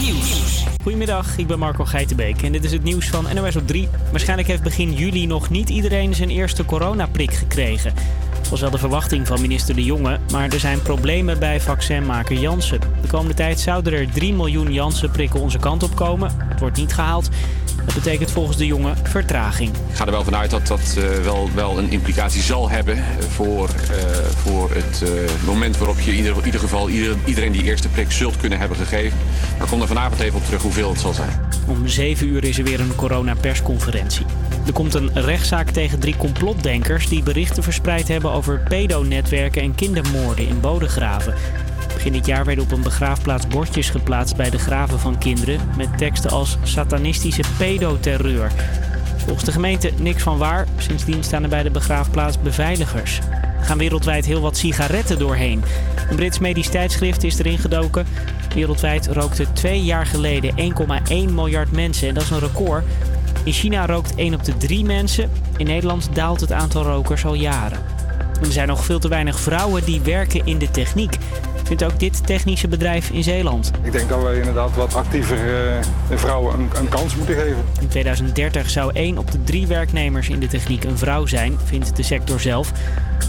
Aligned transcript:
Nieuws. 0.00 0.64
Goedemiddag, 0.82 1.38
ik 1.38 1.46
ben 1.46 1.58
Marco 1.58 1.84
Geitenbeek 1.84 2.42
en 2.42 2.52
dit 2.52 2.64
is 2.64 2.72
het 2.72 2.82
nieuws 2.82 3.08
van 3.08 3.26
NOS 3.34 3.56
op 3.56 3.66
3. 3.66 3.88
Waarschijnlijk 4.10 4.48
heeft 4.48 4.62
begin 4.62 4.92
juli 4.92 5.26
nog 5.26 5.50
niet 5.50 5.68
iedereen 5.68 6.14
zijn 6.14 6.30
eerste 6.30 6.64
coronaprik 6.64 7.32
gekregen. 7.32 7.94
Dat 8.40 8.48
was 8.50 8.60
wel 8.60 8.70
de 8.70 8.78
verwachting 8.78 9.26
van 9.26 9.40
minister 9.40 9.74
De 9.74 9.84
Jonge, 9.84 10.18
maar 10.32 10.48
er 10.48 10.60
zijn 10.60 10.82
problemen 10.82 11.38
bij 11.38 11.60
vaccinmaker 11.60 12.36
Janssen. 12.36 12.80
De 13.00 13.08
komende 13.08 13.34
tijd 13.34 13.60
zouden 13.60 13.92
er 13.92 14.12
3 14.12 14.34
miljoen 14.34 14.72
Janssen-prikken 14.72 15.40
onze 15.40 15.58
kant 15.58 15.82
op 15.82 15.96
komen. 15.96 16.30
Het 16.38 16.60
wordt 16.60 16.76
niet 16.76 16.92
gehaald. 16.92 17.28
Dat 17.84 17.94
betekent 17.94 18.30
volgens 18.30 18.56
De 18.56 18.66
Jonge 18.66 18.92
vertraging. 19.02 19.70
Ik 19.70 19.96
ga 19.96 20.04
er 20.04 20.10
wel 20.10 20.24
vanuit 20.24 20.50
dat 20.50 20.66
dat 20.66 20.94
uh, 20.98 21.04
wel, 21.24 21.50
wel 21.54 21.78
een 21.78 21.90
implicatie 21.90 22.42
zal 22.42 22.70
hebben 22.70 23.04
voor, 23.28 23.68
uh, 23.68 23.96
voor 24.42 24.70
het 24.72 25.02
uh, 25.02 25.08
moment 25.46 25.76
waarop 25.78 26.00
je 26.00 26.10
in 26.10 26.16
ieder, 26.16 26.36
in 26.38 26.44
ieder 26.44 26.60
geval 26.60 26.88
ieder, 26.88 27.16
iedereen 27.24 27.52
die 27.52 27.62
eerste 27.62 27.88
prik 27.88 28.12
zult 28.12 28.36
kunnen 28.36 28.58
hebben 28.58 28.76
gegeven. 28.76 29.18
Maar 29.52 29.62
ik 29.62 29.70
kom 29.70 29.80
er 29.80 29.86
vanavond 29.86 30.20
even 30.20 30.38
op 30.38 30.44
terug 30.44 30.62
hoeveel 30.62 30.90
het 30.90 31.00
zal 31.00 31.12
zijn. 31.12 31.40
Om 31.66 31.88
7 31.88 32.28
uur 32.28 32.44
is 32.44 32.58
er 32.58 32.64
weer 32.64 32.80
een 32.80 32.94
coronapersconferentie. 32.94 34.26
Er 34.66 34.72
komt 34.72 34.94
een 34.94 35.10
rechtszaak 35.14 35.70
tegen 35.70 36.00
drie 36.00 36.16
complotdenkers 36.16 37.08
die 37.08 37.22
berichten 37.22 37.62
verspreid 37.62 38.08
hebben 38.08 38.32
over 38.32 38.60
pedonetwerken 38.68 39.62
en 39.62 39.74
kindermoorden 39.74 40.48
in 40.48 40.60
Bodegraven. 40.60 41.34
Begin 41.94 42.12
dit 42.12 42.26
jaar 42.26 42.44
werden 42.44 42.64
op 42.64 42.72
een 42.72 42.82
begraafplaats 42.82 43.46
bordjes 43.46 43.90
geplaatst 43.90 44.36
bij 44.36 44.50
de 44.50 44.58
graven 44.58 44.98
van 44.98 45.18
kinderen 45.18 45.60
met 45.76 45.98
teksten 45.98 46.30
als 46.30 46.56
satanistische 46.62 47.42
pedoterreur. 47.58 48.52
Volgens 49.16 49.44
de 49.44 49.52
gemeente 49.52 49.90
niks 49.98 50.22
van 50.22 50.38
waar. 50.38 50.66
Sindsdien 50.76 51.24
staan 51.24 51.42
er 51.42 51.48
bij 51.48 51.62
de 51.62 51.70
begraafplaats 51.70 52.40
beveiligers. 52.40 53.18
Er 53.58 53.66
gaan 53.66 53.78
wereldwijd 53.78 54.26
heel 54.26 54.40
wat 54.40 54.56
sigaretten 54.56 55.18
doorheen. 55.18 55.64
Een 56.10 56.16
Brits 56.16 56.38
medisch 56.38 56.68
tijdschrift 56.68 57.24
is 57.24 57.38
erin 57.38 57.58
gedoken. 57.58 58.06
Wereldwijd 58.54 59.06
rookten 59.06 59.52
twee 59.52 59.82
jaar 59.82 60.06
geleden 60.06 60.54
1,1 61.28 61.32
miljard 61.32 61.72
mensen 61.72 62.08
en 62.08 62.14
dat 62.14 62.22
is 62.22 62.30
een 62.30 62.38
record. 62.38 62.84
In 63.44 63.52
China 63.52 63.86
rookt 63.86 64.14
1 64.14 64.34
op 64.34 64.44
de 64.44 64.56
3 64.56 64.84
mensen. 64.84 65.30
In 65.56 65.66
Nederland 65.66 66.08
daalt 66.12 66.40
het 66.40 66.52
aantal 66.52 66.82
rokers 66.82 67.24
al 67.24 67.34
jaren. 67.34 67.78
Er 68.40 68.52
zijn 68.52 68.68
nog 68.68 68.84
veel 68.84 68.98
te 68.98 69.08
weinig 69.08 69.40
vrouwen 69.40 69.84
die 69.84 70.00
werken 70.00 70.46
in 70.46 70.58
de 70.58 70.70
techniek 70.70 71.16
vindt 71.76 71.92
ook 71.92 72.00
dit 72.00 72.26
technische 72.26 72.68
bedrijf 72.68 73.10
in 73.10 73.22
Zeeland. 73.22 73.70
Ik 73.82 73.92
denk 73.92 74.08
dat 74.08 74.22
we 74.22 74.36
inderdaad 74.36 74.76
wat 74.76 74.94
actiever 74.94 75.38
uh, 76.10 76.18
vrouwen 76.18 76.54
een, 76.54 76.68
een, 76.78 76.88
kans 76.88 77.16
moeten 77.16 77.34
geven. 77.34 77.64
In 77.80 77.88
2030 77.88 78.70
zou 78.70 78.90
1 78.94 79.18
op 79.18 79.30
de 79.30 79.42
3 79.42 79.66
werknemers 79.66 80.28
in 80.28 80.40
de 80.40 80.46
techniek 80.46 80.84
een 80.84 80.98
vrouw 80.98 81.26
zijn, 81.26 81.58
vindt 81.64 81.96
de 81.96 82.02
sector 82.02 82.40
zelf. 82.40 82.72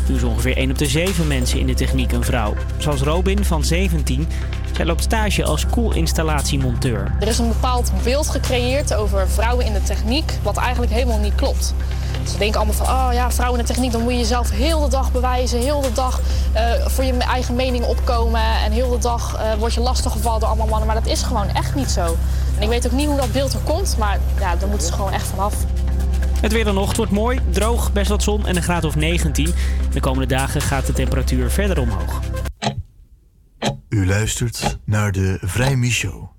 Nu 0.07 0.15
is 0.15 0.23
ongeveer 0.23 0.57
1 0.57 0.69
op 0.69 0.77
de 0.77 0.85
7 0.85 1.27
mensen 1.27 1.59
in 1.59 1.65
de 1.65 1.73
techniek 1.73 2.11
een 2.11 2.23
vrouw. 2.23 2.53
Zoals 2.77 3.01
Robin 3.01 3.45
van 3.45 3.63
17. 3.63 4.27
Zij 4.71 4.85
loopt 4.85 5.03
stage 5.03 5.43
als 5.43 5.65
koelinstallatiemonteur. 5.65 7.11
Er 7.19 7.27
is 7.27 7.37
een 7.37 7.47
bepaald 7.47 7.91
beeld 8.03 8.29
gecreëerd 8.29 8.93
over 8.93 9.29
vrouwen 9.29 9.65
in 9.65 9.73
de 9.73 9.83
techniek, 9.83 10.33
wat 10.43 10.57
eigenlijk 10.57 10.91
helemaal 10.91 11.19
niet 11.19 11.35
klopt. 11.35 11.73
Ze 12.27 12.37
denken 12.37 12.59
allemaal 12.59 12.85
van, 12.85 12.95
oh 12.95 13.09
ja, 13.13 13.31
vrouwen 13.31 13.59
in 13.59 13.65
de 13.65 13.71
techniek, 13.73 13.91
dan 13.91 14.01
moet 14.01 14.11
je 14.11 14.17
jezelf 14.17 14.49
heel 14.49 14.79
de 14.79 14.89
dag 14.89 15.11
bewijzen, 15.11 15.59
heel 15.59 15.81
de 15.81 15.93
dag 15.93 16.21
uh, 16.53 16.61
voor 16.85 17.03
je 17.03 17.17
eigen 17.17 17.55
mening 17.55 17.85
opkomen 17.85 18.41
en 18.41 18.71
heel 18.71 18.89
de 18.89 18.97
dag 18.97 19.35
uh, 19.35 19.53
word 19.53 19.73
je 19.73 19.79
lastiggevallen 19.79 20.39
door 20.39 20.49
allemaal 20.49 20.67
mannen. 20.67 20.87
Maar 20.87 21.01
dat 21.01 21.07
is 21.07 21.21
gewoon 21.21 21.47
echt 21.47 21.75
niet 21.75 21.89
zo. 21.89 22.17
En 22.55 22.61
ik 22.61 22.69
weet 22.69 22.85
ook 22.85 22.91
niet 22.91 23.07
hoe 23.07 23.17
dat 23.17 23.31
beeld 23.31 23.53
er 23.53 23.59
komt, 23.59 23.95
maar 23.99 24.19
ja, 24.39 24.55
daar 24.55 24.69
moeten 24.69 24.87
ze 24.87 24.93
gewoon 24.93 25.11
echt 25.11 25.27
vanaf. 25.27 25.53
Het 26.41 26.51
weer 26.51 26.65
dan 26.65 26.75
nog. 26.75 26.87
Het 26.87 26.97
wordt 26.97 27.11
mooi, 27.11 27.39
droog, 27.49 27.91
best 27.91 28.09
wat 28.09 28.23
zon 28.23 28.47
en 28.47 28.55
een 28.55 28.63
graad 28.63 28.83
of 28.83 28.95
19. 28.95 29.53
De 29.93 29.99
komende 29.99 30.27
dagen 30.27 30.61
gaat 30.61 30.85
de 30.85 30.93
temperatuur 30.93 31.51
verder 31.51 31.79
omhoog. 31.79 32.19
U 33.89 34.05
luistert 34.05 34.79
naar 34.85 35.11
de 35.11 35.37
Vrijmi 35.41 35.91
Show. 35.91 36.29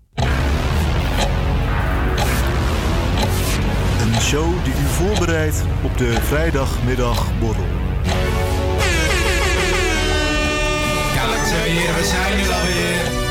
Een 4.00 4.20
show 4.20 4.64
die 4.64 4.72
u 4.72 4.86
voorbereidt 4.86 5.62
op 5.82 5.98
de 5.98 6.12
vrijdagmiddagborrel. 6.20 7.66
Weer, 11.72 11.94
we 11.94 12.04
zijn 12.04 12.38
hier 12.38 12.52
alweer. 12.52 13.21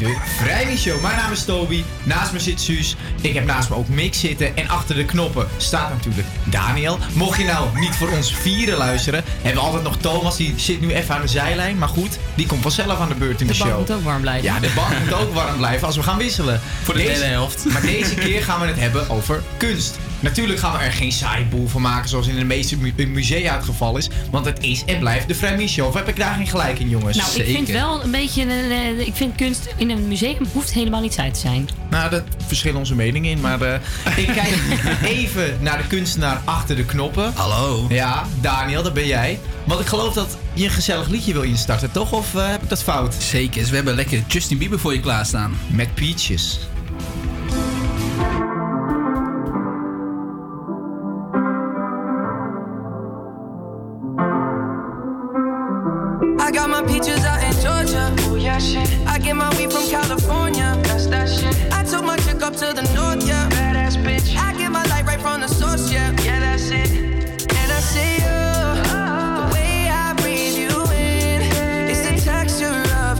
De 0.00 0.16
Vrijmi 0.36 0.76
Show. 0.76 1.00
Mijn 1.02 1.16
naam 1.16 1.32
is 1.32 1.44
Toby. 1.44 1.84
Naast 2.02 2.32
me 2.32 2.38
zit 2.38 2.60
Suus. 2.60 2.96
Ik 3.20 3.34
heb 3.34 3.44
naast 3.44 3.68
me 3.68 3.74
ook 3.76 3.88
Mick 3.88 4.14
zitten. 4.14 4.56
En 4.56 4.68
achter 4.68 4.94
de 4.94 5.04
knoppen 5.04 5.48
staat 5.56 5.90
natuurlijk 5.90 6.26
Daniel. 6.44 6.98
Mocht 7.14 7.38
je 7.38 7.44
nou 7.44 7.78
niet 7.78 7.94
voor 7.94 8.08
ons 8.10 8.34
vieren 8.34 8.76
luisteren, 8.78 9.24
hebben 9.42 9.62
we 9.62 9.68
altijd 9.68 9.82
nog 9.82 9.96
Thomas. 9.96 10.36
Die 10.36 10.54
zit 10.56 10.80
nu 10.80 10.92
even 10.94 11.14
aan 11.14 11.20
de 11.20 11.28
zijlijn. 11.28 11.78
Maar 11.78 11.88
goed, 11.88 12.18
die 12.34 12.46
komt 12.46 12.62
vanzelf 12.62 13.00
aan 13.00 13.08
de 13.08 13.14
beurt 13.14 13.40
in 13.40 13.46
de, 13.46 13.52
De 13.52 13.58
show. 13.58 13.66
bank 13.68 13.78
moet 13.88 13.96
ook 13.96 14.04
warm 14.04 14.20
blijven. 14.20 14.44
Ja, 14.44 14.58
de 14.60 14.72
bank 14.74 14.98
moet 15.04 15.12
ook 15.12 15.34
warm 15.34 15.56
blijven 15.56 15.86
als 15.86 15.96
we 15.96 16.02
gaan 16.02 16.18
wisselen. 16.18 16.60
Voor 16.82 16.94
de 16.94 17.00
tweede 17.04 17.24
helft. 17.24 17.64
Maar 17.64 17.82
deze 17.82 18.14
keer 18.14 18.42
gaan 18.42 18.60
we 18.60 18.66
het 18.66 18.78
hebben 18.78 19.08
over 19.10 19.42
kunst. 19.56 19.98
Natuurlijk 20.20 20.58
gaan 20.58 20.72
we 20.72 20.78
er 20.78 20.92
geen 20.92 21.12
saai 21.12 21.44
boel 21.44 21.66
van 21.68 21.80
maken 21.82 22.08
zoals 22.08 22.26
in 22.26 22.34
de 22.36 22.44
meeste 22.44 22.76
mu- 22.76 23.06
musea 23.06 23.54
het 23.56 23.64
geval 23.64 23.96
is. 23.96 24.08
Want 24.30 24.44
het 24.44 24.62
is 24.62 24.84
en 24.84 24.98
blijft 24.98 25.28
de 25.28 25.34
Vrij 25.34 25.66
Show. 25.66 25.86
Of 25.86 25.94
heb 25.94 26.08
ik 26.08 26.16
daar 26.16 26.34
geen 26.34 26.46
gelijk 26.46 26.78
in, 26.78 26.88
jongens? 26.88 27.16
Nou, 27.16 27.30
ik 27.34 27.44
vind 27.56 27.68
wel 27.68 28.02
een 28.02 28.10
beetje. 28.10 28.42
een, 28.42 28.70
eh, 28.70 29.06
ik 29.06 29.14
vind 29.14 29.34
kunst 29.36 29.68
in 29.76 29.90
een 29.90 30.08
museum 30.08 30.36
hoeft 30.52 30.72
helemaal 30.72 31.00
niet 31.00 31.12
saai 31.12 31.30
te 31.30 31.38
zijn. 31.38 31.68
Nou, 31.90 32.10
daar 32.10 32.22
verschillen 32.46 32.78
onze 32.78 32.94
meningen 32.94 33.30
in. 33.30 33.40
Maar 33.40 33.60
eh, 33.62 33.74
ik 34.16 34.26
kijk 34.26 34.54
even 35.16 35.56
naar 35.60 35.78
de 35.78 35.86
kunstenaar 35.86 36.40
achter 36.44 36.76
de 36.76 36.84
knoppen. 36.84 37.32
Hallo. 37.34 37.86
Ja, 37.88 38.24
Daniel, 38.40 38.82
dat 38.82 38.94
ben 38.94 39.06
jij. 39.06 39.38
Want 39.64 39.80
ik 39.80 39.86
geloof 39.86 40.14
dat 40.14 40.36
je 40.52 40.64
een 40.64 40.70
gezellig 40.70 41.08
liedje 41.08 41.32
wil 41.32 41.42
instarten, 41.42 41.90
toch? 41.92 42.12
Of 42.12 42.34
eh, 42.34 42.48
heb 42.48 42.62
ik 42.62 42.68
dat 42.68 42.82
fout? 42.82 43.14
Zeker, 43.18 43.64
we 43.68 43.74
hebben 43.74 43.94
lekker 43.94 44.22
Justin 44.28 44.58
Bieber 44.58 44.78
voor 44.78 44.92
je 44.92 45.00
klaarstaan. 45.00 45.58
Met 45.66 45.94
Peaches. 45.94 46.58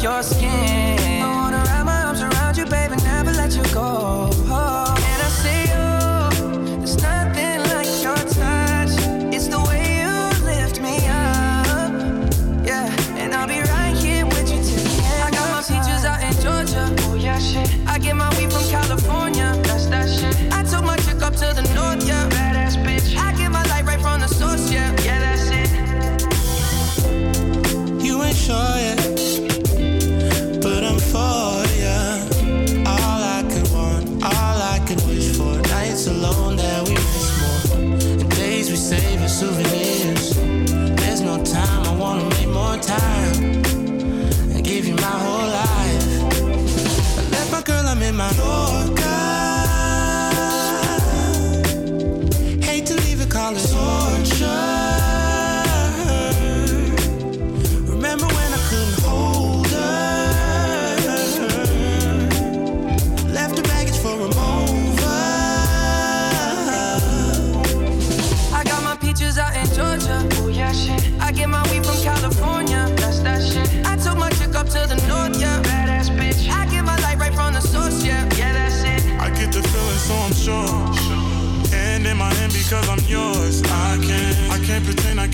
It's 0.02 0.39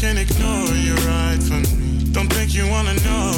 ignore 0.04 0.75
you 0.76 0.94
right 1.08 1.43
from 1.43 1.62
me. 1.62 2.04
Don't 2.12 2.28
think 2.28 2.54
you 2.54 2.69
wanna 2.69 2.94
know 3.00 3.32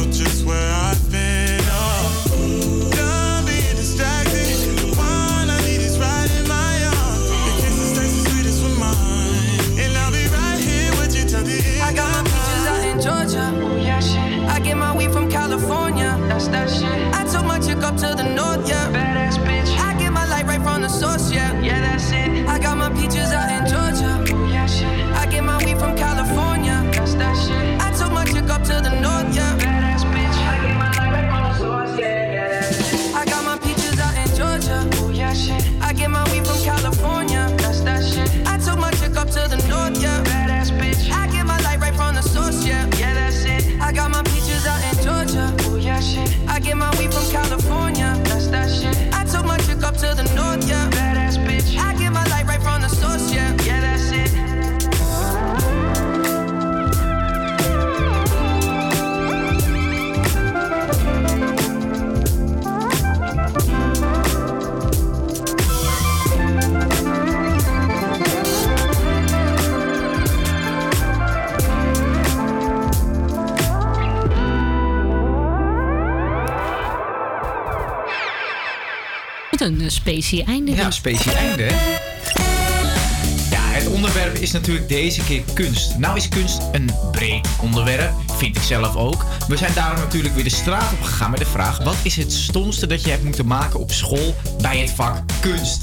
specie 80.08 80.44
einde. 80.44 80.74
Ja, 80.74 80.90
specie 80.90 81.32
einde. 81.32 81.64
Ja, 83.50 83.60
het 83.60 83.88
onderwerp 83.88 84.34
is 84.34 84.52
natuurlijk 84.52 84.88
deze 84.88 85.24
keer 85.24 85.42
kunst. 85.54 85.98
Nou 85.98 86.16
is 86.16 86.28
kunst 86.28 86.62
een 86.72 86.90
breed 87.12 87.48
onderwerp, 87.62 88.12
vind 88.26 88.56
ik 88.56 88.62
zelf 88.62 88.96
ook. 88.96 89.24
We 89.48 89.56
zijn 89.56 89.74
daarom 89.74 89.98
natuurlijk 89.98 90.34
weer 90.34 90.44
de 90.44 90.50
straat 90.50 90.92
op 90.92 91.02
gegaan 91.02 91.30
met 91.30 91.38
de 91.38 91.46
vraag... 91.46 91.84
wat 91.84 91.96
is 92.02 92.16
het 92.16 92.32
stomste 92.32 92.86
dat 92.86 93.04
je 93.04 93.10
hebt 93.10 93.24
moeten 93.24 93.46
maken 93.46 93.80
op 93.80 93.90
school 93.90 94.34
bij 94.60 94.78
het 94.78 94.90
vak 94.90 95.22
kunst? 95.40 95.82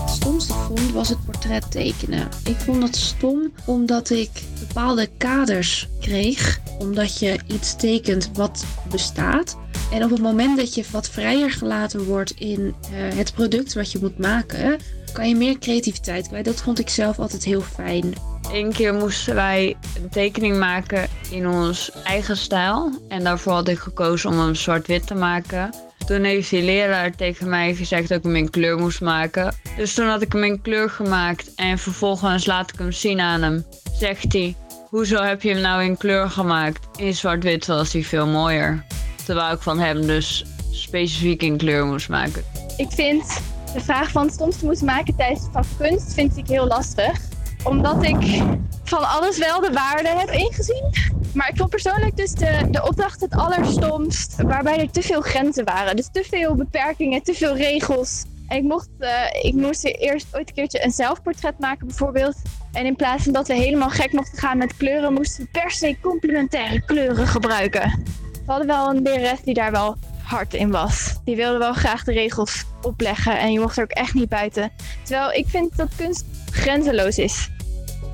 het 0.00 0.10
stomste 0.10 0.52
vond 0.52 0.92
was 0.92 1.08
het 1.08 1.24
portret 1.24 1.70
tekenen. 1.70 2.28
Ik 2.44 2.56
vond 2.56 2.82
het 2.82 2.96
stom 2.96 3.52
omdat 3.64 4.10
ik 4.10 4.30
bepaalde 4.58 5.08
kaders 5.16 5.88
kreeg. 6.00 6.60
Omdat 6.78 7.18
je 7.18 7.38
iets 7.46 7.76
tekent 7.76 8.30
wat 8.32 8.64
bestaat. 8.90 9.56
En 9.92 10.04
op 10.04 10.10
het 10.10 10.20
moment 10.20 10.56
dat 10.56 10.74
je 10.74 10.84
wat 10.90 11.10
vrijer 11.10 11.50
gelaten 11.50 12.04
wordt 12.04 12.30
in 12.30 12.74
eh, 12.82 13.16
het 13.16 13.34
product 13.34 13.74
wat 13.74 13.92
je 13.92 13.98
moet 14.00 14.18
maken, 14.18 14.78
kan 15.12 15.28
je 15.28 15.36
meer 15.36 15.58
creativiteit 15.58 16.28
kwijt. 16.28 16.44
Dat 16.44 16.62
vond 16.62 16.78
ik 16.78 16.88
zelf 16.88 17.18
altijd 17.18 17.44
heel 17.44 17.60
fijn. 17.60 18.12
Eén 18.52 18.72
keer 18.72 18.94
moesten 18.94 19.34
wij 19.34 19.76
een 20.02 20.08
tekening 20.08 20.58
maken 20.58 21.08
in 21.30 21.48
ons 21.48 21.90
eigen 22.04 22.36
stijl. 22.36 22.90
En 23.08 23.24
daarvoor 23.24 23.52
had 23.52 23.68
ik 23.68 23.78
gekozen 23.78 24.30
om 24.30 24.38
hem 24.38 24.54
zwart-wit 24.54 25.06
te 25.06 25.14
maken. 25.14 25.74
Toen 26.06 26.24
heeft 26.24 26.50
die 26.50 26.62
leraar 26.62 27.14
tegen 27.14 27.48
mij 27.48 27.74
gezegd 27.74 28.08
dat 28.08 28.18
ik 28.18 28.24
hem 28.24 28.36
in 28.36 28.50
kleur 28.50 28.78
moest 28.78 29.00
maken. 29.00 29.54
Dus 29.76 29.94
toen 29.94 30.06
had 30.06 30.22
ik 30.22 30.32
hem 30.32 30.44
in 30.44 30.60
kleur 30.60 30.90
gemaakt 30.90 31.54
en 31.54 31.78
vervolgens 31.78 32.46
laat 32.46 32.72
ik 32.72 32.78
hem 32.78 32.92
zien 32.92 33.20
aan 33.20 33.42
hem. 33.42 33.64
Zegt 33.98 34.32
hij, 34.32 34.56
hoezo 34.88 35.22
heb 35.22 35.42
je 35.42 35.50
hem 35.50 35.60
nou 35.60 35.84
in 35.84 35.96
kleur 35.96 36.30
gemaakt? 36.30 36.86
In 36.96 37.14
zwart-wit 37.14 37.66
was 37.66 37.92
hij 37.92 38.02
veel 38.02 38.26
mooier. 38.26 38.84
Terwijl 39.24 39.52
ik 39.52 39.60
van 39.60 39.78
hem 39.78 40.06
dus 40.06 40.44
specifiek 40.70 41.42
in 41.42 41.56
kleur 41.56 41.86
moest 41.86 42.08
maken. 42.08 42.44
Ik 42.76 42.90
vind 42.90 43.40
de 43.74 43.80
vraag 43.80 44.10
van 44.10 44.24
het 44.24 44.34
stomste 44.34 44.64
moeten 44.64 44.86
maken 44.86 45.16
tijdens 45.16 45.46
het 45.52 45.66
kunst 45.78 46.14
vind 46.14 46.36
ik 46.36 46.46
heel 46.46 46.66
lastig. 46.66 47.20
Omdat 47.64 48.02
ik 48.02 48.42
van 48.84 49.08
alles 49.08 49.38
wel 49.38 49.60
de 49.60 49.72
waarde 49.72 50.08
heb 50.08 50.30
ingezien. 50.30 50.94
Maar 51.34 51.48
ik 51.48 51.56
vond 51.56 51.70
persoonlijk 51.70 52.16
dus 52.16 52.32
de, 52.32 52.68
de 52.70 52.86
opdracht 52.86 53.20
het 53.20 53.34
allerstomst. 53.34 54.42
Waarbij 54.42 54.78
er 54.78 54.90
te 54.90 55.02
veel 55.02 55.20
grenzen 55.20 55.64
waren. 55.64 55.96
Dus 55.96 56.08
te 56.12 56.24
veel 56.30 56.54
beperkingen, 56.54 57.22
te 57.22 57.34
veel 57.34 57.56
regels. 57.56 58.24
En 58.48 58.56
ik, 58.56 58.62
mocht, 58.62 58.88
uh, 58.98 59.10
ik 59.42 59.54
moest 59.54 59.84
eerst 59.84 60.26
ooit 60.32 60.48
een 60.48 60.54
keertje 60.54 60.84
een 60.84 60.90
zelfportret 60.90 61.58
maken 61.58 61.86
bijvoorbeeld. 61.86 62.36
En 62.72 62.86
in 62.86 62.96
plaats 62.96 63.22
van 63.22 63.32
dat 63.32 63.48
we 63.48 63.54
helemaal 63.54 63.90
gek 63.90 64.12
mochten 64.12 64.38
gaan 64.38 64.58
met 64.58 64.76
kleuren, 64.76 65.12
moesten 65.12 65.44
we 65.44 65.50
per 65.60 65.70
se 65.70 65.96
complementaire 66.00 66.84
kleuren 66.84 67.26
gebruiken. 67.26 68.02
We 68.44 68.50
hadden 68.52 68.66
wel 68.66 68.90
een 68.90 69.02
lerares 69.02 69.42
die 69.42 69.54
daar 69.54 69.70
wel 69.70 69.96
hard 70.22 70.54
in 70.54 70.70
was. 70.70 71.14
Die 71.24 71.36
wilde 71.36 71.58
wel 71.58 71.72
graag 71.72 72.04
de 72.04 72.12
regels 72.12 72.64
opleggen 72.82 73.38
en 73.38 73.52
je 73.52 73.60
mocht 73.60 73.76
er 73.76 73.82
ook 73.82 73.90
echt 73.90 74.14
niet 74.14 74.28
buiten. 74.28 74.70
Terwijl 75.02 75.32
ik 75.32 75.48
vind 75.48 75.76
dat 75.76 75.88
kunst 75.96 76.24
grenzeloos 76.50 77.18
is. 77.18 77.50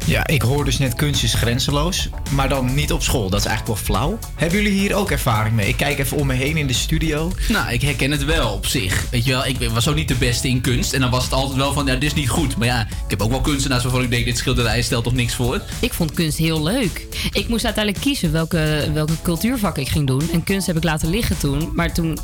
Ja, 0.08 0.26
ik 0.26 0.43
hoor 0.43 0.64
dus 0.64 0.78
net 0.78 0.94
kunst 0.94 1.22
is 1.22 1.34
grenzeloos, 1.34 2.08
maar 2.31 2.49
dan 2.49 2.75
niet 2.75 2.93
op 2.93 3.02
school. 3.02 3.31
Dat 3.31 3.40
is 3.40 3.46
eigenlijk 3.46 3.78
wel 3.78 3.87
flauw. 3.87 4.19
Hebben 4.34 4.62
jullie 4.62 4.78
hier 4.78 4.94
ook 4.94 5.10
ervaring 5.10 5.55
mee? 5.55 5.69
Ik 5.69 5.76
kijk 5.76 5.99
even 5.99 6.16
om 6.16 6.26
me 6.26 6.34
heen 6.34 6.56
in 6.56 6.66
de 6.66 6.72
studio. 6.72 7.32
Nou, 7.49 7.72
ik 7.72 7.82
herken 7.82 8.10
het 8.10 8.25
wel 8.25 8.52
op 8.52 8.66
zich. 8.66 9.05
Weet 9.10 9.25
je 9.25 9.31
wel, 9.31 9.46
ik 9.46 9.70
was 9.70 9.88
ook 9.88 9.94
niet 9.94 10.08
de 10.08 10.14
beste 10.14 10.49
in 10.49 10.60
kunst. 10.60 10.93
En 10.93 11.00
dan 11.00 11.10
was 11.10 11.25
het 11.25 11.32
altijd 11.32 11.56
wel 11.56 11.72
van, 11.72 11.87
ja, 11.87 11.93
dit 11.93 12.02
is 12.02 12.14
niet 12.14 12.28
goed. 12.28 12.56
Maar 12.56 12.66
ja, 12.66 12.81
ik 12.81 13.10
heb 13.10 13.22
ook 13.22 13.31
wel 13.31 13.40
kunstenaars 13.40 13.82
waarvan 13.82 14.02
ik 14.02 14.10
denk, 14.10 14.25
dit 14.25 14.38
schilderij 14.38 14.82
stelt 14.82 15.05
toch 15.05 15.12
niks 15.14 15.34
voor. 15.34 15.60
Ik 15.81 15.93
vond 15.93 16.12
kunst 16.12 16.38
heel 16.38 16.62
leuk. 16.62 17.06
Ik 17.32 17.49
moest 17.49 17.64
uiteindelijk 17.64 18.05
kiezen 18.05 18.32
welke, 18.32 18.90
welke 18.93 19.14
cultuurvak 19.22 19.78
ik 19.78 19.88
ging 19.88 20.06
doen. 20.06 20.31
En 20.32 20.44
kunst 20.44 20.66
heb 20.66 20.76
ik 20.76 20.84
laten 20.84 21.10
liggen 21.10 21.38
toen. 21.38 21.70
Maar 21.75 21.94
toen 21.94 22.19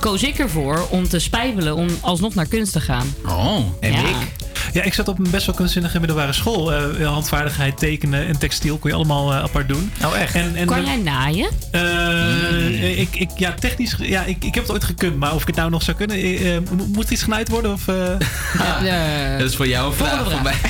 koos 0.00 0.22
ik 0.22 0.38
ervoor 0.38 0.86
om 0.90 1.08
te 1.08 1.18
spijbelen 1.18 1.74
om 1.74 1.88
alsnog 2.00 2.34
naar 2.34 2.46
kunst 2.46 2.72
te 2.72 2.80
gaan. 2.80 3.14
Oh, 3.26 3.58
en 3.80 3.92
Ja. 3.92 3.98
ik? 3.98 4.16
Ja, 4.72 4.82
ik 4.82 4.94
zat 4.94 5.08
op 5.08 5.18
een 5.18 5.30
best 5.30 5.46
wel 5.46 5.54
kunstzinnige 5.54 5.98
middelbare 5.98 6.32
school. 6.32 6.72
Eh, 6.72 7.00
handvaardigheid, 7.18 7.78
tekenen 7.78 8.26
en 8.26 8.38
textiel 8.38 8.78
kon 8.78 8.90
je 8.90 8.96
allemaal 8.96 9.32
eh, 9.32 9.42
apart 9.42 9.68
doen. 9.68 9.92
Oh, 10.04 10.18
echt? 10.18 10.34
En, 10.34 10.56
en, 10.56 10.66
Kan 10.66 10.84
jij 10.84 10.96
naaien? 10.96 11.48
Eh, 11.70 13.00
ik, 13.00 13.16
ik, 13.16 13.30
ja, 13.36 13.52
technisch. 13.52 13.94
Ja, 13.98 14.24
ik, 14.24 14.44
ik 14.44 14.54
heb 14.54 14.62
het 14.62 14.72
ooit 14.72 14.84
gekund, 14.84 15.16
maar 15.16 15.34
of 15.34 15.40
ik 15.40 15.46
het 15.46 15.56
nou 15.56 15.70
nog 15.70 15.82
zou 15.82 15.96
kunnen. 15.96 16.16
eh, 16.16 16.58
mo- 16.76 16.86
moet 16.92 17.10
iets 17.10 17.22
genaaid 17.22 17.48
worden? 17.48 17.72
Of, 17.72 17.88
eh? 17.88 19.36
Dat 19.38 19.48
is 19.48 19.56
voor 19.56 19.68
jou 19.68 19.86
een 19.86 19.92
vraag 19.96 20.30
van 20.30 20.42
mij. 20.42 20.54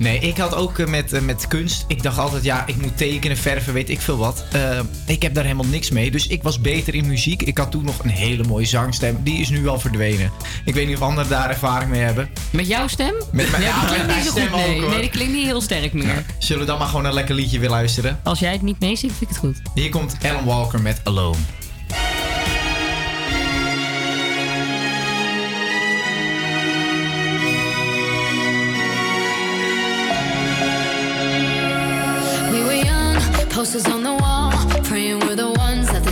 Nee, 0.00 0.18
ik 0.18 0.36
had 0.36 0.54
ook 0.54 0.78
eh, 0.78 0.86
met, 0.86 1.12
eh, 1.12 1.20
met 1.20 1.48
kunst. 1.48 1.84
Ik 1.88 2.02
dacht 2.02 2.18
altijd, 2.18 2.44
ja, 2.44 2.66
ik 2.66 2.76
moet 2.76 2.96
tekenen, 2.96 3.36
verven, 3.36 3.72
weet 3.72 3.88
ik 3.88 4.00
veel 4.00 4.16
wat. 4.16 4.44
Eh, 4.52 4.80
ik 5.06 5.22
heb 5.22 5.34
daar 5.34 5.44
helemaal 5.44 5.66
niks 5.66 5.90
mee. 5.90 6.10
Dus 6.10 6.26
ik 6.26 6.42
was 6.42 6.60
beter 6.60 6.94
in 6.94 7.06
muziek. 7.06 7.42
Ik 7.42 7.58
had 7.58 7.70
toen 7.70 7.84
nog 7.84 8.04
een 8.04 8.10
hele 8.10 8.44
mooie 8.44 8.66
zangstem. 8.66 9.18
Die 9.22 9.40
is 9.40 9.48
nu 9.48 9.68
al 9.68 9.80
verdwenen. 9.80 10.30
Ik 10.64 10.74
weet 10.74 10.86
niet 10.86 10.96
of 10.96 11.02
anderen 11.02 11.30
daar 11.30 11.48
ervaring 11.48 11.90
mee 11.90 12.00
hebben. 12.00 12.28
Met 12.50 12.66
jouw 12.66 12.86
stem? 12.86 13.14
Met 13.32 13.50
mijn, 13.50 13.62
ja, 13.62 13.68
ja, 13.68 13.80
die 13.80 13.88
klinkt 13.88 14.14
niet 14.14 14.24
zo 14.24 14.30
stem 14.30 14.48
goed. 14.48 14.56
Nee. 14.56 14.74
ook 14.74 14.80
hoor. 14.80 14.90
nee, 14.90 15.00
die 15.00 15.10
klinkt 15.10 15.32
niet 15.32 15.46
heel 15.46 15.60
sterk 15.60 15.92
meer. 15.92 16.24
Zullen 16.38 16.62
we 16.62 16.68
dan 16.68 16.78
maar 16.78 16.88
gewoon 16.88 17.04
een 17.04 17.14
lekker 17.14 17.34
liedje 17.34 17.58
weer 17.58 17.70
luisteren? 17.70 18.20
Als 18.22 18.38
jij 18.38 18.52
het 18.52 18.62
niet 18.62 18.80
meezingt, 18.80 19.16
vind 19.16 19.30
ik 19.30 19.36
het 19.36 19.46
goed. 19.46 19.62
Hier 19.74 19.88
komt 19.88 20.16
Alan 20.22 20.44
Walker 20.44 20.82
met 20.82 21.00
Alone. 21.04 21.38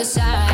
Other 0.00 0.08
side, 0.08 0.49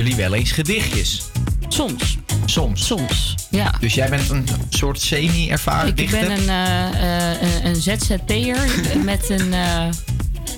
jullie 0.00 0.16
wel 0.16 0.34
eens 0.34 0.52
gedichtjes? 0.52 1.22
Soms. 1.68 2.18
Soms? 2.44 2.86
Soms, 2.86 3.34
ja. 3.50 3.74
Dus 3.80 3.94
jij 3.94 4.08
bent 4.08 4.30
een 4.30 4.46
soort 4.68 5.00
semi-ervaren 5.00 5.88
Ik 5.88 5.96
dichter? 5.96 6.20
ben 6.20 6.30
een, 6.30 6.48
eh, 6.48 7.64
een, 7.64 7.76
ZZP'er 7.76 8.58
met 9.04 9.30
een... 9.30 9.52
eh, 9.52 9.86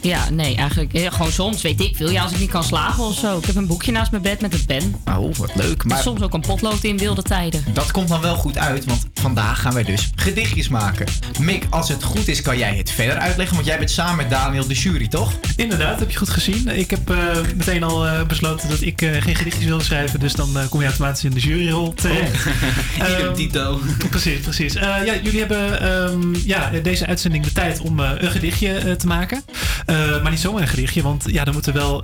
ja, 0.03 0.31
nee, 0.31 0.57
eigenlijk 0.57 0.93
ja, 0.93 1.11
gewoon 1.11 1.33
soms, 1.33 1.63
weet 1.63 1.81
ik 1.81 1.97
veel. 1.97 2.11
Ja, 2.11 2.23
als 2.23 2.33
ik 2.33 2.39
niet 2.39 2.51
kan 2.51 2.65
slapen 2.65 3.05
of 3.05 3.19
zo. 3.19 3.39
Ik 3.39 3.45
heb 3.45 3.55
een 3.57 3.67
boekje 3.67 3.93
naast 3.93 4.11
mijn 4.11 4.23
bed 4.23 4.41
met 4.41 4.55
een 4.55 4.67
pen. 4.67 4.95
Oh, 5.05 5.35
wat 5.35 5.55
leuk. 5.55 5.83
En 5.83 5.89
Maar 5.89 6.03
soms 6.03 6.21
ook 6.23 6.35
een 6.35 6.41
potlood 6.41 6.85
in 6.85 6.99
wilde 6.99 7.23
tijden. 7.23 7.65
dat 7.73 7.91
komt 7.91 8.09
dan 8.09 8.21
wel 8.21 8.35
goed 8.37 8.59
uit, 8.59 8.85
want 8.85 9.07
vandaag 9.23 9.61
gaan 9.61 9.75
wij 9.75 9.83
dus 9.83 10.11
gedichtjes 10.15 10.69
maken. 10.69 11.07
Mick, 11.41 11.67
als 11.71 11.89
het 11.89 12.03
goed 12.03 12.29
is, 12.29 12.43
kan 12.43 12.59
jij 12.59 12.77
het 12.77 12.91
verder 12.91 13.17
uitleggen, 13.17 13.55
want 13.55 13.67
jij 13.67 13.79
bent 13.79 13.91
samen 13.91 14.17
met 14.17 14.31
Daniel 14.31 14.67
de 14.67 14.75
jury, 14.75 15.09
toch? 15.09 15.33
Inderdaad, 15.57 15.99
heb 15.99 16.11
je 16.11 16.19
goed 16.19 16.31
gezien. 16.31 16.69
Ik 16.69 16.91
heb 16.91 17.11
eh, 17.11 17.17
meteen 17.57 17.83
al 17.83 18.07
eh, 18.07 18.23
besloten 18.27 18.69
dat 18.69 18.81
ik 18.81 19.03
eh, 19.03 19.23
geen 19.23 19.35
gedichtjes 19.35 19.65
wilde 19.65 19.85
schrijven. 19.85 20.21
Dus 20.21 20.33
dan 20.33 20.49
kom 20.69 20.81
je 20.81 20.87
automatisch 20.87 21.25
in 21.25 21.31
de 21.31 21.41
juryrol 21.41 21.95
terecht. 21.95 22.47
Idem 23.17 23.35
dito. 23.35 23.81
Precies, 24.11 24.41
precies. 24.41 24.75
Eh, 24.75 24.83
ja, 24.83 25.15
jullie 25.23 25.39
hebben 25.39 25.81
ehm, 25.81 26.35
ja, 26.45 26.71
deze 26.83 27.07
uitzending 27.07 27.45
de 27.45 27.53
tijd 27.53 27.81
om 27.81 27.99
een 27.99 28.31
gedichtje 28.31 28.97
te 28.97 29.07
maken. 29.07 29.45
Maar 30.23 30.31
niet 30.31 30.41
zomaar 30.41 30.63
een 30.63 30.69
gedichtje, 30.69 31.03
want 31.03 31.25
ja, 31.27 31.45
er 31.45 31.53
moeten 31.53 31.73
wel. 31.73 32.03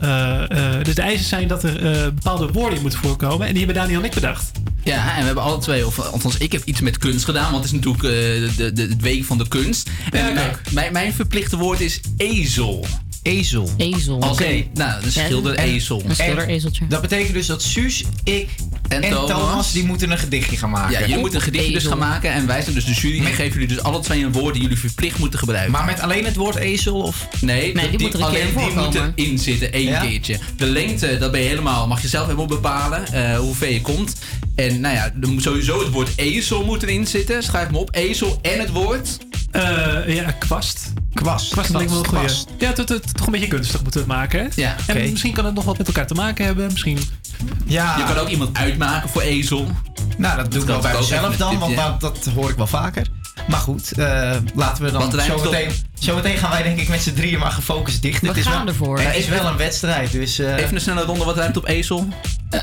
dus 0.83 0.95
de 0.95 1.03
eisen 1.03 1.27
zijn 1.27 1.49
dat 1.49 1.65
er 1.65 1.73
bepaalde 2.15 2.49
woorden 2.53 2.77
in 2.77 2.83
moeten 2.83 3.01
voorkomen. 3.01 3.47
En 3.47 3.55
die 3.55 3.65
hebben 3.65 3.83
Daniel 3.83 3.99
en 3.99 4.07
ik 4.07 4.15
bedacht. 4.15 4.51
Ja, 4.89 5.11
en 5.15 5.19
we 5.19 5.25
hebben 5.27 5.45
alle 5.45 5.59
twee, 5.59 5.87
of 5.87 5.99
althans 5.99 6.37
ik 6.37 6.53
heb 6.53 6.63
iets 6.65 6.81
met 6.81 6.99
kunst 6.99 7.25
gedaan, 7.25 7.51
want 7.53 7.65
het 7.65 7.73
is 7.73 7.81
natuurlijk 7.81 8.05
eh, 8.05 8.11
de, 8.57 8.73
de, 8.73 8.83
het 8.83 9.01
week 9.01 9.25
van 9.25 9.39
de 9.39 9.49
kunst. 9.49 9.91
En 10.11 10.35
mijn, 10.35 10.57
mijn, 10.71 10.93
mijn 10.93 11.13
verplichte 11.13 11.57
woord 11.57 11.81
is 11.81 12.01
ezel. 12.17 12.87
Ezel. 13.23 13.71
Ezel. 13.77 14.17
Oké, 14.17 14.65
nou, 14.75 15.05
een 15.05 15.13
schilder 15.13 15.55
En- 15.55 15.65
ezel. 15.65 16.03
Een 16.07 16.15
schilderezeltje. 16.15 16.87
Dat 16.87 17.01
betekent 17.01 17.33
dus 17.35 17.47
dat 17.47 17.63
Suus, 17.63 18.05
ik 18.25 18.49
en, 18.89 19.03
En 19.03 19.11
Thomas. 19.11 19.29
Thomas, 19.29 19.73
die 19.73 19.85
moeten 19.85 20.11
een 20.11 20.19
gedichtje 20.19 20.57
gaan 20.57 20.71
maken. 20.71 20.93
Ja, 20.93 21.01
jullie 21.01 21.19
moeten 21.19 21.39
een 21.39 21.45
gedichtje 21.45 21.73
dus 21.73 21.87
gaan 21.87 21.99
maken 21.99 22.33
en 22.33 22.47
wij 22.47 22.63
zijn 22.63 22.75
dus 22.75 22.85
de 22.85 22.93
jury 22.93 23.19
en 23.27 23.33
geven 23.33 23.53
jullie 23.53 23.69
dus 23.69 23.83
alle 23.83 24.01
twee 24.01 24.25
een 24.25 24.33
woord 24.33 24.53
die 24.55 24.63
jullie 24.63 24.79
verplicht 24.79 25.19
moeten 25.19 25.39
gebruiken. 25.39 25.73
Maar 25.73 25.85
met 25.85 26.01
alleen 26.01 26.25
het 26.25 26.37
woord 26.37 26.57
ezel 26.57 27.01
of? 27.01 27.29
Nee, 27.41 27.75
Nee, 27.75 27.91
die 27.91 28.01
moet 28.01 28.15
er 28.15 28.21
een 28.21 28.31
keer 28.31 28.41
alleen 28.41 28.69
in 28.69 28.69
die 28.75 28.79
moeten 28.85 29.13
inzitten, 29.15 29.73
één 29.73 29.89
Ja? 29.89 30.01
keertje. 30.01 30.39
De 30.57 30.67
lengte, 30.67 31.19
dat 31.19 31.31
ben 31.31 31.41
je 31.41 31.49
helemaal, 31.49 31.87
mag 31.87 32.03
je 32.03 32.09
zelf 32.09 32.25
helemaal 32.25 32.47
bepalen 32.47 33.13
eh, 33.13 33.39
hoe 33.39 33.55
ver 33.55 33.73
je 33.73 33.81
komt. 33.81 34.15
En 34.59 34.81
nou 34.81 34.95
ja, 34.95 35.05
er 35.21 35.29
moet 35.29 35.43
sowieso 35.43 35.79
het 35.79 35.91
woord 35.91 36.11
ezel 36.17 36.65
moet 36.65 36.83
erin 36.83 37.07
zitten. 37.07 37.43
Schrijf 37.43 37.71
me 37.71 37.79
op, 37.79 37.95
ezel 37.95 38.39
en 38.43 38.59
het 38.61 38.71
woord. 38.71 39.19
Eh, 39.51 40.15
ja, 40.15 40.31
kwast. 40.31 40.93
Kwast. 41.15 41.53
Kwast 41.53 41.71
lijkt 41.71 41.87
me 41.89 41.95
wel 41.95 42.05
een 42.05 42.09
goeie. 42.11 42.25
kwast. 42.25 42.49
Ja, 42.59 42.69
het, 42.69 42.89
het, 42.89 43.17
toch 43.17 43.27
een 43.27 43.33
beetje 43.33 43.49
kunstig 43.49 43.83
moeten 43.83 44.01
we 44.07 44.07
het 44.13 44.17
maken. 44.17 44.41
Hè? 44.41 44.49
Ja, 44.55 44.77
En 44.87 44.97
oké. 44.97 45.11
misschien 45.11 45.33
kan 45.33 45.45
het 45.45 45.55
nog 45.55 45.65
wat 45.65 45.79
met 45.79 45.87
elkaar 45.87 46.07
te 46.07 46.15
maken 46.15 46.45
hebben. 46.45 46.67
Misschien. 46.73 46.99
Ja, 47.67 47.97
Je 47.99 48.05
kan 48.05 48.17
ook 48.17 48.29
iemand 48.29 48.57
uitmaken 48.57 49.09
voor 49.09 49.23
ezel. 49.23 49.67
nou 50.17 50.37
dat 50.37 50.51
doe 50.53 50.61
ik 50.61 50.67
wel 50.67 50.81
bij 50.81 50.95
mezelf 50.95 51.37
dan, 51.37 51.59
want 51.59 51.77
dat, 51.77 52.01
dat 52.01 52.25
hoor 52.35 52.51
ik 52.51 52.57
wel 52.57 52.67
vaker. 52.67 53.07
Maar 53.49 53.61
goed, 53.61 53.93
eh, 53.93 54.37
laten 54.55 54.85
we 54.85 54.91
dan 54.91 55.13
zometeen... 55.21 55.71
Zometeen 55.99 56.37
gaan 56.37 56.51
wij 56.51 56.63
denk 56.63 56.79
ik 56.81 56.89
met 56.89 57.01
z'n 57.03 57.13
drieën 57.15 57.39
maar 57.39 57.51
gefocust 57.51 58.03
dichten. 58.03 58.23
We 58.23 58.29
het 58.29 58.37
is 58.37 58.45
gaan 58.47 58.59
wel, 58.65 58.67
ervoor. 58.67 59.01
Het 59.01 59.17
is 59.17 59.29
wel 59.29 59.47
een 59.47 59.57
wedstrijd, 59.57 60.13
dus... 60.13 60.39
eh, 60.39 60.57
Even 60.57 60.75
een 60.75 60.81
snelle 60.81 61.03
ronde, 61.05 61.25
wat 61.25 61.37
ruimt 61.37 61.57
op 61.57 61.67
ezel? 61.67 62.09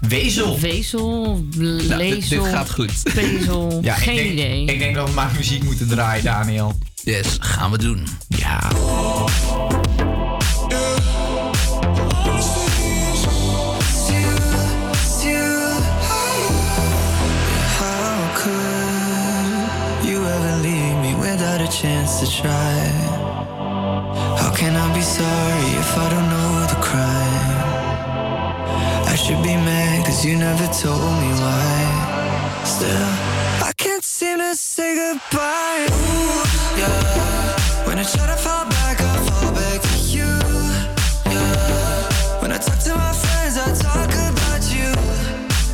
wezel. 0.08 0.58
Vezel, 0.58 1.44
Nou, 1.58 1.78
dit, 1.78 1.88
lezel, 1.98 2.44
dit 2.44 2.54
gaat 2.54 2.72
goed. 2.72 2.92
pezel. 3.14 3.80
Ja, 3.82 3.94
Geen 3.96 4.18
ik 4.18 4.24
denk, 4.24 4.32
idee. 4.32 4.66
Ik 4.66 4.80
denk 4.80 4.96
dat 4.96 5.08
we 5.08 5.14
maar 5.14 5.32
muziek 5.38 5.64
moeten 5.64 5.88
draaien, 5.88 6.24
Daniel. 6.24 6.78
Yes, 7.04 7.26
gaan 7.40 7.72
we 7.72 7.78
doen. 7.78 8.08
Ja. 8.28 8.60
Chance 21.82 22.22
to 22.22 22.42
try? 22.42 22.78
How 24.40 24.52
can 24.56 24.76
I 24.76 24.88
be 24.96 25.02
sorry 25.02 25.70
if 25.84 25.98
I 25.98 26.10
don't 26.10 26.30
know 26.34 26.52
the 26.74 26.80
crime? 26.88 27.58
I 29.12 29.16
should 29.16 29.42
be 29.44 29.56
mad 29.56 30.06
cause 30.06 30.24
you 30.26 30.38
never 30.38 30.68
told 30.68 31.14
me 31.22 31.32
why. 31.44 32.64
Still, 32.64 33.10
I 33.70 33.74
can't 33.76 34.04
seem 34.04 34.38
to 34.38 34.56
say 34.56 34.96
goodbye. 34.96 35.88
Ooh, 35.92 36.80
yeah. 36.80 37.88
When 37.88 38.00
I 38.00 38.04
try 38.04 38.26
to 38.28 38.38
fall 38.46 38.66
back, 38.70 39.02
I 39.02 39.16
fall 39.28 39.52
back 39.52 39.82
to 39.82 39.98
you. 40.16 40.32
Yeah. 41.34 42.42
When 42.42 42.52
I 42.54 42.58
talk 42.58 42.80
to 42.88 42.94
my 42.96 43.14
friends, 43.24 43.58
I 43.58 43.68
talk 43.88 44.12
about 44.32 44.64
you. 44.76 44.90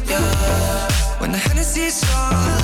Yeah. 0.09 1.19
When 1.19 1.31
the 1.31 1.37
Hennessy's 1.37 1.93
strong, 2.01 2.60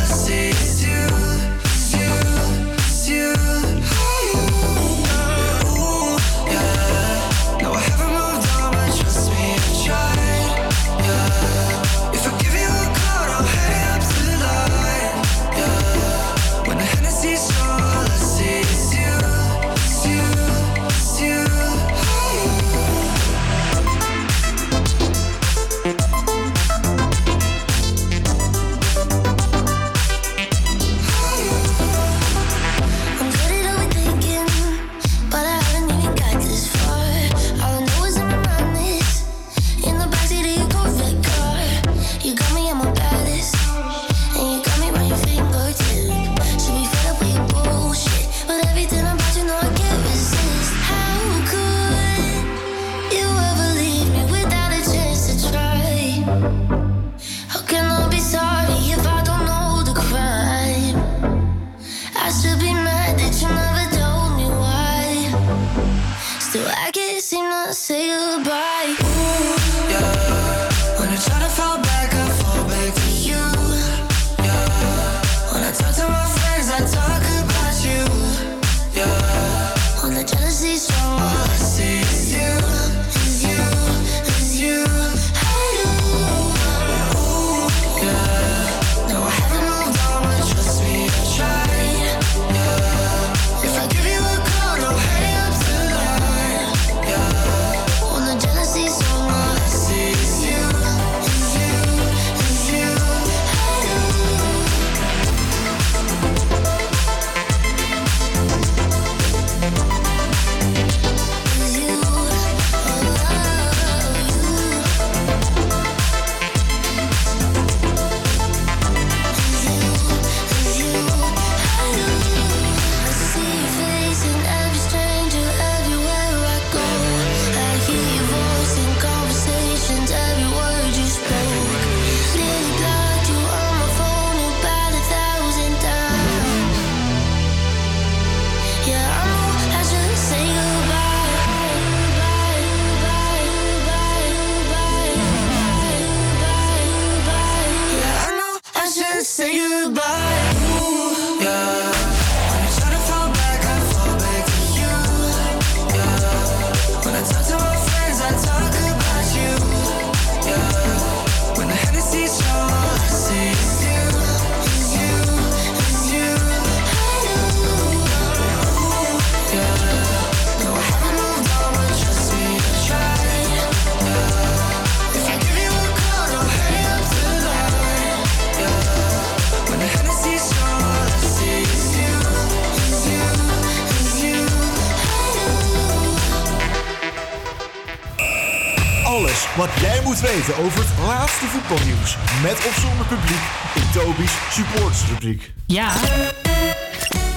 weten 190.48 190.64
over 190.64 190.80
het 190.80 191.08
laatste 191.08 191.46
voetbalnieuws. 191.46 192.18
Met 192.42 192.52
of 192.52 192.78
zonder 192.82 193.06
publiek 193.06 193.44
in 193.76 193.92
Toby's 193.94 194.32
supportersrubriek. 194.50 195.54
Ja. 195.66 195.94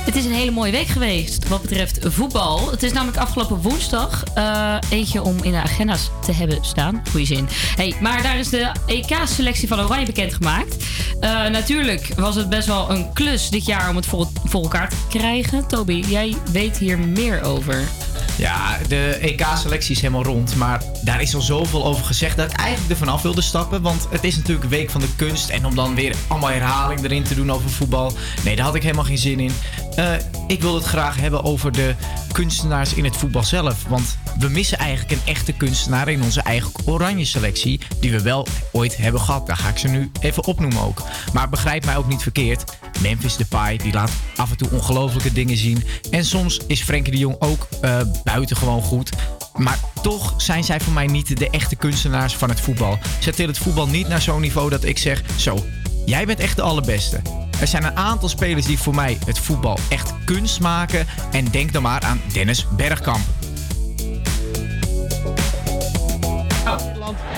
Het 0.05 0.17
is 0.17 0.25
een 0.25 0.33
hele 0.33 0.51
mooie 0.51 0.73
week 0.73 0.87
geweest 0.87 1.49
wat 1.49 1.63
betreft 1.63 1.99
voetbal. 2.03 2.71
Het 2.71 2.83
is 2.83 2.93
namelijk 2.93 3.19
afgelopen 3.19 3.57
woensdag 3.57 4.25
eh, 4.35 4.77
eentje 4.91 5.23
om 5.23 5.43
in 5.43 5.53
de 5.53 5.63
agenda's 5.63 6.11
te 6.25 6.33
hebben 6.33 6.59
staan. 6.61 7.03
Goeie 7.11 7.27
zin. 7.27 7.49
Hey, 7.77 7.95
maar 8.01 8.23
daar 8.23 8.39
is 8.39 8.49
de 8.49 8.73
EK-selectie 8.87 9.69
van 9.69 9.81
Oranje 9.81 10.07
bekendgemaakt. 10.07 10.77
Eh 11.21 11.49
natuurlijk 11.49 12.13
was 12.17 12.35
het 12.35 12.49
best 12.49 12.67
wel 12.67 12.91
een 12.91 13.13
klus 13.13 13.51
dit 13.51 13.67
jaar 13.67 13.89
om 13.89 13.97
het 13.97 14.07
voor, 14.07 14.29
voor 14.45 14.63
elkaar 14.63 14.89
te 14.89 14.97
krijgen. 15.09 15.67
Toby, 15.67 16.05
jij 16.07 16.35
weet 16.53 16.79
hier 16.79 16.99
meer 16.99 17.43
over. 17.43 17.89
Ja, 18.37 18.79
de 18.89 19.19
EK-selectie 19.21 19.95
is 19.95 20.01
helemaal 20.01 20.25
rond. 20.25 20.57
Maar 20.57 20.83
daar 21.11 21.21
is 21.21 21.35
al 21.35 21.41
zoveel 21.41 21.85
over 21.85 22.05
gezegd 22.05 22.37
dat 22.37 22.51
ik 22.51 22.57
eigenlijk 22.57 22.91
er 22.91 22.97
vanaf 22.97 23.23
wilde 23.23 23.41
stappen. 23.41 23.83
Want 23.83 24.07
het 24.11 24.25
is 24.25 24.37
natuurlijk 24.37 24.71
week 24.71 24.91
van 24.91 25.01
de 25.01 25.15
kunst. 25.17 25.49
En 25.49 25.67
om 25.67 25.75
dan 25.75 25.95
weer 25.95 26.15
allemaal 26.29 26.51
herhaling 26.51 27.05
erin 27.05 27.23
te 27.23 27.35
doen 27.35 27.53
over 27.53 27.71
voetbal. 27.71 28.13
Nee, 28.45 28.57
daar 28.57 28.65
had 28.65 28.75
ik 28.75 28.83
helemaal 28.83 29.05
geen 29.05 29.19
zin 29.19 29.41
in. 29.41 29.53
Eh, 29.95 30.13
ik 30.47 30.63
wil 30.63 30.75
het 30.75 30.85
graag 30.85 31.17
hebben 31.17 31.45
over 31.45 31.73
de 31.73 31.95
kunstenaars 32.33 32.95
in 32.95 33.05
het 33.05 33.17
voetbal 33.17 33.45
zelf. 33.45 33.85
Want 33.89 34.19
we 34.41 34.49
missen 34.49 34.79
eigenlijk 34.79 35.11
een 35.11 35.33
echte 35.33 35.53
kunstenaar 35.53 36.09
in 36.09 36.23
onze 36.23 36.41
eigen 36.41 36.71
oranje 36.85 37.25
selectie. 37.25 37.81
Die 38.01 38.11
we 38.11 38.23
wel 38.23 38.47
ooit 38.73 38.97
hebben 38.97 39.21
gehad. 39.21 39.47
Daar 39.47 39.57
ga 39.57 39.69
ik 39.69 39.79
ze 39.79 39.89
nu 39.89 40.11
even 40.21 40.45
opnoemen 40.45 40.83
ook. 40.83 41.03
Maar 41.33 41.49
begrijp 41.49 41.85
mij 41.85 41.97
ook 41.97 42.09
niet 42.09 42.23
verkeerd. 42.23 42.79
Memphis 43.01 43.37
Depay, 43.37 43.77
die 43.77 43.93
laat 43.93 44.11
af 44.37 44.51
en 44.51 44.57
toe 44.57 44.71
ongelofelijke 44.71 45.33
dingen 45.33 45.57
zien. 45.57 45.85
En 46.11 46.25
soms 46.25 46.61
is 46.67 46.83
Frenkie 46.83 47.13
de 47.13 47.19
Jong 47.19 47.37
ook 47.39 47.69
eh, 47.81 48.01
buitengewoon 48.25 48.83
goed. 48.83 49.11
Maar 49.57 49.79
toch 50.03 50.35
zijn 50.37 50.65
zij 50.65 50.81
voor 50.81 50.93
mij 50.93 51.07
niet 51.07 51.39
de 51.39 51.51
echte 51.51 51.77
kunstenaars 51.77 52.37
van 52.37 52.49
het 52.49 52.61
voetbal. 52.61 52.99
Ze 53.19 53.31
tillen 53.31 53.55
het 53.55 53.63
voetbal 53.63 53.87
niet 53.87 54.09
naar 54.09 54.23
zo'n 54.23 54.41
niveau 54.41 54.71
dat 54.71 54.85
ik 54.85 54.99
zeg... 54.99 55.23
Zo, 55.37 55.65
jij 56.07 56.27
bent 56.27 56.41
echt 56.41 56.57
de 56.57 56.63
allerbeste. 56.63 57.21
Er 57.61 57.67
zijn 57.67 57.85
een 57.85 57.97
aantal 57.97 58.29
spelers 58.29 58.67
die 58.67 58.79
voor 58.79 58.95
mij 58.95 59.19
het 59.27 59.39
voetbal 59.39 59.79
echt 59.89 60.15
kunst 60.25 60.61
maken. 60.61 61.07
En 61.33 61.45
denk 61.45 61.73
dan 61.73 61.83
maar 61.83 62.03
aan 62.03 62.21
Dennis 62.33 62.67
Bergkamp. 62.77 63.40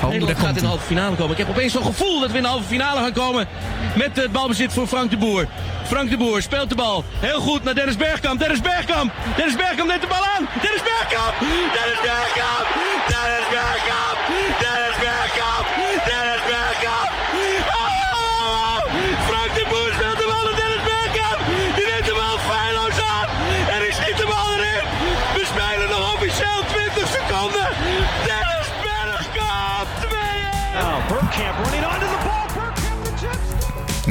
Oh, 0.02 0.08
Nederland 0.08 0.38
gaat 0.38 0.56
in 0.56 0.62
de 0.62 0.66
halve 0.66 0.84
finale 0.84 1.16
komen. 1.16 1.32
Ik 1.32 1.38
heb 1.38 1.48
opeens 1.48 1.72
zo'n 1.72 1.84
gevoel 1.84 2.20
dat 2.20 2.30
we 2.30 2.36
in 2.36 2.42
de 2.42 2.48
halve 2.48 2.64
finale 2.64 3.00
gaan 3.00 3.12
komen. 3.12 3.48
Met 3.96 4.16
het 4.16 4.32
balbezit 4.32 4.72
voor 4.72 4.86
Frank 4.86 5.10
de 5.10 5.16
Boer. 5.16 5.46
Frank 5.86 6.10
de 6.10 6.16
Boer 6.16 6.42
speelt 6.42 6.68
de 6.68 6.74
bal. 6.74 7.04
Heel 7.18 7.40
goed 7.40 7.64
naar 7.64 7.74
Dennis 7.74 7.96
Bergkamp. 7.96 8.38
Dennis 8.38 8.60
Bergkamp. 8.60 9.12
Dennis 9.36 9.56
Bergkamp 9.56 9.88
neemt 9.88 10.00
de 10.00 10.06
bal 10.06 10.24
aan. 10.36 10.48
Dennis 10.62 10.82
Bergkamp. 10.82 11.34
Dennis 11.40 12.00
Bergkamp. 12.02 12.66
Dennis 13.08 13.48
Bergkamp. 13.50 14.31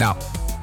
Nou, 0.01 0.15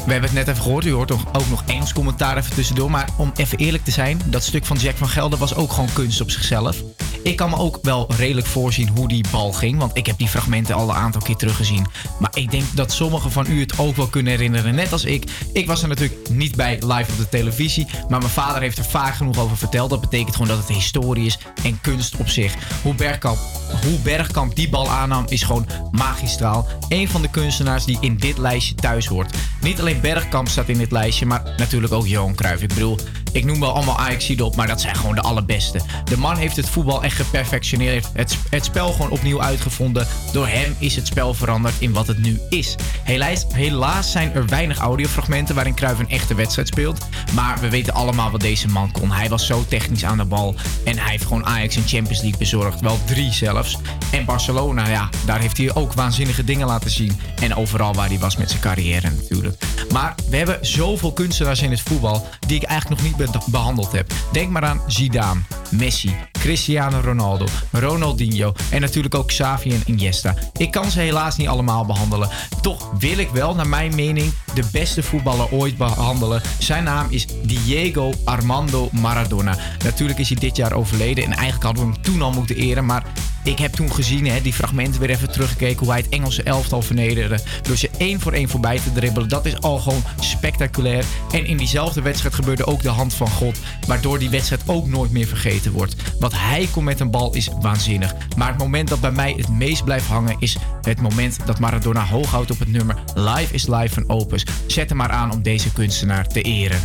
we 0.08 0.14
hebben 0.14 0.30
het 0.30 0.46
net 0.46 0.48
even 0.48 0.62
gehoord. 0.62 0.84
U 0.84 0.92
hoort 0.92 1.10
ook 1.10 1.20
ook 1.32 1.48
nog 1.48 1.62
Engels 1.66 1.92
commentaar 1.92 2.36
even 2.36 2.54
tussendoor. 2.54 2.90
Maar 2.90 3.08
om 3.16 3.32
even 3.36 3.58
eerlijk 3.58 3.84
te 3.84 3.90
zijn, 3.90 4.20
dat 4.24 4.42
stuk 4.42 4.64
van 4.64 4.76
Jack 4.76 4.96
van 4.96 5.08
Gelder 5.08 5.38
was 5.38 5.54
ook 5.54 5.72
gewoon 5.72 5.92
kunst 5.92 6.20
op 6.20 6.30
zichzelf. 6.30 6.82
Ik 7.22 7.36
kan 7.36 7.50
me 7.50 7.56
ook 7.56 7.78
wel 7.82 8.06
redelijk 8.16 8.46
voorzien 8.46 8.88
hoe 8.88 9.08
die 9.08 9.24
bal 9.30 9.52
ging. 9.52 9.78
Want 9.78 9.96
ik 9.96 10.06
heb 10.06 10.18
die 10.18 10.28
fragmenten 10.28 10.74
al 10.74 10.88
een 10.88 10.94
aantal 10.94 11.20
keer 11.20 11.36
teruggezien. 11.36 11.86
Maar 12.18 12.30
ik 12.34 12.50
denk 12.50 12.64
dat 12.74 12.92
sommigen 12.92 13.32
van 13.32 13.46
u 13.48 13.60
het 13.60 13.78
ook 13.78 13.96
wel 13.96 14.06
kunnen 14.06 14.32
herinneren. 14.32 14.74
Net 14.74 14.92
als 14.92 15.04
ik. 15.04 15.30
Ik 15.52 15.66
was 15.66 15.82
er 15.82 15.88
natuurlijk 15.88 16.28
niet 16.30 16.56
bij 16.56 16.74
live 16.74 17.12
op 17.12 17.18
de 17.18 17.28
televisie. 17.28 17.86
Maar 18.08 18.18
mijn 18.18 18.30
vader 18.30 18.62
heeft 18.62 18.78
er 18.78 18.84
vaak 18.84 19.14
genoeg 19.14 19.38
over 19.38 19.56
verteld. 19.56 19.90
Dat 19.90 20.00
betekent 20.00 20.32
gewoon 20.36 20.56
dat 20.56 20.66
het 20.66 20.76
historie 20.76 21.26
is 21.26 21.38
en 21.62 21.80
kunst 21.80 22.16
op 22.16 22.28
zich. 22.28 22.54
Hoe 22.82 22.94
Bergkamp, 22.94 23.38
hoe 23.82 23.98
Bergkamp 23.98 24.56
die 24.56 24.68
bal 24.68 24.90
aannam 24.90 25.24
is 25.28 25.42
gewoon 25.42 25.66
magistraal. 25.90 26.66
Een 26.88 27.08
van 27.08 27.22
de 27.22 27.30
kunstenaars 27.30 27.84
die 27.84 27.98
in 28.00 28.16
dit 28.16 28.38
lijstje 28.38 28.74
thuis 28.74 29.06
hoort. 29.06 29.36
Niet 29.60 29.80
alleen 29.80 29.97
Bergkamp 30.00 30.48
staat 30.48 30.68
in 30.68 30.78
dit 30.78 30.90
lijstje, 30.90 31.26
maar 31.26 31.54
natuurlijk 31.56 31.92
ook 31.92 32.06
Johan 32.06 32.34
Cruijff. 32.34 32.62
Ik 32.62 32.68
bedoel, 32.68 32.98
ik 33.32 33.44
noem 33.44 33.60
wel 33.60 33.72
allemaal 33.72 33.98
ajax 33.98 34.40
op, 34.40 34.56
maar 34.56 34.66
dat 34.66 34.80
zijn 34.80 34.96
gewoon 34.96 35.14
de 35.14 35.20
allerbeste. 35.20 35.80
De 36.04 36.16
man 36.16 36.36
heeft 36.36 36.56
het 36.56 36.68
voetbal 36.68 37.02
echt 37.02 37.16
geperfectioneerd. 37.16 38.06
Het, 38.12 38.38
het 38.50 38.64
spel 38.64 38.92
gewoon 38.92 39.10
opnieuw 39.10 39.42
uitgevonden. 39.42 40.06
Door 40.32 40.46
hem 40.46 40.76
is 40.78 40.96
het 40.96 41.06
spel 41.06 41.34
veranderd 41.34 41.74
in 41.78 41.92
wat 41.92 42.06
het 42.06 42.18
nu 42.18 42.40
is. 42.48 42.74
Helaas, 43.02 43.46
helaas 43.52 44.12
zijn 44.12 44.34
er 44.34 44.46
weinig 44.46 44.78
audiofragmenten 44.78 45.54
waarin 45.54 45.74
Cruijff 45.74 46.00
een 46.00 46.08
echte 46.08 46.34
wedstrijd 46.34 46.68
speelt. 46.68 47.06
Maar 47.34 47.60
we 47.60 47.70
weten 47.70 47.94
allemaal 47.94 48.30
wat 48.30 48.40
deze 48.40 48.68
man 48.68 48.92
kon. 48.92 49.10
Hij 49.10 49.28
was 49.28 49.46
zo 49.46 49.64
technisch 49.68 50.04
aan 50.04 50.18
de 50.18 50.24
bal. 50.24 50.54
En 50.84 50.98
hij 50.98 51.10
heeft 51.10 51.24
gewoon 51.24 51.46
Ajax 51.46 51.76
in 51.76 51.86
Champions 51.86 52.20
League 52.20 52.38
bezorgd. 52.38 52.80
Wel 52.80 52.98
drie 53.06 53.32
zelfs. 53.32 53.78
En 54.10 54.24
Barcelona, 54.24 54.88
ja, 54.88 55.08
daar 55.24 55.40
heeft 55.40 55.56
hij 55.56 55.74
ook 55.74 55.92
waanzinnige 55.92 56.44
dingen 56.44 56.66
laten 56.66 56.90
zien. 56.90 57.20
En 57.40 57.54
overal 57.54 57.94
waar 57.94 58.08
hij 58.08 58.18
was 58.18 58.36
met 58.36 58.50
zijn 58.50 58.62
carrière 58.62 59.10
natuurlijk. 59.10 59.62
Maar 59.92 60.14
we 60.30 60.36
hebben 60.36 60.66
zoveel 60.66 61.12
kunstenaars 61.12 61.62
in 61.62 61.70
het 61.70 61.80
voetbal 61.80 62.26
die 62.46 62.56
ik 62.56 62.62
eigenlijk 62.62 63.00
nog 63.00 63.10
niet 63.10 63.30
be- 63.32 63.38
behandeld 63.50 63.92
heb. 63.92 64.12
Denk 64.32 64.50
maar 64.50 64.64
aan 64.64 64.80
Zidane, 64.86 65.40
Messi, 65.70 66.14
Cristiano 66.32 67.00
Ronaldo, 67.00 67.44
Ronaldinho 67.70 68.52
en 68.70 68.80
natuurlijk 68.80 69.14
ook 69.14 69.26
Xavi 69.26 69.70
en 69.70 69.82
Iniesta. 69.86 70.34
Ik 70.56 70.70
kan 70.70 70.90
ze 70.90 71.00
helaas 71.00 71.36
niet 71.36 71.48
allemaal 71.48 71.86
behandelen. 71.86 72.28
Toch 72.60 72.90
wil 72.98 73.18
ik 73.18 73.28
wel, 73.28 73.54
naar 73.54 73.68
mijn 73.68 73.94
mening, 73.94 74.32
de 74.54 74.68
beste 74.72 75.02
voetballer 75.02 75.52
ooit 75.52 75.76
behandelen. 75.76 76.42
Zijn 76.58 76.84
naam 76.84 77.06
is 77.10 77.26
Diego 77.42 78.12
Armando 78.24 78.88
Maradona. 78.92 79.56
Natuurlijk 79.84 80.18
is 80.18 80.28
hij 80.28 80.38
dit 80.38 80.56
jaar 80.56 80.72
overleden 80.72 81.24
en 81.24 81.32
eigenlijk 81.32 81.62
hadden 81.62 81.86
we 81.86 81.92
hem 81.92 82.02
toen 82.02 82.22
al 82.22 82.32
moeten 82.32 82.56
eren, 82.56 82.86
maar 82.86 83.02
ik 83.48 83.58
heb 83.58 83.72
toen 83.72 83.92
gezien, 83.92 84.26
hè, 84.26 84.40
die 84.40 84.52
fragmenten 84.52 85.00
weer 85.00 85.10
even 85.10 85.32
teruggekeken, 85.32 85.78
hoe 85.78 85.90
hij 85.90 86.00
het 86.00 86.08
Engelse 86.08 86.42
elftal 86.42 86.82
vernederde. 86.82 87.38
Door 87.62 87.76
ze 87.76 87.90
één 87.98 88.20
voor 88.20 88.32
één 88.32 88.48
voorbij 88.48 88.78
te 88.78 88.92
dribbelen. 88.92 89.28
Dat 89.28 89.46
is 89.46 89.60
al 89.60 89.78
gewoon 89.78 90.02
spectaculair. 90.20 91.04
En 91.30 91.46
in 91.46 91.56
diezelfde 91.56 92.02
wedstrijd 92.02 92.34
gebeurde 92.34 92.66
ook 92.66 92.82
de 92.82 92.88
hand 92.88 93.14
van 93.14 93.28
God. 93.28 93.58
Waardoor 93.86 94.18
die 94.18 94.30
wedstrijd 94.30 94.62
ook 94.66 94.86
nooit 94.86 95.10
meer 95.10 95.26
vergeten 95.26 95.72
wordt. 95.72 95.94
Wat 96.18 96.32
hij 96.34 96.68
kon 96.70 96.84
met 96.84 97.00
een 97.00 97.10
bal 97.10 97.34
is 97.34 97.48
waanzinnig. 97.60 98.14
Maar 98.36 98.48
het 98.48 98.58
moment 98.58 98.88
dat 98.88 99.00
bij 99.00 99.12
mij 99.12 99.34
het 99.36 99.48
meest 99.48 99.84
blijft 99.84 100.06
hangen 100.06 100.36
is 100.38 100.56
het 100.82 101.00
moment 101.00 101.38
dat 101.46 101.58
Maradona 101.58 102.04
hoog 102.04 102.30
houdt 102.30 102.50
op 102.50 102.58
het 102.58 102.72
nummer 102.72 102.96
Live 103.14 103.54
is 103.54 103.66
Live 103.66 103.94
van 103.94 104.08
Opus. 104.08 104.46
Zet 104.66 104.88
hem 104.88 104.98
maar 104.98 105.10
aan 105.10 105.32
om 105.32 105.42
deze 105.42 105.72
kunstenaar 105.72 106.26
te 106.26 106.42
eren. 106.42 106.80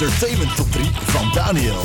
Entertainment 0.00 0.56
top 0.56 0.72
3 0.72 0.84
van 0.92 1.30
Daniel. 1.32 1.82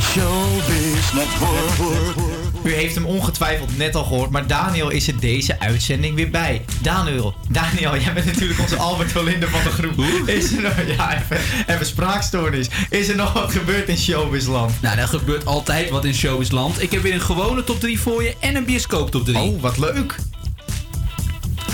Showbiz 0.00 1.12
Network. 1.12 2.16
U 2.62 2.72
heeft 2.72 2.94
hem 2.94 3.06
ongetwijfeld 3.06 3.76
net 3.76 3.94
al 3.94 4.04
gehoord, 4.04 4.30
maar 4.30 4.46
Daniel 4.46 4.90
is 4.90 5.08
er 5.08 5.20
deze 5.20 5.60
uitzending 5.60 6.14
weer 6.14 6.30
bij. 6.30 6.64
Daniel, 6.82 7.34
Daniel, 7.48 7.98
jij 7.98 8.12
bent 8.12 8.26
natuurlijk 8.26 8.60
onze 8.60 8.76
Albert 8.76 9.12
Verlinde 9.12 9.48
van 9.48 9.62
de 9.62 9.70
groep. 9.70 10.28
Is 10.28 10.52
er 10.52 10.62
nog, 10.62 10.72
ja, 10.96 11.14
even, 11.14 11.38
even 11.66 11.86
spraakstoornis. 11.86 12.68
Is 12.90 13.08
er 13.08 13.16
nog 13.16 13.32
wat 13.32 13.52
gebeurd 13.52 13.88
in 13.88 13.98
Showbizland? 13.98 14.82
Nou, 14.82 14.98
er 14.98 15.08
gebeurt 15.08 15.46
altijd 15.46 15.90
wat 15.90 16.04
in 16.04 16.14
Showbizland. 16.14 16.82
Ik 16.82 16.90
heb 16.90 17.02
weer 17.02 17.14
een 17.14 17.20
gewone 17.20 17.64
top 17.64 17.80
3 17.80 18.00
voor 18.00 18.22
je 18.22 18.34
en 18.40 18.56
een 18.56 18.64
bioscoop 18.64 19.10
top 19.10 19.24
3. 19.24 19.38
Oh, 19.38 19.60
wat 19.60 19.78
leuk. 19.78 20.16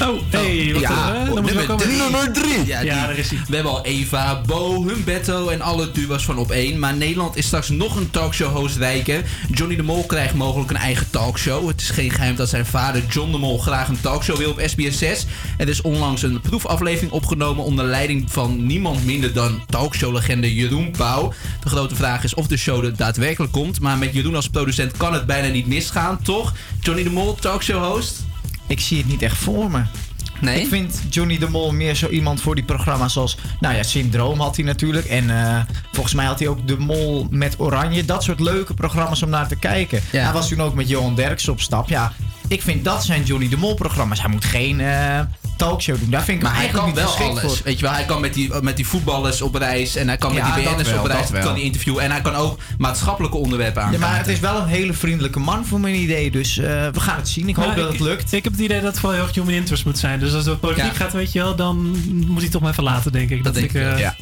Oh, 0.02 0.20
hey, 0.30 0.70
wat 0.72 0.82
ja, 0.82 1.14
eh, 1.14 1.34
dan 1.34 1.44
nummer 1.44 1.66
komen. 1.66 1.86
drie. 1.86 1.96
Nummer 1.96 2.32
3. 2.32 2.66
Ja, 2.66 2.84
daar 2.84 3.18
is 3.18 3.30
hij. 3.30 3.38
We 3.48 3.54
hebben 3.54 3.72
al 3.72 3.84
Eva, 3.84 4.40
Bo, 4.46 4.86
Humberto 4.88 5.48
en 5.48 5.60
alle 5.60 5.90
duo's 5.90 6.24
van 6.24 6.38
op 6.38 6.50
één. 6.50 6.78
Maar 6.78 6.94
Nederland 6.94 7.36
is 7.36 7.46
straks 7.46 7.68
nog 7.68 7.96
een 7.96 8.10
talkshow-host 8.10 8.76
rijker. 8.76 9.24
Johnny 9.50 9.76
de 9.76 9.82
Mol 9.82 10.06
krijgt 10.06 10.34
mogelijk 10.34 10.70
een 10.70 10.76
eigen 10.76 11.10
talkshow. 11.10 11.68
Het 11.68 11.80
is 11.80 11.90
geen 11.90 12.10
geheim 12.10 12.36
dat 12.36 12.48
zijn 12.48 12.66
vader 12.66 13.02
John 13.08 13.32
de 13.32 13.38
Mol 13.38 13.58
graag 13.58 13.88
een 13.88 14.00
talkshow 14.00 14.36
wil 14.36 14.50
op 14.50 14.62
SBS 14.66 14.98
6. 14.98 15.26
Er 15.58 15.68
is 15.68 15.80
onlangs 15.80 16.22
een 16.22 16.40
proefaflevering 16.40 17.12
opgenomen 17.12 17.64
onder 17.64 17.84
leiding 17.84 18.30
van 18.30 18.66
niemand 18.66 19.04
minder 19.04 19.32
dan 19.32 19.62
talkshow-legende 19.66 20.54
Jeroen 20.54 20.90
Pauw. 20.90 21.32
De 21.62 21.68
grote 21.68 21.94
vraag 21.94 22.24
is 22.24 22.34
of 22.34 22.46
de 22.46 22.56
show 22.56 22.84
er 22.84 22.96
daadwerkelijk 22.96 23.52
komt. 23.52 23.80
Maar 23.80 23.98
met 23.98 24.12
Jeroen 24.12 24.34
als 24.34 24.48
producent 24.48 24.96
kan 24.96 25.12
het 25.12 25.26
bijna 25.26 25.48
niet 25.48 25.66
misgaan, 25.66 26.22
toch? 26.22 26.52
Johnny 26.80 27.02
de 27.02 27.10
Mol, 27.10 27.34
talkshow-host? 27.34 28.30
Ik 28.66 28.80
zie 28.80 28.98
het 28.98 29.06
niet 29.06 29.22
echt 29.22 29.36
voor 29.36 29.70
me. 29.70 29.82
Nee? 30.40 30.60
Ik 30.60 30.68
vind 30.68 31.02
Johnny 31.10 31.38
de 31.38 31.48
Mol 31.48 31.72
meer 31.72 31.94
zo 31.94 32.08
iemand 32.08 32.40
voor 32.40 32.54
die 32.54 32.64
programma's 32.64 33.16
als... 33.16 33.36
Nou 33.60 33.74
ja, 33.74 33.82
Syndroom 33.82 34.40
had 34.40 34.56
hij 34.56 34.64
natuurlijk. 34.64 35.06
En 35.06 35.30
eh, 35.30 35.60
volgens 35.92 36.14
mij 36.14 36.26
had 36.26 36.38
hij 36.38 36.48
ook 36.48 36.66
De 36.66 36.78
Mol 36.78 37.26
met 37.30 37.54
Oranje. 37.60 38.04
Dat 38.04 38.22
soort 38.22 38.40
leuke 38.40 38.74
programma's 38.74 39.22
om 39.22 39.30
naar 39.30 39.48
te 39.48 39.56
kijken. 39.56 40.00
Ja. 40.12 40.22
Hij 40.22 40.32
was 40.32 40.48
toen 40.48 40.60
ook 40.60 40.74
met 40.74 40.88
Johan 40.88 41.14
Derks 41.14 41.48
op 41.48 41.60
stap. 41.60 41.88
Ja, 41.88 42.12
ik 42.48 42.62
vind 42.62 42.84
dat 42.84 43.04
zijn 43.04 43.22
Johnny 43.22 43.48
de 43.48 43.56
Mol 43.56 43.74
programma's. 43.74 44.20
Hij 44.20 44.30
moet 44.30 44.44
geen 44.44 44.80
eh, 44.80 45.20
talkshow 45.68 45.98
doen. 46.00 46.10
Daar 46.10 46.22
vind 46.24 46.36
ik 46.36 46.42
Maar 46.42 46.52
hem 46.52 46.62
hij 46.62 46.70
kan 46.72 46.86
niet 46.86 46.94
wel 46.94 47.08
alles. 47.28 47.40
voor. 47.40 47.58
Weet 47.64 47.78
je 47.78 47.84
wel, 47.84 47.94
hij 47.94 48.04
kan 48.04 48.20
met 48.20 48.34
die, 48.34 48.50
met 48.62 48.76
die 48.76 48.86
voetballers 48.86 49.42
op 49.42 49.54
reis 49.54 49.96
en 49.96 50.06
hij 50.08 50.16
kan 50.16 50.32
Ja, 50.34 50.46
met 50.46 50.54
die 50.54 50.64
BN'ers 50.74 50.90
wel, 50.90 51.00
op 51.00 51.06
reis 51.06 51.30
wel. 51.30 51.42
kan 51.42 51.52
hij 51.52 51.62
interviewen. 51.62 52.02
En 52.02 52.10
hij 52.10 52.20
kan 52.20 52.34
ook 52.34 52.58
maatschappelijke 52.78 53.36
onderwerpen 53.36 53.80
Ja, 53.82 53.86
aankaarten. 53.86 54.08
maar 54.10 54.18
het 54.18 54.28
is 54.28 54.40
wel 54.40 54.56
een 54.60 54.66
hele 54.66 54.92
vriendelijke 54.92 55.38
man 55.38 55.66
voor 55.66 55.80
mijn 55.80 55.94
idee. 55.94 56.30
Dus 56.30 56.58
eh, 56.58 56.64
we 56.92 57.00
gaan 57.00 57.16
het 57.16 57.28
zien. 57.28 57.48
Ik 57.48 57.56
hoop 57.56 57.66
Maar 57.66 57.76
dat 57.76 57.84
ik- 57.86 57.92
het 57.92 58.00
lukt. 58.00 58.32
Ik 58.32 58.44
heb 58.44 58.52
het 58.52 58.62
idee 58.62 58.80
dat 58.80 58.90
het 58.90 58.98
vooral 58.98 59.18
heel 59.18 59.26
erg 59.26 59.34
human 59.34 59.52
interest 59.52 59.84
moet 59.84 59.98
zijn. 59.98 60.18
Dus 60.18 60.34
als 60.34 60.44
het 60.46 60.60
politiek 60.60 60.84
Ja. 60.84 60.92
gaat, 60.92 61.12
weet 61.12 61.32
je 61.32 61.38
wel, 61.38 61.56
dan 61.56 61.96
moet 62.26 62.40
hij 62.40 62.50
toch 62.50 62.62
maar 62.62 62.70
even 62.70 62.82
laten, 62.84 63.12
denk 63.12 63.30
ik. 63.30 63.44
Dat 63.44 63.54
denk 63.54 63.66
ik 63.66 63.74
eh, 63.74 63.88
wel, 63.88 63.98
ja. 63.98 64.16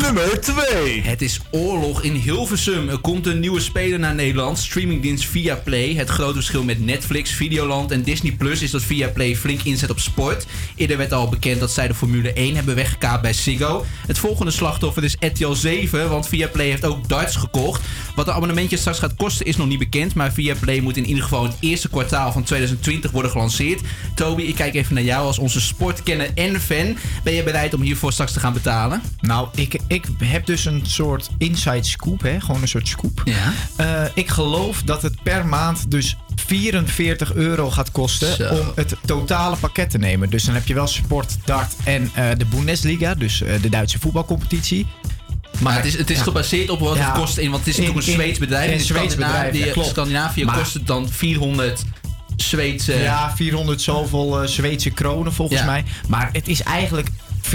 Nummer 0.00 0.40
2. 0.40 1.02
Het 1.02 1.22
is 1.22 1.40
oorlog 1.50 2.02
in 2.02 2.14
Hilversum. 2.14 2.88
Er 2.88 2.98
komt 2.98 3.26
een 3.26 3.40
nieuwe 3.40 3.60
speler 3.60 3.98
naar 3.98 4.14
Nederland. 4.14 4.58
Streamingdienst 4.58 5.24
Viaplay. 5.24 5.94
Het 5.94 6.08
grote 6.08 6.34
verschil 6.34 6.64
met 6.64 6.84
Netflix, 6.84 7.30
Videoland 7.30 7.90
en 7.90 8.02
Disney 8.02 8.32
Plus 8.32 8.62
is 8.62 8.70
dat 8.70 8.82
Viaplay 8.82 9.36
flink 9.36 9.62
inzet 9.62 9.90
op 9.90 9.98
sport. 9.98 10.46
Eerder 10.76 10.96
werd 10.96 11.12
al 11.12 11.28
bekend 11.28 11.60
dat 11.60 11.70
zij 11.70 11.88
de 11.88 11.94
Formule 11.94 12.32
1 12.32 12.54
hebben 12.54 12.74
weggekaapt 12.74 13.22
bij 13.22 13.32
Ziggo. 13.32 13.84
Het 14.06 14.18
volgende 14.18 14.50
slachtoffer 14.52 15.04
is 15.04 15.16
RTL 15.20 15.52
7, 15.52 16.10
want 16.10 16.28
Viaplay 16.28 16.66
heeft 16.66 16.84
ook 16.84 17.08
darts 17.08 17.36
gekocht. 17.36 17.82
Wat 18.14 18.26
een 18.28 18.34
abonnementje 18.34 18.76
straks 18.76 18.98
gaat 18.98 19.16
kosten 19.16 19.46
is 19.46 19.56
nog 19.56 19.68
niet 19.68 19.78
bekend, 19.78 20.14
maar 20.14 20.32
Viaplay 20.32 20.80
moet 20.80 20.96
in 20.96 21.06
ieder 21.06 21.22
geval 21.22 21.44
in 21.44 21.50
het 21.50 21.58
eerste 21.60 21.88
kwartaal 21.88 22.32
van 22.32 22.42
2020 22.42 23.10
worden 23.10 23.30
gelanceerd. 23.30 23.80
Toby, 24.14 24.42
ik 24.42 24.54
kijk 24.54 24.74
even 24.74 24.94
naar 24.94 25.04
jou 25.04 25.26
als 25.26 25.38
onze 25.38 25.60
sportkenner 25.60 26.30
en 26.34 26.60
fan. 26.60 26.96
Ben 27.24 27.32
je 27.32 27.42
bereid 27.42 27.74
om 27.74 27.82
hiervoor 27.82 28.12
straks 28.12 28.32
te 28.32 28.40
gaan 28.40 28.52
betalen? 28.52 29.02
Nou, 29.20 29.48
ik, 29.54 29.80
ik 29.86 30.04
heb 30.24 30.46
dus 30.46 30.64
een 30.64 30.82
soort 30.86 31.28
inside 31.38 31.82
scoop, 31.82 32.22
hè? 32.22 32.40
gewoon 32.40 32.62
een 32.62 32.68
soort 32.68 32.88
scoop. 32.88 33.22
Ja. 33.24 33.52
Eh, 33.76 34.10
ik 34.14 34.28
geloof 34.28 34.82
dat 34.82 35.02
het 35.02 35.22
per 35.22 35.46
maand 35.46 35.90
dus 35.90 36.16
44 36.46 37.34
euro 37.34 37.70
gaat 37.70 37.90
kosten 37.90 38.34
Zo. 38.36 38.48
om 38.54 38.72
het 38.74 38.94
totale 39.06 39.56
pakket 39.56 39.90
te 39.90 39.98
nemen. 39.98 40.30
Dus 40.30 40.44
dan 40.44 40.54
heb 40.54 40.66
je 40.66 40.74
wel 40.74 40.86
sport, 40.86 41.36
dart 41.44 41.72
en 41.84 42.10
eh, 42.14 42.28
de 42.38 42.44
Bundesliga, 42.44 43.14
dus 43.14 43.42
eh, 43.42 43.62
de 43.62 43.68
Duitse 43.68 43.98
voetbalcompetitie. 43.98 44.86
Maar 45.58 45.76
het 45.76 45.84
is, 45.84 45.96
het 45.98 46.10
is 46.10 46.16
ja. 46.16 46.22
gebaseerd 46.22 46.70
op 46.70 46.78
wat 46.80 46.96
Ja. 46.96 47.04
het 47.10 47.20
kost 47.20 47.36
in, 47.38 47.50
want 47.50 47.64
het 47.64 47.68
is 47.68 47.76
In- 47.76 47.80
natuurlijk 47.82 48.06
een 48.06 48.12
in- 48.12 48.20
Zweeds 48.20 48.38
bedrijf. 48.38 48.66
in 48.70 48.78
In 48.78 48.84
Zweeds 48.84 49.12
Scandinavië, 49.14 49.50
bedrijf, 49.50 49.72
klopt. 49.72 49.88
Scandinavië 49.88 50.44
Maar- 50.44 50.58
kost 50.58 50.74
het 50.74 50.86
dan 50.86 51.08
400 51.08 51.82
Zweedse... 52.36 52.92
Ja, 52.98 53.32
400 53.36 53.82
zoveel 53.82 54.42
Zweedse 54.48 54.90
kronen 54.90 55.32
volgens 55.32 55.64
mij. 55.64 55.84
Maar 56.08 56.28
het 56.32 56.48
is 56.48 56.62
eigenlijk 56.62 57.08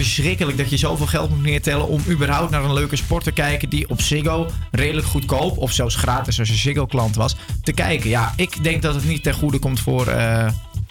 verschrikkelijk 0.03 0.57
dat 0.57 0.69
je 0.69 0.77
zoveel 0.77 1.05
geld 1.07 1.29
moet 1.29 1.41
neertellen 1.41 1.87
om 1.87 2.01
überhaupt 2.09 2.51
naar 2.51 2.63
een 2.63 2.73
leuke 2.73 2.95
sport 2.95 3.23
te 3.23 3.31
kijken 3.31 3.69
die 3.69 3.89
op 3.89 4.01
Ziggo 4.01 4.47
redelijk 4.71 5.07
goedkoop 5.07 5.57
of 5.57 5.71
zelfs 5.71 5.95
gratis 5.95 6.39
als 6.39 6.47
je 6.49 6.55
Ziggo-klant 6.55 7.15
was 7.15 7.35
te 7.63 7.71
kijken. 7.71 8.09
Ja, 8.09 8.33
ik 8.35 8.63
denk 8.63 8.81
dat 8.81 8.95
het 8.95 9.05
niet 9.07 9.23
ten 9.23 9.33
goede 9.33 9.59
komt 9.59 9.79
voor, 9.79 10.07
eh, 10.07 10.47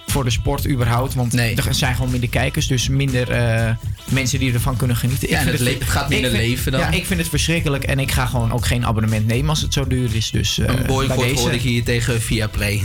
voor 0.06 0.24
de 0.24 0.30
sport 0.30 0.68
überhaupt, 0.68 1.14
want 1.14 1.32
Nee. 1.32 1.54
er 1.56 1.74
zijn 1.74 1.94
gewoon 1.94 2.10
minder 2.10 2.28
kijkers, 2.28 2.66
dus 2.66 2.88
minder 2.88 3.30
eh, 3.30 3.70
mensen 4.08 4.38
die 4.38 4.52
ervan 4.52 4.76
kunnen 4.76 4.96
genieten. 4.96 5.28
Ja, 5.28 5.40
en 5.40 5.46
het 5.46 5.58
het 5.60 5.82
gaat 5.84 6.08
minder 6.08 6.30
vind- 6.30 6.42
leven 6.42 6.72
dan. 6.72 6.80
Ja, 6.80 6.90
ik 6.90 7.06
vind 7.06 7.20
het 7.20 7.28
verschrikkelijk 7.28 7.84
en 7.84 7.98
ik 7.98 8.10
ga 8.10 8.26
gewoon 8.26 8.52
ook 8.52 8.66
geen 8.66 8.86
abonnement 8.86 9.26
nemen 9.26 9.48
als 9.50 9.60
het 9.62 9.72
zo 9.72 9.86
duur 9.86 10.08
is. 10.14 10.30
Dus 10.30 10.58
eh, 10.58 10.66
Een 10.66 10.86
boycott 10.86 11.20
deze- 11.20 11.50
ik 11.54 11.60
hier 11.60 11.84
tegen 11.84 12.20
Viaplay. 12.22 12.82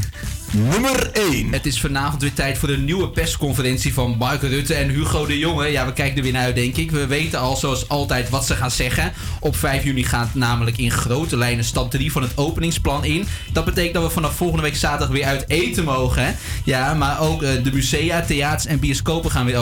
Nummer 0.53 1.11
1. 1.11 1.53
Het 1.53 1.65
is 1.65 1.79
vanavond 1.79 2.21
weer 2.21 2.33
tijd 2.33 2.57
voor 2.57 2.67
de 2.67 2.77
nieuwe 2.77 3.09
persconferentie 3.09 3.93
van 3.93 4.15
Mark 4.17 4.41
Rutte 4.41 4.73
en 4.73 4.89
Hugo 4.89 5.25
de 5.25 5.37
Jonge. 5.37 5.67
Ja, 5.67 5.85
we 5.85 5.93
kijken 5.93 6.17
er 6.17 6.23
weer 6.23 6.31
naar 6.31 6.43
uit, 6.43 6.55
denk 6.55 6.77
ik. 6.77 6.91
We 6.91 7.07
weten 7.07 7.39
al, 7.39 7.55
zoals 7.55 7.87
altijd, 7.89 8.29
wat 8.29 8.45
ze 8.45 8.55
gaan 8.55 8.71
zeggen. 8.71 9.13
Op 9.39 9.55
5 9.55 9.83
juni 9.83 10.03
gaat 10.03 10.35
namelijk 10.35 10.77
in 10.77 10.91
grote 10.91 11.37
lijnen 11.37 11.63
stap 11.63 11.91
3 11.91 12.11
van 12.11 12.21
het 12.21 12.37
openingsplan 12.37 13.05
in. 13.05 13.25
Dat 13.51 13.65
betekent 13.65 13.93
dat 13.93 14.03
we 14.03 14.09
vanaf 14.09 14.35
volgende 14.35 14.63
week 14.63 14.75
zaterdag 14.75 15.09
weer 15.09 15.25
uit 15.25 15.49
eten 15.49 15.83
mogen. 15.83 16.35
Ja, 16.63 16.93
maar 16.93 17.19
ook 17.19 17.43
eh, 17.43 17.63
de 17.63 17.71
musea, 17.73 18.21
theaters 18.21 18.65
en 18.65 18.79
bioscopen 18.79 19.31
gaan 19.31 19.45
weer 19.45 19.57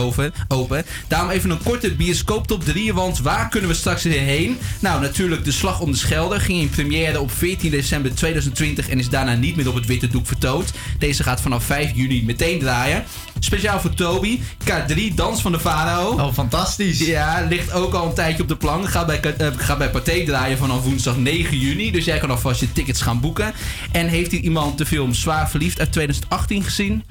open. 0.48 0.86
Daarom 1.08 1.30
even 1.30 1.50
een 1.50 1.64
korte 1.64 1.96
bioscoop 1.96 2.48
top 2.48 2.64
3, 2.64 2.94
want 2.94 3.20
waar 3.20 3.50
kunnen 3.50 3.70
we 3.70 3.76
straks 3.76 4.04
weer 4.04 4.22
heen? 4.22 4.58
Nou, 4.80 5.02
natuurlijk 5.02 5.46
De 5.46 5.52
Slag 5.52 5.80
om 5.80 5.92
de 5.92 5.98
Schelde 5.98 6.40
ging 6.40 6.60
in 6.62 6.70
première 6.70 7.20
op 7.20 7.32
14 7.32 7.72
december 7.72 8.16
2020 8.16 8.90
en 8.90 9.00
is 9.00 9.10
daarna 9.10 9.34
niet 9.34 9.56
meer 9.56 9.70
op 9.70 9.76
het 9.76 9.86
witte 9.86 10.08
doek 10.08 10.28
vertoond. 10.28 10.72
Deze 10.98 11.24
gaat 11.24 11.42
vanaf 11.42 11.64
5 11.64 11.92
juni 11.94 12.24
meteen 12.24 12.60
draaien. 12.60 13.04
Speciaal 13.40 13.80
voor 13.80 13.94
Toby, 13.94 14.40
K3, 14.64 15.14
Dans 15.16 15.42
van 15.42 15.52
de 15.52 15.60
Farao. 15.60 16.12
Oh, 16.12 16.34
fantastisch. 16.34 17.00
Ja, 17.00 17.46
ligt 17.50 17.72
ook 17.72 17.94
al 17.94 18.06
een 18.06 18.14
tijdje 18.14 18.42
op 18.42 18.48
de 18.48 18.56
plank. 18.56 18.90
Gaat 18.90 19.06
bij, 19.06 19.22
uh, 19.42 19.48
gaat 19.58 19.78
bij 19.78 19.90
Pathé 19.90 20.24
draaien 20.26 20.58
vanaf 20.58 20.84
woensdag 20.84 21.18
9 21.18 21.58
juni. 21.58 21.92
Dus 21.92 22.06
jij 22.06 22.20
kan 22.20 22.30
alvast 22.30 22.60
je 22.60 22.72
tickets 22.72 23.02
gaan 23.02 23.20
boeken. 23.20 23.54
En 23.92 24.08
heeft 24.08 24.32
hier 24.32 24.42
iemand 24.42 24.78
de 24.78 24.86
film 24.86 25.14
Zwaar 25.14 25.50
Verliefd 25.50 25.80
uit 25.80 25.92
2018 25.92 26.64
gezien? 26.64 27.04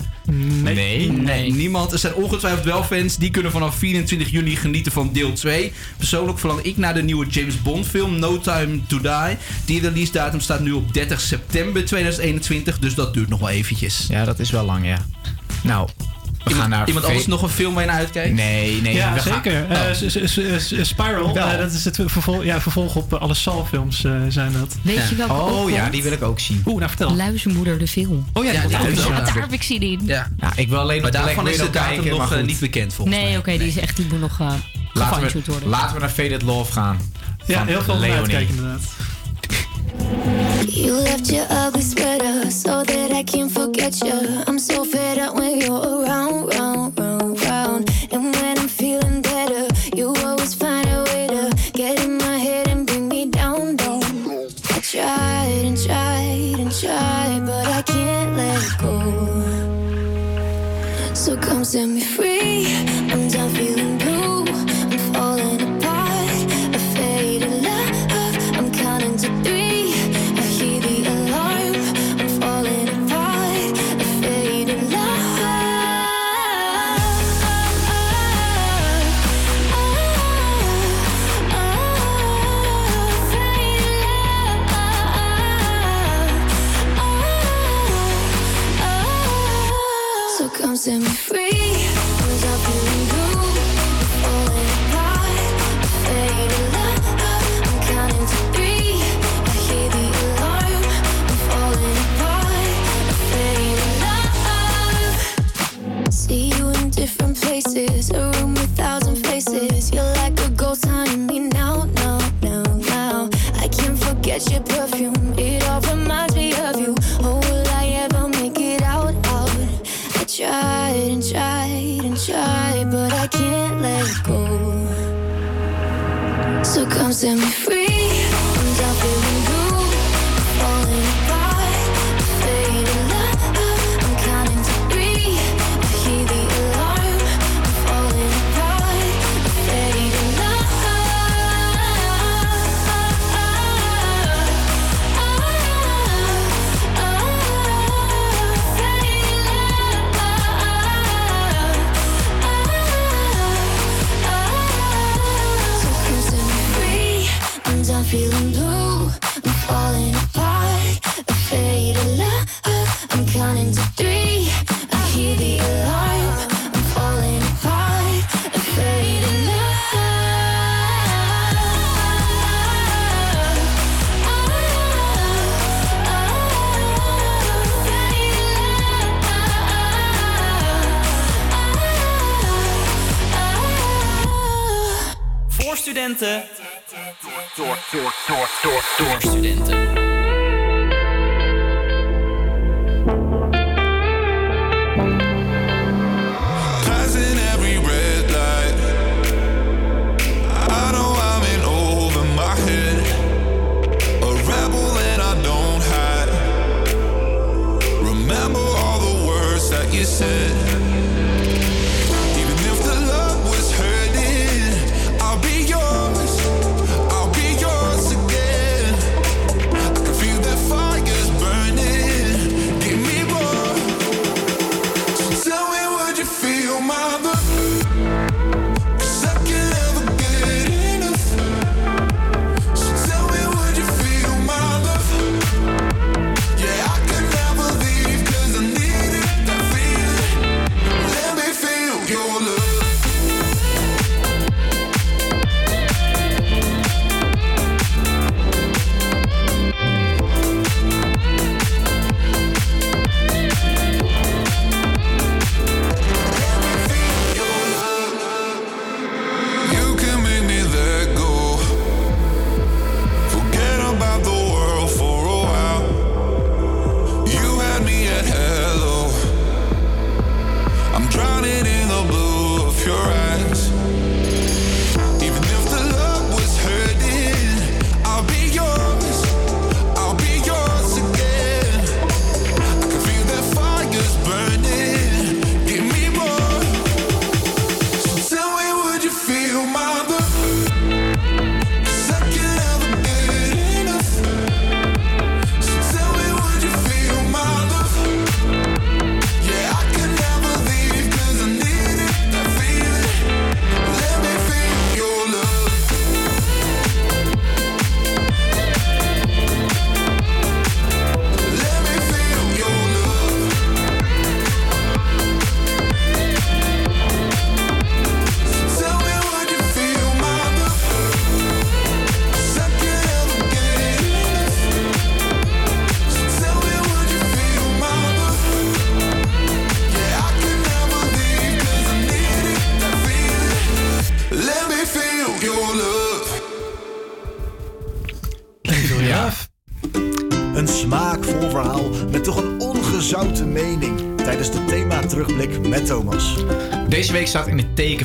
Nee. 0.63 1.13
Nee, 1.13 1.53
niemand. 1.53 1.93
Er 1.93 1.99
zijn 1.99 2.15
ongetwijfeld 2.15 2.65
wel 2.65 2.83
fans. 2.83 3.17
Die 3.17 3.31
kunnen 3.31 3.53
vanaf 3.53 3.75
24 3.75 4.31
juni 4.31 4.57
genieten 4.57 4.93
van 4.93 5.13
deel 5.13 5.33
2. 5.33 5.73
Persoonlijk 5.97 6.39
verlang 6.39 6.61
ik 6.61 6.77
naar 6.77 6.95
de 6.95 7.03
nieuwe 7.03 7.27
James 7.27 7.63
Bond 7.63 7.87
film 7.87 8.19
No 8.19 8.41
Time 8.41 8.81
to 8.87 9.01
Die. 9.01 9.37
Die 9.65 9.81
release 9.81 10.13
datum 10.13 10.41
staat 10.41 10.61
nu 10.61 10.73
op 10.73 10.95
30 10.95 11.21
september 11.21 11.85
2021. 11.85 12.79
Dus 12.79 12.95
dat 12.95 13.15
duurt 13.15 13.29
nog 13.29 13.41
wel 13.41 13.49
eventjes. 13.49 14.07
Ja, 14.09 14.25
dat 14.25 14.39
is 14.39 14.51
wel 14.51 14.65
lang, 14.65 14.87
ja. 14.87 14.99
Nou, 15.63 15.89
we 16.49 16.55
gaan 16.55 16.71
naar... 16.71 16.87
Iemand 16.89 17.05
anders 17.07 17.27
nog 17.27 17.43
een 17.43 17.49
film 17.49 17.75
waar 17.75 17.83
je 17.83 17.89
naar 17.91 17.99
uitkijkt? 17.99 18.35
Nee, 18.35 18.81
nee. 18.83 18.95
ja, 18.95 19.19
zeker. 19.19 19.67
Eh, 19.71 19.77
Oh. 19.81 19.93
s- 19.95 20.89
Spiral, 20.89 21.37
eh, 21.37 21.59
dat 21.59 21.73
is 21.73 21.85
het 21.85 21.99
vervolg, 22.07 22.45
ja, 22.45 22.61
vervolg 22.61 22.95
op 22.97 23.13
eh, 23.15 23.21
alle 23.21 23.35
Saw-films 23.35 24.05
eh, 24.05 24.13
zijn 24.29 24.53
dat. 24.53 24.77
Weet 24.83 25.09
je 25.09 25.15
welke 25.17 25.33
ook 25.33 25.51
Oh 25.51 25.71
ja, 25.71 25.81
komt? 25.81 25.93
die 25.93 26.03
wil 26.03 26.13
ik 26.13 26.23
ook 26.23 26.41
zien. 26.41 26.63
Oeh, 26.67 26.77
nou 26.77 26.89
vertel. 26.89 27.17
Luizenmoeder, 27.17 27.79
de 27.79 27.89
film. 27.89 28.27
Oh 28.33 28.45
ja, 28.45 28.53
daar 28.53 29.35
heb 29.41 29.53
ik 29.53 29.63
zin 29.63 29.81
in. 29.81 30.01
Ja. 30.05 30.29
Ja, 30.41 30.53
ik 30.57 30.69
wil 30.69 30.79
alleen 30.79 31.03
Maar 31.03 31.11
daarvan 31.11 31.49
is 31.49 31.57
de 31.57 31.71
datum 31.71 31.95
kijken, 32.03 32.19
nog 32.19 32.33
eh, 32.33 32.43
niet 32.45 32.61
bekend 32.61 32.95
volgens 32.95 33.17
Nee, 33.17 33.27
mij. 33.29 33.39
oké, 33.39 33.59
die 33.59 33.69
is 33.69 33.77
echt, 33.79 33.97
die 33.97 34.07
moet 34.11 34.21
nog 34.21 34.39
uh, 34.41 34.53
we, 34.93 35.41
worden. 35.47 35.69
laten 35.69 35.95
we 35.95 36.01
naar 36.01 36.09
Faded 36.11 36.43
Love 36.43 36.73
gaan. 36.73 36.99
Ja, 37.47 37.65
heel 37.65 37.83
veel 37.83 38.03
uitkijken 38.03 38.55
inderdaad. 38.55 38.83
You 40.69 40.91
left 41.03 41.29
your 41.31 41.47
ugly 41.51 41.83
sweater 41.83 42.51
so 42.51 42.83
that 42.83 43.11
I 43.11 43.25
can 43.25 43.51
forget 43.51 43.99
you. 43.99 44.13
I'm 44.49 44.59
so 44.59 44.85
fed 44.85 45.19
up 45.19 45.35
when 45.35 45.59
you're 45.59 45.87
around, 45.87 46.08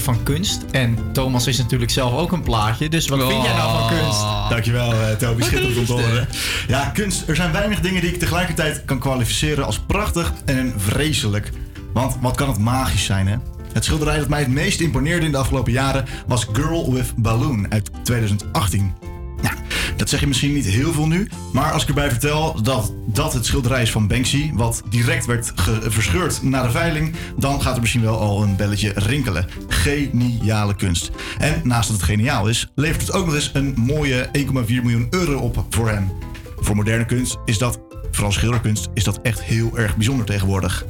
van 0.03 0.23
kunst? 0.23 0.61
En 0.71 0.97
Thomas 1.11 1.47
is 1.47 1.57
natuurlijk 1.57 1.91
zelf 1.91 2.13
ook 2.13 2.31
een 2.31 2.43
plaatje, 2.43 2.89
dus 2.89 3.07
wat 3.07 3.19
vind 3.19 3.43
jij 3.43 3.53
nou 3.53 3.71
van 3.71 3.81
oh. 3.81 4.01
kunst? 4.01 4.49
Dankjewel, 4.49 4.93
uh, 4.93 5.09
Toby. 5.11 5.43
Schitterend 5.43 5.77
om 5.77 5.85
te 5.85 5.91
horen. 5.91 6.27
Ja, 6.67 6.85
kunst. 6.85 7.27
Er 7.27 7.35
zijn 7.35 7.51
weinig 7.51 7.79
dingen 7.79 8.01
die 8.01 8.11
ik 8.11 8.19
tegelijkertijd 8.19 8.85
kan 8.85 8.99
kwalificeren 8.99 9.65
als 9.65 9.79
prachtig 9.79 10.33
en 10.45 10.73
vreselijk. 10.77 11.51
Want 11.93 12.15
wat 12.21 12.35
kan 12.35 12.47
het 12.47 12.59
magisch 12.59 13.05
zijn, 13.05 13.27
hè? 13.27 13.35
Het 13.73 13.85
schilderij 13.85 14.17
dat 14.17 14.27
mij 14.27 14.39
het 14.39 14.49
meest 14.49 14.79
imponeerde 14.79 15.25
in 15.25 15.31
de 15.31 15.37
afgelopen 15.37 15.71
jaren 15.71 16.05
was 16.27 16.47
Girl 16.51 16.93
with 16.93 17.13
Balloon 17.15 17.71
uit 17.71 17.89
2018. 18.03 18.93
Nou, 19.41 19.55
dat 19.97 20.09
zeg 20.09 20.19
je 20.19 20.27
misschien 20.27 20.53
niet 20.53 20.65
heel 20.65 20.93
veel 20.93 21.07
nu, 21.07 21.29
maar 21.53 21.71
als 21.71 21.81
ik 21.81 21.87
erbij 21.87 22.09
vertel 22.09 22.61
dat 22.61 22.93
dat 23.05 23.33
het 23.33 23.45
schilderij 23.45 23.81
is 23.81 23.91
van 23.91 24.07
Banksy, 24.07 24.51
wat 24.53 24.83
direct 24.89 25.25
werd 25.25 25.53
verscheurd 25.81 26.43
na 26.43 26.63
de 26.63 26.71
veiling, 26.71 27.15
dan 27.37 27.61
gaat 27.61 27.75
er 27.75 27.81
misschien 27.81 28.01
wel 28.01 28.19
al 28.19 28.43
een 28.43 28.55
belletje 28.55 28.91
rinkelen 28.95 29.47
geniale 29.83 30.75
kunst. 30.75 31.11
En 31.37 31.61
naast 31.63 31.87
dat 31.87 31.97
het 31.97 32.05
geniaal 32.05 32.47
is, 32.47 32.71
levert 32.75 33.01
het 33.01 33.11
ook 33.11 33.25
nog 33.25 33.35
eens 33.35 33.51
een 33.53 33.73
mooie 33.77 34.29
1,4 34.37 34.53
miljoen 34.67 35.07
euro 35.09 35.39
op 35.39 35.65
voor 35.69 35.89
hem. 35.89 36.11
Voor 36.59 36.75
moderne 36.75 37.05
kunst 37.05 37.37
is 37.45 37.57
dat, 37.57 37.79
vooral 38.11 38.31
schilderkunst, 38.31 38.89
is 38.93 39.03
dat 39.03 39.21
echt 39.21 39.43
heel 39.43 39.77
erg 39.77 39.95
bijzonder 39.95 40.25
tegenwoordig. 40.25 40.85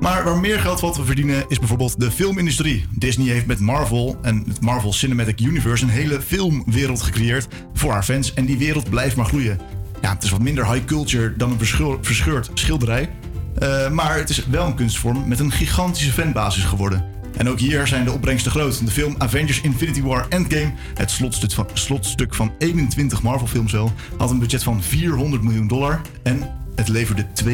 Maar 0.00 0.24
waar 0.24 0.38
meer 0.38 0.60
geld 0.60 0.80
wat 0.80 0.94
te 0.94 1.04
verdienen 1.04 1.44
is 1.48 1.58
bijvoorbeeld 1.58 2.00
de 2.00 2.10
filmindustrie. 2.10 2.86
Disney 2.90 3.32
heeft 3.32 3.46
met 3.46 3.60
Marvel 3.60 4.18
en 4.22 4.44
het 4.48 4.60
Marvel 4.60 4.92
Cinematic 4.92 5.40
Universe 5.40 5.84
een 5.84 5.90
hele 5.90 6.20
filmwereld 6.20 7.02
gecreëerd 7.02 7.48
voor 7.74 7.92
haar 7.92 8.02
fans 8.02 8.34
en 8.34 8.44
die 8.44 8.58
wereld 8.58 8.90
blijft 8.90 9.16
maar 9.16 9.26
groeien. 9.26 9.60
Ja, 10.00 10.12
het 10.12 10.22
is 10.22 10.30
wat 10.30 10.40
minder 10.40 10.72
high 10.72 10.84
culture 10.84 11.36
dan 11.36 11.50
een 11.50 11.98
verscheurd 12.00 12.50
schilderij, 12.54 13.10
eh, 13.58 13.90
maar 13.90 14.16
het 14.16 14.30
is 14.30 14.46
wel 14.46 14.66
een 14.66 14.74
kunstvorm 14.74 15.28
met 15.28 15.38
een 15.38 15.52
gigantische 15.52 16.12
fanbasis 16.12 16.64
geworden. 16.64 17.11
En 17.36 17.48
ook 17.48 17.58
hier 17.58 17.86
zijn 17.86 18.04
de 18.04 18.12
opbrengsten 18.12 18.50
groot. 18.50 18.84
De 18.84 18.90
film 18.90 19.14
Avengers 19.18 19.60
Infinity 19.60 20.02
War 20.02 20.26
Endgame, 20.28 20.72
het 20.94 21.10
slotstuk 21.10 21.52
van, 21.52 21.66
slotstuk 21.72 22.34
van 22.34 22.52
21 22.58 23.22
Marvel-films 23.22 23.72
wel, 23.72 23.92
had 24.16 24.30
een 24.30 24.38
budget 24.38 24.62
van 24.62 24.82
400 24.82 25.42
miljoen 25.42 25.68
dollar. 25.68 26.00
En 26.22 26.50
het 26.74 26.88
leverde 26.88 27.26
2,8 27.44 27.50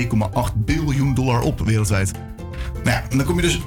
biljoen 0.56 1.14
dollar 1.14 1.40
op 1.40 1.60
wereldwijd. 1.60 2.12
Nou 2.72 2.96
ja, 2.96 3.04
en 3.10 3.16
dan 3.16 3.26
kom 3.26 3.36
je 3.36 3.42
dus 3.42 3.60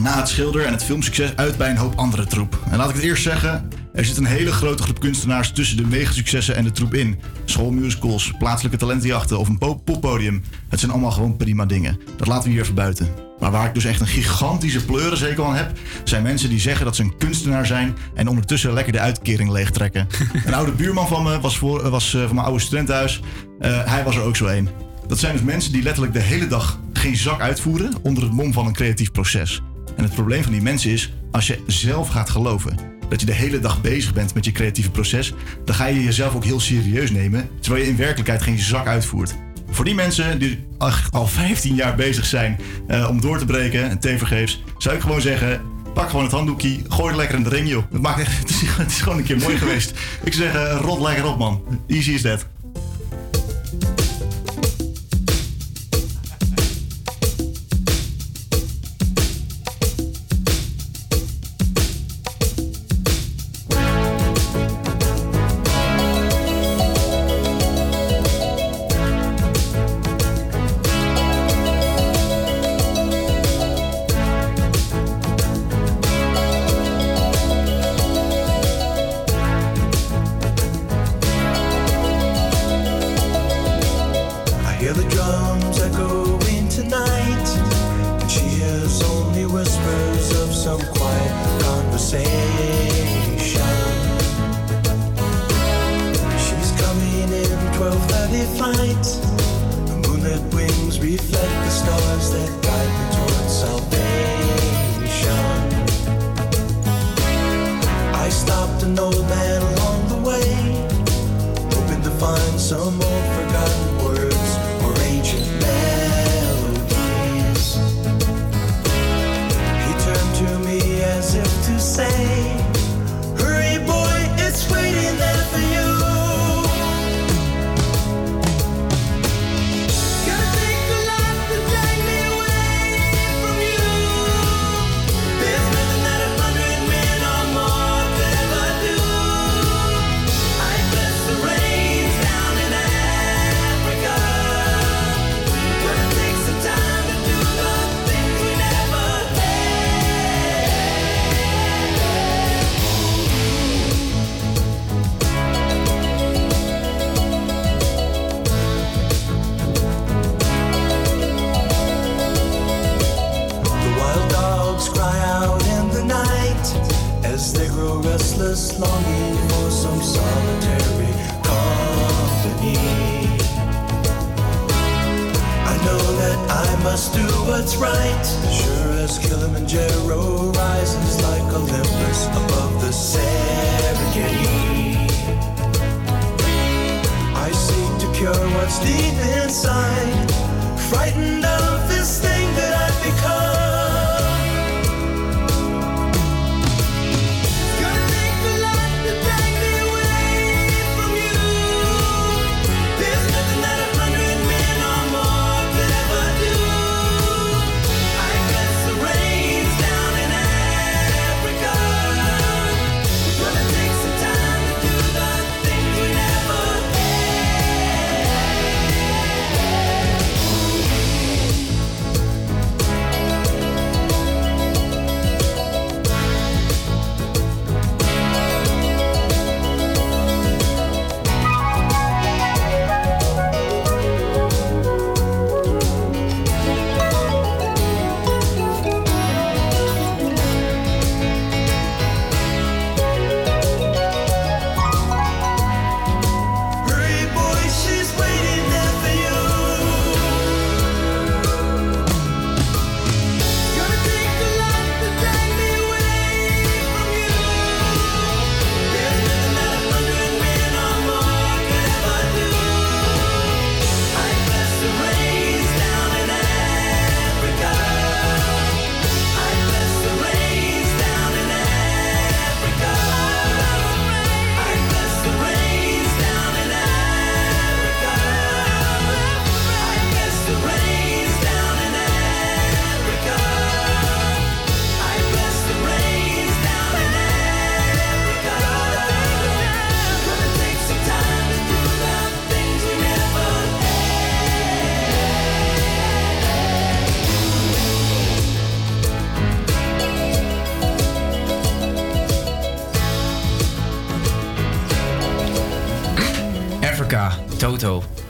na 0.00 0.16
het 0.18 0.28
schilder 0.28 0.64
en 0.64 0.72
het 0.72 0.84
filmsucces 0.84 1.36
uit 1.36 1.56
bij 1.56 1.70
een 1.70 1.76
hoop 1.76 1.94
andere 1.94 2.26
troep. 2.26 2.58
En 2.70 2.76
laat 2.76 2.88
ik 2.88 2.94
het 2.94 3.04
eerst 3.04 3.22
zeggen, 3.22 3.68
er 3.94 4.04
zit 4.04 4.16
een 4.16 4.24
hele 4.24 4.52
grote 4.52 4.82
groep 4.82 5.00
kunstenaars 5.00 5.52
tussen 5.52 5.76
de 5.76 5.86
megasuccessen 5.86 6.56
en 6.56 6.64
de 6.64 6.72
troep 6.72 6.94
in. 6.94 7.18
Schoolmusicals, 7.44 8.32
plaatselijke 8.38 8.78
talentenjachten 8.78 9.38
of 9.38 9.48
een 9.48 9.58
pop- 9.58 9.84
poppodium. 9.84 10.42
Het 10.68 10.80
zijn 10.80 10.92
allemaal 10.92 11.10
gewoon 11.10 11.36
prima 11.36 11.66
dingen. 11.66 12.00
Dat 12.16 12.26
laten 12.26 12.44
we 12.44 12.50
hier 12.50 12.62
even 12.62 12.74
buiten. 12.74 13.08
Maar 13.44 13.52
waar 13.52 13.66
ik 13.66 13.74
dus 13.74 13.84
echt 13.84 14.00
een 14.00 14.06
gigantische 14.06 14.84
pleurenzekel 14.84 15.46
aan 15.46 15.54
heb, 15.54 15.78
zijn 16.04 16.22
mensen 16.22 16.48
die 16.48 16.60
zeggen 16.60 16.84
dat 16.84 16.96
ze 16.96 17.02
een 17.02 17.16
kunstenaar 17.16 17.66
zijn 17.66 17.96
en 18.14 18.28
ondertussen 18.28 18.72
lekker 18.72 18.92
de 18.92 19.00
uitkering 19.00 19.50
leegtrekken. 19.50 20.06
een 20.46 20.54
oude 20.54 20.72
buurman 20.72 21.08
van 21.08 21.22
me 21.22 21.40
was, 21.40 21.58
voor, 21.58 21.90
was 21.90 22.14
eh, 22.14 22.24
van 22.24 22.34
mijn 22.34 22.46
oude 22.46 22.62
studentenhuis. 22.62 23.20
Eh, 23.58 23.84
hij 23.84 24.04
was 24.04 24.16
er 24.16 24.22
ook 24.22 24.36
zo 24.36 24.46
een. 24.46 24.68
Dat 25.06 25.18
zijn 25.18 25.32
dus 25.32 25.42
mensen 25.42 25.72
die 25.72 25.82
letterlijk 25.82 26.14
de 26.14 26.20
hele 26.20 26.46
dag 26.46 26.80
geen 26.92 27.16
zak 27.16 27.40
uitvoeren 27.40 27.92
onder 28.02 28.22
het 28.22 28.32
mom 28.32 28.52
van 28.52 28.66
een 28.66 28.72
creatief 28.72 29.10
proces. 29.10 29.62
En 29.96 30.04
het 30.04 30.14
probleem 30.14 30.42
van 30.42 30.52
die 30.52 30.62
mensen 30.62 30.90
is, 30.90 31.12
als 31.30 31.46
je 31.46 31.62
zelf 31.66 32.08
gaat 32.08 32.30
geloven 32.30 32.78
dat 33.08 33.20
je 33.20 33.26
de 33.26 33.34
hele 33.34 33.60
dag 33.60 33.80
bezig 33.80 34.12
bent 34.12 34.34
met 34.34 34.44
je 34.44 34.52
creatieve 34.52 34.90
proces, 34.90 35.34
dan 35.64 35.74
ga 35.74 35.86
je 35.86 36.04
jezelf 36.04 36.34
ook 36.34 36.44
heel 36.44 36.60
serieus 36.60 37.10
nemen, 37.10 37.48
terwijl 37.60 37.84
je 37.84 37.90
in 37.90 37.96
werkelijkheid 37.96 38.42
geen 38.42 38.58
zak 38.58 38.86
uitvoert. 38.86 39.34
Voor 39.74 39.84
die 39.84 39.94
mensen 39.94 40.38
die 40.38 40.66
al 41.10 41.26
15 41.26 41.74
jaar 41.74 41.94
bezig 41.94 42.26
zijn 42.26 42.60
eh, 42.86 43.08
om 43.08 43.20
door 43.20 43.38
te 43.38 43.44
breken, 43.44 43.90
en 43.90 43.98
tevergeefs, 43.98 44.62
zou 44.78 44.96
ik 44.96 45.02
gewoon 45.02 45.20
zeggen, 45.20 45.60
pak 45.94 46.08
gewoon 46.08 46.24
het 46.24 46.32
handdoekje, 46.32 46.78
gooi 46.88 47.10
er 47.10 47.16
lekker 47.16 47.36
in 47.36 47.42
de 47.42 47.48
ring, 47.48 47.68
joh. 47.68 47.82
Het, 47.92 48.02
maakt 48.02 48.20
echt, 48.20 48.38
het, 48.40 48.50
is, 48.50 48.60
het 48.62 48.90
is 48.90 49.00
gewoon 49.00 49.18
een 49.18 49.24
keer 49.24 49.38
mooi 49.38 49.56
geweest. 49.56 49.90
Ik 50.22 50.32
zou 50.32 50.50
zeggen, 50.50 50.78
rot 50.78 51.00
lekker 51.00 51.26
op, 51.26 51.38
man. 51.38 51.62
Easy 51.86 52.10
is 52.10 52.22
that. 52.22 52.46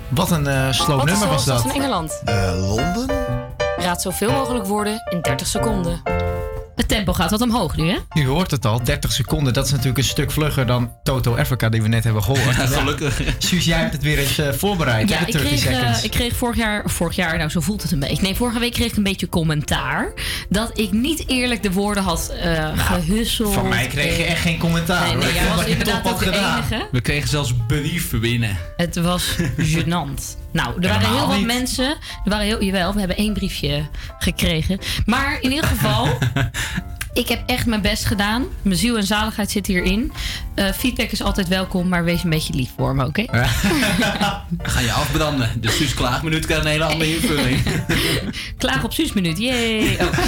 Wat 0.08 0.30
een 0.30 0.46
eh 0.46 0.70
slow 0.72 0.98
Wat 0.98 1.06
is 1.06 1.10
nummer 1.10 1.28
de 1.28 1.34
was 1.34 1.46
hoofdstad 1.46 1.62
dat. 1.62 1.62
van 1.62 1.70
Engeland? 1.70 2.22
Londen? 2.56 3.06
Raad 3.76 4.02
zoveel 4.02 4.30
mogelijk 4.32 4.66
woorden 4.66 5.02
in 5.10 5.20
30 5.20 5.46
seconden. 5.46 6.02
Tempo 7.04 7.20
gaat 7.22 7.30
wat 7.30 7.40
omhoog 7.40 7.76
nu, 7.76 7.90
hè? 7.90 8.20
U 8.20 8.26
hoort 8.26 8.50
het 8.50 8.66
al, 8.66 8.82
30 8.84 9.12
seconden. 9.12 9.52
Dat 9.52 9.64
is 9.64 9.70
natuurlijk 9.70 9.98
een 9.98 10.04
stuk 10.04 10.30
vlugger 10.30 10.66
dan 10.66 10.92
Toto 11.02 11.36
Africa 11.36 11.68
die 11.68 11.82
we 11.82 11.88
net 11.88 12.04
hebben 12.04 12.22
gehoord. 12.22 12.42
Ja, 12.56 12.66
gelukkig. 12.66 13.20
Suus, 13.38 13.64
jij 13.64 13.78
hebt 13.78 13.92
het 13.92 14.02
weer 14.02 14.18
eens 14.18 14.38
eh, 14.38 14.52
voorbereid, 14.52 15.08
Ja, 15.08 15.16
hè, 15.18 15.26
ik 15.26 15.32
30 15.32 15.60
kreeg, 15.60 15.66
eh, 15.66 16.04
ik 16.04 16.10
kreeg 16.10 16.36
vorig 16.36 16.56
jaar, 16.56 16.90
vorig 16.90 17.16
jaar, 17.16 17.36
nou 17.38 17.50
zo 17.50 17.60
voelt 17.60 17.82
het 17.82 17.92
een 17.92 17.98
beetje. 17.98 18.22
Nee, 18.22 18.34
vorige 18.34 18.58
week 18.58 18.72
kreeg 18.72 18.90
ik 18.90 18.96
een 18.96 19.02
beetje 19.02 19.28
commentaar. 19.28 20.12
Dat 20.48 20.78
ik 20.78 20.92
niet 20.92 21.28
eerlijk 21.28 21.62
de 21.62 21.72
woorden 21.72 22.02
had 22.02 22.32
eh 22.40 22.78
gehusseld. 22.78 23.54
Van 23.54 23.68
mij 23.68 23.86
kreeg 23.86 24.16
je 24.16 24.24
echt 24.24 24.40
geen 24.40 24.58
commentaar. 24.58 25.16
Nee, 25.16 25.32
jij 25.32 25.48
was 25.56 25.64
inderdaad 25.64 26.02
top 26.02 26.12
ook 26.12 26.18
had 26.18 26.28
de 26.28 26.34
gedaan. 26.34 26.56
enige. 26.58 26.88
We 26.92 27.00
kregen 27.00 27.28
zelfs 27.28 27.54
brieven 27.66 28.20
binnen. 28.20 28.56
Het 28.76 28.96
was 28.96 29.36
gênant. 29.72 30.42
Nou, 30.52 30.82
er 30.82 30.88
waren 30.88 31.16
heel 31.16 31.26
wat 31.28 31.40
mensen. 31.40 31.88
Er 32.24 32.30
waren 32.30 32.46
heel, 32.46 32.62
jawel, 32.62 32.92
we 32.92 32.98
hebben 32.98 33.16
één 33.16 33.32
briefje 33.32 33.88
gekregen. 34.18 34.78
Maar 35.06 35.38
in 35.40 35.50
ieder 35.50 35.66
geval, 35.68 36.08
ik 37.14 37.28
heb 37.28 37.42
echt 37.46 37.66
mijn 37.66 37.80
best 37.80 38.04
gedaan. 38.04 38.44
Mijn 38.62 38.76
ziel 38.76 38.96
en 38.96 39.04
zaligheid 39.04 39.50
zit 39.50 39.66
hierin. 39.66 40.12
Eh, 40.54 40.72
feedback 40.72 41.10
is 41.10 41.22
altijd 41.22 41.48
welkom, 41.48 41.88
maar 41.88 42.04
wees 42.04 42.24
een 42.24 42.30
beetje 42.30 42.54
lief 42.54 42.70
voor 42.76 42.94
me, 42.94 43.06
oké? 43.06 43.24
Ga 44.62 44.80
je 44.80 44.92
afbranden. 44.92 45.50
De 45.60 45.70
Suus 45.70 45.94
klaagminuut 45.94 46.46
krijgt 46.46 46.64
een 46.64 46.70
hele 46.70 46.84
andere 46.84 47.14
invulling. 47.14 47.62
Klaag 48.58 48.84
op 48.84 48.92
Suusminuut, 48.92 49.38
yay! 49.38 49.96
Oh. 50.00 50.08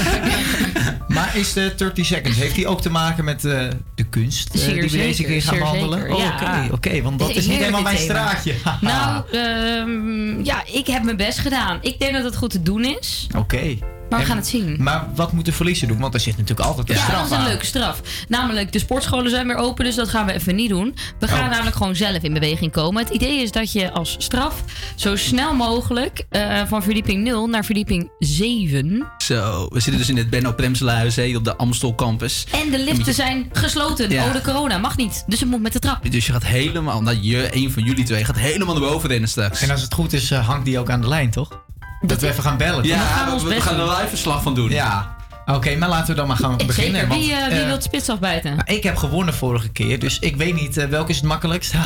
Maar 1.09 1.37
is 1.37 1.53
de 1.53 1.74
30 1.76 2.07
seconds, 2.07 2.39
heeft 2.39 2.55
die 2.55 2.66
ook 2.66 2.80
te 2.80 2.91
maken 2.91 3.24
met 3.24 3.45
eh, 3.45 3.68
de 3.95 4.05
kunst 4.05 4.55
eh, 4.55 4.64
die 4.64 4.82
we 4.82 4.89
deze 4.89 5.22
keer 5.22 5.43
gaan 5.43 5.59
behandelen? 5.59 6.12
Oh, 6.12 6.18
ja. 6.18 6.34
Oké, 6.34 6.72
oké, 6.72 7.03
want 7.03 7.18
dat 7.18 7.30
is 7.30 7.47
niet 7.47 7.59
helemaal 7.59 7.82
mijn 7.82 7.97
thema. 7.97 8.14
straatje. 8.14 8.55
Nou, 8.80 9.24
ehm, 9.32 10.45
ja, 10.45 10.62
ik 10.72 10.87
heb 10.87 11.03
mijn 11.03 11.16
best 11.16 11.39
gedaan. 11.39 11.78
Ik 11.80 11.99
denk 11.99 12.12
dat 12.12 12.24
het 12.24 12.37
goed 12.37 12.51
te 12.51 12.62
doen 12.62 12.84
is. 12.84 13.26
Oké. 13.37 13.78
Maar 14.11 14.19
we 14.19 14.25
En- 14.25 14.31
gaan 14.31 14.37
het 14.37 14.47
zien. 14.47 14.77
Maar 14.83 15.07
wat 15.15 15.33
moet 15.33 15.45
de 15.45 15.53
verliezer 15.53 15.89
doen? 15.89 15.99
Want 15.99 16.15
er 16.15 16.21
zit 16.21 16.37
natuurlijk 16.37 16.69
altijd 16.69 16.89
een 16.89 16.95
Ja, 16.95 17.01
straf 17.03 17.17
dat 17.17 17.27
is 17.27 17.31
een 17.31 17.39
aan. 17.43 17.47
leuke 17.49 17.67
straf. 17.67 18.01
Namelijk, 18.29 18.73
de 18.73 18.79
sportscholen 18.79 19.31
zijn 19.31 19.47
weer 19.47 19.57
open, 19.57 19.85
dus 19.85 19.95
dat 19.95 20.09
gaan 20.09 20.27
we 20.27 20.33
even 20.33 20.55
niet 20.55 20.69
doen. 20.69 20.95
We 21.19 21.29
gaan 21.29 21.45
Oh. 21.45 21.51
namelijk 21.51 21.77
gewoon 21.77 21.97
zelf 21.97 22.23
in 22.23 22.33
beweging 22.33 22.73
komen. 22.73 23.05
Het 23.05 23.15
idee 23.15 23.43
is 23.43 23.53
dat 23.53 23.73
je 23.73 23.93
als 23.93 24.15
straf 24.19 24.63
zo 24.97 25.17
snel 25.17 25.55
mogelijk 25.55 26.25
eh, 26.31 26.63
van 26.67 26.83
verdieping 26.83 27.23
0 27.25 27.47
naar 27.47 27.65
verdieping 27.65 28.11
7. 28.19 29.07
Zo, 29.19 29.67
we 29.69 29.81
zitten 29.81 29.97
dus 29.99 30.09
in 30.09 30.17
het 30.17 30.31
Benno 30.31 30.53
Premselaarhuis 30.53 31.17
hè, 31.17 31.37
op 31.37 31.45
de 31.45 31.57
Amstel 31.57 31.95
campus. 31.95 32.47
En 32.53 32.71
de 32.71 32.79
liften 32.85 33.15
zijn 33.15 33.51
gesloten. 33.53 34.11
Ja. 34.11 34.25
Oh, 34.25 34.33
de 34.33 34.41
corona 34.41 34.79
mag 34.79 34.97
niet. 34.97 35.25
Dus 35.27 35.41
het 35.41 35.49
moet 35.49 35.63
met 35.63 35.73
de 35.73 35.79
trap. 35.79 36.11
Dus 36.11 36.27
je 36.27 36.33
gaat 36.33 36.45
helemaal, 36.45 37.03
dat 37.03 37.17
je, 37.25 37.49
een 37.57 37.71
van 37.73 37.83
jullie 37.83 38.05
twee, 38.05 38.25
gaat 38.25 38.39
helemaal 38.39 38.75
naar 38.79 38.89
boven 38.89 39.09
rennen 39.09 39.29
straks. 39.29 39.61
En 39.63 39.71
als 39.71 39.83
het 39.83 39.95
goed 39.95 40.13
is, 40.13 40.31
eh, 40.31 40.47
hangt 40.49 40.65
die 40.65 40.79
ook 40.79 40.91
aan 40.91 41.01
de 41.01 41.09
lijn, 41.09 41.31
toch? 41.31 41.65
Dat 42.01 42.20
we 42.20 42.28
even 42.28 42.42
gaan 42.42 42.57
bellen. 42.57 42.84
Ja, 42.84 43.24
we, 43.38 43.49
we 43.49 43.61
gaan 43.61 43.80
er 43.80 43.86
live 43.88 44.09
verslag 44.09 44.42
van 44.42 44.55
doen. 44.55 44.70
Ja. 44.70 45.14
Oké, 45.47 45.76
maar 45.76 45.88
laten 45.88 46.07
we 46.09 46.14
dan 46.14 46.26
maar 46.26 46.36
gaan 46.36 46.59
Ik 46.59 46.66
beginnen. 46.66 46.92
zeker. 47.01 47.09
want, 47.09 47.20
Wie, 47.24 47.32
eh, 47.34 47.47
wie 47.49 47.61
eh, 47.61 47.66
wil 47.66 47.80
spits 47.80 48.09
afbijten? 48.09 48.57
nou, 48.57 48.74
ik 48.76 48.82
heb 48.82 48.97
gewonnen 48.97 49.34
vorige 49.34 49.68
keer, 49.68 49.99
dus 49.99 50.18
ik 50.18 50.36
weet 50.36 50.55
niet 50.55 50.76
eh, 50.76 50.86
welke 50.88 51.11
is 51.11 51.16
het 51.16 51.24
makkelijkst. 51.26 51.72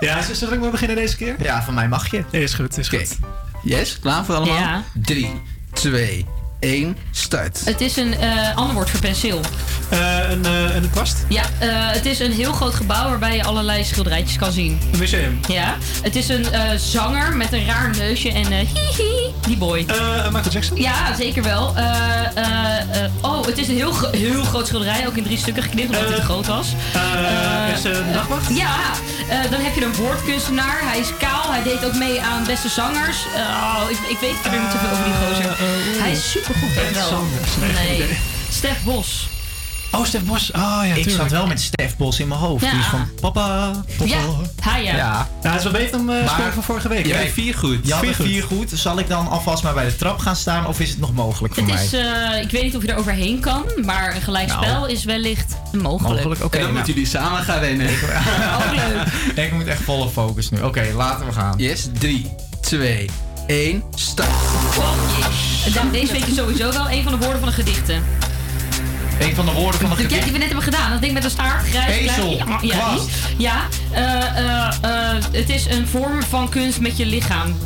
Ja, 0.00 0.22
z- 0.22 0.30
zal 0.32 0.52
ik 0.52 0.60
maar 0.60 0.70
beginnen 0.70 0.96
deze 0.96 1.16
keer? 1.16 1.34
Ja, 1.42 1.62
van 1.62 1.74
mij 1.74 1.88
mag 1.88 2.10
je. 2.10 2.24
Is 2.30 2.54
goed, 2.54 2.78
is 2.78 2.88
goed. 2.88 3.18
Yes, 3.62 3.98
klaar 3.98 4.24
voor 4.24 4.34
allemaal? 4.34 4.56
Ja. 4.58 4.82
3, 4.94 5.40
2, 5.72 6.26
1, 6.60 6.96
start. 7.10 7.60
Het 7.64 7.80
is 7.80 7.96
een 7.96 8.14
eh, 8.14 8.56
ander 8.56 8.74
woord 8.74 8.90
voor 8.90 9.00
penseel. 9.00 9.40
Eh, 9.88 10.30
een, 10.30 10.44
eh, 10.46 10.74
een 10.74 10.90
kwast? 10.90 11.16
Ja, 11.28 11.42
eh, 11.58 11.68
het 11.70 12.06
is 12.06 12.18
een 12.18 12.32
heel 12.32 12.52
groot 12.52 12.74
gebouw 12.74 13.08
waarbij 13.08 13.36
je 13.36 13.44
allerlei 13.44 13.84
schilderijtjes 13.84 14.36
kan 14.38 14.52
zien. 14.52 14.80
Een 14.92 14.98
museum? 14.98 15.40
Ja, 15.48 15.76
het 16.02 16.16
is 16.16 16.28
een 16.28 16.52
eh, 16.52 16.60
zanger 16.76 17.36
met 17.36 17.52
een 17.52 17.66
raar 17.66 17.90
neusje 17.96 18.32
en 18.32 18.52
eh 18.52 18.58
hihi, 18.58 19.32
die 19.46 19.56
boy. 19.56 19.84
Eh, 19.86 20.24
Michael 20.24 20.50
Jackson? 20.52 20.76
Ja, 20.80 21.14
zeker 21.16 21.42
wel. 21.42 21.72
Eh, 21.76 21.84
eh, 22.34 23.04
eh, 23.04 23.10
oh, 23.20 23.46
het 23.46 23.58
is 23.58 23.68
een 23.68 23.76
heel, 23.76 23.92
gro- 23.92 24.10
heel 24.10 24.42
groot 24.44 24.66
schilderij, 24.66 25.06
ook 25.06 25.16
in 25.16 25.22
drie 25.24 25.38
stukken 25.38 25.62
geknipt 25.62 25.88
omdat 25.96 26.14
het 26.14 26.22
groot 26.24 26.46
was. 26.46 26.66
Eh, 26.94 27.74
is 27.76 27.82
het 27.84 27.96
een 27.96 28.10
nachtwacht? 28.10 28.56
Ja, 28.56 28.76
eh, 29.28 29.50
dan 29.50 29.60
heb 29.60 29.74
je 29.74 29.84
een 29.84 29.94
woordkunstenaar. 29.94 30.78
Hij 30.82 30.98
is 30.98 31.08
kaal, 31.18 31.52
hij 31.52 31.62
deed 31.62 31.84
ook 31.84 31.94
mee 31.94 32.20
aan 32.22 32.44
beste 32.44 32.68
zangers. 32.68 33.16
Oh, 33.36 33.90
ik, 33.90 33.98
ik 34.08 34.18
weet 34.20 34.34
verder 34.42 34.60
niet 34.60 34.70
zoveel 34.72 34.90
over 34.90 35.04
die 35.04 35.12
gozer. 35.14 35.56
hij 36.02 36.10
is 36.12 36.36
Sanders, 37.08 37.56
nee. 37.60 38.18
Stef 38.50 38.82
Bos. 38.84 39.28
Oh, 39.92 40.04
Stef 40.04 40.22
Bos. 40.24 40.50
Oh 40.50 40.60
ja, 40.60 40.82
ik 40.82 40.94
tuurlijk. 40.94 41.16
zat 41.16 41.30
wel 41.30 41.46
met 41.46 41.60
Stef 41.60 41.96
Bos 41.96 42.20
in 42.20 42.28
mijn 42.28 42.40
hoofd. 42.40 42.64
Ja. 42.64 42.70
Die 42.70 42.80
is 42.80 42.86
van 42.86 43.08
papa, 43.20 43.70
papa. 43.96 44.04
Ja, 44.10 44.18
hij 44.60 44.84
ja. 44.84 44.96
Ja. 44.96 45.28
Ja, 45.42 45.50
het 45.50 45.54
is 45.56 45.62
wel 45.62 45.72
beter 45.72 45.90
dan 45.90 46.00
uh, 46.10 46.24
Maar- 46.24 46.52
van 46.52 46.62
vorige 46.62 46.88
week. 46.88 47.06
Jij 47.06 47.16
hebt 47.18 47.32
vier 47.32 47.54
goed. 47.54 47.78
Vier 47.82 48.08
er 48.08 48.14
goed. 48.14 48.26
vier 48.26 48.42
goed. 48.42 48.70
Zal 48.74 48.98
ik 48.98 49.08
dan 49.08 49.28
alvast 49.28 49.62
maar 49.62 49.74
bij 49.74 49.84
de 49.84 49.96
trap 49.96 50.18
gaan 50.18 50.36
staan 50.36 50.66
of 50.66 50.80
is 50.80 50.90
het 50.90 50.98
nog 50.98 51.12
mogelijk 51.12 51.54
voor 51.54 51.62
Het 51.62 51.72
mij? 51.72 51.84
is, 51.84 51.92
eh, 51.92 52.42
ik 52.42 52.50
weet 52.50 52.62
niet 52.62 52.76
of 52.76 52.82
je 52.82 52.88
er 52.92 52.98
overheen 52.98 53.40
kan, 53.40 53.64
maar 53.84 54.14
een 54.14 54.22
gelijkspel 54.22 54.60
Nou. 54.80 54.90
is 54.90 55.04
wellicht 55.04 55.56
mogelijk. 55.72 56.00
Mogelijk, 56.14 56.44
oké. 56.44 56.56
en 56.56 56.62
dan 56.62 56.72
nou. 56.72 56.72
moeten 56.72 56.92
jullie 56.92 57.08
samen 57.08 57.42
gaan 57.42 57.58
rennen. 57.58 57.88
Ook 58.58 58.74
leuk. 58.74 59.06
ik 59.46 59.52
moet 59.52 59.66
echt 59.66 59.82
volle 59.82 60.08
focus 60.08 60.50
nu. 60.50 60.60
Oké, 60.60 60.86
laten 60.94 61.26
we 61.26 61.32
gaan. 61.32 61.54
Yes, 61.56 61.86
3, 61.98 62.34
2, 62.60 63.10
1, 63.46 63.82
start. 63.94 64.28
Deze 65.72 66.12
weet 66.12 66.26
je 66.26 66.34
sowieso 66.34 66.72
wel. 66.72 66.90
Een 66.90 67.02
van 67.02 67.12
de 67.12 67.18
woorden 67.18 67.38
van 67.38 67.48
de 67.48 67.54
gedichten. 67.54 68.04
Een 69.20 69.34
van 69.34 69.44
de 69.46 69.52
woorden 69.52 69.80
van 69.80 69.90
de 69.90 69.96
gedicht. 69.96 70.22
die 70.22 70.32
we 70.32 70.38
net 70.38 70.46
hebben 70.46 70.64
gedaan. 70.64 70.90
Dat 70.90 71.00
ding 71.00 71.12
met 71.12 71.24
een 71.24 71.30
staart, 71.30 71.68
grijs, 71.68 71.96
Ezel, 72.10 72.36
klein- 72.36 72.58
Ja, 72.66 72.76
kwast. 72.76 73.08
ja 73.36 73.54
eh, 73.90 74.04
eh, 74.04 74.66
eh, 74.82 75.22
het 75.32 75.50
is 75.50 75.66
een 75.66 75.86
vorm 75.88 76.22
van 76.22 76.48
kunst 76.48 76.80
met 76.80 76.96
je 76.96 77.06
lichaam. 77.06 77.56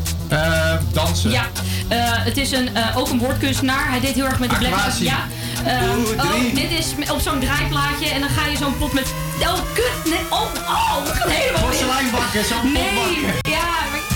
Dansen. 0.92 1.30
Ja, 1.30 1.46
het 1.98 2.36
is 2.36 2.50
een, 2.50 2.68
ook 2.96 3.08
een 3.08 3.18
woordkunstenaar. 3.18 3.88
Hij 3.90 4.00
deed 4.00 4.14
heel 4.14 4.24
erg 4.24 4.38
met 4.38 4.50
de 4.50 4.56
black. 4.56 4.72
Ja. 4.98 5.16
Oeh, 5.96 6.08
oh, 6.24 6.54
dit 6.54 6.70
is 6.78 7.10
op 7.10 7.20
zo'n 7.20 7.40
draaiplaatje 7.40 8.08
en 8.08 8.20
dan 8.20 8.28
ga 8.30 8.46
je 8.46 8.56
zo'n 8.56 8.78
pot 8.78 8.92
met. 8.92 9.06
Oh, 9.40 9.52
kut! 9.74 10.12
Nee, 10.12 10.18
oh, 10.30 10.40
oh, 10.68 11.04
dat 11.04 11.14
gaat 11.16 11.30
helemaal. 11.30 11.62
Porseleinbakken, 11.62 12.44
zo'n 12.44 12.60
pot 12.60 12.72
Nee, 12.72 13.24
ja, 13.42 13.60
maar. 13.90 14.11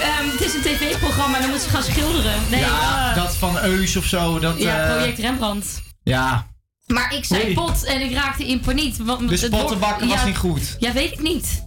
Ehm, 0.00 0.28
het 0.30 0.40
is 0.40 0.54
een 0.54 0.60
tv-programma 0.62 1.34
en 1.36 1.40
dan 1.42 1.50
moeten 1.50 1.68
ze 1.70 1.74
gaan 1.76 1.82
schilderen. 1.92 2.32
Nee, 2.50 2.60
ja, 2.60 3.10
eh, 3.10 3.16
dat 3.22 3.36
van 3.36 3.58
Eus 3.58 3.96
of 3.96 4.04
zo. 4.04 4.38
Dat, 4.38 4.58
ja, 4.58 4.84
eh, 4.84 4.96
project 4.96 5.18
Rembrandt. 5.18 5.82
Ja, 6.02 6.46
Maar 6.86 7.14
ik 7.14 7.24
zei 7.24 7.42
Oei. 7.44 7.54
pot 7.54 7.84
en 7.84 8.00
ik 8.00 8.12
raakte 8.14 8.46
in 8.46 8.60
paniek. 8.60 8.96
want 9.02 9.28
dus 9.28 9.48
pottenbakken 9.48 10.08
was 10.08 10.20
ja, 10.20 10.26
niet 10.26 10.36
goed. 10.36 10.76
Ja, 10.78 10.92
weet 10.92 11.12
ik 11.12 11.22
niet. 11.22 11.62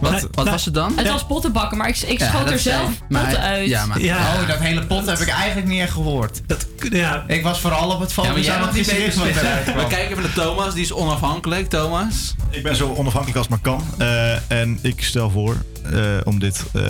Wat, 0.00 0.26
wat 0.30 0.48
was 0.48 0.64
het 0.64 0.74
dan? 0.74 0.92
Het 0.96 1.08
was 1.10 1.26
pottenbakken, 1.26 1.78
maar 1.78 1.88
ik, 1.88 1.96
ik 1.98 2.18
Ja, 2.18 2.28
schoot 2.28 2.50
er 2.50 2.58
zelf 2.58 2.90
maar- 3.08 3.22
potten 3.22 3.40
uit. 3.40 3.68
Ja, 3.68 3.86
maar... 3.86 4.00
Ja. 4.00 4.16
Oh, 4.18 4.48
dat 4.48 4.58
hele 4.58 4.86
pot 4.86 5.06
heb 5.06 5.18
ik 5.18 5.28
eigenlijk 5.28 5.68
niet 5.68 5.80
echt 5.80 5.92
gehoord. 5.92 6.40
Dat, 6.46 6.66
ja. 6.90 7.24
Ik 7.26 7.42
was 7.42 7.60
vooral 7.60 7.90
op 7.90 8.00
het 8.00 8.08
Ja, 8.08 8.14
foto. 8.14 8.28
maar 8.32 8.40
jij 8.40 8.58
mag 8.58 8.72
niet 8.72 8.86
beter 8.86 9.18
wat 9.18 9.28
eruit. 9.28 9.64
We 9.66 9.72
kijken 9.86 10.10
even 10.10 10.22
naar 10.22 10.32
Thomas, 10.32 10.74
die 10.74 10.82
is 10.82 10.92
onafhankelijk. 10.92 11.68
Thomas? 11.68 12.34
Ik 12.50 12.62
ben 12.62 12.76
zo 12.76 12.94
onafhankelijk 12.96 13.38
als 13.38 13.48
maar 13.48 13.58
kan. 13.58 13.84
Eh, 13.98 14.50
en 14.50 14.78
ik 14.82 15.04
stel 15.04 15.30
voor 15.30 15.56
eh, 15.92 16.00
om 16.24 16.38
dit 16.38 16.62
eh, 16.72 16.82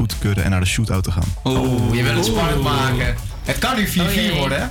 goed 0.00 0.08
te 0.08 0.16
keuren 0.20 0.44
en 0.44 0.50
naar 0.50 0.60
de 0.60 0.66
shootout 0.66 1.04
te 1.04 1.12
gaan. 1.12 1.34
Oeh, 1.44 1.94
je 1.96 2.02
wil 2.02 2.14
het 2.14 2.24
spannend 2.24 2.62
maken. 2.62 3.14
Het 3.44 3.58
kan 3.58 3.76
nu 3.76 3.86
4-4 3.88 4.00
Oh, 4.00 4.14
jee. 4.14 4.32
worden, 4.32 4.60
hè? 4.60 4.66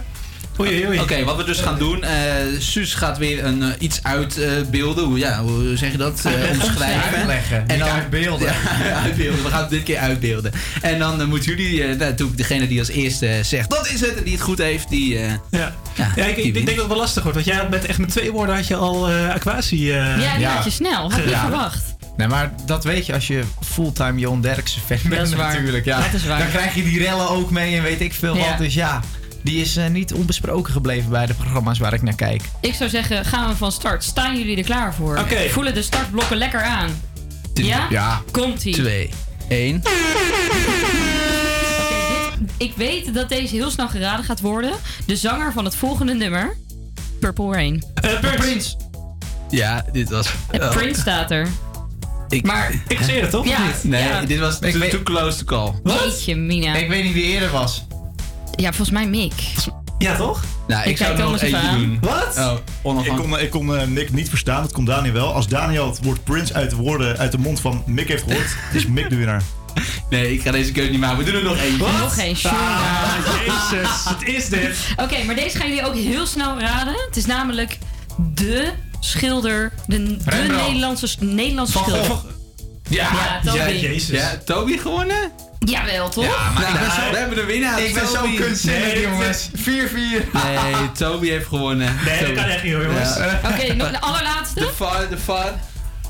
Oei, 0.61 0.88
oei. 0.88 0.99
Oké, 0.99 1.23
wat 1.23 1.36
we 1.38 1.43
dus 1.43 1.59
gaan 1.59 1.77
doen. 1.80 2.03
eh 2.03 2.11
Suus 2.59 2.93
gaat 2.93 3.17
weer 3.17 3.45
een, 3.45 3.63
eh, 3.63 3.69
iets 3.80 3.99
uitbeelden. 4.03 5.03
hoe, 5.03 5.17
ja, 5.17 5.41
hoe 5.41 5.77
zeg 5.77 5.91
je 5.91 5.97
dat? 5.97 6.21
Eh, 6.25 6.34
omschrijven. 6.51 7.17
Uitleggen, 7.17 7.63
niet 7.67 7.82
uitbeelden. 7.82 8.47
Ja, 8.84 9.01
uitbeelden. 9.01 9.43
We 9.43 9.49
gaan 9.49 9.61
het 9.61 9.69
dit 9.69 9.84
keer 9.84 9.97
uitbeelden. 9.97 10.51
En 10.82 10.99
dan 10.99 11.30
moeten 11.30 11.55
jullie, 11.55 11.95
natuurlijk 11.95 12.38
degene 12.38 12.67
die 12.67 12.80
als 12.80 12.89
eerste 12.89 13.39
zegt 13.43 13.69
dat 13.69 13.89
is 13.89 14.01
het 14.01 14.15
en 14.15 14.23
die 14.23 14.34
het 14.34 14.41
goed 14.41 14.57
heeft, 14.57 14.89
die... 14.89 15.17
eh, 15.19 15.32
Ja, 15.51 15.73
ja, 15.95 16.11
ja 16.15 16.25
ik, 16.25 16.53
denk 16.53 16.65
dat 16.67 16.75
het 16.75 16.88
wel 16.88 16.97
lastig 16.97 17.23
wordt. 17.23 17.38
Want 17.38 17.49
jij 17.49 17.57
had 17.57 17.69
met, 17.69 17.86
echt 17.86 17.97
met 17.97 18.09
twee 18.09 18.32
woorden 18.32 18.55
had 18.55 18.67
je 18.67 18.75
al 18.75 19.09
aquatie. 19.11 19.91
eh, 19.93 20.21
Ja, 20.21 20.32
die 20.34 20.39
Ja. 20.41 20.53
had 20.55 20.63
je 20.63 20.69
snel. 20.71 21.11
Had 21.11 21.21
Ja. 21.30 21.39
verwacht. 21.41 21.89
Nee, 22.20 22.28
maar 22.28 22.51
dat 22.65 22.84
weet 22.84 23.05
je 23.05 23.13
als 23.13 23.28
je 23.28 23.43
fulltime 23.61 24.20
Jon 24.20 24.41
Derksen 24.41 24.82
fan 24.82 24.97
bent 25.03 25.15
Dat 25.15 25.28
is 25.28 25.34
waar. 25.34 25.53
natuurlijk. 25.53 25.86
Ja. 25.86 26.01
Dat 26.01 26.13
is 26.13 26.26
waar. 26.26 26.39
Dan 26.39 26.49
krijg 26.49 26.76
je 26.76 26.84
die 26.84 26.99
rellen 26.99 27.30
ook 27.30 27.51
mee 27.51 27.76
en 27.76 27.84
weet 27.84 28.01
ik 28.01 28.13
veel 28.13 28.36
Ja. 28.38 28.49
wat. 28.49 28.57
Dus 28.57 28.74
ja, 28.74 29.01
die 29.43 29.61
is 29.61 29.78
eh, 29.78 29.88
niet 29.88 30.13
onbesproken 30.13 30.74
gebleven 30.74 31.09
bij 31.09 31.26
de 31.26 31.34
programma's 31.34 31.80
waar 31.80 31.93
ik 31.93 32.01
naar 32.01 32.15
kijk. 32.15 32.41
Ik 32.61 32.74
zou 32.74 32.89
zeggen, 32.89 33.26
gaan 33.26 33.49
we 33.49 33.55
van 33.55 33.72
start. 33.72 34.03
Staan 34.03 34.38
jullie 34.38 34.57
er 34.57 34.63
klaar 34.63 34.93
voor? 34.93 35.17
Oké. 35.17 35.49
Voelen 35.49 35.74
de 35.74 35.82
startblokken 35.82 36.38
lekker 36.38 36.61
aan? 36.61 36.89
Ja? 37.53 37.88
Ja. 37.89 38.22
Komt-ie. 38.32 38.74
2, 38.74 39.09
1. 39.47 39.82
Ik 42.57 42.74
weet 42.76 43.13
dat 43.13 43.30
deze 43.30 43.55
heel 43.55 43.70
snel 43.72 43.88
geraden 43.88 44.26
gaat 44.26 44.39
worden. 44.41 44.72
De 45.05 45.15
zanger 45.15 45.51
van 45.53 45.65
het 45.65 45.76
volgende 45.76 46.13
nummer. 46.13 46.57
Purple 47.20 47.51
Rain. 47.53 47.84
eh, 47.93 48.34
Prince. 48.36 48.76
Ja, 49.49 49.86
dit 49.91 50.09
was... 50.09 50.30
Eh, 50.51 50.70
Prince 50.72 51.01
staat 51.01 51.32
er. 51.32 51.47
Ik, 52.30 52.45
Maar, 52.45 52.73
Ik 52.88 52.99
zie 53.01 53.13
het 53.19 53.30
toch? 53.30 53.47
ja. 53.47 53.59
Nee, 53.84 54.03
ja. 54.03 54.21
dit 54.25 54.39
was 54.39 54.59
Ik 54.59 54.89
too, 54.89 55.03
close 55.03 55.38
to 55.38 55.43
call. 55.45 55.93
Jeetje, 55.93 56.36
Mina. 56.36 56.75
Ik 56.75 56.89
weet 56.89 57.03
niet 57.03 57.13
wie 57.13 57.23
eerder 57.23 57.51
was. 57.51 57.86
Ja, 58.55 58.67
volgens 58.67 58.89
mij 58.89 59.07
Mick. 59.07 59.34
Ja, 59.97 60.15
toch? 60.15 60.43
Nou, 60.67 60.89
ik, 60.89 60.97
zou 60.97 61.11
er 61.11 61.17
nog 61.19 61.41
eentje 61.41 61.69
doen. 61.71 61.97
Wat? 62.01 62.38
Oh, 62.38 62.51
Ik 62.53 62.61
onafhankelijk. 62.82 63.30
kon, 63.30 63.39
ik 63.39 63.49
kon 63.49 63.77
eh, 63.77 63.88
Mick 63.88 64.11
niet 64.11 64.30
verstaan, 64.30 64.61
dat 64.61 64.71
kon 64.71 64.86
Daniel 64.86 65.13
wel. 65.13 65.34
Als 65.34 65.47
Daniel 65.47 65.88
het 65.89 66.03
woord 66.03 66.23
Prince 66.23 66.53
uit 66.53 66.69
de, 66.69 66.75
woorden, 66.75 67.17
uit 67.17 67.32
de 67.32 67.38
mond 67.38 67.59
van 67.61 67.84
Mick 67.86 68.07
heeft 68.07 68.23
gehoord, 68.23 68.55
is 68.73 68.86
Mick 68.88 69.09
de 69.09 69.15
winnaar. 69.15 69.41
Nee, 70.09 70.34
ik 70.34 70.41
ga 70.41 70.51
deze 70.51 70.71
keuze 70.71 70.91
niet 70.91 70.99
maken. 70.99 71.17
We 71.17 71.23
doen 71.23 71.34
er 71.36 71.43
nog 71.43 71.57
eentje. 71.57 71.77
Nog 71.99 72.13
geen 72.13 72.36
show. 72.36 72.51
Ah, 72.51 73.13
jezus, 73.71 74.03
wat 74.03 74.23
is 74.23 74.49
dit? 74.49 74.77
Oké, 74.97 75.23
maar 75.23 75.36
deze 75.36 75.57
gaan 75.57 75.67
jullie 75.67 75.86
ook 75.86 75.95
heel 75.95 76.25
snel 76.25 76.59
raden. 76.59 76.93
Het 77.07 77.17
is 77.17 77.25
namelijk 77.25 77.77
de 78.34 78.69
schilder, 79.00 79.72
de, 79.88 80.18
de. 80.18 80.32
Nederlandse, 80.66 81.08
Nederlandse 81.20 81.74
Van 81.74 81.84
schilder. 81.84 82.16
Ja, 82.89 83.10
Ja, 83.43 83.52
Toby. 83.52 83.58
Jezus. 83.72 84.20
Ja, 84.20 84.32
Toby 84.45 84.78
gewonnen? 84.78 85.32
Jawel, 85.60 86.10
toch? 86.10 86.24
Ja, 86.24 86.50
maar 86.54 86.70
ik 86.74 86.80
ben 86.80 86.91
zo- 86.91 87.12
we 87.12 87.18
hebben 87.18 87.36
de 87.38 87.45
winnaar. 87.45 87.82
Ik 87.82 87.93
ben 87.93 88.08
zo 88.08 88.22
kunstzinnig, 88.36 88.93
Nee, 88.93 89.02
jongens. 89.02 89.50
4-4. 89.54 90.26
Nee, 90.34 90.91
Toby 90.97 91.30
heeft 91.30 91.47
gewonnen. 91.47 91.95
Nee, 92.06 92.18
dat 92.20 92.28
Toby. 92.28 92.39
kan 92.39 92.50
echt 92.50 92.64
niet 92.64 92.74
hoor, 92.74 92.84
jongens. 92.84 93.16
Ja. 93.18 93.39
Oké, 93.45 93.74
nog 93.74 93.91
de 93.91 94.00
allerlaatste. 94.02 94.60
De 94.60 94.70
VAR, 94.76 95.10
de 95.10 95.18
VAR. 95.18 95.54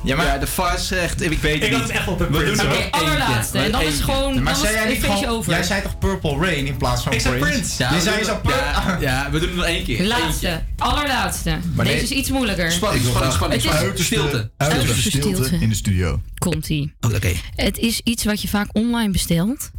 Ja, 0.03 0.15
maar 0.15 0.25
Ja, 0.25 0.37
de 0.37 0.47
VAR 0.47 0.79
zegt, 0.79 1.21
ik 1.21 1.39
weet 1.39 1.53
het 1.53 1.63
Ik 1.63 1.71
had 1.71 1.79
niet. 1.81 1.81
het 1.89 1.97
echt 1.97 2.07
op 2.07 2.19
een 2.19 2.25
We 2.27 2.31
doen 2.33 2.41
Prince, 2.43 2.63
Oké, 2.65 2.73
eentje. 2.75 2.91
allerlaatste. 2.91 3.57
En 3.59 3.71
dan 3.71 3.81
is 3.81 3.99
gewoon, 3.99 4.43
maar 4.43 4.55
zei 4.55 4.71
jij 4.73 4.81
het 4.81 4.89
niet 4.89 4.99
feestje 4.99 5.17
gewoon, 5.19 5.37
over. 5.39 5.51
jij 5.51 5.63
zei 5.63 5.81
toch 5.81 5.97
Purple 5.97 6.37
Rain 6.37 6.65
in 6.65 6.77
plaats 6.77 7.03
van 7.03 7.11
Ik 7.13 7.21
zei 7.21 7.39
Prince? 7.39 7.57
Prince. 7.59 7.83
Ja, 7.83 7.99
zei 7.99 8.15
doen 8.15 8.25
zo 8.25 8.39
ja, 8.43 8.97
ja, 8.99 9.29
we 9.31 9.39
doen 9.39 9.49
er 9.49 9.55
nog 9.55 9.65
één 9.65 9.83
keer. 9.83 10.05
Laatste, 10.07 10.47
Eentje. 10.47 10.63
allerlaatste. 10.77 11.57
Maar 11.75 11.85
Deze 11.85 11.97
nee. 11.97 12.03
is 12.05 12.11
iets 12.11 12.29
moeilijker. 12.29 12.71
Spanning, 12.71 13.05
spanning, 13.05 13.33
spanning. 13.33 13.61
Het 13.63 13.99
is-. 13.99 14.05
Stilte. 14.05 14.51
Uiterste 14.57 14.87
Uiterste 14.87 15.09
stilte 15.19 15.43
stilte. 15.43 15.63
in 15.63 15.69
de 15.69 15.75
studio. 15.75 16.21
Komt-ie. 16.37 16.93
Oh, 16.99 17.13
Oké. 17.13 17.31
Het 17.55 17.77
is 17.77 18.01
iets 18.03 18.23
wat 18.23 18.41
je 18.41 18.47
vaak 18.47 18.67
online 18.71 19.11
bestelt. 19.11 19.71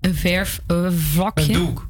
Een 0.00 0.14
verfvlakje. 0.14 1.52
Een 1.52 1.52
doek. 1.52 1.88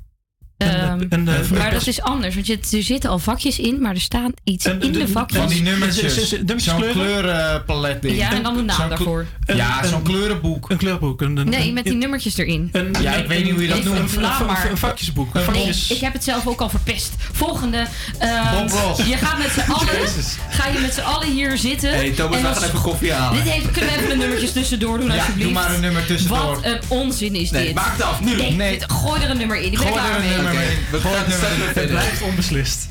Ehm, 0.56 1.00
eh, 1.10 1.50
maar 1.58 1.70
dat 1.70 1.86
is 1.86 2.00
anders, 2.00 2.34
want 2.34 2.46
je, 2.46 2.58
er 2.76 2.82
zitten 2.82 3.10
al 3.10 3.18
vakjes 3.18 3.58
in, 3.58 3.80
maar 3.80 3.94
er 3.94 4.00
staan 4.00 4.32
iets 4.44 4.66
in 4.66 4.92
de 4.92 5.08
vakjes. 5.08 5.38
Van 5.40 5.48
die 5.48 5.62
nummertjes. 5.62 6.28
Zo'n 6.56 6.76
kleuren? 6.80 6.92
kleurenpalet 6.92 8.02
ding. 8.02 8.16
ja, 8.16 8.32
en 8.32 8.42
dan 8.42 8.58
een 8.58 8.64
naam 8.64 8.88
daarvoor. 8.88 9.26
Een- 9.46 9.56
Ja, 9.56 9.86
zo'n 9.86 10.02
kleurenboek. 10.02 10.70
Een 10.70 10.76
kleurboek. 10.76 11.20
Een, 11.22 11.36
een, 11.36 11.48
Nee, 11.48 11.72
met 11.72 11.84
die 11.84 11.94
nummertjes 11.94 12.36
erin. 12.36 12.68
Een, 12.72 12.94
Ja, 13.00 13.12
ik 13.14 13.26
weet 13.26 13.44
niet 13.44 13.52
hoe 13.52 13.62
je 13.62 13.68
dat 13.68 13.84
noemt. 13.84 14.16
Een, 14.16 14.22
Laat 14.22 14.40
een, 14.40 14.46
maar. 14.46 14.64
een, 14.64 14.70
een 14.70 14.76
vakjesboek. 14.76 15.34
Een 15.34 15.52
Nee, 15.52 15.74
ik 15.88 15.98
heb 16.00 16.12
het 16.12 16.24
zelf 16.24 16.46
ook 16.46 16.60
al 16.60 16.68
verpest. 16.68 17.12
Volgende. 17.32 17.86
eh, 18.18 18.52
Ross. 18.68 19.06
Je 19.06 19.16
gaat 19.16 19.38
met 19.38 19.50
z'n 19.50 19.70
allen, 19.72 20.00
Jezus. 20.00 20.36
ga 20.50 20.66
je 20.68 20.78
met 20.78 20.94
z'n 20.94 21.00
allen 21.00 21.30
hier 21.32 21.56
zitten. 21.58 21.90
Hey, 21.90 22.10
Thomas, 22.10 22.40
we 22.40 22.46
gaan 22.46 22.62
even 22.62 22.80
koffie 22.80 23.12
halen. 23.12 23.44
Dit 23.44 23.52
heeft, 23.52 23.70
kunnen 23.70 23.90
we 23.90 23.96
even 23.96 24.08
de 24.08 24.16
nummertjes 24.16 24.52
tussendoor 24.52 24.98
doen, 24.98 25.06
Ja, 25.08 25.14
alsjeblieft. 25.14 25.42
doe 25.48 25.52
maar 25.60 25.74
een 25.74 25.80
nummer 25.80 26.06
tussendoor. 26.06 26.38
Wat 26.54 26.64
een 26.64 26.78
onzin 26.88 27.34
is 27.34 27.50
Nee, 27.50 27.64
dit. 27.66 27.74
maak 27.74 27.92
het 27.92 28.02
af, 28.02 28.20
nu. 28.20 28.50
Nee, 28.50 28.78
gooi 28.86 29.22
er 29.22 29.30
een 29.30 29.36
nummer 29.38 29.56
in. 29.56 29.64
Ik 29.72 29.78
ben 29.78 29.78
Gooi 29.86 29.92
klaar 29.92 30.20
mee. 30.20 30.45
Nummer 30.46 30.70
in. 30.70 30.78
We 30.90 31.00
Gooi 31.00 31.14
gaan 31.14 31.24
het 31.24 31.74
nummer 31.74 31.86
blijft 31.86 32.22
onbeslist. 32.22 32.86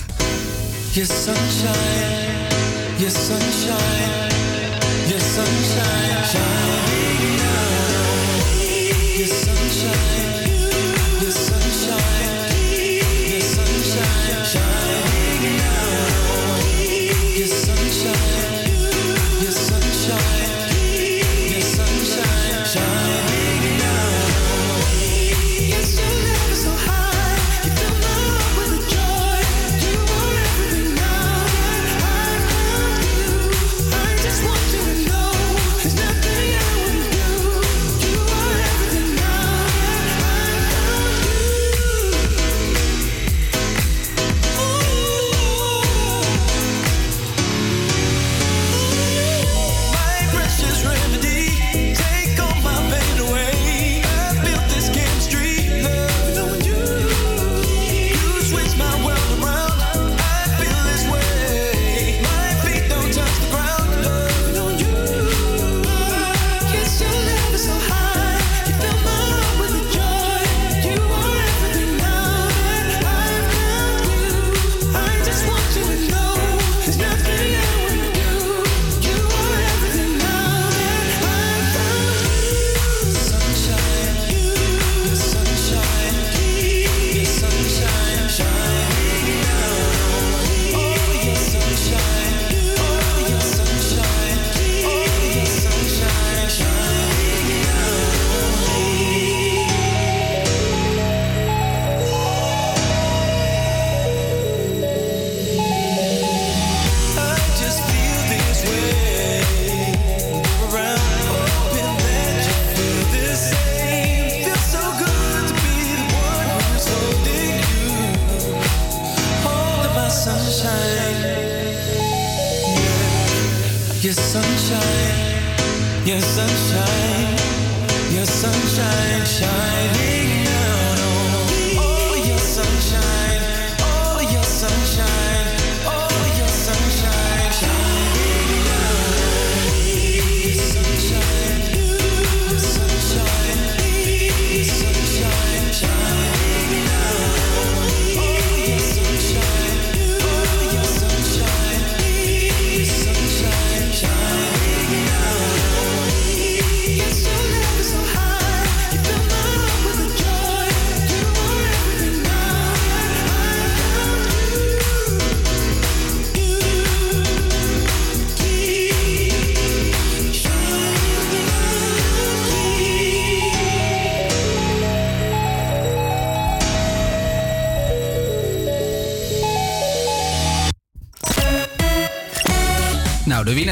Your 0.91 1.07
sunshine, 1.07 2.47
your 2.97 3.11
sunshine, 3.11 4.29
your 5.07 5.21
sunshine, 5.21 6.25
shining 6.31 7.37
now. 7.37 7.75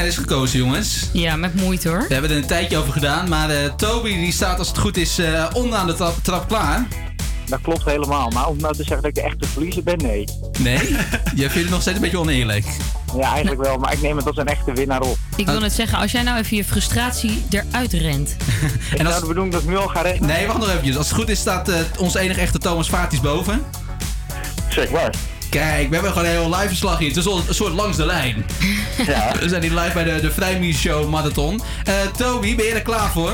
Winnaar 0.04 0.22
is 0.22 0.28
gekozen, 0.28 0.58
jongens. 0.58 1.08
Ja, 1.12 1.36
met 1.36 1.54
moeite 1.54 1.88
hoor. 1.88 2.04
We 2.08 2.12
hebben 2.12 2.30
er 2.30 2.36
een 2.36 2.46
tijdje 2.46 2.76
over 2.76 2.92
gedaan, 2.92 3.28
maar 3.28 3.50
eh, 3.50 3.74
Toby 3.76 4.14
die 4.14 4.32
staat 4.32 4.58
als 4.58 4.68
het 4.68 4.78
goed 4.78 4.96
is 4.96 5.18
eh, 5.18 5.46
onderaan 5.52 5.86
de 5.86 5.94
trap, 5.94 6.16
trap 6.22 6.48
klaar. 6.48 6.86
Dat 7.46 7.60
klopt 7.62 7.84
helemaal. 7.84 8.30
Maar 8.30 8.48
om 8.48 8.56
nou 8.58 8.74
te 8.74 8.84
zeggen 8.84 8.96
dat 8.96 9.04
ik 9.06 9.14
de 9.14 9.22
echte 9.22 9.48
verliezer 9.48 9.82
ben, 9.82 9.98
nee. 9.98 10.24
Nee? 10.58 10.78
Je 11.34 11.50
vindt 11.50 11.54
het 11.54 11.70
nog 11.70 11.80
steeds 11.80 11.96
een 11.96 12.02
beetje 12.02 12.18
oneerlijk. 12.18 12.64
Ja, 13.16 13.32
eigenlijk 13.32 13.62
wel. 13.62 13.78
Maar 13.78 13.92
ik 13.92 14.02
neem 14.02 14.16
het 14.16 14.26
als 14.26 14.36
een 14.36 14.46
echte 14.46 14.72
winnaar 14.72 15.00
op. 15.00 15.16
Ik 15.36 15.46
wil 15.46 15.60
net 15.60 15.72
zeggen, 15.72 15.98
als 15.98 16.12
jij 16.12 16.22
nou 16.22 16.38
even 16.38 16.56
je 16.56 16.64
frustratie 16.64 17.44
eruit 17.50 17.92
rent. 17.92 18.36
En 18.98 19.06
als... 19.06 19.20
de 19.20 19.26
bedoeling 19.26 19.52
dat 19.52 19.62
ik 19.62 19.68
nu 19.68 19.76
al 19.76 19.88
ga 19.88 20.00
rekenen? 20.00 20.28
Nee, 20.28 20.46
wacht 20.46 20.58
nog 20.58 20.68
eventjes. 20.68 20.96
Als 20.96 21.08
het 21.08 21.16
goed 21.16 21.28
is 21.28 21.38
staat 21.38 21.68
eh, 21.68 21.76
onze 21.98 22.18
enige 22.18 22.40
echte 22.40 22.58
Thomas 22.58 22.88
Vaartjes 22.88 23.20
boven. 23.20 23.62
Zeg 24.68 24.90
maar. 24.90 25.14
Kijk, 25.54 25.88
we 25.88 25.94
hebben 25.94 26.12
gewoon 26.12 26.26
een 26.28 26.32
heel 26.34 26.50
live 26.54 26.68
verslag 26.68 26.98
hier. 26.98 27.08
Het 27.08 27.16
is 27.16 27.24
een 27.24 27.42
soort 27.54 27.72
langs 27.72 27.96
de 27.96 28.06
lijn. 28.06 28.44
Ja. 29.06 29.32
We 29.40 29.48
zijn 29.48 29.62
hier 29.62 29.70
live 29.74 29.90
bij 29.94 30.04
de, 30.04 30.20
de 30.20 30.30
Vrijmies 30.30 30.78
Show 30.78 31.08
Marathon. 31.08 31.60
Eh, 31.84 31.94
Toby, 32.16 32.54
ben 32.56 32.64
je 32.64 32.72
er 32.72 32.82
klaar 32.82 33.10
voor? 33.10 33.32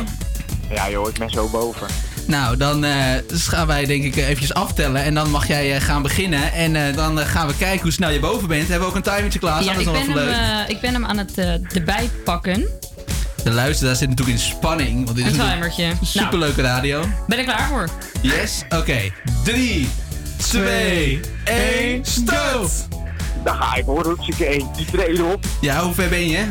Ja 0.71 0.91
joh, 0.91 1.09
ik 1.09 1.19
ben 1.19 1.31
zo 1.31 1.49
boven. 1.49 1.87
Nou, 2.27 2.57
dan 2.57 2.85
eh, 2.85 2.93
gaan 3.31 3.67
wij 3.67 3.85
denk 3.87 4.05
ik 4.05 4.17
eventjes 4.17 4.55
aftellen. 4.55 5.03
En 5.03 5.15
dan 5.15 5.31
mag 5.31 5.47
jij 5.49 5.75
eh, 5.77 5.81
gaan 5.83 6.03
beginnen. 6.03 6.53
En 6.53 6.77
eh, 6.87 6.97
dan 6.97 7.21
eh, 7.21 7.27
gaan 7.27 7.47
we 7.47 7.57
kijken 7.57 7.83
hoe 7.83 7.93
snel 7.93 8.11
je 8.11 8.21
boven 8.21 8.49
bent. 8.49 8.69
Hebben 8.69 8.89
we 8.89 8.95
ook 8.97 9.07
een 9.07 9.13
timertje 9.15 9.39
klaar? 9.39 9.63
Ja, 9.65 9.73
dat 9.73 9.81
is 9.81 9.87
ik 9.87 9.93
nog 9.93 10.05
ben, 10.07 10.15
wel 10.15 10.25
hem, 10.25 10.33
leuk. 10.33 10.67
eh, 10.67 10.75
ik 10.75 10.81
ben 10.81 10.93
hem 10.93 11.05
aan 11.05 11.19
het 11.19 11.39
eh, 11.39 11.77
erbij 11.77 12.11
pakken. 12.25 12.67
De 13.45 13.51
luisteraar 13.51 13.97
zit 13.97 14.09
natuurlijk 14.09 14.39
in 14.39 14.45
spanning. 14.45 15.05
Want 15.05 15.17
dit 15.17 15.27
is 15.27 15.33
Een 15.33 15.39
natuurlijk 15.39 15.75
timertje. 15.75 16.07
Superleuke 16.21 16.63
radio. 16.63 17.05
Ben 17.27 17.39
ik 17.39 17.45
klaar 17.45 17.69
voor? 17.69 17.89
Yes? 18.21 18.63
Oké. 18.69 18.99
3, 19.45 19.89
2, 20.51 21.21
1, 21.45 22.05
start! 22.05 22.89
Daar 23.45 23.55
ga 23.55 23.75
ik 23.75 23.85
hoor, 23.85 24.05
hartstikke 24.07 24.45
één. 24.47 24.69
Die 24.77 24.87
treden 24.87 25.33
op. 25.33 25.45
Ja, 25.61 25.83
hoe 25.83 25.95
ver 25.95 26.09
ben 26.09 26.29
je? 26.29 26.51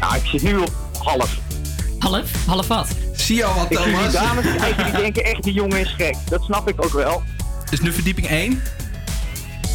Nou, 0.00 0.16
ik 0.16 0.22
zit 0.24 0.42
nu 0.42 0.56
op 0.56 0.72
half. 0.98 1.38
Half? 1.98 2.30
Half 2.46 2.66
wat? 2.66 2.88
Zie 3.16 3.36
je 3.36 3.44
al 3.44 3.54
wat, 3.54 3.70
Ik 3.70 3.76
zie 3.78 3.86
die 3.86 3.94
Thomas? 3.94 4.12
dames 4.12 4.44
kijken, 4.56 4.84
die 4.84 4.94
denken 4.94 5.24
echt, 5.24 5.42
die 5.42 5.52
jongen 5.52 5.78
is 5.80 5.94
gek. 5.96 6.16
Dat 6.28 6.42
snap 6.42 6.68
ik 6.68 6.84
ook 6.84 6.92
wel. 6.92 7.22
Is 7.70 7.80
nu 7.80 7.92
verdieping 7.92 8.28
1? 8.28 8.62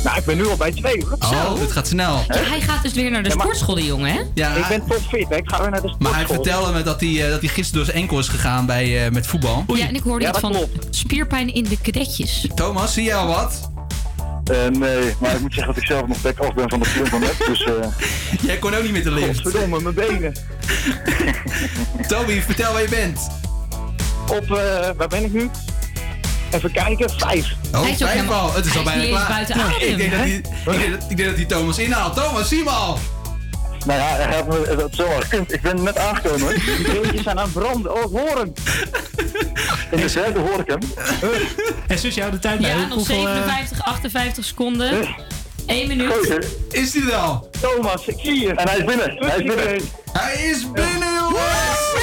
Nou, 0.07 0.19
ik 0.19 0.25
ben 0.25 0.37
nu 0.37 0.47
al 0.47 0.55
bij 0.57 0.71
twee 0.71 1.05
hoor. 1.05 1.17
Oh, 1.19 1.59
het 1.59 1.71
gaat 1.71 1.87
snel. 1.87 2.23
Ja, 2.27 2.35
hij 2.35 2.61
gaat 2.61 2.83
dus 2.83 2.93
weer 2.93 3.11
naar 3.11 3.23
de 3.23 3.29
Ja, 3.29 3.35
maar- 3.35 3.45
sportschool, 3.45 3.75
die 3.75 3.85
jongen, 3.85 4.11
hè? 4.13 4.19
Ja, 4.33 4.53
Ik 4.55 4.67
ben 4.67 4.83
topfit, 4.87 5.29
hè. 5.29 5.35
Ik 5.35 5.49
ga 5.49 5.61
weer 5.61 5.69
naar 5.69 5.81
de 5.81 5.87
sportschool. 5.87 6.11
Maar 6.11 6.15
hij 6.15 6.25
vertelde 6.35 6.71
me 6.73 6.83
dat 6.83 6.99
hij, 6.99 7.23
eh, 7.25 7.29
dat 7.29 7.39
hij 7.39 7.49
gisteren 7.49 7.73
door 7.73 7.85
zijn 7.85 7.97
enkel 7.97 8.19
is 8.19 8.27
gegaan 8.27 8.65
bij, 8.65 9.05
eh, 9.05 9.11
met 9.11 9.27
voetbal. 9.27 9.63
Ja, 9.67 9.87
en 9.87 9.95
ik 9.95 10.01
hoorde 10.03 10.23
Ja, 10.25 10.29
iets 10.31 10.39
van 10.39 10.51
klopt. 10.51 10.95
spierpijn 10.95 11.53
in 11.53 11.63
de 11.63 11.77
kadetjes. 11.81 12.47
Thomas, 12.55 12.93
zie 12.93 13.03
jij 13.03 13.15
al 13.15 13.27
wat? 13.27 13.69
Eh, 14.43 14.57
nee, 14.79 15.15
maar 15.19 15.35
ik 15.35 15.41
moet 15.41 15.53
zeggen 15.53 15.73
dat 15.73 15.81
ik 15.83 15.87
zelf 15.87 16.07
nog 16.07 16.21
back 16.21 16.39
af 16.39 16.53
ben 16.53 16.69
van 16.69 16.79
de 16.79 16.85
film 16.85 17.05
van 17.07 17.19
net. 17.19 17.35
Dus 17.47 17.63
eh, 17.63 17.73
Jij 18.41 18.57
kon 18.57 18.73
ook 18.75 18.83
niet 18.83 18.91
met 18.91 19.03
de 19.03 19.11
lift. 19.11 19.41
Godverdomme, 19.41 19.81
mijn 19.81 19.95
benen. 19.95 20.33
Toby, 22.07 22.41
vertel 22.41 22.73
waar 22.73 22.81
je 22.81 22.89
bent. 22.89 23.19
Op, 24.27 24.51
eh, 24.51 24.89
waar 24.97 25.07
ben 25.07 25.23
ik 25.23 25.33
nu? 25.33 25.49
Even 26.51 26.71
kijken, 26.71 27.09
vijf. 27.17 27.53
Oh, 27.73 27.81
Hij 27.81 27.89
is 27.91 28.01
ook 28.01 28.07
vijf 28.07 28.11
helemaal- 28.19 28.39
al. 28.49 28.53
Het 28.53 28.65
is 28.65 28.71
al 28.73 28.77
is 28.77 28.83
bijna 28.85 29.01
eens 29.01 29.09
klaar. 29.15 29.27
buiten 29.29 29.55
adem. 29.55 29.81
ik, 29.89 29.97
denk 29.97 30.11
dat 30.11 30.19
hij, 30.19 30.29
ik, 30.29 30.43
denk 30.65 30.91
dat, 30.99 31.09
ik 31.09 31.17
denk 31.17 31.29
dat 31.29 31.37
hij 31.37 31.45
Thomas 31.45 31.77
inhaalt. 31.77 32.15
Thomas, 32.15 32.47
zie 32.47 32.57
hem 32.57 32.67
al. 32.67 32.99
nou 33.85 33.99
ja, 33.99 34.05
hij 34.05 34.35
had 34.35 34.47
me 34.47 34.75
dat 34.77 34.95
zo 34.95 35.07
wel 35.07 35.19
gekund. 35.27 35.53
Ik 35.53 35.61
ben 35.61 35.83
net 35.83 35.97
aangekomen 35.97 36.39
hoor. 36.41 36.53
Die 36.53 36.91
beentjes 37.01 37.23
zijn 37.23 37.39
aan 37.39 37.43
het 37.43 37.53
branden. 37.53 37.93
Oh, 37.95 38.11
ik 38.11 38.17
hoor 38.19 38.37
hem. 38.37 38.53
In 39.91 39.97
de 40.01 40.09
verte 40.09 40.39
hoor 40.39 40.59
ik 40.59 40.67
hem. 40.67 40.79
En 41.87 41.99
zus, 41.99 42.15
jou 42.15 42.31
de 42.31 42.39
tijd 42.39 42.59
bij. 42.59 42.69
Ja, 42.69 42.85
nog 42.85 42.93
hoeveel, 42.93 43.27
eh, 43.27 43.33
57, 43.33 43.83
58 43.85 44.45
seconden. 44.45 45.07
1 45.65 45.87
minuut. 45.87 46.13
Goeie. 46.13 46.39
Is 46.71 46.93
hij 46.93 47.03
er 47.03 47.15
al? 47.15 47.49
Thomas, 47.61 48.05
ik 48.07 48.15
zie 48.23 48.39
je. 48.41 48.53
En 48.53 48.67
hij 48.69 48.77
is 48.77 48.85
binnen. 48.85 49.15
Hij 49.25 49.37
is 49.37 49.43
binnen. 49.43 49.81
Hij 50.13 50.33
is 50.51 50.71
binnen, 50.71 51.13
jongens! 51.13 51.95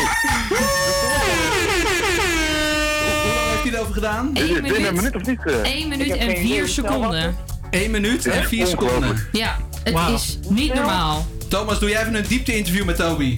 Gedaan? 3.92 4.30
Is 4.34 4.40
het 4.40 4.50
1 4.50 4.62
binnen 4.62 4.86
een 4.88 4.94
minuut, 4.94 5.12
minuut 5.12 5.14
of 5.16 5.26
niet? 5.26 5.64
eh? 5.64 5.72
1 5.72 5.88
minuut 5.88 6.10
en 6.16 6.18
geen 6.18 6.36
4 6.36 6.44
idee 6.44 6.58
hoe 6.60 6.68
snel 6.68 6.86
seconden. 6.92 7.36
1 7.70 7.90
minuut 7.90 8.26
en 8.26 8.40
Ja, 8.40 8.46
4 8.48 8.66
seconden. 8.66 9.16
Ja, 9.32 9.56
het 9.84 9.96
is 10.14 10.38
niet 10.48 10.74
normaal. 10.74 11.26
Thomas, 11.48 11.78
doe 11.78 11.88
jij 11.88 12.00
even 12.00 12.14
een 12.14 12.24
diepte-interview 12.28 12.84
met 12.84 12.96
Toby. 12.96 13.36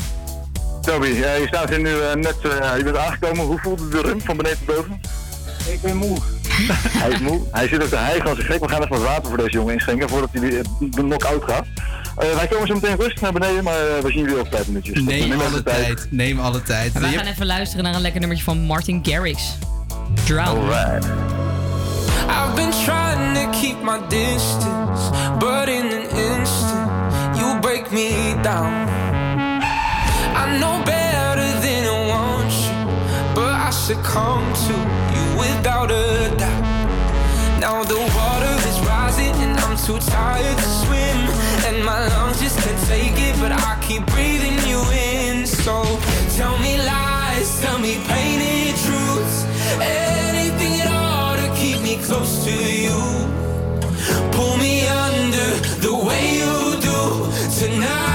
Toby, 0.83 1.07
ja, 1.07 1.33
je 1.35 1.47
staat 1.47 1.69
hier 1.69 1.81
nu 1.81 1.99
eh, 2.01 2.15
net, 2.15 2.37
eh, 2.43 2.77
je 2.77 2.85
bent 2.85 2.97
aangekomen. 2.97 3.45
Hoe 3.45 3.59
voelde 3.59 3.89
de 3.89 4.01
run 4.01 4.21
van 4.21 4.37
beneden 4.37 4.59
tot 4.67 4.77
boven? 4.77 5.01
Ik 5.73 5.81
ben 5.83 5.97
moe. 5.97 6.17
Hij 7.03 7.11
is 7.11 7.19
moe. 7.21 7.41
Hij 7.53 7.69
zit 7.69 7.83
ook 7.83 7.89
te 7.89 7.97
hijgen 7.97 8.29
als 8.31 8.39
een 8.39 8.45
gek. 8.45 8.61
We 8.61 8.69
gaan 8.69 8.79
even 8.83 8.91
wat 8.99 9.03
water 9.03 9.29
voor 9.29 9.37
deze 9.37 9.51
jongen 9.51 9.75
inschenken 9.75 10.09
voordat 10.09 10.29
hij 10.33 10.41
de 10.51 10.63
knock-out 10.91 11.45
gaat. 11.45 11.67
Eh, 12.17 12.35
wij 12.35 12.47
komen 12.47 12.67
zo 12.67 12.75
meteen 12.75 12.97
rustig 12.97 13.21
naar 13.21 13.33
beneden, 13.33 13.65
maar 13.65 13.75
we 14.03 14.11
zien 14.11 14.21
jullie 14.21 14.35
over 14.39 14.51
vijf 14.53 14.67
minuutjes. 14.67 15.03
Neem 15.03 15.29
Neem 15.29 15.41
alle 15.41 15.51
de 15.51 15.63
tijd. 15.63 16.07
Neem 16.11 16.41
alle 16.41 16.63
tijd. 16.63 16.93
Je- 16.93 17.01
gaan 17.01 17.27
even 17.27 17.47
luisteren 17.47 17.85
naar 17.85 17.95
een 17.95 18.01
lekker 18.01 18.21
nummertje 18.21 18.45
van 18.45 18.59
Martin 18.59 19.01
Garrix. 19.03 19.43
Drown. 20.15 20.59
Alright. 20.59 21.05
I've 22.29 22.57
been 22.57 22.73
trying 22.85 23.35
to 23.35 23.59
keep 23.59 23.79
my 23.79 23.99
distance, 24.09 25.11
but 25.41 25.69
in 25.69 25.87
an 25.87 26.07
instant, 26.31 26.91
you 27.39 27.61
break 27.61 27.93
me 27.93 28.35
down. 28.43 28.89
I 30.35 30.59
know 30.59 30.83
better 30.85 31.61
than 31.61 31.87
I 31.87 32.09
want 32.09 32.53
you, 32.67 33.35
but 33.35 33.53
I 33.53 33.71
succumb 33.71 34.45
to 34.67 34.75
you 35.15 35.25
without 35.39 35.91
a 35.91 36.35
doubt. 36.37 37.61
Now 37.61 37.83
the 37.85 37.99
water 37.99 38.55
is 38.69 38.79
rising 38.87 39.35
and 39.43 39.59
I'm 39.61 39.77
too 39.77 39.99
tired 39.99 40.57
to 40.57 40.69
swim, 40.83 41.19
and 41.67 41.85
my 41.85 42.07
lungs 42.09 42.41
just 42.41 42.59
can't 42.59 42.83
take 42.87 43.19
it, 43.19 43.39
but 43.41 43.53
I 43.53 43.79
keep 43.87 44.05
breathing 44.07 44.59
you 44.69 44.83
in. 44.91 45.47
So 45.47 45.83
tell 46.37 46.59
me 46.59 46.79
lies, 46.79 47.61
tell 47.61 47.79
me 47.79 47.99
painted 48.07 48.76
anything 49.81 50.81
at 50.81 50.89
all 50.93 51.37
to 51.37 51.49
keep 51.61 51.81
me 51.83 51.97
close 52.03 52.45
to 52.45 52.51
you. 52.51 52.99
Pull 54.33 54.57
me 54.57 54.87
under 54.87 55.49
the 55.87 55.95
way 56.07 56.23
you 56.41 56.81
do. 56.81 56.99
Tonight 57.59 58.06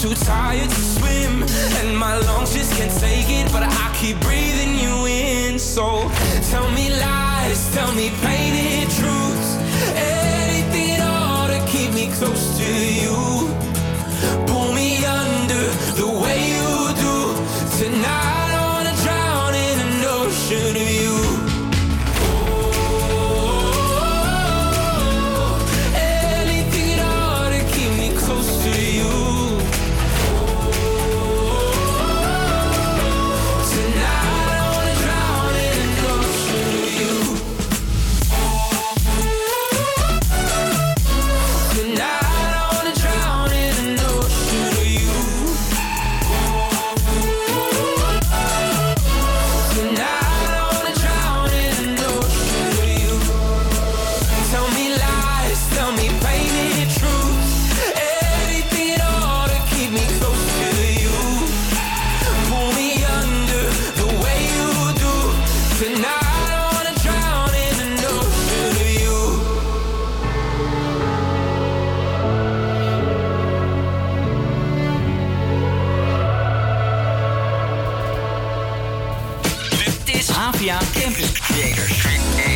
too 0.00 0.14
tired 0.14 0.70
to 0.70 0.80
swim. 0.80 1.42
And 1.80 1.94
my 1.96 2.16
lungs 2.16 2.54
just 2.54 2.72
can't 2.78 2.92
take 3.00 3.28
it, 3.28 3.52
but 3.52 3.62
I 3.62 3.96
keep 4.00 4.18
breathing 4.20 4.74
you 4.74 5.04
in. 5.04 5.58
So 5.58 6.10
tell 6.50 6.70
me 6.70 6.88
lies, 6.88 7.70
tell 7.74 7.92
me 7.92 8.08
painted 8.22 8.39
Oceaan 80.60 80.90
Campuscreators. 80.92 82.02
Ja, 82.02 82.18
we 82.36 82.49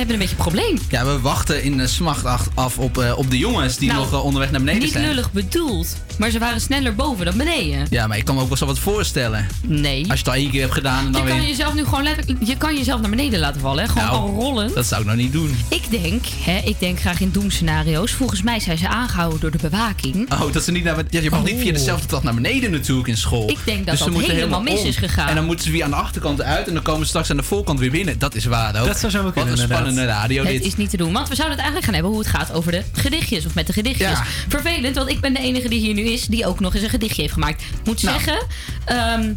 hebben 0.00 0.14
een 0.14 0.20
beetje 0.20 0.36
een 0.36 0.42
probleem. 0.50 0.78
Ja, 0.88 1.04
we 1.04 1.20
wachten 1.20 1.62
in 1.62 1.76
de 1.76 1.86
smacht 1.86 2.24
ach- 2.24 2.48
af 2.54 2.78
op, 2.78 2.98
eh, 2.98 3.18
op 3.18 3.30
de 3.30 3.38
jongens 3.38 3.76
die 3.76 3.88
Nou, 3.88 4.00
nog 4.00 4.12
eh, 4.12 4.24
onderweg 4.24 4.50
naar 4.50 4.60
beneden 4.60 4.82
Niet 4.82 4.92
zijn. 4.92 5.06
lullig 5.06 5.32
bedoeld, 5.32 5.96
maar 6.18 6.30
ze 6.30 6.38
waren 6.38 6.60
sneller 6.60 6.94
boven 6.94 7.24
dan 7.24 7.36
beneden. 7.36 7.86
Ja, 7.90 8.06
maar 8.06 8.16
ik 8.16 8.24
kan 8.24 8.34
me 8.34 8.40
ook 8.40 8.48
wel 8.48 8.56
zo 8.56 8.66
wat 8.66 8.78
voorstellen. 8.78 9.46
Nee. 9.66 9.98
Als 9.98 10.06
je 10.08 10.12
het 10.14 10.28
al 10.28 10.34
één 10.34 10.50
keer 10.50 10.60
hebt 10.60 10.72
gedaan 10.72 11.06
en 11.06 11.12
dan 11.12 11.22
Je 11.22 11.28
kan 11.28 11.38
weer... 11.38 11.48
jezelf 11.48 11.74
nu 11.74 11.84
gewoon 11.84 12.02
letterlijk, 12.02 12.38
je 12.48 12.56
kan 12.56 12.76
jezelf 12.76 13.00
naar 13.00 13.10
beneden 13.10 13.40
laten 13.40 13.60
vallen, 13.60 13.84
hè? 13.84 13.90
gewoon 13.90 14.04
Nou, 14.08 14.18
al 14.20 14.28
rollen. 14.34 14.74
Dat 14.74 14.86
zou 14.86 15.00
ik 15.00 15.06
nou 15.06 15.18
niet 15.18 15.32
doen. 15.32 15.56
Ik 15.68 15.90
denk, 16.02 16.24
hè, 16.40 16.58
ik 16.64 16.78
denk 16.78 17.00
graag 17.00 17.20
in 17.20 17.30
doemscenario's. 17.30 18.12
Volgens 18.12 18.42
mij 18.42 18.60
zijn 18.60 18.78
ze 18.78 18.88
aangehouden 18.88 19.40
door 19.40 19.50
de 19.50 19.58
bewaking. 19.70 20.32
Oh, 20.32 20.52
dat 20.52 20.64
ze 20.64 20.72
niet 20.72 20.84
naar 20.84 20.94
beneden... 20.94 21.16
Ja, 21.18 21.24
je 21.24 21.30
mag 21.30 21.44
niet 21.44 21.60
via 21.60 21.72
dezelfde 21.72 22.06
trap 22.06 22.22
naar 22.22 22.34
beneden 22.34 22.70
natuurlijk 22.70 23.08
in 23.08 23.16
school. 23.16 23.50
Ik 23.50 23.58
denk 23.64 23.86
dat 23.86 23.98
ze 23.98 24.04
dat 24.04 24.12
moeten 24.12 24.34
helemaal 24.34 24.62
mis 24.62 24.80
om. 24.80 24.86
is 24.86 24.96
gegaan. 24.96 25.28
En 25.28 25.34
dan 25.34 25.44
moeten 25.44 25.64
ze 25.64 25.70
weer 25.70 25.84
aan 25.84 25.90
de 25.90 25.96
achterkant 25.96 26.42
uit 26.42 26.66
en 26.68 26.74
dan 26.74 26.82
komen 26.82 27.00
ze 27.02 27.06
straks 27.08 27.30
aan 27.30 27.36
de 27.36 27.42
voorkant 27.42 27.78
weer 27.78 27.90
binnen. 27.90 28.18
Dat 28.18 28.34
is 28.34 28.44
waar 28.44 28.80
ook. 28.80 28.86
Dat 28.86 28.98
zou 28.98 29.12
zo 29.12 29.22
Wat 29.22 29.32
kunnen, 29.32 29.86
een 29.86 29.89
radio 29.96 30.42
Het 30.42 30.52
dit. 30.52 30.64
is 30.64 30.76
niet 30.76 30.90
te 30.90 30.96
doen, 30.96 31.12
want 31.12 31.28
we 31.28 31.34
zouden 31.34 31.58
het 31.58 31.66
eigenlijk 31.66 31.84
gaan 31.84 31.94
hebben 31.94 32.12
hoe 32.12 32.20
het 32.20 32.28
gaat 32.48 32.52
over 32.52 32.72
de 32.72 32.82
gedichtjes 32.92 33.46
of 33.46 33.54
met 33.54 33.66
de 33.66 33.72
gedichtjes. 33.72 34.08
Ja. 34.10 34.24
Vervelend, 34.48 34.96
want 34.96 35.10
ik 35.10 35.20
ben 35.20 35.32
de 35.34 35.40
enige 35.40 35.68
die 35.68 35.80
hier 35.80 35.94
nu 35.94 36.02
is 36.02 36.26
die 36.26 36.46
ook 36.46 36.60
nog 36.60 36.74
eens 36.74 36.82
een 36.82 36.90
gedichtje 36.90 37.20
heeft 37.22 37.34
gemaakt. 37.34 37.62
Moet 37.84 38.02
Nou. 38.02 38.20
zeggen, 38.20 38.46
ehm, 38.84 39.32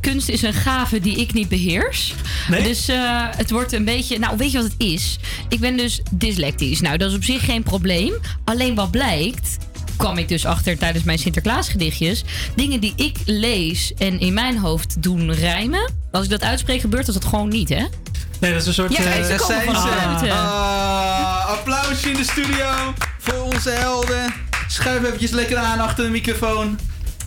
kunst 0.00 0.28
is 0.28 0.42
een 0.42 0.52
gave 0.54 1.00
die 1.00 1.16
ik 1.16 1.32
niet 1.32 1.48
beheers. 1.48 2.14
Dus 2.50 2.88
eh, 2.88 3.26
het 3.36 3.50
wordt 3.50 3.72
een 3.72 3.84
beetje. 3.84 4.18
Nou, 4.18 4.36
weet 4.36 4.50
je 4.52 4.58
wat 4.62 4.72
het 4.72 4.80
is? 4.80 5.18
Ik 5.48 5.60
ben 5.60 5.76
dus 5.76 6.00
dyslectisch. 6.10 6.80
Nou, 6.80 6.96
dat 6.96 7.10
is 7.10 7.16
op 7.16 7.24
zich 7.24 7.44
geen 7.44 7.62
probleem. 7.62 8.12
Alleen 8.44 8.74
wat 8.74 8.90
blijkt 8.90 9.56
kwam 10.02 10.18
ik 10.18 10.28
dus 10.28 10.44
achter 10.46 10.78
tijdens 10.78 11.04
mijn 11.04 11.18
Sinterklaasgedichtjes. 11.18 12.24
Dingen 12.56 12.80
die 12.80 12.92
ik 12.96 13.16
lees 13.24 13.92
en 13.98 14.20
in 14.20 14.34
mijn 14.34 14.58
hoofd 14.58 15.02
doen 15.02 15.32
rijmen. 15.32 15.92
Als 16.10 16.24
ik 16.24 16.30
dat 16.30 16.42
uitspreek, 16.42 16.80
gebeurt 16.80 17.06
dat 17.06 17.24
gewoon 17.24 17.48
niet, 17.48 17.68
hè? 17.68 17.84
Nee, 18.40 18.52
dat 18.52 18.60
is 18.60 18.66
een 18.66 18.74
soort... 18.74 18.92
Ja, 18.92 18.98
eh, 18.98 19.04
kijk, 19.04 19.40
ze 19.42 19.62
buiten. 19.66 20.30
Ah, 20.30 21.46
applausje 21.48 22.08
in 22.10 22.16
de 22.16 22.24
studio 22.24 22.94
voor 23.18 23.40
onze 23.54 23.70
helden. 23.70 24.34
Schuif 24.68 25.04
eventjes 25.04 25.30
lekker 25.30 25.56
aan 25.56 25.80
achter 25.80 26.04
de 26.04 26.10
microfoon. 26.10 26.78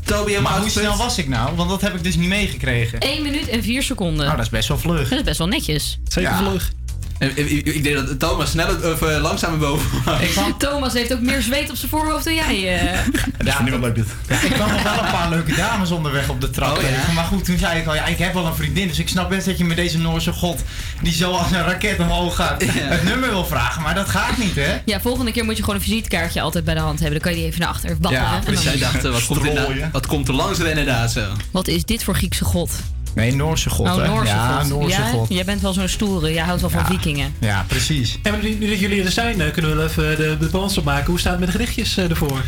Toby, 0.05 0.38
Maar 0.38 0.59
hoe 0.59 0.69
snel 0.69 0.97
was 0.97 1.17
ik 1.17 1.28
nou? 1.28 1.55
Want 1.55 1.69
dat 1.69 1.82
heb 1.82 1.93
ik 1.95 2.03
dus 2.03 2.15
niet 2.15 2.30
meegekregen. 2.30 2.99
1 2.99 3.23
minuut 3.23 3.47
en 3.47 3.63
4 3.63 3.84
seconden. 3.84 4.26
Nou, 4.26 4.38
dat 4.38 4.45
is 4.45 4.51
best 4.51 4.67
wel 4.67 4.78
vlug. 4.78 5.09
Dat 5.09 5.17
is 5.19 5.23
best 5.26 5.38
wel 5.38 5.47
netjes. 5.47 5.99
Zeker 6.07 6.32
Ja. 6.32 6.38
vlug. 6.38 6.71
Ik, 7.20 7.36
ik, 7.36 7.66
ik 7.66 7.84
denk 7.84 7.95
dat 7.95 8.20
Thomas 8.20 8.49
sneller 8.49 8.91
of 8.93 9.01
eh, 9.01 9.22
langzamer 9.22 9.57
boven 9.57 9.89
was. 10.05 10.20
Thomas 10.57 10.93
heeft 10.93 11.13
ook 11.13 11.20
meer 11.20 11.41
zweet 11.41 11.70
op 11.70 11.76
zijn 11.76 11.91
voorhoofd 11.91 12.24
dan 12.24 12.34
jij. 12.36 12.80
eh. 12.84 12.99
Dat 13.38 13.53
vind 13.55 13.68
ik 13.68 13.74
wel 13.74 13.80
leuk 13.80 13.95
dit. 13.95 14.05
Ja, 14.28 14.36
ik 14.41 14.51
kwam 14.51 14.72
nog 14.72 14.84
wel 14.84 14.93
een 15.05 15.11
paar 15.11 15.30
leuke 15.30 15.55
dames 15.55 15.91
onderweg 15.91 16.30
op 16.30 16.41
de 16.41 16.49
trap 16.49 16.78
Oh, 16.78 16.82
ja? 16.84 16.88
tegen. 16.89 17.13
Maar 17.13 17.24
goed, 17.24 17.45
toen 17.45 17.57
zei 17.57 17.80
ik 17.80 17.88
al, 17.88 17.95
ja, 17.95 18.05
ik 18.05 18.18
heb 18.18 18.34
wel 18.34 18.45
een 18.45 18.55
vriendin. 18.55 18.88
Dus 18.88 18.99
ik 18.99 19.07
snap 19.09 19.30
best 19.30 19.45
dat 19.45 19.57
je 19.57 19.66
met 19.66 19.76
deze 19.78 19.97
Noorse 19.97 20.32
god, 20.32 20.63
die 21.01 21.13
zo 21.13 21.32
als 21.32 21.51
een 21.51 21.63
raket 21.63 21.99
omhoog 21.99 22.36
gaat, 22.36 22.63
het 22.68 23.03
nummer 23.03 23.30
wil 23.30 23.45
vragen. 23.45 23.82
Maar 23.82 23.95
dat 23.95 24.09
gaat 24.09 24.38
niet, 24.38 24.55
hè? 24.55 24.78
Ja, 24.86 25.01
volgende 25.01 25.32
keer 25.32 25.45
moet 25.45 25.57
je 25.57 25.63
gewoon 25.63 25.80
een 25.80 25.86
visitekaartje 25.86 26.41
altijd 26.41 26.63
bij 26.63 26.74
de 26.74 26.80
hand 26.80 26.99
hebben. 26.99 27.20
Dan 27.20 27.22
kan 27.22 27.32
je 27.32 27.38
die 27.38 27.47
even 27.47 27.59
naar 27.59 27.70
achter 27.70 27.89
wapperen. 27.89 28.24
Ja, 28.26 28.39
dus 28.39 28.53
dan- 28.53 28.63
zij 28.63 28.78
dachten, 28.78 29.11
wat 29.11 29.26
komt, 29.26 29.45
er 29.45 29.53
na- 29.53 29.89
wat 29.91 30.05
komt 30.07 30.28
er 30.28 30.34
langs 30.34 30.59
rennen 30.59 30.86
daar 30.86 31.09
zo? 31.09 31.22
Wat 31.51 31.68
is 31.68 31.84
dit 31.86 32.03
voor 32.03 32.16
Griekse 32.16 32.43
god? 32.45 32.72
Nee, 33.16 33.36
Noorse 33.36 33.70
god, 33.70 33.88
oh, 33.88 33.95
hè? 33.95 34.07
Noorse 34.07 34.34
ja, 34.34 34.59
god. 34.59 34.70
Noorse 34.70 35.01
ja, 35.01 35.07
god. 35.07 35.30
Jij 35.30 35.45
bent 35.45 35.61
wel 35.61 35.74
zo'n 35.74 35.88
stoere. 35.88 36.34
Jij 36.34 36.43
houdt 36.43 36.61
wel 36.61 36.70
van 36.70 36.86
vikingen. 36.86 37.34
Ja, 37.39 37.66
precies. 37.68 38.20
En 38.24 38.39
nu, 38.41 38.53
nu 38.59 38.70
dat 38.70 38.80
jullie 38.80 39.03
er 39.03 39.11
zijn, 39.11 39.41
eh, 39.41 39.51
kunnen 39.51 39.72
we 39.72 39.78
wel 39.78 39.86
even 39.86 40.18
de, 40.18 40.38
de 40.39 40.49
balans 40.49 40.78
opmaken. 40.78 41.05
Hoe 41.05 41.20
staat 41.20 41.32
het 41.32 41.39
met 41.39 41.51
de 41.51 41.57
gedichtjes 41.57 41.97
eh, 41.97 42.09
ervoor? 42.09 42.41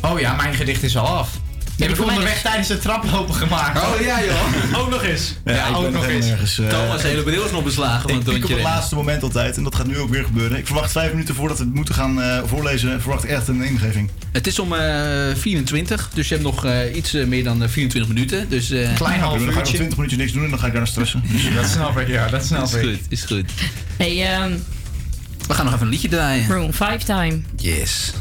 Oh 0.00 0.20
ja, 0.20 0.34
mijn 0.34 0.54
gedicht 0.54 0.82
is 0.82 0.96
al 0.96 1.06
af. 1.06 1.30
Heb 1.78 1.88
ik 1.90 1.96
voor 1.96 2.06
mij 2.06 2.14
onderweg 2.14 2.42
tijdens 2.42 2.68
het 2.68 2.80
traplopen 2.82 3.34
gemaakt. 3.34 3.78
Oh 3.82 4.00
ja 4.00 4.24
joh. 4.24 4.78
Ook 4.80 4.90
nog 4.90 5.02
eens. 5.02 5.34
Ja, 5.44 5.66
ik 5.66 5.76
ook 5.76 5.82
ben 5.82 5.92
nog 5.92 6.06
eens. 6.06 6.26
nergens. 6.26 6.58
eh, 6.58 6.68
Thomas 6.68 7.02
hele 7.02 7.22
bril 7.22 7.44
is 7.44 7.50
nog 7.50 7.64
beslagen 7.64 8.00
van 8.00 8.10
Ik 8.10 8.16
het 8.26 8.34
piek 8.34 8.44
op 8.44 8.50
het 8.50 8.62
laatste 8.62 8.94
moment 8.94 9.22
altijd 9.22 9.56
en 9.56 9.62
dat 9.64 9.74
gaat 9.74 9.86
nu 9.86 9.98
ook 9.98 10.10
weer 10.10 10.24
gebeuren. 10.24 10.58
Ik 10.58 10.66
verwacht 10.66 10.92
vijf 10.92 11.10
minuten 11.10 11.34
voordat 11.34 11.58
we 11.58 11.64
het 11.64 11.74
moeten 11.74 11.94
gaan 11.94 12.22
eh, 12.22 12.38
voorlezen, 12.46 13.00
verwacht 13.00 13.24
ik 13.24 13.30
echt 13.30 13.48
een 13.48 13.62
ingeving. 13.62 14.10
Het 14.32 14.46
is 14.46 14.58
om 14.58 14.72
eh 14.72 15.34
24, 15.36 16.10
dus 16.14 16.28
je 16.28 16.34
hebt 16.34 16.46
nog 16.46 16.64
eh, 16.64 16.96
iets 16.96 17.12
meer 17.12 17.44
dan 17.44 17.62
eh, 17.62 17.68
24 17.68 18.12
minuten. 18.14 18.48
Dus, 18.48 18.70
eh, 18.70 18.94
Klein 18.94 19.20
half 19.20 19.32
Dan 19.32 19.40
ga 19.40 19.44
ik 19.48 19.48
nog 19.48 19.56
uurtje. 19.56 19.74
20 19.76 19.96
minuutjes 19.96 20.20
niks 20.20 20.32
doen 20.32 20.44
en 20.44 20.50
dan 20.50 20.58
ga 20.58 20.66
ik 20.66 20.72
daarna 20.72 20.88
stressen. 20.88 21.22
Dus, 21.32 21.54
Dat 21.54 21.66
snap 21.66 21.98
ik, 21.98 22.08
ja, 22.08 22.28
dat 22.28 22.44
snap 22.44 22.64
is 22.64 22.72
ik. 22.74 22.80
goed, 22.82 22.98
is 23.08 23.22
goed. 23.22 23.50
Hey, 23.96 24.32
ehm 24.32 24.52
We 25.46 25.54
gaan 25.54 25.64
nog 25.64 25.74
even 25.74 25.86
een 25.86 25.92
liedje 25.92 26.08
draaien. 26.08 26.46
Room 26.48 26.72
5 26.72 27.02
Time. 27.02 27.40
Yes. 27.56 28.12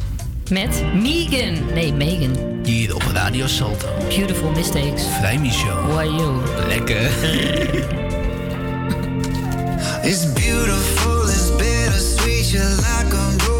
Met 0.54 0.84
Megan. 0.94 1.74
Nee, 1.74 1.94
Megan. 1.94 2.60
Hier 2.64 2.96
op 2.96 3.04
Radio 3.14 3.48
Salto. 3.48 3.88
Beautiful 4.08 4.52
Mistakes. 4.52 5.04
Vrijmi 5.20 5.52
Show. 5.52 5.96
Why 5.96 6.04
you? 6.04 6.42
Lekker. 6.68 7.12
It's 10.04 10.34
beautiful, 10.34 11.30
it's 11.30 11.50
bittersweet. 11.56 12.52
You're 12.52 12.76
like 12.76 13.14
a 13.14 13.53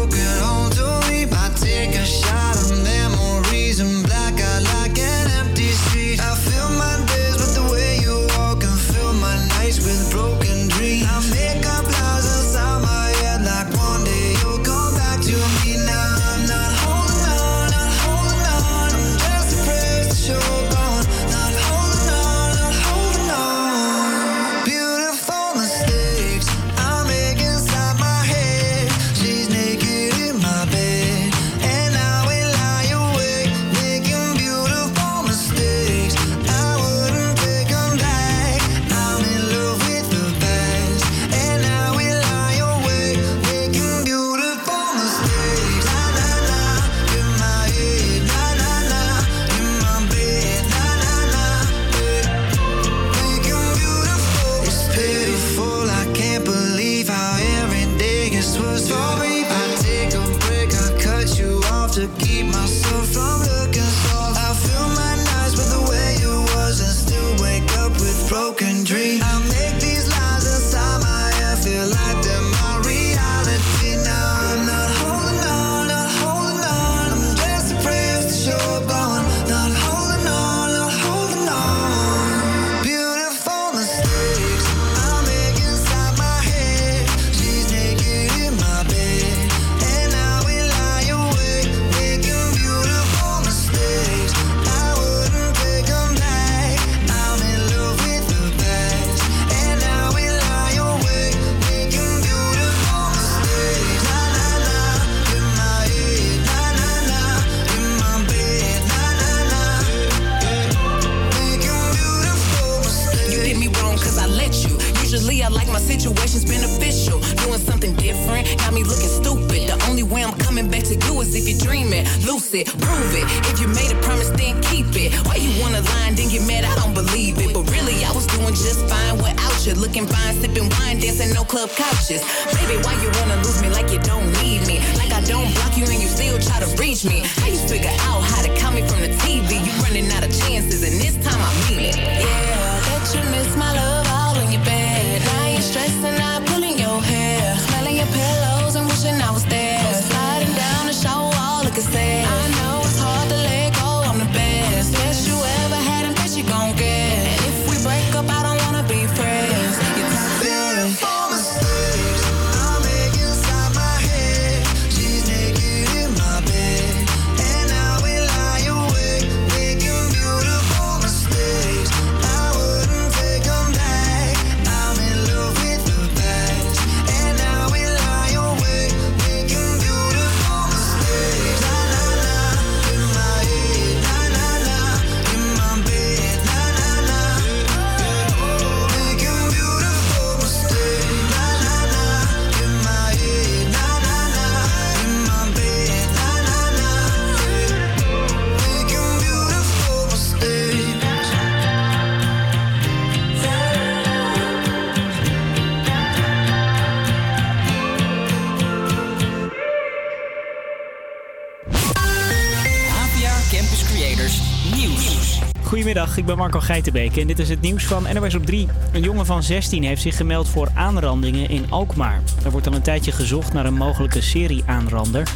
ik 216.24 216.30
ben 216.30 216.38
Marco 216.38 216.60
Geitenbeek 216.60 217.16
en 217.16 217.26
dit 217.26 217.38
is 217.38 217.48
het 217.48 217.60
nieuws 217.60 217.84
van 217.84 218.06
NOS 218.14 218.34
op 218.34 218.46
3. 218.46 218.68
Een 218.92 219.02
jongen 219.02 219.26
van 219.26 219.42
16 219.42 219.82
heeft 219.82 220.02
zich 220.02 220.16
gemeld 220.16 220.48
voor 220.48 220.68
aanrandingen 220.74 221.48
in 221.48 221.70
Alkmaar. 221.70 222.22
Er 222.44 222.50
wordt 222.50 222.66
al 222.66 222.72
een 222.72 222.82
tijdje 222.82 223.12
gezocht 223.12 223.52
naar 223.52 223.66
een 223.66 223.74
mogelijke 223.74 224.20
serie-aanrander. 224.20 225.28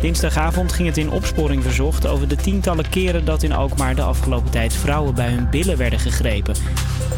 Dinsdagavond 0.00 0.72
ging 0.72 0.88
het 0.88 0.96
in 0.96 1.10
opsporing 1.10 1.62
verzocht 1.62 2.06
over 2.06 2.28
de 2.28 2.36
tientallen 2.36 2.88
keren 2.88 3.24
dat 3.24 3.42
in 3.42 3.52
Alkmaar 3.52 3.94
de 3.94 4.02
afgelopen 4.02 4.50
tijd 4.50 4.72
vrouwen 4.72 5.14
bij 5.14 5.30
hun 5.30 5.50
billen 5.50 5.76
werden 5.76 5.98
gegrepen. 5.98 6.54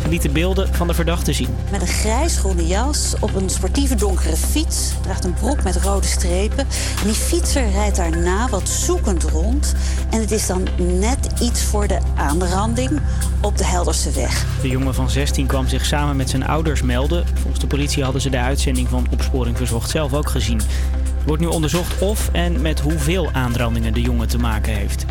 Ze 0.02 0.08
lieten 0.08 0.32
beelden 0.32 0.74
van 0.74 0.86
de 0.86 0.94
verdachte 0.94 1.32
zien. 1.32 1.48
Met 1.70 1.80
een 1.80 1.86
grijsgroene 1.86 2.66
jas, 2.66 3.14
op 3.20 3.34
een 3.34 3.50
sportieve 3.50 3.94
donkere 3.94 4.36
fiets, 4.36 4.92
draagt 5.02 5.24
een 5.24 5.34
broek 5.34 5.62
met 5.62 5.76
rode 5.76 6.06
strepen. 6.06 6.66
En 7.00 7.04
die 7.04 7.14
fietser 7.14 7.70
rijdt 7.70 7.96
daarna 7.96 8.48
wat 8.48 8.68
zoekend 8.68 9.22
rond. 9.22 9.74
En 10.10 10.20
het 10.20 10.30
is 10.30 10.46
dan 10.46 10.68
net 10.98 11.40
iets 11.40 11.62
voor 11.62 11.86
de 11.86 11.98
aanranding 12.16 13.00
op 13.40 13.58
de 13.58 13.64
Helderse 13.64 14.10
weg. 14.10 14.46
De 14.62 14.68
jongen 14.68 14.94
van 14.94 15.10
16 15.10 15.46
kwam 15.46 15.68
zich 15.68 15.84
samen 15.84 16.16
met 16.16 16.30
zijn 16.30 16.46
ouders 16.46 16.82
melden. 16.82 17.26
Volgens 17.34 17.60
de 17.60 17.66
politie 17.66 18.02
hadden 18.02 18.20
ze 18.20 18.30
de 18.30 18.38
uitzending 18.38 18.88
van 18.88 19.06
Opsporing 19.10 19.56
Verzocht 19.56 19.90
zelf 19.90 20.14
ook 20.14 20.30
gezien. 20.30 20.58
Er 20.58 21.26
wordt 21.26 21.42
nu 21.42 21.48
onderzocht 21.48 21.98
of 22.02 22.28
en 22.32 22.60
met 22.62 22.80
hoeveel 22.80 23.30
aanrandingen 23.32 23.94
de 23.94 24.00
jongen 24.00 24.28
te 24.28 24.38
maken 24.38 24.74
heeft. 24.74 25.04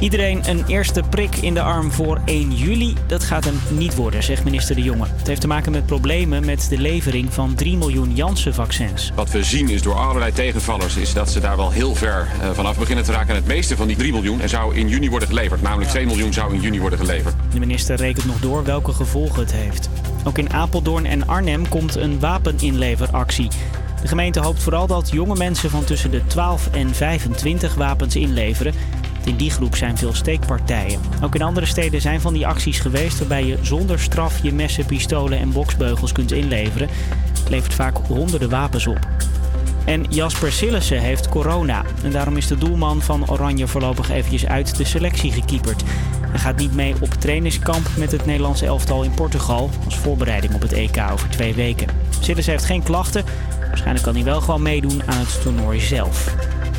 Iedereen 0.00 0.48
een 0.48 0.64
eerste 0.66 1.02
prik 1.10 1.36
in 1.36 1.54
de 1.54 1.62
arm 1.62 1.92
voor 1.92 2.20
1 2.24 2.54
juli. 2.54 2.94
Dat 3.06 3.24
gaat 3.24 3.44
hem 3.44 3.60
niet 3.70 3.94
worden, 3.94 4.22
zegt 4.22 4.44
minister 4.44 4.74
De 4.74 4.82
Jonge. 4.82 5.06
Het 5.16 5.26
heeft 5.26 5.40
te 5.40 5.46
maken 5.46 5.72
met 5.72 5.86
problemen 5.86 6.44
met 6.44 6.66
de 6.68 6.78
levering 6.78 7.32
van 7.32 7.54
3 7.54 7.76
miljoen 7.76 8.14
Janssen-vaccins. 8.14 9.12
Wat 9.14 9.30
we 9.30 9.42
zien 9.42 9.68
is 9.68 9.82
door 9.82 9.94
allerlei 9.94 10.32
tegenvallers 10.32 10.96
is 10.96 11.12
dat 11.12 11.30
ze 11.30 11.40
daar 11.40 11.56
wel 11.56 11.70
heel 11.70 11.94
ver 11.94 12.28
eh, 12.40 12.50
vanaf 12.50 12.78
beginnen 12.78 13.04
te 13.04 13.12
raken. 13.12 13.28
En 13.28 13.34
het 13.34 13.46
meeste 13.46 13.76
van 13.76 13.86
die 13.86 13.96
3 13.96 14.12
miljoen 14.12 14.48
zou 14.48 14.76
in 14.76 14.88
juni 14.88 15.10
worden 15.10 15.28
geleverd. 15.28 15.62
Namelijk 15.62 15.90
2 15.90 16.06
miljoen 16.06 16.32
zou 16.32 16.54
in 16.54 16.60
juni 16.60 16.80
worden 16.80 16.98
geleverd. 16.98 17.34
De 17.52 17.58
minister 17.58 17.96
rekent 17.96 18.26
nog 18.26 18.40
door 18.40 18.64
welke 18.64 18.92
gevolgen 18.92 19.40
het 19.40 19.52
heeft. 19.52 19.88
Ook 20.24 20.38
in 20.38 20.52
Apeldoorn 20.52 21.06
en 21.06 21.26
Arnhem 21.26 21.68
komt 21.68 21.96
een 21.96 22.20
wapeninleveractie. 22.20 23.48
De 24.00 24.08
gemeente 24.08 24.40
hoopt 24.40 24.62
vooral 24.62 24.86
dat 24.86 25.10
jonge 25.10 25.36
mensen 25.36 25.70
van 25.70 25.84
tussen 25.84 26.10
de 26.10 26.26
12 26.26 26.68
en 26.72 26.94
25 26.94 27.74
wapens 27.74 28.16
inleveren. 28.16 28.74
In 29.28 29.36
die 29.36 29.50
groep 29.50 29.76
zijn 29.76 29.98
veel 29.98 30.14
steekpartijen. 30.14 31.00
Ook 31.22 31.34
in 31.34 31.42
andere 31.42 31.66
steden 31.66 32.00
zijn 32.00 32.20
van 32.20 32.32
die 32.32 32.46
acties 32.46 32.80
geweest 32.80 33.18
waarbij 33.18 33.44
je 33.44 33.58
zonder 33.62 34.00
straf 34.00 34.42
je 34.42 34.52
messen, 34.52 34.86
pistolen 34.86 35.38
en 35.38 35.52
boksbeugels 35.52 36.12
kunt 36.12 36.32
inleveren. 36.32 36.88
Het 37.38 37.48
levert 37.48 37.74
vaak 37.74 37.96
honderden 38.06 38.50
wapens 38.50 38.86
op. 38.86 38.98
En 39.84 40.04
Jasper 40.08 40.52
Sillissen 40.52 41.00
heeft 41.00 41.28
corona. 41.28 41.84
En 42.02 42.10
daarom 42.10 42.36
is 42.36 42.46
de 42.46 42.58
doelman 42.58 43.02
van 43.02 43.30
Oranje 43.30 43.66
voorlopig 43.66 44.10
eventjes 44.10 44.46
uit 44.46 44.76
de 44.76 44.84
selectie 44.84 45.32
gekieperd. 45.32 45.82
Hij 46.30 46.38
gaat 46.38 46.56
niet 46.56 46.74
mee 46.74 46.94
op 47.00 47.14
trainingskamp 47.14 47.88
met 47.96 48.12
het 48.12 48.26
Nederlandse 48.26 48.66
elftal 48.66 49.02
in 49.02 49.14
Portugal... 49.14 49.70
als 49.84 49.96
voorbereiding 49.96 50.54
op 50.54 50.62
het 50.62 50.72
EK 50.72 51.04
over 51.12 51.28
twee 51.28 51.54
weken. 51.54 51.88
Sillissen 52.20 52.52
heeft 52.52 52.64
geen 52.64 52.82
klachten. 52.82 53.24
Waarschijnlijk 53.60 54.04
kan 54.04 54.14
hij 54.14 54.24
wel 54.24 54.40
gewoon 54.40 54.62
meedoen 54.62 55.02
aan 55.06 55.18
het 55.18 55.42
toernooi 55.42 55.80
zelf. 55.80 56.34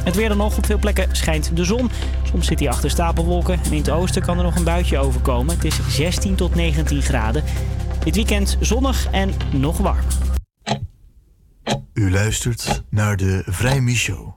Het 0.10 0.18
weer 0.18 0.30
dan 0.30 0.38
nog. 0.38 0.58
Op 0.58 0.66
veel 0.66 0.78
plekken 0.78 1.08
schijnt 1.12 1.56
de 1.56 1.64
zon. 1.64 1.90
Soms 2.24 2.48
zit 2.48 2.60
hij 2.60 2.70
achter 2.70 2.90
stapelwolken. 2.90 3.60
En 3.64 3.72
in 3.72 3.78
het 3.78 3.90
oosten 3.90 4.22
kan 4.22 4.38
er 4.38 4.44
nog 4.44 4.56
een 4.56 4.64
buitje 4.64 4.98
overkomen. 4.98 5.56
Het 5.56 5.64
is 5.64 5.80
16 5.88 6.36
tot 6.36 6.56
19 6.56 7.02
graden. 7.02 7.44
Dit 8.04 8.16
weekend 8.16 8.58
zonnig 8.60 9.08
en 9.12 9.32
nog 9.52 9.78
warm. 9.78 10.06
U 11.94 12.12
luistert 12.12 12.84
naar 12.90 13.18
de 13.18 13.44
Vrijmi 13.46 13.96
Show. 13.96 14.34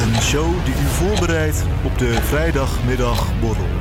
Een 0.00 0.22
show 0.22 0.64
die 0.64 0.74
u 0.74 0.86
voorbereidt 0.86 1.64
op 1.84 1.98
de 1.98 2.12
vrijdagmiddagborrel. 2.22 3.75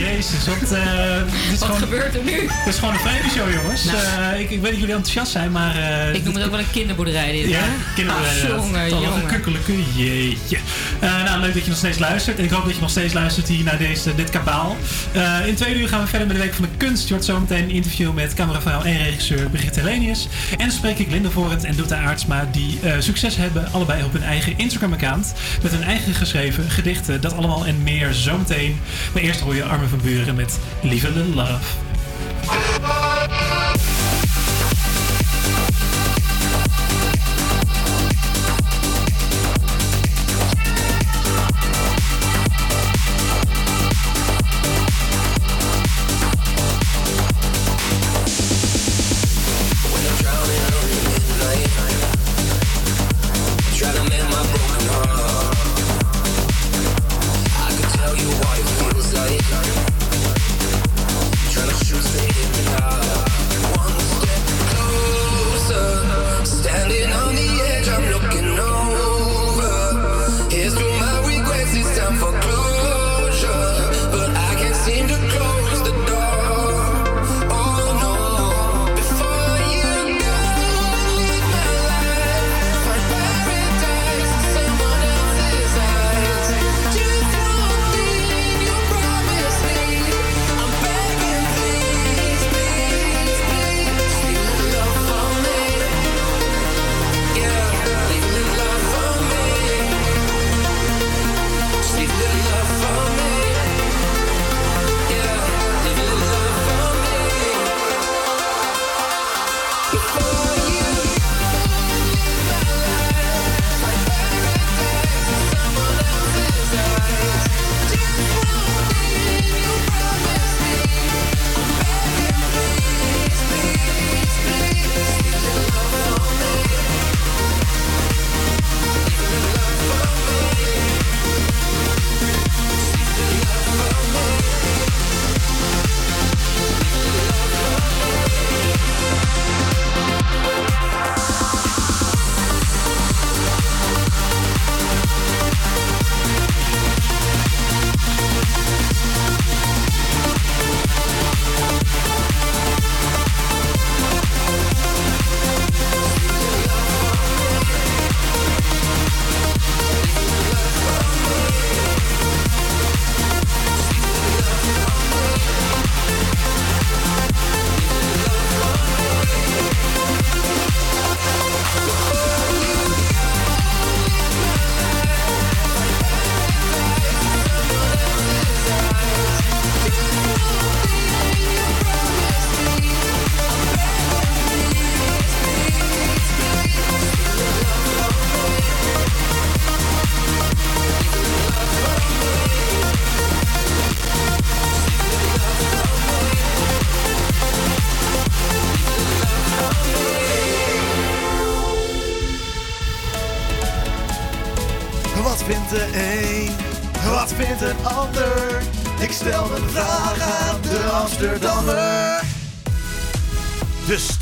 Jezus. 0.00 0.46
Want, 0.46 0.72
eh, 0.72 1.16
dit 1.16 1.52
is 1.52 1.58
Wat 1.58 1.68
gewoon, 1.68 1.76
gebeurt 1.82 2.14
er 2.14 2.22
nu? 2.24 2.48
Het 2.48 2.66
is 2.74 2.78
gewoon 2.78 2.94
een 2.94 3.00
vrijdag 3.00 3.30
show, 3.32 3.52
jongens. 3.52 3.84
Nou. 3.84 3.98
Eh, 4.32 4.40
ik, 4.40 4.50
ik 4.50 4.60
weet 4.60 4.70
dat 4.70 4.80
jullie 4.80 4.94
enthousiast 4.94 5.32
zijn, 5.32 5.52
maar... 5.52 5.76
eh, 5.76 6.14
Ik 6.14 6.24
noem 6.24 6.34
het 6.34 6.44
ook 6.44 6.50
wel 6.50 6.58
een 6.58 6.70
kinderboerderij 6.72 7.32
dit, 7.32 7.48
Ja, 7.48 7.58
hè? 7.60 7.68
kinderboerderij. 7.94 8.42
Ah, 8.42 8.48
jongen, 8.56 8.88
Toch 8.88 9.02
jongen. 9.02 9.20
Een 9.22 9.26
kukkelijke 9.26 9.72
jeetje. 9.96 10.58
Eh, 11.00 11.24
nou, 11.24 11.40
leuk 11.40 11.54
dat 11.54 11.62
je 11.62 11.68
nog 11.68 11.78
steeds 11.78 11.98
luistert. 11.98 12.38
En 12.38 12.44
ik 12.44 12.50
hoop 12.50 12.64
dat 12.64 12.74
je 12.74 12.80
nog 12.80 12.90
steeds 12.90 13.12
luistert 13.12 13.48
hier 13.48 13.64
naar 13.64 13.78
deze, 13.78 14.14
dit 14.14 14.30
kabaal. 14.30 14.76
Eh, 15.12 15.46
in 15.46 15.54
twee 15.54 15.80
uur 15.80 15.88
gaan 15.88 16.00
we 16.00 16.06
verder 16.06 16.26
met 16.26 16.36
de 16.36 16.42
Week 16.42 16.54
van 16.54 16.64
de 16.64 16.76
Kunst. 16.76 17.08
Je 17.08 17.14
hoort 17.14 17.24
zometeen 17.24 17.62
een 17.62 17.70
interview 17.70 18.12
met 18.12 18.34
cameravrouw 18.34 18.82
en 18.82 18.96
regisseur 18.96 19.50
Brigitte 19.50 19.80
Helenius. 19.80 20.28
En 20.50 20.58
dan 20.58 20.70
spreek 20.70 20.98
ik 20.98 21.10
Linde 21.10 21.30
Voorent 21.30 21.64
en 21.64 21.76
Doeta 21.76 22.02
Aartsma, 22.02 22.48
die 22.52 22.78
eh, 22.82 22.92
succes 22.98 23.36
hebben, 23.36 23.72
allebei 23.72 24.04
op 24.04 24.12
hun 24.12 24.22
eigen 24.22 24.58
Instagram-account. 24.58 25.32
Met 25.62 25.72
hun 25.72 25.82
eigen 25.82 26.14
geschreven 26.14 26.70
gedichten. 26.70 27.20
Dat 27.20 27.36
allemaal 27.36 27.66
en 27.66 27.82
meer 27.82 28.12
zometeen. 28.12 28.80
Maar 29.14 29.22
eerst 29.22 29.40
hoor 29.40 29.54
je 29.54 29.64
Armen 29.64 29.88
van 29.88 30.00
Buren 30.02 30.34
met 30.34 30.58
Lieve 30.82 31.10
Love. 31.34 32.99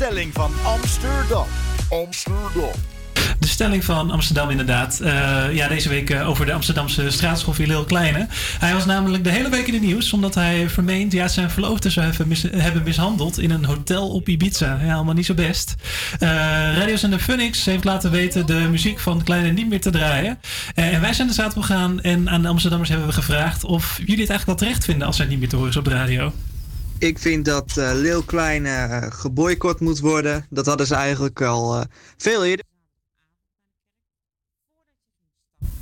Stelling 0.09 0.33
van 0.33 0.51
Amsterdam. 0.63 1.45
Amsterdam. 1.89 2.71
De 3.39 3.47
stelling 3.47 3.85
van 3.85 4.11
Amsterdam 4.11 4.49
inderdaad. 4.49 4.99
Eh, 4.99 5.43
ja, 5.53 5.67
deze 5.67 5.89
week 5.89 6.09
eh, 6.09 6.29
over 6.29 6.45
de 6.45 6.53
Amsterdamse 6.53 7.09
straatschoffie 7.09 7.67
Lil 7.67 7.83
Kleine. 7.83 8.27
Hij 8.59 8.73
was 8.73 8.85
namelijk 8.85 9.23
de 9.23 9.29
hele 9.29 9.49
week 9.49 9.67
in 9.67 9.73
het 9.73 9.81
nieuws... 9.81 10.13
omdat 10.13 10.35
hij 10.35 10.69
vermeend 10.69 11.11
ja, 11.11 11.27
zijn 11.27 11.49
verloofde 11.49 11.89
zou 11.89 12.05
hebben, 12.05 12.27
mis- 12.27 12.45
hebben 12.51 12.83
mishandeld... 12.83 13.39
in 13.39 13.51
een 13.51 13.65
hotel 13.65 14.09
op 14.09 14.27
Ibiza. 14.27 14.79
Ja, 14.83 14.93
allemaal 14.93 15.13
niet 15.13 15.25
zo 15.25 15.33
best. 15.33 15.75
Eh 16.19 16.29
radiozender 16.77 17.19
Funix 17.19 17.65
heeft 17.65 17.83
laten 17.83 18.11
weten... 18.11 18.45
de 18.45 18.67
muziek 18.69 18.99
van 18.99 19.23
Kleine 19.23 19.51
niet 19.51 19.69
meer 19.69 19.81
te 19.81 19.89
draaien. 19.89 20.39
En 20.75 21.01
wij 21.01 21.13
zijn 21.13 21.27
de 21.27 21.33
op 21.33 21.51
gegaan... 21.51 22.01
en 22.01 22.29
aan 22.29 22.41
de 22.41 22.47
Amsterdammers 22.47 22.89
hebben 22.89 23.07
we 23.07 23.13
gevraagd... 23.13 23.63
of 23.63 23.97
jullie 23.97 24.21
het 24.21 24.29
eigenlijk 24.29 24.59
wel 24.59 24.67
terecht 24.67 24.85
vinden... 24.85 25.07
als 25.07 25.17
hij 25.17 25.27
niet 25.27 25.39
meer 25.39 25.49
te 25.49 25.55
horen 25.55 25.71
is 25.71 25.77
op 25.77 25.85
de 25.85 25.89
radio. 25.89 26.33
Ik 26.99 27.19
vind 27.19 27.45
dat 27.45 27.77
eh 27.77 27.91
Lil 27.93 28.23
Kleine 28.23 28.69
eh, 28.69 29.11
geboycott 29.11 29.79
moet 29.79 29.99
worden. 29.99 30.45
Dat 30.49 30.65
hadden 30.65 30.87
ze 30.87 30.95
eigenlijk 30.95 31.41
al 31.41 31.75
eh, 31.79 31.85
veel 32.17 32.45
eerder. 32.45 32.65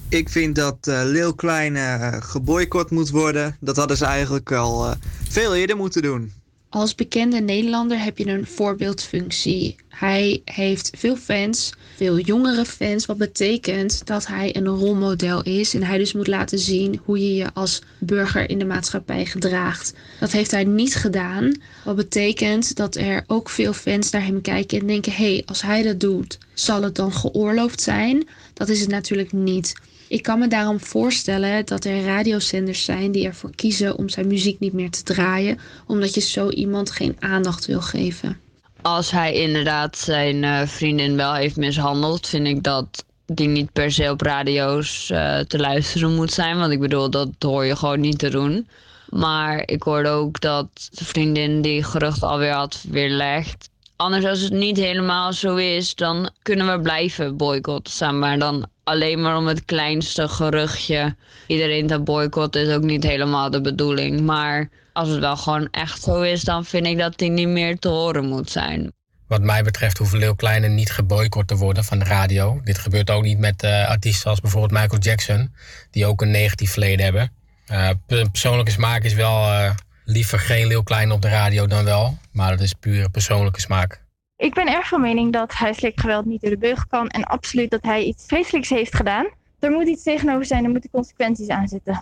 Ik 0.10 0.30
vind 0.30 0.56
dat 0.56 0.78
Lil 0.86 1.36
Kleine 1.36 2.18
geboycott 2.22 2.92
moet 2.92 3.10
worden. 3.10 3.58
Dat 3.60 3.76
hadden 3.76 3.98
ze 3.98 4.06
eigenlijk 4.06 4.52
al 4.52 4.96
veel 5.30 5.56
eerder 5.56 5.78
moeten 5.78 6.02
doen. 6.02 6.34
Als 6.70 6.96
bekende 6.96 7.40
Nederlander 7.40 8.04
heb 8.04 8.18
je 8.18 8.28
een 8.28 8.46
voorbeeldfunctie. 8.46 9.76
Hij 9.88 10.42
heeft 10.46 10.90
veel 10.98 11.16
fans, 11.16 11.74
veel 11.96 12.20
jongere 12.20 12.66
fans, 12.66 13.06
wat 13.06 13.18
betekent 13.18 14.06
dat 14.06 14.28
hij 14.28 14.56
een 14.56 14.68
rolmodel 14.68 15.44
is 15.44 15.74
en 15.74 15.84
hij 15.84 15.98
dus 15.98 16.14
moet 16.14 16.28
laten 16.28 16.60
zien 16.60 17.00
hoe 17.04 17.20
je 17.20 17.36
je 17.36 17.54
als 17.54 17.82
burger 17.98 18.50
in 18.50 18.60
de 18.60 18.66
maatschappij 18.66 19.26
gedraagt. 19.26 19.94
Dat 20.20 20.32
heeft 20.32 20.52
hij 20.52 20.64
niet 20.64 20.96
gedaan, 20.96 21.62
wat 21.84 21.96
betekent 21.96 22.76
dat 22.76 22.96
er 22.96 23.24
ook 23.28 23.50
veel 23.50 23.74
fans 23.74 24.10
naar 24.10 24.26
hem 24.26 24.42
kijken 24.42 24.80
en 24.80 24.88
denken: 24.88 25.12
hé, 25.12 25.34
hey, 25.34 25.44
als 25.46 25.62
hij 25.62 25.84
dat 25.84 26.00
doet, 26.00 26.38
zal 26.54 26.84
het 26.84 26.96
dan 26.96 27.14
geoorloofd 27.14 27.82
zijn? 27.82 28.28
Dat 28.54 28.70
is 28.70 28.80
het 28.80 28.90
natuurlijk 28.90 29.32
niet. 29.32 29.74
Ik 30.08 30.24
kan 30.24 30.40
me 30.40 30.48
daarom 30.48 30.80
voorstellen 30.80 31.66
dat 31.66 31.86
er 31.86 32.04
radiozenders 32.04 32.86
zijn 32.86 33.12
die 33.12 33.26
ervoor 33.26 33.56
kiezen 33.56 33.98
om 33.98 34.10
zijn 34.10 34.28
muziek 34.28 34.60
niet 34.60 34.74
meer 34.74 34.90
te 34.90 35.04
draaien, 35.04 35.60
omdat 35.88 36.14
je 36.14 36.22
zo 36.22 36.50
iemand 36.50 36.92
geen 36.92 37.16
aandacht 37.20 37.66
wil 37.66 37.82
geven. 37.82 38.40
Als 38.82 39.12
hij 39.12 39.34
inderdaad 39.34 39.98
zijn 39.98 40.44
eh, 40.44 40.68
vriendin 40.68 41.16
wel 41.16 41.34
heeft 41.34 41.56
mishandeld, 41.56 42.28
vind 42.28 42.48
ik 42.48 42.64
dat 42.64 43.06
die 43.26 43.48
niet 43.48 43.72
per 43.74 43.92
se 43.92 44.12
op 44.12 44.22
radio's 44.22 45.10
eh, 45.10 45.40
te 45.40 45.60
luisteren 45.60 46.16
moet 46.16 46.32
zijn. 46.32 46.58
Want 46.58 46.72
ik 46.72 46.80
bedoel, 46.80 47.10
dat 47.10 47.30
hoor 47.40 47.66
je 47.66 47.76
gewoon 47.76 48.00
niet 48.00 48.20
te 48.20 48.30
doen. 48.30 48.68
Maar 49.10 49.64
ik 49.66 49.84
hoorde 49.84 50.10
ook 50.10 50.42
dat 50.42 50.68
de 50.92 51.06
vriendin 51.06 51.62
die 51.62 51.84
gerucht 51.84 52.24
alweer 52.24 52.54
had 52.54 52.84
weerlegd. 52.90 53.70
Anders 53.96 54.26
als 54.26 54.40
het 54.40 54.54
niet 54.54 54.78
helemaal 54.78 55.34
zo 55.34 55.56
is, 55.56 55.96
dan 55.96 56.30
kunnen 56.42 56.72
we 56.72 56.82
blijven 56.82 57.38
boycotten. 57.38 58.20
Maar 58.20 58.40
dan 58.40 58.68
alleen 58.88 59.22
maar 59.22 59.38
om 59.38 59.48
het 59.48 59.66
kleinste 59.66 60.28
geruchtje 60.28 61.16
iedereen 61.48 61.88
te 61.88 62.00
boycotten 62.00 62.62
is 62.68 62.76
ook 62.76 62.84
niet 62.84 63.04
helemaal 63.04 63.50
de 63.50 63.62
bedoeling. 63.62 64.22
Maar 64.22 64.70
als 64.94 65.10
het 65.10 65.20
wel 65.20 65.38
gewoon 65.38 65.68
echt 65.72 66.04
zo 66.04 66.22
is, 66.22 66.42
dan 66.42 66.66
vind 66.66 66.86
ik 66.86 66.98
dat 66.98 67.18
die 67.18 67.30
niet 67.30 67.48
meer 67.48 67.80
te 67.80 67.88
horen 67.88 68.26
moet 68.26 68.50
zijn. 68.52 68.92
Wat 69.28 69.42
mij 69.42 69.64
betreft 69.64 69.98
hoeven 69.98 70.20
Lil 70.20 70.36
Kleine 70.36 70.68
niet 70.68 70.92
geboycott 70.92 71.48
te 71.48 71.56
worden 71.56 71.84
van 71.84 72.00
de 72.00 72.06
radio. 72.06 72.62
Dit 72.64 72.78
gebeurt 72.78 73.10
ook 73.10 73.24
niet 73.24 73.40
met 73.40 73.64
eh, 73.64 73.88
artiesten 73.88 74.30
als 74.30 74.40
bijvoorbeeld 74.40 74.82
Michael 74.82 75.02
Jackson, 75.02 75.54
die 75.92 76.06
ook 76.06 76.22
een 76.22 76.32
negatief 76.32 76.72
verleden 76.72 77.04
hebben. 77.06 77.32
Eh, 77.66 77.90
per- 78.06 78.30
persoonlijke 78.30 78.72
smaak 78.72 79.04
is 79.04 79.14
wel 79.14 79.52
eh, 79.52 79.72
liever 80.06 80.40
geen 80.40 80.68
Lil 80.68 80.84
Kleine 80.84 81.14
op 81.14 81.22
de 81.22 81.30
radio 81.30 81.68
dan 81.68 81.84
wel, 81.84 82.18
maar 82.32 82.52
dat 82.52 82.60
is 82.62 82.74
pure 82.74 83.10
persoonlijke 83.10 83.62
smaak. 83.62 84.06
Ik 84.38 84.54
ben 84.54 84.68
erg 84.68 84.88
van 84.88 85.02
mening 85.02 85.34
dat 85.34 85.54
huiselijk 85.54 86.00
geweld 86.00 86.26
niet 86.26 86.42
door 86.42 86.50
de 86.50 86.58
beugel 86.58 86.86
kan 86.90 87.08
en 87.08 87.24
absoluut 87.24 87.70
dat 87.70 87.84
hij 87.84 88.04
iets 88.04 88.26
vreselijks 88.26 88.70
heeft 88.70 88.96
gedaan. 88.96 89.28
Er 89.60 89.72
moet 89.72 89.88
iets 89.88 90.04
tegenover 90.04 90.46
zijn, 90.46 90.64
er 90.64 90.70
moeten 90.70 90.90
consequenties 90.90 91.48
aan 91.48 91.68
zitten, 91.68 92.02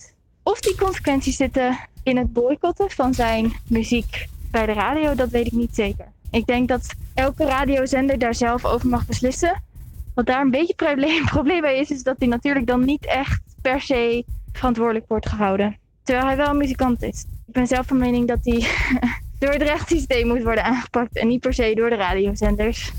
100%. 0.00 0.14
Of 0.42 0.60
die 0.60 0.76
consequenties 0.76 1.36
zitten 1.36 1.78
in 2.02 2.16
het 2.16 2.32
boycotten 2.32 2.90
van 2.90 3.14
zijn 3.14 3.52
muziek 3.68 4.26
bij 4.50 4.66
de 4.66 4.72
radio, 4.72 5.14
dat 5.14 5.28
weet 5.28 5.46
ik 5.46 5.52
niet 5.52 5.74
zeker. 5.74 6.06
Ik 6.30 6.46
denk 6.46 6.68
dat 6.68 6.94
elke 7.14 7.44
radiozender 7.44 8.18
daar 8.18 8.34
zelf 8.34 8.64
over 8.64 8.88
mag 8.88 9.06
beslissen. 9.06 9.62
Wat 10.14 10.26
daar 10.26 10.40
een 10.40 10.50
beetje 10.50 10.74
probleem, 10.74 11.24
probleem 11.36 11.60
bij 11.60 11.78
is, 11.78 11.90
is 11.90 12.02
dat 12.02 12.16
hij 12.18 12.28
natuurlijk 12.28 12.66
dan 12.66 12.84
niet 12.84 13.06
echt 13.06 13.42
per 13.62 13.80
se 13.80 14.24
verantwoordelijk 14.52 15.08
wordt 15.08 15.28
gehouden. 15.28 15.78
Terwijl 16.02 16.26
hij 16.26 16.36
wel 16.36 16.48
een 16.48 16.56
muzikant 16.56 17.02
is. 17.02 17.24
Ik 17.46 17.52
ben 17.52 17.66
zelf 17.66 17.86
van 17.86 17.98
mening 17.98 18.28
dat 18.28 18.38
hij 18.42 18.66
door 19.38 19.52
het 19.52 19.62
rechtssysteem 19.62 20.26
moet 20.26 20.42
worden 20.42 20.64
aangepakt 20.64 21.16
en 21.16 21.28
niet 21.28 21.40
per 21.40 21.54
se 21.54 21.72
door 21.74 21.90
de 21.90 21.96
radiozenders. 21.96 22.92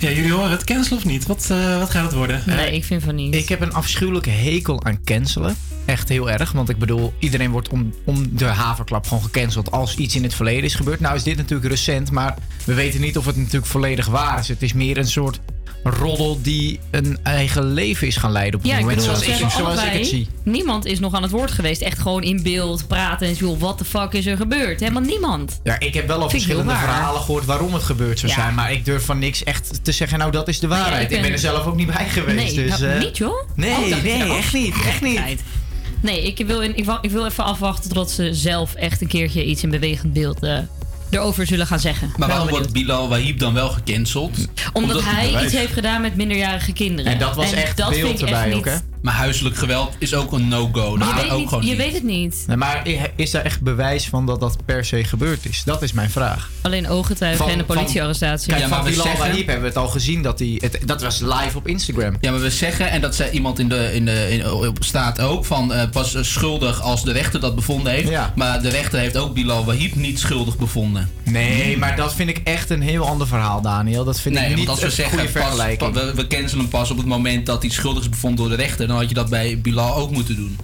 Ja, 0.00 0.10
jullie 0.10 0.32
horen 0.32 0.50
het. 0.50 0.64
Cancel 0.64 0.96
of 0.96 1.04
niet? 1.04 1.26
Wat, 1.26 1.48
eh, 1.50 1.78
wat 1.78 1.90
gaat 1.90 2.04
het 2.04 2.12
worden? 2.12 2.42
Nee, 2.46 2.72
ik 2.72 2.84
vind 2.84 3.02
van 3.02 3.14
niet. 3.14 3.34
Ik 3.34 3.48
heb 3.48 3.60
een 3.60 3.72
afschuwelijke 3.72 4.30
hekel 4.30 4.84
aan 4.84 5.04
cancelen. 5.04 5.56
Echt 5.84 6.08
heel 6.08 6.30
erg. 6.30 6.52
Want 6.52 6.68
ik 6.68 6.78
bedoel, 6.78 7.12
iedereen 7.18 7.50
wordt 7.50 7.68
om, 7.68 7.94
om 8.04 8.36
de 8.36 8.44
haverklap 8.44 9.06
gewoon 9.06 9.22
gecanceld 9.22 9.70
als 9.70 9.96
iets 9.96 10.16
in 10.16 10.22
het 10.22 10.34
verleden 10.34 10.64
is 10.64 10.74
gebeurd. 10.74 11.00
Nou 11.00 11.14
is 11.14 11.22
dit 11.22 11.36
natuurlijk 11.36 11.70
recent, 11.70 12.10
maar 12.10 12.34
we 12.64 12.74
weten 12.74 13.00
niet 13.00 13.18
of 13.18 13.26
het 13.26 13.36
natuurlijk 13.36 13.66
volledig 13.66 14.06
waar 14.06 14.38
is. 14.38 14.48
Het 14.48 14.62
is 14.62 14.72
meer 14.72 14.98
een 14.98 15.08
soort 15.08 15.40
roddel 15.84 16.38
die 16.42 16.80
een 16.90 17.18
eigen 17.22 17.72
leven 17.72 18.06
is 18.06 18.16
gaan 18.16 18.32
leiden 18.32 18.54
op 18.54 18.60
het 18.62 18.70
Ja, 18.70 18.76
ik 18.78 18.84
moment. 18.84 19.00
bedoel, 19.00 19.16
zoals, 19.16 19.40
ik, 19.40 19.50
zoals 19.50 19.82
ik 19.82 19.90
het 19.90 20.06
zie. 20.06 20.28
Niemand 20.42 20.84
is 20.84 20.98
nog 21.00 21.14
aan 21.14 21.22
het 21.22 21.30
woord 21.30 21.50
geweest. 21.50 21.80
Echt 21.80 21.98
gewoon 21.98 22.22
in 22.22 22.42
beeld 22.42 22.86
praten 22.86 23.26
en 23.26 23.34
joh, 23.34 23.60
wat 23.60 23.78
de 23.78 23.84
fuck 23.84 24.12
is 24.12 24.26
er 24.26 24.36
gebeurd? 24.36 24.80
Helemaal 24.80 25.02
niemand. 25.02 25.60
Ja, 25.62 25.78
ik 25.80 25.94
heb 25.94 26.06
wel 26.06 26.20
al 26.20 26.30
verschillende 26.30 26.72
verhalen 26.72 27.20
gehoord 27.20 27.44
waarom 27.44 27.74
het 27.74 27.82
gebeurd 27.82 28.18
zou 28.18 28.32
Ja. 28.32 28.38
zijn. 28.38 28.54
Maar 28.54 28.72
ik 28.72 28.84
durf 28.84 29.04
van 29.04 29.18
niks 29.18 29.42
echt 29.44 29.84
te 29.84 29.92
zeggen, 29.92 30.18
nou 30.18 30.30
dat 30.30 30.48
is 30.48 30.58
de 30.60 30.66
ja, 30.68 30.72
waarheid. 30.74 31.10
ik 31.10 31.16
ik, 31.16 31.22
ben... 31.22 31.32
er 31.32 31.38
zelf 31.38 31.66
ook 31.66 31.76
niet 31.76 31.86
bij 31.96 32.08
geweest. 32.08 32.56
Nee, 32.56 32.66
dus, 32.66 32.78
nou, 32.78 32.92
eh, 32.92 33.00
niet 33.00 33.16
joh. 33.16 33.48
Nee, 33.54 33.70
Oh, 33.70 34.02
nee, 34.02 34.18
nou. 34.18 34.36
echt 34.38 34.52
niet. 34.52 34.74
Echt 34.86 35.00
niet. 35.00 35.20
Nee, 36.00 36.22
ik 36.22 36.46
wil, 36.46 36.62
ik, 36.62 36.84
wil, 36.84 36.98
ik 37.00 37.10
wil 37.10 37.26
even 37.26 37.44
afwachten 37.44 37.90
tot 37.92 38.10
ze 38.10 38.34
zelf 38.34 38.74
echt 38.74 39.00
een 39.00 39.06
keertje 39.08 39.44
iets 39.44 39.62
in 39.62 39.70
bewegend 39.70 40.12
beeld 40.12 40.42
eh, 40.42 40.58
erover 41.14 41.46
zullen 41.46 41.66
gaan 41.66 41.80
zeggen. 41.80 42.12
Maar 42.16 42.28
waarom 42.28 42.48
wordt 42.48 42.72
Bilal 42.72 43.08
Wahib 43.08 43.38
dan 43.38 43.54
wel 43.54 43.68
gecanceld? 43.68 44.48
Omdat 44.72 45.04
hij 45.04 45.44
iets 45.44 45.54
heeft 45.54 45.72
gedaan 45.72 46.00
met 46.00 46.16
minderjarige 46.16 46.72
kinderen. 46.72 47.18
dat 47.18 47.34
vind 47.94 48.20
ik 48.20 48.28
echt 48.28 48.54
niet, 48.54 48.82
Maar 49.04 49.14
huiselijk 49.14 49.56
geweld 49.56 49.92
is 49.98 50.14
ook 50.14 50.32
een 50.32 50.48
no-go. 50.48 50.96
Dat 50.98 51.08
Je, 51.08 51.14
gaat 51.14 51.22
weet, 51.22 51.30
ook 51.30 51.38
niet, 51.38 51.48
gewoon 51.48 51.64
je 51.64 51.70
niet. 51.70 51.78
weet 51.78 51.92
het 51.92 52.02
niet. 52.02 52.44
Nee, 52.46 52.56
maar 52.56 52.88
is 53.16 53.30
daar 53.30 53.42
echt 53.42 53.60
bewijs 53.62 54.08
van 54.08 54.26
dat 54.26 54.40
dat 54.40 54.56
per 54.64 54.84
se 54.84 55.04
gebeurd 55.04 55.46
is? 55.48 55.62
Dat 55.64 55.82
is 55.82 55.92
mijn 55.92 56.10
vraag. 56.10 56.50
Alleen 56.62 56.88
ooggetuigen 56.88 57.46
en 57.48 57.58
een 57.58 57.64
politiearrestatie. 57.64 58.48
Kijk, 58.48 58.60
Ja, 58.62 58.68
maar 58.68 58.76
van 58.78 58.86
we 58.86 58.90
Bilal 58.90 59.06
hebben 59.16 59.60
we 59.60 59.66
het 59.66 59.76
al 59.76 59.88
gezien 59.88 60.22
dat 60.22 60.38
hij... 60.38 60.60
Dat 60.84 61.02
was 61.02 61.20
live 61.20 61.56
op 61.56 61.68
Instagram. 61.68 62.16
Ja, 62.20 62.30
maar 62.30 62.40
we 62.40 62.50
zeggen, 62.50 62.90
en 62.90 63.00
dat 63.00 63.14
zei 63.14 63.30
iemand 63.30 63.58
in 63.58 63.68
de, 63.68 63.90
in 63.94 64.04
de, 64.04 64.26
in, 64.30 64.50
op 64.52 64.76
staat 64.84 65.20
ook, 65.20 65.44
van 65.44 65.72
eh, 65.72 65.90
pas 65.90 66.16
schuldig 66.20 66.80
als 66.82 67.04
de 67.04 67.12
rechter 67.12 67.40
dat 67.40 67.54
bevonden 67.54 67.92
heeft. 67.92 68.10
Maar 68.34 68.62
de 68.62 68.68
rechter 68.68 68.98
heeft 68.98 69.16
ook 69.16 69.34
Bilal 69.34 69.64
Wahib 69.64 69.94
niet 69.94 70.18
schuldig 70.18 70.56
bevonden. 70.56 71.10
Nee, 71.22 71.78
maar 71.78 71.96
dat 71.96 72.14
vind 72.14 72.28
ik 72.28 72.40
echt 72.44 72.70
een 72.70 72.82
heel 72.82 73.06
ander 73.08 73.26
verhaal, 73.26 73.60
Daniel. 73.60 74.04
Dat 74.04 74.20
vind 74.20 74.34
nee, 74.34 74.44
ik 74.44 74.48
want 74.48 74.60
niet 74.60 74.68
als 74.70 74.78
we 74.80 74.84
een 74.86 74.92
zeggen, 74.92 75.18
goede 75.18 75.32
pas, 75.32 75.42
vergelijking. 75.42 75.92
pa- 75.92 76.04
we, 76.04 76.14
we 76.14 76.26
cancelen 76.26 76.58
hem 76.60 76.68
pas 76.68 76.90
op 76.90 76.96
het 76.96 77.06
moment 77.06 77.46
dat 77.46 77.62
hij 77.62 77.70
schuldig 77.70 78.02
is 78.02 78.08
bevonden 78.08 78.38
door 78.48 78.56
de 78.56 78.62
rechter, 78.62 78.86
dan 78.94 79.02
had 79.02 79.08
je 79.08 79.20
dat 79.20 79.30
bij 79.30 79.58
Bilal 79.60 79.94
ook 79.96 80.10
moeten 80.10 80.36
doen. 80.36 80.56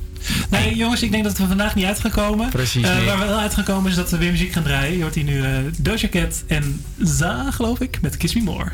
Nee, 0.50 0.76
jongens, 0.76 1.02
ik 1.02 1.10
denk 1.10 1.24
dat 1.24 1.38
we 1.38 1.46
vandaag 1.46 1.74
niet 1.74 1.84
uitgekomen. 1.84 2.48
Precies 2.48 2.82
Eh, 2.88 3.04
waar 3.04 3.18
we 3.18 3.24
wel 3.26 3.38
uitgekomen 3.38 3.90
is 3.90 3.96
dat 3.96 4.10
we 4.10 4.16
weer 4.16 4.30
muziek 4.30 4.52
gaan 4.52 4.62
draaien. 4.62 4.96
Je 4.96 5.02
hoort 5.02 5.14
hier 5.14 5.24
nu 5.24 5.42
eh 5.42 5.50
Doja 5.78 6.08
Cat 6.08 6.42
en 6.46 6.84
Za, 6.98 7.50
geloof 7.50 7.80
ik, 7.80 8.00
met 8.00 8.16
Kiss 8.16 8.34
Me 8.34 8.42
More. 8.42 8.70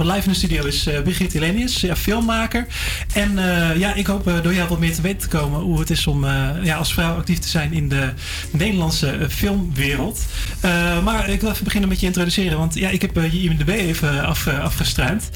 Aangeschoven 0.00 0.06
live 0.06 0.26
in 0.26 0.32
de 0.32 0.38
studio 0.38 0.64
is 0.64 0.86
eh 0.86 1.02
Brigitte 1.02 1.38
Helenius, 1.38 1.80
ja, 1.80 1.96
filmmaker. 1.96 2.66
En 3.14 3.38
eh, 3.38 3.76
ja, 3.78 3.94
ik 3.94 4.06
hoop 4.06 4.26
eh, 4.28 4.42
door 4.42 4.54
jou 4.54 4.68
wat 4.68 4.78
meer 4.78 4.94
te 4.94 5.02
weten 5.02 5.18
te 5.28 5.36
komen 5.36 5.60
hoe 5.60 5.80
het 5.80 5.90
is 5.90 6.06
om 6.06 6.24
ja, 6.62 6.76
als 6.76 6.92
vrouw 6.92 7.16
actief 7.16 7.38
te 7.38 7.48
zijn 7.48 7.72
in 7.72 7.88
de 7.88 8.08
Nederlandse 8.50 9.26
filmwereld. 9.30 10.20
Maar 11.04 11.28
ik 11.28 11.40
wil 11.40 11.50
even 11.50 11.64
beginnen 11.64 11.88
met 11.88 12.00
je 12.00 12.06
introduceren, 12.06 12.58
want 12.58 12.74
ja, 12.74 12.88
ik 12.88 13.00
heb 13.02 13.14
je 13.14 13.42
IMDb 13.42 13.68
even 13.68 14.24
af, 14.24 14.46
afgestruind. 14.46 15.30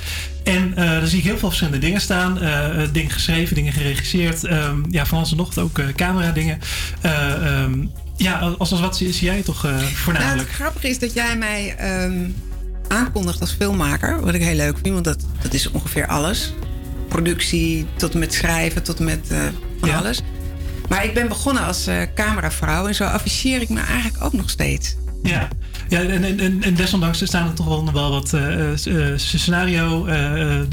En 0.45 0.73
eh 0.77 0.85
daar 0.85 1.07
zie 1.07 1.19
ik 1.19 1.25
heel 1.25 1.39
veel 1.39 1.49
verschillende 1.49 1.87
dingen 1.87 2.01
staan. 2.01 2.41
Eh, 2.41 2.83
dingen 2.93 3.11
geschreven, 3.11 3.55
dingen 3.55 3.73
geregisseerd. 3.73 4.45
ehm, 4.45 4.77
ja, 4.91 5.07
van 5.07 5.19
alles 5.19 5.31
en 5.31 5.37
nog 5.37 5.55
wat, 5.55 5.65
ook 5.65 5.79
eh, 5.79 5.87
camera 5.97 6.31
dingen. 6.33 6.59
Eh, 7.01 7.61
ehm, 7.63 7.87
ja, 8.17 8.39
als, 8.39 8.71
als 8.71 8.81
wat 8.81 8.97
zie, 8.97 9.13
zie 9.13 9.27
jij 9.27 9.43
toch 9.43 9.65
eh, 9.65 9.71
Nou, 9.73 9.85
voornamelijk? 9.95 10.49
het 10.49 10.57
grappige 10.57 10.89
is 10.89 10.99
dat 10.99 11.13
jij 11.15 11.37
mij 11.37 11.75
ehm, 11.79 12.29
aankondigt 12.95 13.41
als 13.41 13.53
filmmaker. 13.53 14.21
Wat 14.21 14.35
ik 14.35 14.43
heel 14.43 14.57
leuk 14.57 14.79
vind, 14.83 14.93
want 14.93 15.05
dat, 15.05 15.27
dat 15.43 15.55
is 15.55 15.71
ongeveer 15.71 16.07
alles. 16.07 16.55
Productie 17.09 17.87
tot 17.97 18.13
en 18.13 18.19
met 18.19 18.35
schrijven, 18.35 18.83
tot 18.83 18.99
en 18.99 19.05
met 19.05 19.31
eh, 19.31 19.39
van 19.81 19.91
alles. 19.91 20.23
Maar 20.89 21.05
ik 21.05 21.15
ben 21.15 21.29
begonnen 21.29 21.65
als 21.65 21.87
eh, 21.87 22.03
cameravrouw 22.15 22.87
en 22.87 22.95
zo 22.95 23.05
afficheer 23.05 23.61
ik 23.61 23.69
me 23.69 23.81
eigenlijk 23.81 24.25
ook 24.25 24.33
nog 24.33 24.51
steeds. 24.51 24.97
Ja, 25.25 25.49
ja 25.89 26.01
en, 26.01 26.39
en, 26.39 26.63
en, 26.63 26.75
desondanks 26.75 27.25
staan 27.25 27.49
er 27.49 27.55
toch 27.55 27.67
wel, 27.67 27.83
nog 27.83 27.93
wel 27.93 28.11
wat 28.11 28.33
eh, 28.33 29.17
scenario 29.17 30.07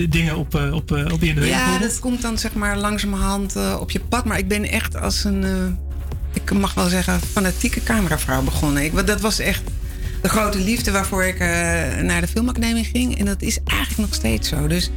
dingen 0.10 0.36
op, 0.38 0.56
eh, 0.56 0.74
op, 0.74 0.92
eh, 0.92 1.14
op 1.14 1.24
IMDb. 1.24 1.44
Ja, 1.44 1.78
dat 1.78 2.00
komt 2.00 2.22
dan 2.22 2.38
zeg 2.38 2.54
maar 2.54 2.78
langzamerhand 2.78 3.56
op 3.80 3.92
je 3.92 4.00
pad. 4.00 4.26
Maar 4.26 4.38
ik 4.38 4.48
ben 4.48 4.64
echt 4.64 4.96
als 4.96 5.24
een, 5.24 5.46
ik 6.34 6.54
mag 6.54 6.74
wel 6.74 6.88
zeggen, 6.88 7.20
fanatieke 7.20 7.84
cameravrouw 7.84 8.42
begonnen. 8.42 8.84
Ik, 8.84 9.08
dat 9.08 9.22
was 9.22 9.40
echt 9.40 9.62
de 10.22 10.30
grote 10.30 10.58
liefde 10.58 10.92
waarvoor 10.92 11.24
ik 11.24 11.40
eh, 11.40 11.48
naar 12.02 12.22
de 12.22 12.28
filmacademie 12.28 12.84
ging. 12.84 13.20
En 13.20 13.26
dat 13.26 13.42
is 13.42 13.60
eigenlijk 13.64 14.00
nog 14.00 14.14
steeds 14.14 14.50
zo. 14.50 14.68
Dus 14.68 14.92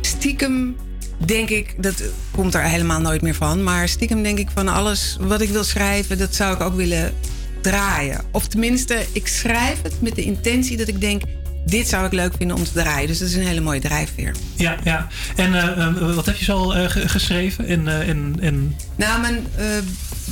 stiekem 0.00 0.76
denk 1.18 1.50
ik, 1.50 1.82
dat 1.82 2.02
komt 2.30 2.54
er 2.54 2.62
helemaal 2.62 3.00
nooit 3.00 3.22
meer 3.22 3.34
van. 3.34 3.62
Maar 3.62 3.88
stiekem 3.88 4.22
denk 4.22 4.38
ik 4.38 4.48
van 4.54 4.68
alles 4.68 5.16
wat 5.20 5.40
ik 5.40 5.48
wil 5.48 5.64
schrijven, 5.64 6.18
dat 6.18 6.34
zou 6.34 6.54
ik 6.54 6.60
ook 6.60 6.74
willen 6.74 7.14
draaien. 7.60 8.20
Of 8.30 8.46
tenminste, 8.46 9.06
ik 9.12 9.26
schrijf 9.26 9.82
het 9.82 10.00
met 10.02 10.14
de 10.14 10.22
intentie 10.22 10.76
dat 10.76 10.88
ik 10.88 11.00
denk, 11.00 11.22
dit 11.66 11.88
zou 11.88 12.06
ik 12.06 12.12
leuk 12.12 12.32
vinden 12.38 12.56
om 12.56 12.64
te 12.64 12.72
draaien. 12.72 13.08
Dus 13.08 13.18
dat 13.18 13.28
is 13.28 13.34
een 13.34 13.46
hele 13.46 13.60
mooie 13.60 13.80
drijfveer. 13.80 14.34
Ja, 14.56 14.76
ja. 14.84 15.06
En 15.36 15.54
eh, 15.54 15.86
eh, 15.86 16.14
wat 16.14 16.26
heb 16.26 16.36
je 16.36 16.44
zo 16.44 16.56
al 16.56 16.74
eh, 16.76 16.90
ge- 16.90 17.08
geschreven? 17.08 17.66
En, 17.66 17.88
eh, 17.88 18.08
en, 18.08 18.36
en, 18.40 18.76
Nou, 18.96 19.20
mijn 19.20 19.46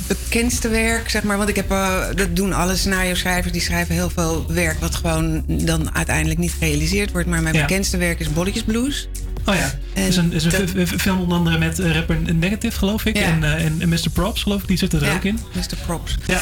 bekendste 0.07 0.67
werk, 0.69 1.09
zeg 1.09 1.23
maar, 1.23 1.37
want 1.37 1.49
ik 1.49 1.55
heb, 1.55 1.69
dat 2.15 2.35
doen 2.35 2.53
alle 2.53 2.75
scenario-schrijvers, 2.75 3.51
die 3.53 3.61
schrijven 3.61 3.95
heel 3.95 4.09
veel 4.09 4.45
werk 4.53 4.79
wat 4.79 4.95
gewoon 4.95 5.43
dan 5.47 5.95
uiteindelijk 5.95 6.39
niet 6.39 6.51
gerealiseerd 6.59 7.11
wordt. 7.11 7.27
Maar 7.27 7.41
mijn 7.41 7.55
Ja. 7.55 7.61
bekendste 7.61 7.97
werk 7.97 8.19
is 8.19 8.33
Bolletjes 8.33 8.63
Blues. 8.63 9.07
oh 9.45 9.55
ja, 9.55 9.73
is 9.93 10.17
een, 10.17 10.33
is 10.33 10.43
een 10.43 10.51
dat- 10.75 11.01
film 11.01 11.19
onder 11.19 11.37
andere 11.37 11.57
met 11.57 11.79
rapper 11.79 12.17
Negative, 12.33 12.77
geloof 12.77 13.05
ik. 13.05 13.17
Ja. 13.17 13.23
En, 13.23 13.43
en, 13.43 13.75
en 13.81 13.89
Mr. 13.89 14.09
Props, 14.13 14.43
geloof 14.43 14.61
ik, 14.61 14.67
die 14.67 14.77
zit 14.77 14.93
er 14.93 15.03
Ja, 15.05 15.13
ook 15.13 15.23
in. 15.23 15.39
Mr. 15.53 15.77
Props. 15.85 16.15
Ja. 16.25 16.41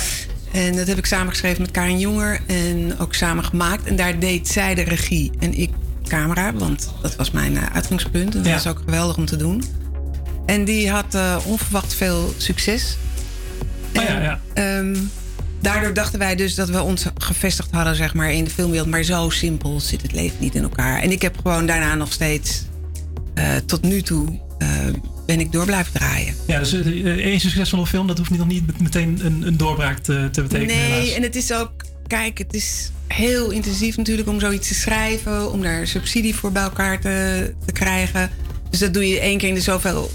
En 0.53 0.75
dat 0.75 0.87
heb 0.87 0.97
ik 0.97 1.05
samengeschreven 1.05 1.61
met 1.61 1.71
Karin 1.71 1.99
Jonger 1.99 2.39
en 2.47 2.99
ook 2.99 3.13
samen 3.13 3.43
gemaakt. 3.43 3.87
En 3.87 3.95
daar 3.95 4.19
deed 4.19 4.47
zij 4.47 4.75
de 4.75 4.81
regie 4.83 5.31
en 5.39 5.53
ik 5.59 5.69
camera, 6.07 6.53
want 6.53 6.93
dat 7.01 7.15
was 7.15 7.31
mijn 7.31 7.57
eh, 7.57 7.63
uitgangspunt. 7.73 8.35
En 8.35 8.37
dat 8.41 8.47
Ja. 8.47 8.53
was 8.53 8.67
ook 8.67 8.81
geweldig 8.85 9.17
om 9.17 9.25
te 9.25 9.35
doen. 9.35 9.63
En 10.45 10.65
die 10.65 10.89
had 10.89 11.15
eh, 11.15 11.37
onverwacht 11.45 11.93
veel 11.93 12.33
succes. 12.37 12.97
Oh 13.97 14.03
ja, 14.03 14.21
ja. 14.21 14.39
Ehm, 14.53 14.95
daardoor 15.61 15.93
dachten 15.93 16.19
wij 16.19 16.35
dus 16.35 16.55
dat 16.55 16.69
we 16.69 16.81
ons 16.81 17.05
gevestigd 17.17 17.71
hadden 17.71 17.95
zeg 17.95 18.13
maar, 18.13 18.31
in 18.31 18.43
de 18.43 18.49
filmwereld. 18.49 18.89
Maar 18.89 19.03
zo 19.03 19.29
simpel 19.29 19.79
zit 19.79 20.01
het 20.01 20.11
leven 20.11 20.37
niet 20.39 20.55
in 20.55 20.63
elkaar. 20.63 21.01
En 21.01 21.11
ik 21.11 21.21
heb 21.21 21.35
gewoon 21.43 21.65
daarna 21.65 21.95
nog 21.95 22.13
steeds, 22.13 22.63
eh, 23.33 23.45
tot 23.65 23.81
nu 23.81 24.01
toe, 24.01 24.39
ben 25.25 25.39
ik 25.39 25.51
door 25.51 25.65
blijven 25.65 25.93
draaien. 25.93 26.35
Ja, 26.47 26.59
dus 26.59 26.73
eh, 26.73 26.79
eh, 27.05 27.05
één 27.25 27.39
succesvolle 27.39 27.87
film, 27.87 28.07
dat 28.07 28.17
hoeft 28.17 28.29
niet, 28.29 28.39
nog 28.39 28.47
niet 28.47 28.65
met- 28.65 28.81
meteen 28.81 29.19
een, 29.23 29.41
een 29.47 29.57
doorbraak 29.57 29.97
te, 29.99 30.29
te 30.31 30.41
betekenen. 30.41 30.75
Nee, 30.75 30.91
helaas. 30.91 31.11
en 31.15 31.21
het 31.23 31.35
is 31.35 31.53
ook, 31.53 31.71
kijk, 32.07 32.37
het 32.37 32.53
is 32.53 32.91
heel 33.07 33.49
intensief 33.51 33.97
natuurlijk 33.97 34.27
om 34.27 34.39
zoiets 34.39 34.67
te 34.67 34.73
schrijven, 34.73 35.51
om 35.51 35.61
daar 35.61 35.87
subsidie 35.87 36.35
voor 36.35 36.51
bij 36.51 36.63
elkaar 36.63 36.99
te, 37.01 37.53
te 37.65 37.71
krijgen. 37.71 38.29
Dus 38.69 38.79
dat 38.79 38.93
doe 38.93 39.07
je 39.09 39.19
één 39.19 39.37
keer 39.37 39.49
in 39.49 39.55
de 39.55 39.61
zoveel 39.61 40.11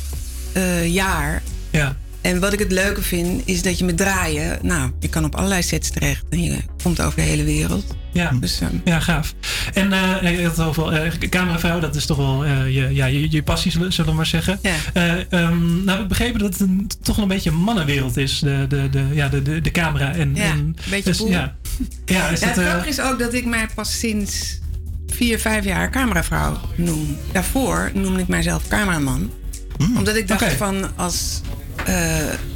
eh, 0.52 0.86
jaar. 0.94 1.42
Ja. 1.70 1.96
En 2.20 2.40
wat 2.40 2.52
ik 2.52 2.58
het 2.58 2.72
leuke 2.72 3.02
vind, 3.02 3.42
is 3.44 3.62
dat 3.62 3.78
je 3.78 3.84
met 3.84 3.96
draaien, 3.96 4.58
nou, 4.62 4.90
je 5.00 5.08
kan 5.08 5.24
op 5.24 5.34
allerlei 5.34 5.62
sets 5.62 5.90
terecht 5.90 6.24
en 6.30 6.42
je 6.42 6.56
komt 6.82 7.00
over 7.00 7.16
de 7.16 7.22
hele 7.22 7.44
wereld. 7.44 7.84
Ja, 8.18 8.30
dus, 8.40 8.60
ehm, 8.60 8.74
ja 8.84 9.00
gaaf. 9.00 9.34
En 9.74 9.88
je 10.22 10.42
had 10.42 10.56
het 10.56 10.66
over 10.66 11.18
cameravrouw, 11.28 11.80
dat 11.80 11.96
is 11.96 12.06
toch 12.06 12.16
wel 12.16 12.44
eh, 12.44 12.74
je, 12.74 12.94
ja, 12.94 13.06
je, 13.06 13.30
je 13.30 13.42
passie, 13.42 13.70
zullen, 13.70 14.06
we 14.06 14.12
maar 14.12 14.26
zeggen. 14.26 14.58
Ja. 14.62 14.74
Eh, 14.92 15.32
ehm, 15.32 15.84
nou, 15.84 16.02
ik 16.02 16.08
begrepen 16.08 16.38
dat 16.38 16.52
het 16.52 16.60
een, 16.60 16.90
toch 17.02 17.16
wel 17.16 17.24
een 17.24 17.30
beetje 17.30 17.50
een 17.50 17.56
mannenwereld 17.56 18.16
is, 18.16 18.38
de, 18.38 18.66
de, 18.68 18.88
de, 18.90 19.06
ja, 19.12 19.28
de, 19.28 19.42
de, 19.42 19.60
de 19.60 19.70
camera. 19.70 20.14
En, 20.14 20.34
Ja, 20.34 20.42
en, 20.44 20.58
een 20.58 20.76
beetje 20.90 21.10
dus, 21.10 21.18
ja. 21.18 21.56
Ja, 22.04 22.28
is 22.28 22.40
Ja, 22.40 22.46
dat, 22.46 22.56
het 22.56 22.58
eh, 22.58 22.64
grappige 22.64 22.88
is 22.88 23.00
ook 23.00 23.18
dat 23.18 23.34
ik 23.34 23.44
mij 23.44 23.66
pas 23.74 23.98
sinds 23.98 24.58
vier, 25.06 25.38
vijf 25.38 25.64
jaar 25.64 25.90
cameravrouw 25.90 26.60
noem. 26.76 27.16
Daarvoor 27.32 27.90
noemde 27.94 28.20
ik 28.20 28.28
mijzelf 28.28 28.68
cameraman. 28.68 29.30
Hmm, 29.76 29.96
Omdat 29.96 30.16
ik 30.16 30.28
dacht 30.28 30.52
van 30.52 30.96
als 30.96 31.40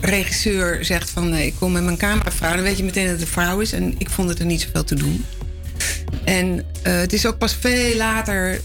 regisseur 0.01 0.85
zegt 0.85 1.11
van 1.11 1.35
ik 1.35 1.55
kom 1.59 1.73
met 1.73 1.83
mijn 1.83 1.97
cameravrouw, 1.97 2.55
dan 2.55 2.63
weet 2.63 2.77
je 2.77 2.85
meteen 2.85 3.05
dat 3.05 3.13
het 3.13 3.23
een 3.23 3.27
vrouw 3.27 3.61
is. 3.61 3.73
En 3.73 3.95
ik 3.99 4.11
vond 4.11 4.29
het 4.29 4.39
er 4.39 4.47
niet 4.47 4.61
zoveel 4.61 4.85
te 4.85 4.95
doen. 4.95 5.25
En 6.25 6.65
eh, 6.83 6.95
het 6.95 7.13
is 7.13 7.27
ook 7.27 7.39
pas 7.39 7.55
veel 7.55 7.97
later 7.97 8.61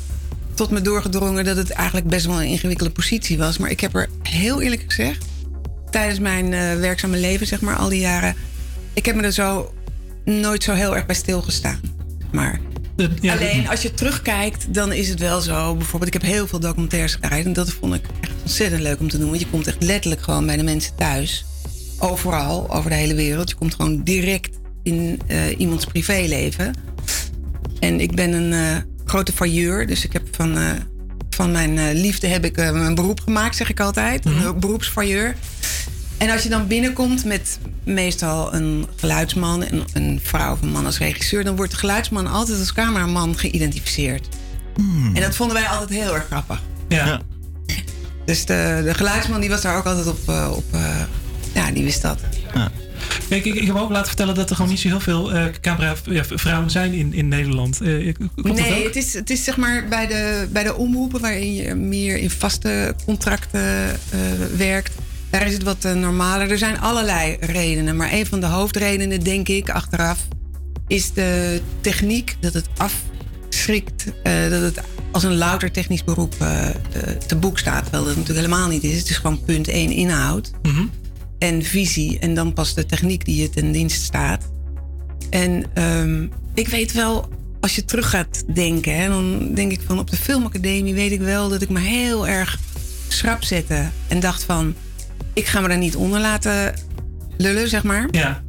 tot 0.54 0.70
me 0.70 0.82
doorgedrongen 0.82 1.46
dat 1.46 1.58
het 1.58 1.70
eigenlijk 1.70 2.08
best 2.08 2.26
wel 2.26 2.42
een 2.42 2.48
ingewikkelde 2.48 2.92
positie 2.92 3.38
was. 3.38 3.58
Maar 3.58 3.70
ik 3.70 3.80
heb 3.80 3.96
er 3.96 4.10
heel 4.22 4.62
eerlijk 4.62 4.84
gezegd, 4.86 5.26
tijdens 5.90 6.20
mijn 6.20 6.54
eh, 6.54 6.76
werkzame 6.76 7.18
leven, 7.18 7.48
zeg 7.48 7.62
maar, 7.62 7.76
al 7.76 7.90
die 7.90 8.00
jaren, 8.00 8.36
ik 8.94 9.06
heb 9.06 9.16
me 9.16 9.22
er 9.22 9.32
zo 9.32 9.74
nooit 10.26 10.64
zo 10.64 10.74
heel 10.74 10.96
erg 10.96 11.06
bij 11.06 11.16
stilgestaan. 11.16 11.80
Maar 12.32 12.60
alleen 13.22 13.68
als 13.70 13.82
je 13.82 13.94
terugkijkt, 13.94 14.74
dan 14.74 14.92
is 14.94 15.10
het 15.10 15.20
wel 15.20 15.42
zo. 15.42 15.76
Bijvoorbeeld, 15.76 16.16
ik 16.16 16.22
heb 16.22 16.32
heel 16.32 16.48
veel 16.48 16.60
documentaires 16.60 17.14
gedraaid 17.14 17.46
en 17.46 17.54
dat 17.54 17.72
vond 17.72 17.94
ik 17.94 18.06
echt 18.22 18.34
ontzettend 18.42 18.82
leuk 18.82 19.00
om 19.00 19.10
te 19.10 19.18
doen. 19.18 19.30
Want 19.30 19.42
je 19.42 19.48
komt 19.48 19.68
echt 19.68 19.84
letterlijk 19.84 20.22
gewoon 20.22 20.46
bij 20.46 20.58
de 20.58 20.64
mensen 20.64 20.96
thuis. 20.96 21.46
Overal, 22.00 22.74
over 22.74 22.90
de 22.90 22.96
hele 22.96 23.16
wereld. 23.16 23.50
Je 23.50 23.56
komt 23.56 23.76
gewoon 23.76 24.04
direct 24.04 24.50
in 24.84 25.22
eh, 25.28 25.60
iemands 25.60 25.86
privéleven. 25.86 26.74
En 27.80 28.00
ik 28.00 28.16
ben 28.16 28.34
een 28.34 28.54
eh, 28.54 28.78
grote 29.06 29.32
failleur. 29.32 29.88
Dus 29.88 30.04
ik 30.06 30.14
heb 30.14 30.24
van, 30.32 30.58
eh, 30.58 30.72
van 31.30 31.52
mijn 31.52 31.78
eh, 31.78 31.94
liefde 31.94 32.28
heb 32.28 32.46
ik 32.46 32.56
mijn 32.56 32.96
beroep 32.96 33.20
gemaakt, 33.20 33.56
zeg 33.56 33.70
ik 33.70 33.80
altijd. 33.80 34.26
Een 34.26 34.60
beroepsfailleur. 34.60 35.36
En 36.18 36.30
als 36.30 36.44
je 36.44 36.50
dan 36.50 36.68
binnenkomt 36.68 37.26
met 37.26 37.60
meestal 37.84 38.54
een 38.54 38.88
geluidsman 38.96 39.64
en 39.64 39.84
een 39.94 40.20
vrouw 40.24 40.52
of 40.52 40.62
een 40.62 40.72
man 40.72 40.86
als 40.86 40.98
regisseur, 40.98 41.44
dan 41.44 41.56
wordt 41.56 41.72
de 41.72 41.78
geluidsman 41.78 42.28
altijd 42.28 42.60
als 42.60 42.74
cameraman 42.74 43.38
geïdentificeerd. 43.38 44.28
En 45.14 45.22
dat 45.22 45.36
vonden 45.36 45.56
wij 45.56 45.66
altijd 45.68 45.90
heel 45.90 46.16
erg 46.16 46.26
grappig. 46.26 46.62
Ja. 46.88 47.22
Dus 48.26 48.46
de, 48.46 48.82
de 48.84 48.94
geluidsman 48.94 49.40
die 49.40 49.50
was 49.50 49.62
daar 49.62 49.78
ook 49.78 49.86
altijd 49.86 50.08
op. 50.08 50.20
eh, 50.30 50.52
op 50.56 50.64
eh, 50.72 51.02
ja, 51.54 51.72
die 51.72 51.84
wist 51.84 52.02
dat. 52.02 52.20
Kijk, 53.30 53.46
ik, 53.46 53.56
ik 53.56 53.66
heb 53.66 53.76
me 53.76 53.82
ook 53.82 53.90
laten 53.90 54.08
vertellen 54.08 54.36
dat 54.36 54.50
er 54.50 54.56
gewoon 54.56 54.72
niet 54.72 54.80
zo 54.80 54.88
heel 54.88 55.00
veel 55.00 55.34
eh 55.34 55.46
cameravrouwen 55.62 56.70
zijn 56.70 56.94
in, 56.94 57.14
in 57.14 57.28
Nederland. 57.28 57.82
Eh, 57.82 57.88
nee, 58.36 58.84
het 58.84 58.96
is, 58.96 59.14
het 59.14 59.30
is 59.30 59.44
zeg 59.44 59.58
maar 59.58 59.88
bij 59.88 60.08
de, 60.08 60.48
bij 60.52 60.64
de 60.64 60.76
omroepen 60.76 61.22
waarin 61.22 61.54
je 61.54 61.76
meer 61.76 62.18
in 62.18 62.30
vaste 62.30 62.96
contracten 63.06 63.90
eh, 63.90 64.20
werkt. 64.58 64.96
Daar 65.30 65.48
is 65.48 65.54
het 65.54 65.64
wat 65.64 65.84
normaler. 65.96 66.52
Er 66.52 66.58
zijn 66.58 66.80
allerlei 66.80 67.38
redenen. 67.40 67.96
Maar 67.96 68.14
een 68.14 68.26
van 68.26 68.40
de 68.40 68.46
hoofdredenen, 68.46 69.24
denk 69.24 69.48
ik, 69.48 69.70
achteraf, 69.70 70.20
is 70.88 71.14
de 71.14 71.62
techniek. 71.82 72.36
Dat 72.40 72.54
het 72.54 72.68
afschrikt. 72.78 74.06
dat 74.50 74.62
het 74.62 74.80
als 75.12 75.24
een 75.24 75.36
louter 75.38 75.72
technisch 75.72 76.04
beroep 76.04 76.36
te 77.28 77.36
boek 77.36 77.60
staat. 77.60 77.82
Terwijl 77.82 78.04
dat 78.04 78.16
natuurlijk 78.16 78.46
helemaal 78.46 78.68
niet 78.68 78.84
is. 78.84 78.98
Het 78.98 79.10
is 79.10 79.18
gewoon 79.18 79.44
punt 79.44 79.68
één 79.68 79.92
inhoud 79.92 80.52
Mhm. 80.62 80.86
En 81.40 81.64
visie. 81.64 82.20
En 82.20 82.34
dan 82.34 82.54
pas 82.54 82.74
de 82.74 82.86
techniek 82.86 83.26
die 83.26 83.42
je 83.42 83.50
ten 83.50 83.72
dienste 83.72 84.04
staat. 84.04 84.46
En 85.30 85.66
ehm, 85.74 86.28
ik 86.54 86.68
weet 86.68 86.92
wel, 86.92 87.30
als 87.60 87.76
je 87.76 87.86
terug 87.86 88.10
gaat 88.10 88.44
denken, 88.54 88.96
hè, 88.96 89.08
dan 89.08 89.54
denk 89.54 89.72
ik 89.72 89.82
van 89.86 90.00
op 90.00 90.10
de 90.10 90.18
filmacademie 90.18 90.94
weet 90.94 91.12
ik 91.12 91.20
wel 91.20 91.50
dat 91.50 91.62
ik 91.62 91.70
me 91.70 91.80
heel 91.80 92.28
erg 92.28 92.60
schrap 93.08 93.44
zette. 93.44 93.90
En 94.08 94.20
dacht 94.20 94.44
van, 94.44 94.76
ik 95.34 95.46
ga 95.46 95.60
me 95.60 95.68
daar 95.68 95.78
niet 95.78 95.96
onder 95.96 96.20
laten 96.20 96.74
lullen, 97.38 97.70
zeg 97.70 97.84
maar. 97.84 98.08
Ja. 98.12 98.44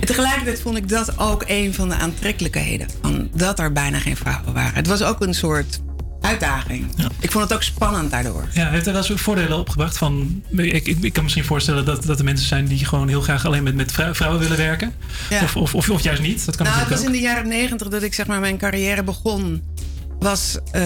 En 0.00 0.06
tegelijkertijd 0.06 0.60
vond 0.60 0.76
ik 0.76 0.88
dat 0.88 1.18
ook 1.18 1.44
een 1.46 1.74
van 1.74 1.88
de 1.88 1.94
aantrekkelijkheden. 1.94 2.86
Van 3.00 3.28
dat 3.34 3.58
er 3.58 3.72
bijna 3.72 3.98
geen 3.98 4.16
vrouwen 4.16 4.52
waren. 4.52 4.74
Het 4.74 4.86
was 4.86 5.02
ook 5.02 5.20
een 5.20 5.34
soort 5.34 5.80
uitdaging. 6.26 6.86
Ik 7.20 7.30
vond 7.30 7.44
het 7.44 7.52
ook 7.52 7.62
spannend 7.62 8.10
daardoor. 8.10 8.48
Ja, 8.52 8.68
heeft 8.70 8.86
er 8.86 8.92
wel 8.92 9.06
eens 9.08 9.20
voordelen 9.20 9.58
opgebracht 9.58 9.98
van... 9.98 10.42
Ik, 10.56 10.86
ik, 10.86 10.98
ik 11.00 11.12
kan 11.12 11.22
misschien 11.22 11.44
voorstellen 11.44 11.84
dat, 11.84 12.04
dat 12.04 12.18
er 12.18 12.24
mensen 12.24 12.46
zijn 12.46 12.66
die 12.66 12.84
gewoon 12.84 13.08
heel 13.08 13.20
graag 13.20 13.46
alleen 13.46 13.62
met, 13.62 13.74
met 13.74 13.92
vrou- 13.92 14.14
vrouwen 14.14 14.40
willen 14.40 14.56
werken. 14.56 14.92
Ja. 15.30 15.42
Of, 15.42 15.56
of, 15.56 15.74
of, 15.74 15.90
of 15.90 16.02
juist 16.02 16.22
niet. 16.22 16.44
Dat 16.46 16.56
kan 16.56 16.66
nou, 16.66 16.78
het 16.78 16.88
was 16.88 17.02
in 17.02 17.12
de 17.12 17.20
jaren 17.20 17.48
negentig 17.48 17.88
dat 17.88 18.02
ik 18.02 18.14
zeg 18.14 18.26
maar, 18.26 18.40
mijn 18.40 18.58
carrière 18.58 19.02
begon. 19.04 19.62
Was, 20.18 20.58
eh, 20.72 20.82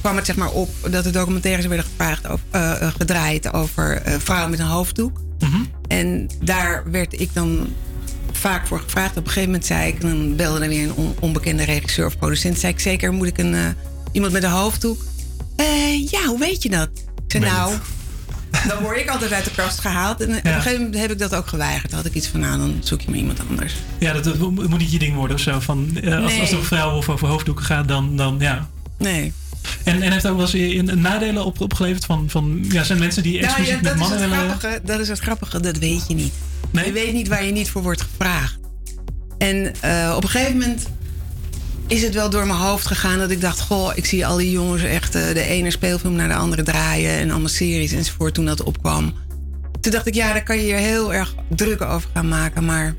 kwam 0.00 0.16
het 0.16 0.26
zeg 0.26 0.36
maar, 0.36 0.50
op 0.50 0.70
dat 0.90 1.04
de 1.04 1.10
documentaires 1.10 1.66
werden 1.66 1.86
gevraagd 1.86 2.26
over, 2.28 2.44
eh, 2.50 2.82
eh, 2.82 2.92
gedraaid 2.98 3.52
over 3.52 4.02
vrouwen 4.18 4.50
met 4.50 4.58
een 4.58 4.66
hoofddoek. 4.66 5.20
Mhm. 5.38 5.56
En 5.88 6.26
daar 6.42 6.82
werd 6.90 7.20
ik 7.20 7.30
dan 7.32 7.66
vaak 8.32 8.66
voor 8.66 8.80
gevraagd. 8.80 9.10
Op 9.10 9.16
een 9.16 9.26
gegeven 9.26 9.48
moment 9.48 9.66
zei 9.66 9.88
ik, 9.88 10.00
dan 10.00 10.36
belde 10.36 10.60
er 10.60 10.68
weer 10.68 10.82
een 10.84 10.92
on- 10.94 11.16
onbekende 11.20 11.64
regisseur 11.64 12.06
of 12.06 12.18
producent. 12.18 12.58
Zei 12.58 12.72
ik 12.72 12.80
zeker, 12.80 13.12
moet 13.12 13.26
ik 13.26 13.38
een, 13.38 13.54
iemand 14.12 14.32
met 14.32 14.42
een 14.42 14.50
hoofddoek? 14.50 15.04
Eh, 15.56 16.08
ja, 16.10 16.24
hoe 16.26 16.38
weet 16.38 16.62
je 16.62 16.68
dat? 16.68 16.88
Ik 17.28 17.40
nou, 17.40 17.72
dan 18.68 18.82
word 18.82 18.98
ik 18.98 19.08
altijd 19.08 19.32
uit 19.32 19.44
de 19.44 19.50
kast 19.50 19.78
gehaald. 19.80 20.20
En 20.20 20.28
op 20.36 20.44
een 20.44 20.52
gegeven 20.52 20.82
moment 20.82 21.00
heb 21.00 21.10
ik 21.10 21.18
dat 21.18 21.34
ook 21.34 21.46
geweigerd. 21.46 21.90
Dan 21.90 21.98
had 21.98 22.08
ik 22.08 22.14
iets 22.14 22.26
van, 22.26 22.40
nou, 22.40 22.58
dan 22.58 22.76
zoek 22.80 23.00
je 23.00 23.10
maar 23.10 23.18
iemand 23.18 23.40
anders. 23.48 23.74
Ja, 23.98 24.12
dat, 24.12 24.24
dat 24.24 24.38
moet 24.38 24.78
niet 24.78 24.92
je 24.92 24.98
ding 24.98 25.14
worden 25.14 25.36
of 25.36 25.42
zo. 25.42 25.60
Van, 25.60 25.90
eh, 26.02 26.22
als, 26.22 26.32
Nee. 26.32 26.40
als 26.40 26.48
het 26.50 26.58
over 26.58 26.66
vrouwen 26.66 26.96
of 26.96 27.08
over 27.08 27.28
hoofddoeken 27.28 27.64
gaat, 27.64 27.88
dan, 27.88 28.16
dan 28.16 28.36
ja. 28.38 28.68
Nee. 28.98 29.32
En, 29.84 30.02
en 30.02 30.12
heeft 30.12 30.26
ook 30.26 30.36
wel 30.36 30.44
eens 30.44 30.52
een, 30.52 30.88
een 30.88 31.00
nadelen 31.00 31.44
op, 31.44 31.60
opgeleverd 31.60 32.04
van, 32.04 32.24
van... 32.30 32.64
Ja, 32.68 32.84
zijn 32.84 32.98
mensen 32.98 33.22
die 33.22 33.32
Nou 33.32 33.44
expliciet 33.44 33.74
ja, 33.74 33.80
met 33.82 33.92
is 33.92 33.98
mannen 33.98 34.20
het 34.20 34.30
willen... 34.30 34.44
grappige, 34.44 34.80
dat 34.84 35.00
is 35.00 35.08
het 35.08 35.18
grappige, 35.18 35.60
dat 35.60 35.78
weet 35.78 36.04
je 36.08 36.14
niet. 36.14 36.32
Je 36.72 36.92
weet 36.92 37.12
niet 37.12 37.28
waar 37.28 37.44
je 37.44 37.52
niet 37.52 37.70
voor 37.70 37.82
wordt 37.82 38.00
gevraagd. 38.00 38.58
En 39.38 39.72
eh, 39.80 40.12
op 40.16 40.22
een 40.22 40.28
gegeven 40.28 40.58
moment 40.58 40.86
is 41.88 42.02
het 42.02 42.14
wel 42.14 42.30
door 42.30 42.46
mijn 42.46 42.58
hoofd 42.58 42.86
gegaan 42.86 43.18
dat 43.18 43.30
ik 43.30 43.40
dacht: 43.40 43.60
Goh, 43.60 43.90
ik 43.94 44.06
zie 44.06 44.26
al 44.26 44.36
die 44.36 44.50
jongens 44.50 44.82
echt 44.82 45.14
eh, 45.14 45.22
de 45.34 45.42
ene 45.42 45.70
speelfilm 45.70 46.14
naar 46.14 46.28
de 46.28 46.34
andere 46.34 46.62
draaien 46.62 47.10
en 47.18 47.30
allemaal 47.30 47.48
series 47.48 47.92
enzovoort 47.92 48.34
toen 48.34 48.44
dat 48.44 48.62
opkwam. 48.62 49.14
Toen 49.80 49.92
dacht 49.92 50.06
ik: 50.06 50.14
Ja, 50.14 50.32
daar 50.32 50.42
kan 50.42 50.56
je 50.56 50.66
je 50.66 50.74
heel 50.74 51.14
erg 51.14 51.34
druk 51.48 51.80
over 51.82 52.10
gaan 52.14 52.28
maken. 52.28 52.64
Maar 52.64 52.94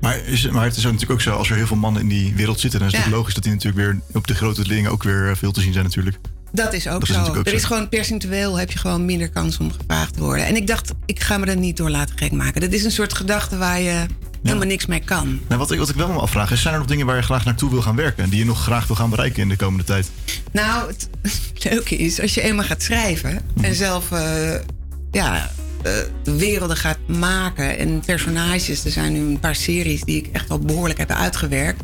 Maar, 0.00 0.24
is, 0.26 0.48
maar 0.50 0.64
het 0.64 0.76
is 0.76 0.82
natuurlijk 0.82 1.10
ook 1.10 1.20
zo, 1.20 1.30
als 1.34 1.50
er 1.50 1.56
heel 1.56 1.66
veel 1.66 1.76
mannen 1.76 2.02
in 2.02 2.08
die 2.08 2.34
wereld 2.34 2.60
zitten, 2.60 2.78
dan 2.80 2.88
is 2.88 2.94
het 2.96 3.04
Ja. 3.04 3.10
logisch 3.10 3.34
dat 3.34 3.42
die 3.42 3.52
natuurlijk 3.52 3.84
weer 3.84 4.00
op 4.12 4.26
de 4.26 4.34
grote 4.34 4.68
dingen 4.68 4.90
ook 4.90 5.02
weer 5.02 5.30
eh, 5.30 5.36
veel 5.36 5.52
te 5.52 5.60
zien 5.60 5.72
zijn 5.72 5.84
natuurlijk. 5.84 6.16
dat 6.52 6.72
is 6.72 6.88
ook 6.88 7.06
Dat 7.06 7.16
zo. 7.26 7.32
ook 7.34 7.46
er 7.46 7.52
is 7.54 7.64
gewoon 7.64 7.88
percentueel 7.88 8.58
heb 8.58 8.70
je 8.70 8.78
gewoon 8.78 9.04
minder 9.04 9.28
kans 9.30 9.58
om 9.58 9.72
gevraagd 9.72 10.14
te 10.14 10.20
worden. 10.20 10.46
En 10.46 10.56
ik 10.56 10.66
dacht: 10.66 10.92
Ik 11.06 11.20
ga 11.20 11.38
me 11.38 11.46
er 11.46 11.56
niet 11.56 11.76
door 11.76 11.90
laten 11.90 12.18
gek 12.18 12.32
maken. 12.32 12.60
Dat 12.60 12.72
is 12.72 12.84
een 12.84 12.90
soort 12.90 13.12
gedachte 13.14 13.56
waar 13.56 13.80
je 13.80 14.06
helemaal 14.42 14.66
niks 14.66 14.86
mee 14.86 15.00
kan. 15.00 15.40
Nou, 15.48 15.60
wat, 15.60 15.70
ik, 15.70 15.78
wat 15.78 15.88
ik 15.88 15.94
wel 15.94 16.08
me 16.08 16.18
afvraag 16.18 16.50
is, 16.50 16.62
zijn 16.62 16.74
er 16.74 16.80
nog 16.80 16.88
dingen 16.88 17.06
waar 17.06 17.16
je 17.16 17.22
graag 17.22 17.44
naartoe 17.44 17.70
wil 17.70 17.82
gaan 17.82 17.96
werken 17.96 18.24
en 18.24 18.30
die 18.30 18.38
je 18.38 18.44
nog 18.44 18.62
graag 18.62 18.86
wil 18.86 18.96
gaan 18.96 19.10
bereiken 19.10 19.42
in 19.42 19.48
de 19.48 19.56
komende 19.56 19.84
tijd? 19.84 20.10
Nou, 20.52 20.88
het 20.88 21.08
leuke 21.70 21.96
is, 21.96 22.20
als 22.20 22.34
je 22.34 22.40
eenmaal 22.40 22.64
gaat 22.64 22.82
schrijven 22.82 23.40
en 23.60 23.74
zelf 23.74 24.12
eh, 24.12 24.54
ja, 25.10 25.50
eh, 25.82 25.92
werelden 26.24 26.76
gaat 26.76 26.98
maken 27.06 27.78
en 27.78 28.00
personages. 28.06 28.84
Er 28.84 28.90
zijn 28.90 29.12
nu 29.12 29.18
een 29.18 29.40
paar 29.40 29.54
series 29.54 30.02
die 30.02 30.16
ik 30.16 30.28
echt 30.32 30.50
al 30.50 30.58
behoorlijk 30.58 30.98
heb 30.98 31.10
uitgewerkt. 31.10 31.82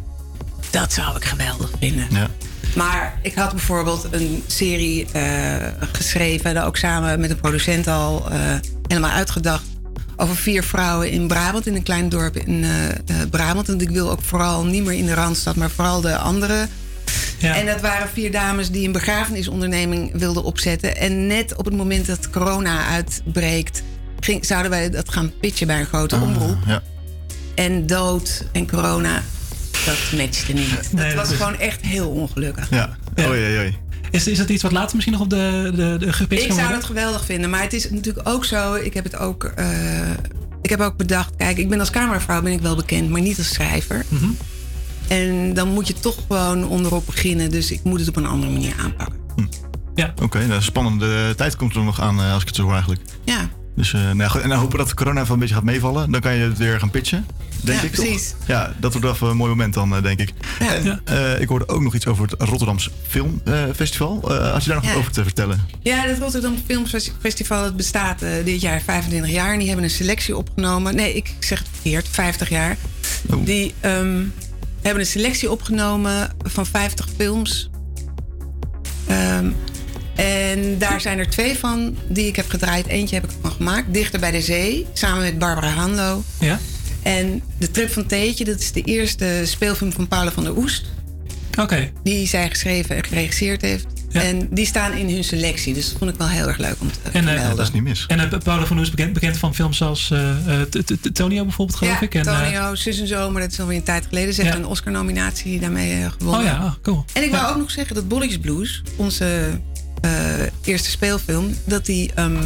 Dat 0.71 0.93
zou 0.93 1.17
ik 1.17 1.25
geweldig 1.25 1.71
vinden. 1.79 2.07
Ja. 2.11 2.29
Maar 2.77 3.19
ik 3.23 3.35
had 3.35 3.51
bijvoorbeeld 3.51 4.09
een 4.11 4.43
serie 4.47 5.07
eh, 5.13 5.57
geschreven, 5.93 6.55
daar 6.55 6.67
ook 6.67 6.77
samen 6.77 7.21
met 7.21 7.31
een 7.31 7.41
producent 7.41 7.87
al 7.87 8.29
helemaal 8.87 9.11
uitgedacht. 9.11 9.74
Over 10.17 10.37
vier 10.37 10.63
vrouwen 10.63 11.11
in 11.11 11.27
Brabant, 11.27 11.67
in 11.67 11.75
een 11.75 11.83
klein 11.83 12.09
dorp 12.09 12.37
in 12.37 12.65
eh, 12.65 12.89
eh, 12.91 12.97
Brabant. 13.31 13.67
Want 13.67 13.83
ik 13.83 13.91
wil 13.91 14.11
ook 14.11 14.23
vooral 14.23 14.65
niet 14.65 14.85
meer 14.85 14.99
in 14.99 15.07
de 15.07 15.15
Randstad, 15.15 15.57
maar 15.57 15.71
vooral 15.71 16.01
de 16.01 16.17
andere. 16.17 16.69
En 17.41 17.67
dat 17.67 17.81
waren 17.81 18.09
vier 18.13 18.31
dames 18.33 18.71
die 18.71 18.87
een 18.87 18.93
begrafenisonderneming 18.93 20.11
wilden 20.19 20.45
opzetten. 20.45 20.97
En 20.97 21.27
net 21.27 21.57
op 21.57 21.65
het 21.65 21.75
moment 21.77 22.07
dat 22.07 22.31
corona 22.31 22.87
uitbreekt, 22.87 23.83
ging, 24.21 24.45
zouden 24.47 24.71
wij 24.71 24.91
dat 24.91 25.13
gaan 25.13 25.33
pitchen 25.41 25.67
bij 25.67 25.81
een 25.81 25.87
grote 25.87 26.17
omroep. 26.17 26.57
Ja. 26.67 26.83
En 27.55 27.87
dood 27.87 28.45
en 28.53 28.69
corona, 28.71 29.23
dat 29.85 29.97
matchte 30.19 30.53
niet. 30.53 30.93
Nee, 30.93 31.07
dat 31.07 31.15
was 31.15 31.31
is- 31.31 31.37
gewoon 31.37 31.59
echt 31.59 31.81
heel 31.81 32.09
ongelukkig. 32.09 32.71
Ja. 32.71 32.97
Oh, 33.19 33.29
Oei, 33.29 33.45
oei, 33.45 33.59
oei. 33.59 33.77
Is, 34.15 34.27
is 34.27 34.39
dat 34.39 34.49
iets 34.49 34.63
wat 34.63 34.73
later 34.73 34.95
misschien 34.95 35.13
nog 35.13 35.23
op 35.23 35.31
de, 35.31 35.73
de, 35.75 35.97
de 35.99 36.13
gepitcht 36.13 36.45
Ik 36.45 36.53
zou 36.53 36.73
het 36.73 36.85
geweldig 36.85 37.25
vinden. 37.25 37.51
Maar 37.51 37.63
het 37.63 37.73
is 37.73 37.91
natuurlijk 37.91 38.29
ook 38.29 38.45
zo. 38.45 38.75
Ik 38.75 38.95
heb 38.95 39.05
het 39.05 39.17
ook. 39.17 39.45
eh, 39.45 40.11
ik 40.63 40.71
heb 40.71 40.81
ook 40.81 40.97
bedacht. 40.97 41.37
Kijk, 41.37 41.59
ik 41.59 41.69
ben 41.69 41.81
als 41.81 41.91
cameravrouw 41.91 42.43
ben 42.43 42.53
ik 42.53 42.61
wel 42.61 42.77
bekend, 42.77 43.11
maar 43.11 43.21
niet 43.21 43.39
als 43.39 43.49
schrijver. 43.49 44.05
Mhm. 44.09 44.25
En 45.09 45.55
dan 45.55 45.69
moet 45.69 45.87
je 45.87 45.95
toch 45.95 46.17
gewoon 46.29 46.67
onderop 46.67 47.07
beginnen. 47.07 47.51
Dus 47.51 47.71
ik 47.71 47.81
moet 47.85 47.99
het 48.01 48.09
op 48.09 48.17
een 48.17 48.27
andere 48.27 48.53
manier 48.53 48.75
aanpakken. 48.81 49.19
Oké, 50.23 50.47
nou, 50.47 50.63
spannende 50.63 51.35
tijd 51.37 51.57
komt 51.57 51.75
er 51.75 51.83
nog 51.83 52.01
aan 52.01 52.21
eh, 52.21 52.33
als 52.33 52.41
ik 52.43 52.47
het 52.47 52.57
zo 52.57 52.63
hoor 52.63 52.73
eigenlijk. 52.73 53.01
Ja. 53.25 53.49
Dus 53.77 53.93
eh, 53.93 54.11
nou, 54.11 54.31
goed, 54.31 54.41
en 54.41 54.49
dan 54.49 54.59
hopen 54.59 54.79
dat 54.79 54.95
corona 54.95 55.21
even 55.21 55.33
een 55.35 55.39
beetje 55.39 55.55
gaat 55.55 55.65
meevallen. 55.65 56.11
Dan 56.11 56.21
kan 56.21 56.35
je 56.35 56.45
het 56.45 56.59
weer 56.59 56.79
gaan 56.79 56.91
pitchen, 56.91 57.27
denk 57.63 57.81
Ja, 57.81 57.85
ik 57.87 57.95
toch? 57.95 58.05
precies. 58.05 58.35
Ja, 58.47 58.73
dat 58.81 58.91
wordt 58.93 59.07
wel 59.07 59.15
even 59.15 59.29
een 59.29 59.37
mooi 59.37 59.51
moment 59.51 59.75
dan, 59.75 59.95
eh, 59.97 60.03
denk 60.03 60.21
ik. 60.21 60.33
En 60.59 61.01
eh, 61.05 61.41
ik 61.41 61.49
hoorde 61.49 61.69
ook 61.69 61.81
nog 61.83 61.95
iets 61.95 62.07
over 62.07 62.23
het 62.29 62.35
Rotterdams 62.49 62.91
Filmfestival. 63.09 64.31
Eh 64.31 64.53
had 64.53 64.63
je 64.65 64.69
daar 64.71 64.77
nog 64.79 64.87
Ja. 64.87 64.91
wat 64.93 65.01
over 65.01 65.13
te 65.13 65.23
vertellen? 65.23 65.61
Ja, 65.83 65.97
het 66.07 66.19
Rotterdam 66.19 66.55
Filmfestival 66.67 67.63
dat 67.63 67.77
bestaat 67.77 68.21
dit 68.45 68.61
jaar 68.61 68.81
25 68.81 69.31
jaar. 69.31 69.53
En 69.53 69.59
die 69.59 69.67
hebben 69.67 69.85
een 69.85 69.91
selectie 69.91 70.37
opgenomen. 70.37 70.95
Nee, 70.95 71.15
ik 71.15 71.35
zeg 71.39 71.59
het 71.59 71.69
verkeerd, 71.73 72.09
50 72.11 72.49
jaar. 72.49 72.77
Die 73.45 73.75
ehm, 73.81 74.23
hebben 74.83 75.01
een 75.03 75.09
selectie 75.09 75.51
opgenomen 75.51 76.31
van 76.43 76.67
50 76.67 77.09
films. 77.17 77.71
Ehm, 79.07 79.51
En 80.15 80.79
daar 80.79 81.01
zijn 81.01 81.19
er 81.19 81.31
twee 81.31 81.59
van 81.59 81.97
die 82.09 82.27
ik 82.27 82.37
heb 82.37 82.49
gedraaid. 82.51 82.87
Eentje 82.87 83.15
heb 83.15 83.25
ik 83.25 83.31
van 83.41 83.51
gemaakt, 83.53 83.93
Dichter 83.95 84.21
bij 84.21 84.31
de 84.31 84.41
Zee, 84.41 84.87
samen 84.93 85.23
met 85.23 85.39
Barbara 85.39 85.69
Hanlo. 85.69 86.23
Ja. 86.41 86.59
En 87.03 87.43
De 87.59 87.71
Trip 87.71 87.91
van 87.93 88.07
Teetje, 88.07 88.45
dat 88.45 88.61
is 88.61 88.73
de 88.73 88.83
eerste 88.83 89.43
speelfilm 89.45 89.93
van 89.93 90.09
Paula 90.09 90.33
van 90.33 90.45
der 90.45 90.57
Oest. 90.57 90.85
Oké. 91.61 91.91
Die 92.03 92.27
zij 92.27 92.49
geschreven 92.49 92.97
en 92.97 93.05
geregisseerd 93.05 93.61
heeft. 93.63 93.87
En 94.13 94.49
die 94.51 94.67
staan 94.67 94.93
in 94.93 95.11
hun 95.11 95.25
selectie. 95.25 95.75
Dus 95.75 95.89
dat 95.89 95.99
vond 95.99 96.11
ik 96.11 96.17
wel 96.19 96.29
heel 96.29 96.49
erg 96.49 96.59
leuk 96.59 96.77
om 96.81 96.91
te 96.91 96.99
En, 97.13 97.29
eh, 97.29 97.35
vermelden. 97.35 97.69
niet 97.73 97.83
mis. 97.83 98.05
En 98.09 98.19
uh, 98.21 98.39
Paula 98.45 98.67
van 98.67 98.79
Oes 98.79 98.91
bekend, 98.91 99.13
bekend 99.13 99.37
van 99.39 99.55
films 99.55 99.83
als 99.83 100.11
eh, 100.11 100.31
eh, 100.61 100.63
T- 100.69 100.87
T- 100.87 101.15
Tonio 101.15 101.43
bijvoorbeeld, 101.43 101.79
geloof 101.79 101.95
ja, 101.95 102.01
ik. 102.01 102.15
En, 102.15 102.27
eh, 102.27 102.43
Tonio, 102.43 102.75
Zus 102.75 103.01
en 103.01 103.07
Zo, 103.07 103.31
maar 103.31 103.43
dat 103.43 103.53
is 103.53 103.61
alweer 103.61 103.77
een 103.77 103.83
tijd 103.83 104.07
geleden. 104.09 104.35
Ze 104.35 104.41
heeft 104.43 104.55
Ja. 104.55 104.61
een 104.61 104.67
Oscar-nominatie 104.67 105.61
daarmee 105.61 106.11
gewonnen. 106.19 106.41
oh 106.41 106.47
ja, 106.47 106.57
ah, 106.57 106.73
cool. 106.83 107.05
En 107.13 107.23
ik 107.23 107.31
wou 107.31 107.43
Ja. 107.43 107.51
ook 107.51 107.57
nog 107.59 107.71
zeggen 107.71 107.95
dat 107.95 108.09
Bolletjes 108.09 108.39
Blues, 108.39 108.83
onze 108.97 109.61
eerste 110.65 110.91
speelfilm, 110.91 111.55
dat 111.65 111.87
die 111.87 112.13
ehm, 112.15 112.37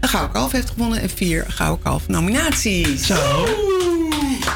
een 0.00 0.08
Gouden 0.08 0.32
Kalf 0.32 0.52
heeft 0.52 0.70
gewonnen 0.70 1.00
en 1.00 1.10
vier 1.10 1.44
Gouden 1.48 1.84
Kalf 1.84 2.08
nominaties. 2.08 3.06
Zo. 3.06 3.46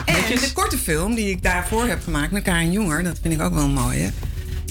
En 0.04 0.14
de 0.40 0.50
korte 0.52 0.78
film 0.78 1.14
die 1.14 1.30
ik 1.30 1.42
daarvoor 1.42 1.86
heb 1.86 2.02
gemaakt 2.02 2.30
met 2.30 2.42
Karin 2.42 2.72
Jonger, 2.72 3.02
dat 3.02 3.18
vind 3.22 3.34
ik 3.34 3.42
ook 3.42 3.54
wel 3.54 3.64
een 3.64 3.72
mooie. 3.72 4.10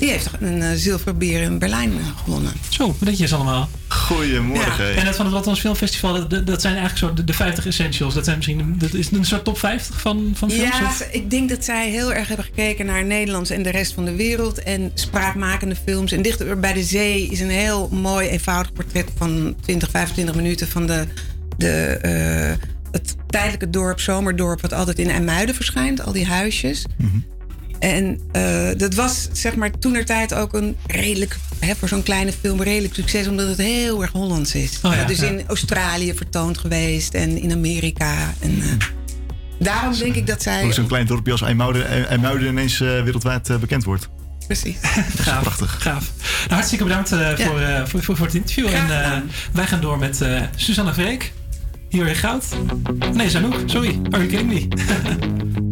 Die 0.02 0.10
heeft 0.10 0.30
een 0.40 0.62
eh, 0.62 0.70
zilveren 0.76 1.18
beer 1.18 1.42
in 1.42 1.60
Berlijn 1.60 1.92
eh, 1.92 2.06
gewonnen. 2.24 2.52
Zo, 2.70 2.96
netjes 3.00 3.34
allemaal. 3.34 3.70
Goedemorgen. 3.88 4.96
En 4.96 5.06
het 5.06 5.16
van 5.16 5.26
het 5.26 5.34
Rotterdams 5.34 5.60
Filmfestival, 5.60 6.28
dat, 6.28 6.48
dat 6.48 6.62
zijn 6.62 6.76
eigenlijk 6.76 6.98
zo 6.98 7.14
de, 7.14 7.24
de 7.24 7.34
50 7.34 7.66
essentials. 7.66 8.14
Dat 8.14 8.26
zijn 8.26 8.38
misschien 8.38 8.76
dat 8.78 8.94
is 8.94 9.12
een 9.12 9.26
soort 9.26 9.44
top 9.44 9.58
50 9.58 10.02
van, 10.02 10.32
van 10.36 10.52
films? 10.52 10.78
Ja, 10.80 10.86
of? 10.86 11.08
ik 11.12 11.30
denk 11.30 11.50
dat 11.50 11.64
zij 11.64 11.90
heel 11.90 12.14
erg 12.14 12.28
hebben 12.28 12.46
gekeken 12.46 12.86
naar 12.86 13.06
Nederlands 13.06 13.50
en 13.50 13.64
de 13.64 13.70
rest 13.70 13.94
van 13.94 14.06
de 14.06 14.16
wereld. 14.16 14.64
En 14.64 14.92
spraakmakende 14.94 15.76
films. 15.76 16.12
En 16.12 16.22
Dichter 16.22 16.60
bij 16.60 16.74
de 16.74 16.84
Zee 16.84 17.28
is 17.28 17.40
een 17.40 17.50
heel 17.50 17.90
mooi, 17.90 18.28
eenvoudig 18.28 18.74
portret 18.74 19.10
van 19.18 19.56
20, 19.62 19.90
25 19.90 20.36
minuten 20.36 20.68
van 20.68 20.88
de, 20.88 21.08
de, 21.58 21.98
eh, 22.02 22.68
het 22.92 23.16
tijdelijke 23.28 23.70
dorp, 23.70 24.00
zomerdorp, 24.00 24.62
wat 24.62 24.74
altijd 24.74 25.00
in 25.00 25.10
IJmuiden 25.10 25.56
verschijnt. 25.56 26.04
Al 26.04 26.12
die 26.12 26.26
huisjes. 26.26 26.86
En 27.82 28.20
eh, 28.32 28.70
dat 28.78 28.94
was 28.94 29.28
zeg 29.32 29.56
maar 29.56 29.72
toenertijd 29.80 30.34
ook 30.34 30.54
een 30.54 30.78
redelijk, 30.88 31.38
hè, 31.60 31.76
voor 31.76 31.88
zo'n 31.88 32.04
kleine 32.04 32.32
film, 32.42 32.62
redelijk 32.62 32.94
succes, 32.94 33.28
omdat 33.28 33.48
het 33.48 33.58
heel 33.58 34.02
erg 34.02 34.12
Hollands 34.12 34.56
is. 34.56 34.80
Oh 34.82 34.94
ja, 34.94 35.04
dus 35.04 35.20
ja. 35.20 35.28
in 35.28 35.44
Australië 35.48 36.14
vertoond 36.14 36.58
geweest 36.58 37.14
en 37.14 37.42
in 37.42 37.52
Amerika. 37.52 38.34
En, 38.40 38.62
eh, 38.62 38.68
daarom 39.60 39.98
denk 39.98 40.16
ik 40.16 40.28
dat 40.28 40.42
zij. 40.42 40.64
Hoe 40.64 40.74
zo'n 40.74 40.88
klein 40.88 41.06
dorpje 41.06 41.32
als 41.32 41.42
IJmuiden, 41.42 42.08
IJmuiden 42.08 42.48
ineens 42.48 42.82
eh, 42.82 43.04
wereldwijd 43.04 43.50
eh, 43.50 43.58
bekend 43.58 43.84
wordt. 43.84 44.10
Precies. 44.48 44.78
Gaaf, 45.26 45.42
prachtig. 45.42 45.78
Gaaf. 45.82 46.12
Nou, 46.40 46.54
hartstikke 46.54 46.84
bedankt 46.84 47.12
eh, 47.12 47.30
voor, 47.38 47.60
eh, 47.60 47.86
voor, 47.86 48.04
voor, 48.04 48.16
voor 48.16 48.26
het 48.26 48.36
interview. 48.36 48.68
En 48.68 49.04
eh, 49.04 49.18
wij 49.52 49.68
gaan 49.68 49.82
door 49.82 49.98
met 49.98 50.22
eh 50.22 50.42
Susanne 50.56 50.94
Vreek. 50.94 51.32
Hier 51.90 52.08
in 52.08 52.16
goud. 52.16 52.46
Nee, 53.14 53.30
Zanouk. 53.30 53.56
Sorry. 53.66 54.00
Are 54.12 54.28
you 54.28 54.28
kidding 54.28 54.50
me? 54.50 55.71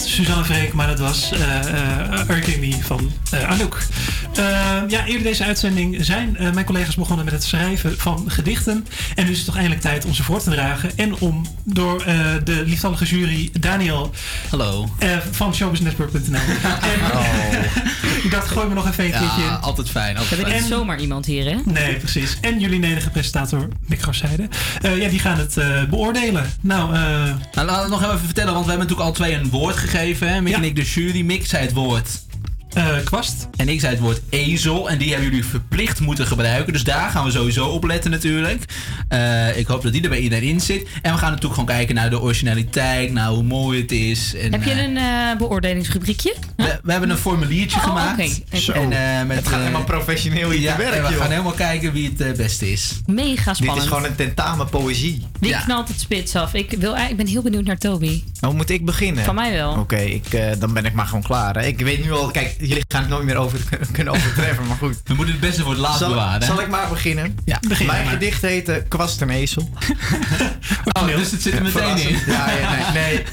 Suzanne 0.00 0.44
Freek, 0.44 0.72
maar 0.72 0.86
dat 0.86 0.98
was 0.98 1.32
uh, 1.32 2.80
van 2.80 3.12
eh, 3.30 3.50
Anouk. 3.50 3.82
Eh, 4.34 4.44
ja, 4.88 5.06
eerder 5.06 5.22
deze 5.22 5.44
uitzending 5.44 6.04
zijn 6.04 6.36
mijn 6.54 6.64
collega's 6.64 6.94
begonnen 6.94 7.24
met 7.24 7.34
het 7.34 7.44
schrijven 7.44 7.98
van 7.98 8.24
gedichten. 8.30 8.86
En 9.14 9.24
nu 9.24 9.30
is 9.30 9.36
het 9.36 9.46
toch 9.46 9.54
eindelijk 9.54 9.82
tijd 9.82 10.04
om 10.04 10.14
ze 10.14 10.22
voor 10.22 10.42
te 10.42 10.50
dragen. 10.50 10.90
En 10.96 11.18
om 11.18 11.46
door 11.64 12.04
de 12.44 12.62
lieftallige 12.66 13.04
jury 13.04 13.50
Daniel 13.60 14.10
Hallo. 14.50 14.88
eh, 14.98 15.16
van 15.30 15.54
showbiznetwork.nl. 15.54 16.38
En 16.92 17.00
ik 18.24 18.30
dacht, 18.30 18.48
gooi 18.48 18.68
me 18.68 18.74
nog 18.74 18.88
even 18.88 19.04
een 19.04 19.10
keertje 19.10 19.42
in. 19.42 19.60
altijd 19.60 19.90
fijn. 19.90 20.16
We 20.16 20.24
hebben 20.36 20.54
niet 20.54 20.64
zomaar 20.64 21.00
iemand 21.00 21.26
hier, 21.26 21.44
hè? 21.44 21.56
Nee, 21.64 21.96
precies. 21.96 22.38
En 22.40 22.60
jullie 22.60 22.82
enige 22.84 23.10
presentator, 23.10 23.68
Mick 23.86 24.02
Grosseide. 24.02 24.48
Eh 24.82 24.98
ja, 24.98 25.08
die 25.08 25.18
gaan 25.18 25.38
het 25.38 25.56
eh, 25.56 25.84
beoordelen. 25.84 26.52
Nou, 26.60 26.94
eh 26.94 27.00
Nou, 27.54 27.66
laten 27.66 27.82
we 27.84 27.88
nog 27.90 28.02
even 28.04 28.18
vertellen, 28.24 28.52
want 28.52 28.64
we 28.64 28.70
hebben 28.70 28.88
natuurlijk 28.88 29.18
al 29.18 29.24
twee 29.24 29.34
een 29.34 29.50
woord 29.50 29.76
gegeven. 29.76 30.28
Hè? 30.28 30.40
Mick 30.40 30.54
en 30.54 30.64
ik 30.64 30.76
de 30.76 30.82
jury. 30.82 31.22
Mick 31.24 31.46
zei 31.46 31.62
het 31.62 31.72
woord... 31.72 32.08
kwast. 33.04 33.48
En 33.56 33.68
ik 33.68 33.80
zei 33.80 33.92
het 33.92 34.02
woord 34.02 34.20
ezel. 34.28 34.90
En 34.90 34.98
die 34.98 35.08
hebben 35.08 35.28
jullie 35.28 35.44
verplicht 35.44 36.00
moeten 36.00 36.26
gebruiken. 36.26 36.72
Dus 36.72 36.84
daar 36.84 37.10
gaan 37.10 37.24
we 37.24 37.30
sowieso 37.30 37.66
op 37.66 37.84
letten 37.84 38.10
natuurlijk. 38.10 38.64
Eh, 39.08 39.56
ik 39.56 39.66
hoop 39.66 39.82
dat 39.82 39.92
die 39.92 40.02
er 40.02 40.08
bij 40.08 40.18
iedereen 40.18 40.48
in 40.48 40.60
zit. 40.60 40.88
En 41.02 41.12
we 41.12 41.18
gaan 41.18 41.28
natuurlijk 41.30 41.60
gewoon 41.60 41.76
kijken 41.76 41.94
naar 41.94 42.10
de 42.10 42.20
originaliteit. 42.20 43.12
Naar 43.12 43.28
hoe 43.28 43.42
mooi 43.42 43.80
het 43.80 43.92
is. 43.92 44.34
En, 44.34 44.52
Heb 44.52 44.62
je 44.62 44.70
eh, 44.70 44.82
een 44.82 44.96
eh, 44.96 45.36
beoordelingsrubriekje? 45.38 46.34
We, 46.72 46.80
we 46.82 46.90
hebben 46.90 47.10
een 47.10 47.16
formuliertje 47.18 47.78
Oh, 47.78 47.84
gemaakt. 47.84 48.20
oké. 48.20 48.30
Oké. 48.70 48.72
En, 48.72 48.92
eh, 49.20 49.26
met, 49.26 49.36
Het 49.36 49.46
gaat 49.46 49.54
eh, 49.56 49.60
helemaal 49.60 49.84
professioneel 49.84 50.50
hier 50.50 50.60
ja, 50.60 50.72
te 50.76 50.82
werk, 50.82 50.94
en 50.94 51.02
we 51.02 51.08
joh. 51.10 51.20
gaan 51.20 51.30
helemaal 51.30 51.52
kijken 51.52 51.92
wie 51.92 52.08
het 52.08 52.20
eh, 52.20 52.32
beste 52.32 52.72
is. 52.72 53.00
Mega 53.06 53.44
Dit 53.44 53.56
spannend. 53.56 53.82
is 53.82 53.88
gewoon 53.88 54.04
een 54.04 54.14
tentamen 54.14 54.68
poëzie. 54.68 55.26
Wie 55.40 55.56
knalt 55.64 55.88
het 55.88 56.00
spits 56.00 56.34
af? 56.36 56.54
Ik, 56.54 56.70
wil, 56.78 56.96
ik 56.96 57.16
ben 57.16 57.26
heel 57.26 57.42
benieuwd 57.42 57.64
naar 57.64 57.78
Toby. 57.78 58.22
Nou, 58.40 58.54
moet 58.54 58.70
ik 58.70 58.84
beginnen? 58.84 59.24
Van 59.24 59.34
mij 59.34 59.52
wel. 59.52 59.72
Oké, 59.72 59.96
ik, 59.96 60.26
eh, 60.32 60.50
dan 60.58 60.72
ben 60.72 60.84
ik 60.84 60.92
maar 60.92 61.06
gewoon 61.06 61.22
klaar. 61.22 61.54
Hè. 61.56 61.66
Ik 61.66 61.78
weet 61.80 62.04
nu 62.04 62.12
al, 62.12 62.30
kijk, 62.30 62.54
jullie 62.58 62.84
gaan 62.88 63.00
het 63.00 63.10
nooit 63.10 63.24
meer 63.24 63.36
over 63.36 63.58
kunnen 63.92 64.12
overtreffen, 64.14 64.66
maar 64.66 64.76
goed. 64.76 65.00
We 65.04 65.14
moeten 65.14 65.32
het 65.34 65.42
beste 65.42 65.62
voor 65.62 65.70
het 65.70 65.80
laatst 65.80 65.98
zal, 65.98 66.08
bewaren. 66.08 66.40
hè? 66.40 66.46
Zal 66.46 66.60
ik 66.60 66.68
maar 66.68 66.88
beginnen? 66.88 67.36
Ja, 67.44 67.58
begin 67.68 67.86
Mijn 67.86 68.04
maar. 68.04 68.12
gedicht 68.12 68.42
heet 68.42 68.68
eh, 68.68 68.76
Kwast 68.88 69.20
en 69.22 69.30
Ezel. 69.30 69.68
Oh, 70.92 71.06
dus 71.06 71.30
het 71.30 71.42
zit 71.42 71.54
er 71.54 71.62
meteen 71.62 71.98
in. 72.08 72.18
Ja, 72.26 72.50
ja, 72.50 72.92
nee, 72.92 73.02
nee. 73.02 73.24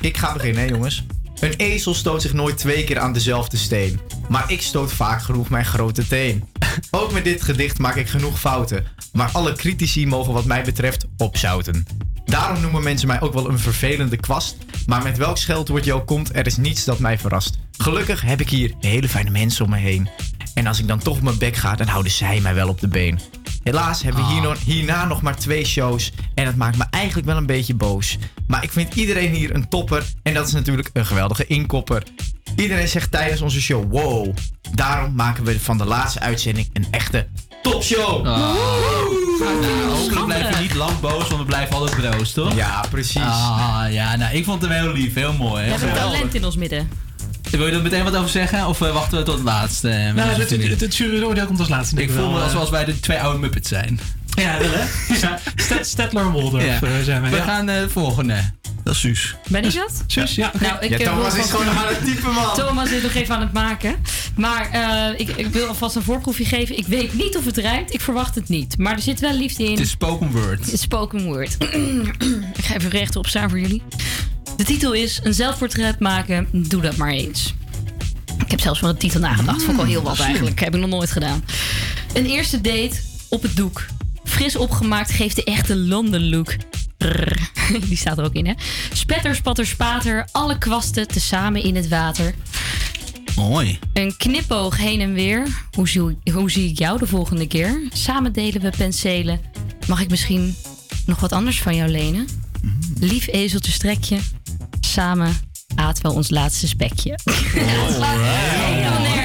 Ik 0.00 0.16
ga 0.16 0.32
beginnen, 0.32 0.62
hè, 0.62 0.68
jongens. 0.68 1.04
Een 1.40 1.54
ezel 1.56 1.94
stoot 1.94 2.22
zich 2.22 2.32
nooit 2.32 2.58
twee 2.58 2.84
keer 2.84 2.98
aan 2.98 3.12
dezelfde 3.12 3.56
steen. 3.56 4.00
Maar 4.28 4.50
ik 4.52 4.62
stoot 4.62 4.92
vaak 4.92 5.22
genoeg 5.22 5.48
mijn 5.48 5.64
grote 5.64 6.06
teen. 6.06 6.44
Ook 6.90 7.12
met 7.12 7.24
dit 7.24 7.42
gedicht 7.42 7.78
maak 7.78 7.96
ik 7.96 8.08
genoeg 8.08 8.40
fouten. 8.40 8.86
Maar 9.12 9.30
alle 9.32 9.52
critici 9.52 10.06
mogen 10.06 10.32
wat 10.32 10.44
mij 10.44 10.64
betreft 10.64 11.06
opzouten. 11.16 11.86
Daarom 12.24 12.60
noemen 12.60 12.82
mensen 12.82 13.08
mij 13.08 13.20
ook 13.20 13.32
wel 13.32 13.48
een 13.48 13.58
vervelende 13.58 14.16
kwast. 14.16 14.56
Maar 14.86 15.02
met 15.02 15.16
welk 15.16 15.38
scheldwoord 15.38 15.84
je 15.84 15.92
ook 15.92 16.06
komt, 16.06 16.36
er 16.36 16.46
is 16.46 16.56
niets 16.56 16.84
dat 16.84 16.98
mij 16.98 17.18
verrast. 17.18 17.58
Gelukkig 17.76 18.20
heb 18.20 18.40
ik 18.40 18.48
hier 18.48 18.74
hele 18.80 19.08
fijne 19.08 19.30
mensen 19.30 19.64
om 19.64 19.70
me 19.70 19.76
heen. 19.76 20.08
En 20.54 20.66
als 20.66 20.78
ik 20.78 20.88
dan 20.88 20.98
toch 20.98 21.16
op 21.16 21.22
mijn 21.22 21.38
bek 21.38 21.56
ga, 21.56 21.74
dan 21.74 21.86
houden 21.86 22.12
zij 22.12 22.40
mij 22.40 22.54
wel 22.54 22.68
op 22.68 22.80
de 22.80 22.88
been. 22.88 23.20
Helaas 23.62 24.02
hebben 24.02 24.26
we 24.28 24.40
nog, 24.40 24.58
hierna 24.64 25.04
nog 25.04 25.22
maar 25.22 25.36
twee 25.36 25.64
shows. 25.64 26.12
En 26.34 26.44
dat 26.44 26.54
maakt 26.54 26.78
me 26.78 26.84
eigenlijk 26.90 27.26
wel 27.26 27.36
een 27.36 27.46
beetje 27.46 27.74
boos. 27.74 28.18
Maar 28.46 28.62
ik 28.62 28.72
vind 28.72 28.94
iedereen 28.94 29.34
hier 29.34 29.54
een 29.54 29.68
topper. 29.68 30.04
En 30.22 30.34
dat 30.34 30.46
is 30.46 30.52
natuurlijk 30.52 30.90
een 30.92 31.06
geweldige 31.06 31.46
inkopper. 31.46 32.02
Iedereen 32.56 32.88
zegt 32.88 33.10
tijdens 33.10 33.40
onze 33.40 33.60
show 33.60 33.90
wow. 33.92 34.34
Daarom 34.74 35.14
maken 35.14 35.44
we 35.44 35.60
van 35.60 35.78
de 35.78 35.84
laatste 35.84 36.20
uitzending 36.20 36.70
een 36.72 36.86
echte 36.90 37.26
topshow. 37.62 38.24
Nou, 38.24 38.56
hopelijk 39.90 40.24
blijf 40.24 40.56
je 40.56 40.62
niet 40.62 40.74
lang 40.74 41.00
boos, 41.00 41.28
want 41.28 41.40
we 41.40 41.44
blijven 41.46 41.76
altijd 41.76 41.96
broos, 41.96 42.32
toch? 42.32 42.54
Ja, 42.54 42.84
precies. 42.90 43.16
Ah, 43.22 43.84
ja, 43.90 44.16
nou, 44.16 44.36
ik 44.36 44.44
vond 44.44 44.62
hem 44.62 44.70
heel 44.70 44.92
lief, 44.92 45.14
heel 45.14 45.32
mooi. 45.32 45.52
We 45.52 45.60
Heel 45.60 45.70
hebben 45.70 45.88
geweldig. 45.88 46.14
talent 46.16 46.34
in 46.34 46.44
ons 46.44 46.56
midden. 46.56 46.88
Wil 47.50 47.66
je 47.66 47.72
er 47.72 47.82
meteen 47.82 48.04
wat 48.04 48.16
over 48.16 48.30
zeggen? 48.30 48.66
Of 48.66 48.80
eh, 48.80 48.92
wachten 48.92 49.18
we 49.18 49.24
tot 49.24 49.34
het 49.34 49.44
laatste? 49.44 49.88
eh, 49.90 50.12
nou, 50.14 50.28
het, 50.30 50.50
het, 50.50 50.80
het 50.80 50.96
juryoordeel 50.96 51.46
komt 51.46 51.58
als 51.58 51.68
laatste. 51.68 52.02
ik 52.02 52.10
voel 52.10 52.26
me 52.28 52.34
wel, 52.34 52.42
alsof 52.42 52.64
eh. 52.64 52.70
wij 52.70 52.84
de 52.84 53.00
twee 53.00 53.18
oude 53.20 53.38
Muppets 53.38 53.68
zijn. 53.68 54.00
Ja, 54.36 54.58
wel 54.58 54.70
hè? 54.70 54.84
Ja, 55.20 56.32
Waldorf 56.32 56.64
Ja. 56.64 56.80
eh, 56.82 57.02
zijn 57.02 57.22
we. 57.22 57.28
We 57.28 57.36
ja. 57.36 57.42
gaan 57.44 57.68
eh, 57.68 57.80
de 57.80 57.88
volgende. 57.88 58.50
Dat 58.84 58.94
is 58.94 59.00
Suus. 59.00 59.34
Ben 59.48 59.64
ik 59.64 59.74
dat? 59.74 60.04
Suus, 60.06 60.34
ja. 60.34 60.52
Nou, 60.60 60.76
ik 60.80 60.90
Ja, 60.90 60.98
eh, 60.98 61.12
Thomas 61.12 61.34
is 61.36 61.50
gewoon 61.50 61.68
aan 61.68 61.86
het 61.86 62.04
typen, 62.04 62.32
man. 62.32 62.54
Thomas 62.54 62.90
is 62.90 63.02
nog 63.02 63.14
even 63.14 63.34
aan 63.34 63.40
het 63.40 63.52
maken. 63.52 63.94
Maar 64.36 64.70
eh, 64.70 65.20
ik, 65.20 65.28
ik 65.28 65.46
wil 65.46 65.66
alvast 65.66 65.96
een 65.96 66.02
voorproefje 66.02 66.44
geven. 66.44 66.78
Ik 66.78 66.86
weet 66.86 67.14
niet 67.14 67.36
of 67.36 67.44
het 67.44 67.56
rijmt. 67.56 67.94
Ik 67.94 68.00
verwacht 68.00 68.34
het 68.34 68.48
niet. 68.48 68.78
Maar 68.78 68.92
er 68.92 69.00
zit 69.00 69.20
wel 69.20 69.32
liefde 69.32 69.64
in. 69.64 69.70
Het 69.70 69.80
is 69.80 69.90
spoken 69.90 70.30
word. 70.30 70.58
Het 70.64 70.72
is 70.72 70.80
spoken 70.80 71.24
word. 71.24 71.56
ik 72.58 72.64
ga 72.64 72.74
even 72.74 72.90
rechtop 72.90 73.26
staan 73.26 73.48
voor 73.50 73.60
jullie. 73.60 73.82
De 74.56 74.64
titel 74.64 74.92
is 74.92 75.20
Een 75.22 75.34
zelfportret 75.34 75.98
maken. 75.98 76.48
Doe 76.52 76.82
dat 76.82 76.96
maar 76.96 77.10
eens. 77.10 77.54
Ik 78.44 78.50
heb 78.50 78.60
zelfs 78.60 78.78
van 78.80 78.88
de 78.88 78.96
titel 78.96 79.20
nagedacht. 79.20 79.58
Vond 79.58 79.70
ik 79.70 79.76
wel 79.76 79.86
heel 79.86 80.02
wat 80.02 80.20
eigenlijk. 80.20 80.60
Heb 80.60 80.74
ik 80.74 80.80
nog 80.80 80.90
nooit 80.90 81.10
gedaan. 81.10 81.44
Een 82.14 82.26
eerste 82.26 82.60
date 82.60 82.96
op 83.28 83.42
het 83.42 83.56
doek. 83.56 83.86
Fris 84.26 84.56
opgemaakt 84.56 85.10
geeft 85.10 85.36
de 85.36 85.44
echte 85.44 85.76
London 85.76 86.28
look. 86.28 86.56
Brrr. 86.96 87.50
Die 87.88 87.96
staat 87.96 88.18
er 88.18 88.24
ook 88.24 88.34
in, 88.34 88.46
hè? 88.46 88.52
Spetter, 88.92 89.34
spatter, 89.34 89.66
spater. 89.66 90.28
Alle 90.32 90.58
kwasten 90.58 91.08
tezamen 91.08 91.62
in 91.62 91.76
het 91.76 91.88
water. 91.88 92.34
Mooi. 93.36 93.78
Een 93.92 94.16
knipoog 94.16 94.76
heen 94.76 95.00
en 95.00 95.12
weer. 95.12 95.66
Hoe 95.72 95.88
zie, 95.88 96.18
hoe 96.32 96.50
zie 96.50 96.70
ik 96.70 96.78
jou 96.78 96.98
de 96.98 97.06
volgende 97.06 97.46
keer? 97.46 97.88
Samen 97.92 98.32
delen 98.32 98.60
we 98.60 98.70
penselen. 98.76 99.40
Mag 99.86 100.00
ik 100.00 100.10
misschien 100.10 100.56
nog 101.06 101.20
wat 101.20 101.32
anders 101.32 101.62
van 101.62 101.76
jou 101.76 101.90
lenen? 101.90 102.26
Lief 103.00 103.26
ezeltje 103.26 103.72
strekje. 103.72 104.18
Samen 104.80 105.36
aten 105.74 106.02
we 106.02 106.12
ons 106.12 106.30
laatste 106.30 106.68
spekje. 106.68 107.18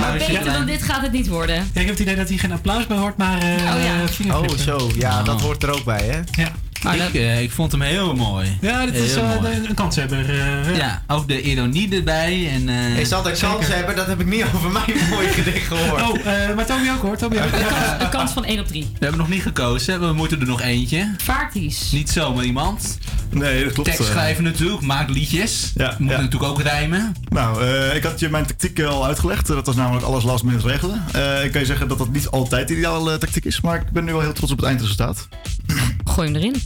Maar 0.00 0.18
beter 0.18 0.44
dan 0.52 0.66
dit 0.66 0.82
gaat 0.82 1.02
het 1.02 1.12
niet 1.12 1.28
worden. 1.28 1.54
Ja, 1.54 1.62
ik 1.80 1.86
heb 1.86 1.88
het 1.88 1.98
idee 1.98 2.16
dat 2.16 2.28
hier 2.28 2.38
geen 2.38 2.52
applaus 2.52 2.86
bij 2.86 2.96
hoort, 2.96 3.16
maar... 3.16 3.38
eh 3.38 3.74
Oh, 3.74 3.82
ja. 4.26 4.38
Oh, 4.38 4.48
zo. 4.56 4.90
Ja, 4.96 5.22
dat 5.22 5.40
hoort 5.40 5.62
er 5.62 5.70
ook 5.70 5.84
bij, 5.84 6.02
hè? 6.04 6.42
Ja. 6.42 6.50
Ik, 6.92 7.14
eh, 7.14 7.42
ik 7.42 7.50
vond 7.50 7.72
hem 7.72 7.80
heel 7.80 8.14
mooi. 8.14 8.58
Ja, 8.60 8.84
dit 8.86 8.94
is 8.94 9.14
eh, 9.14 9.40
de- 9.40 9.48
een 9.68 9.74
kanshebber. 9.74 10.30
eh, 10.30 10.76
Ja, 10.76 11.02
ook 11.06 11.28
de 11.28 11.42
ironie 11.42 11.94
erbij. 11.96 12.48
En, 12.52 12.68
eh, 12.68 12.98
Is 12.98 13.08
dat 13.08 13.26
een 13.26 13.36
kans 13.38 13.66
hebben? 13.66 13.96
Dat 13.96 14.06
heb 14.06 14.20
ik 14.20 14.26
niet 14.26 14.44
over 14.54 14.70
mijn 14.70 14.84
mooie 15.10 15.28
gedicht 15.28 15.66
gehoord. 15.66 16.02
Oh, 16.02 16.16
eh, 16.26 16.54
maar 16.56 16.66
Toby 16.66 16.88
ook 16.90 17.02
hoor. 17.02 17.12
Ook. 17.24 17.32
Een 18.00 18.08
kans 18.10 18.32
van 18.32 18.44
1 18.44 18.58
op 18.60 18.66
3. 18.66 18.82
We 18.82 18.98
hebben 18.98 19.18
nog 19.18 19.28
niet 19.28 19.42
gekozen. 19.42 20.00
We 20.00 20.12
moeten 20.12 20.40
er 20.40 20.46
nog 20.46 20.60
eentje. 20.60 21.14
Vaarties. 21.18 21.90
Niet 21.92 22.10
zomaar 22.10 22.44
iemand. 22.44 22.98
Nee, 23.30 23.64
dat 23.64 23.72
klopt. 23.72 23.88
Tekst 23.88 24.04
eh. 24.06 24.14
schrijven 24.14 24.44
natuurlijk. 24.44 24.80
Maak 24.82 25.08
liedjes. 25.08 25.72
Ja, 25.74 25.94
Moet 25.98 26.10
ja. 26.10 26.16
natuurlijk 26.20 26.50
ook 26.50 26.62
rijmen. 26.62 27.14
Nou, 27.28 27.64
eh, 27.64 27.94
ik 27.96 28.02
had 28.02 28.20
je 28.20 28.28
mijn 28.28 28.46
tactiek 28.46 28.78
eh, 28.78 28.88
al 28.88 29.06
uitgelegd. 29.06 29.46
Dat 29.46 29.66
was 29.66 29.74
namelijk 29.76 30.06
alles 30.06 30.24
last 30.24 30.44
minute 30.44 30.66
regelen. 30.68 31.04
Eh, 31.12 31.44
ik 31.44 31.50
kan 31.52 31.60
je 31.60 31.66
zeggen 31.66 31.88
dat 31.88 31.98
dat 31.98 32.12
niet 32.12 32.28
altijd 32.28 32.68
de 32.68 32.76
ideale 32.76 33.12
eh, 33.12 33.18
tactiek 33.18 33.44
is. 33.44 33.60
Maar 33.60 33.76
ik 33.80 33.90
ben 33.90 34.04
nu 34.04 34.12
wel 34.12 34.20
heel 34.20 34.32
trots 34.32 34.52
op 34.52 34.58
het 34.58 34.66
eindresultaat. 34.66 35.28
Gooi 36.04 36.26
hem 36.26 36.36
erin. 36.36 36.62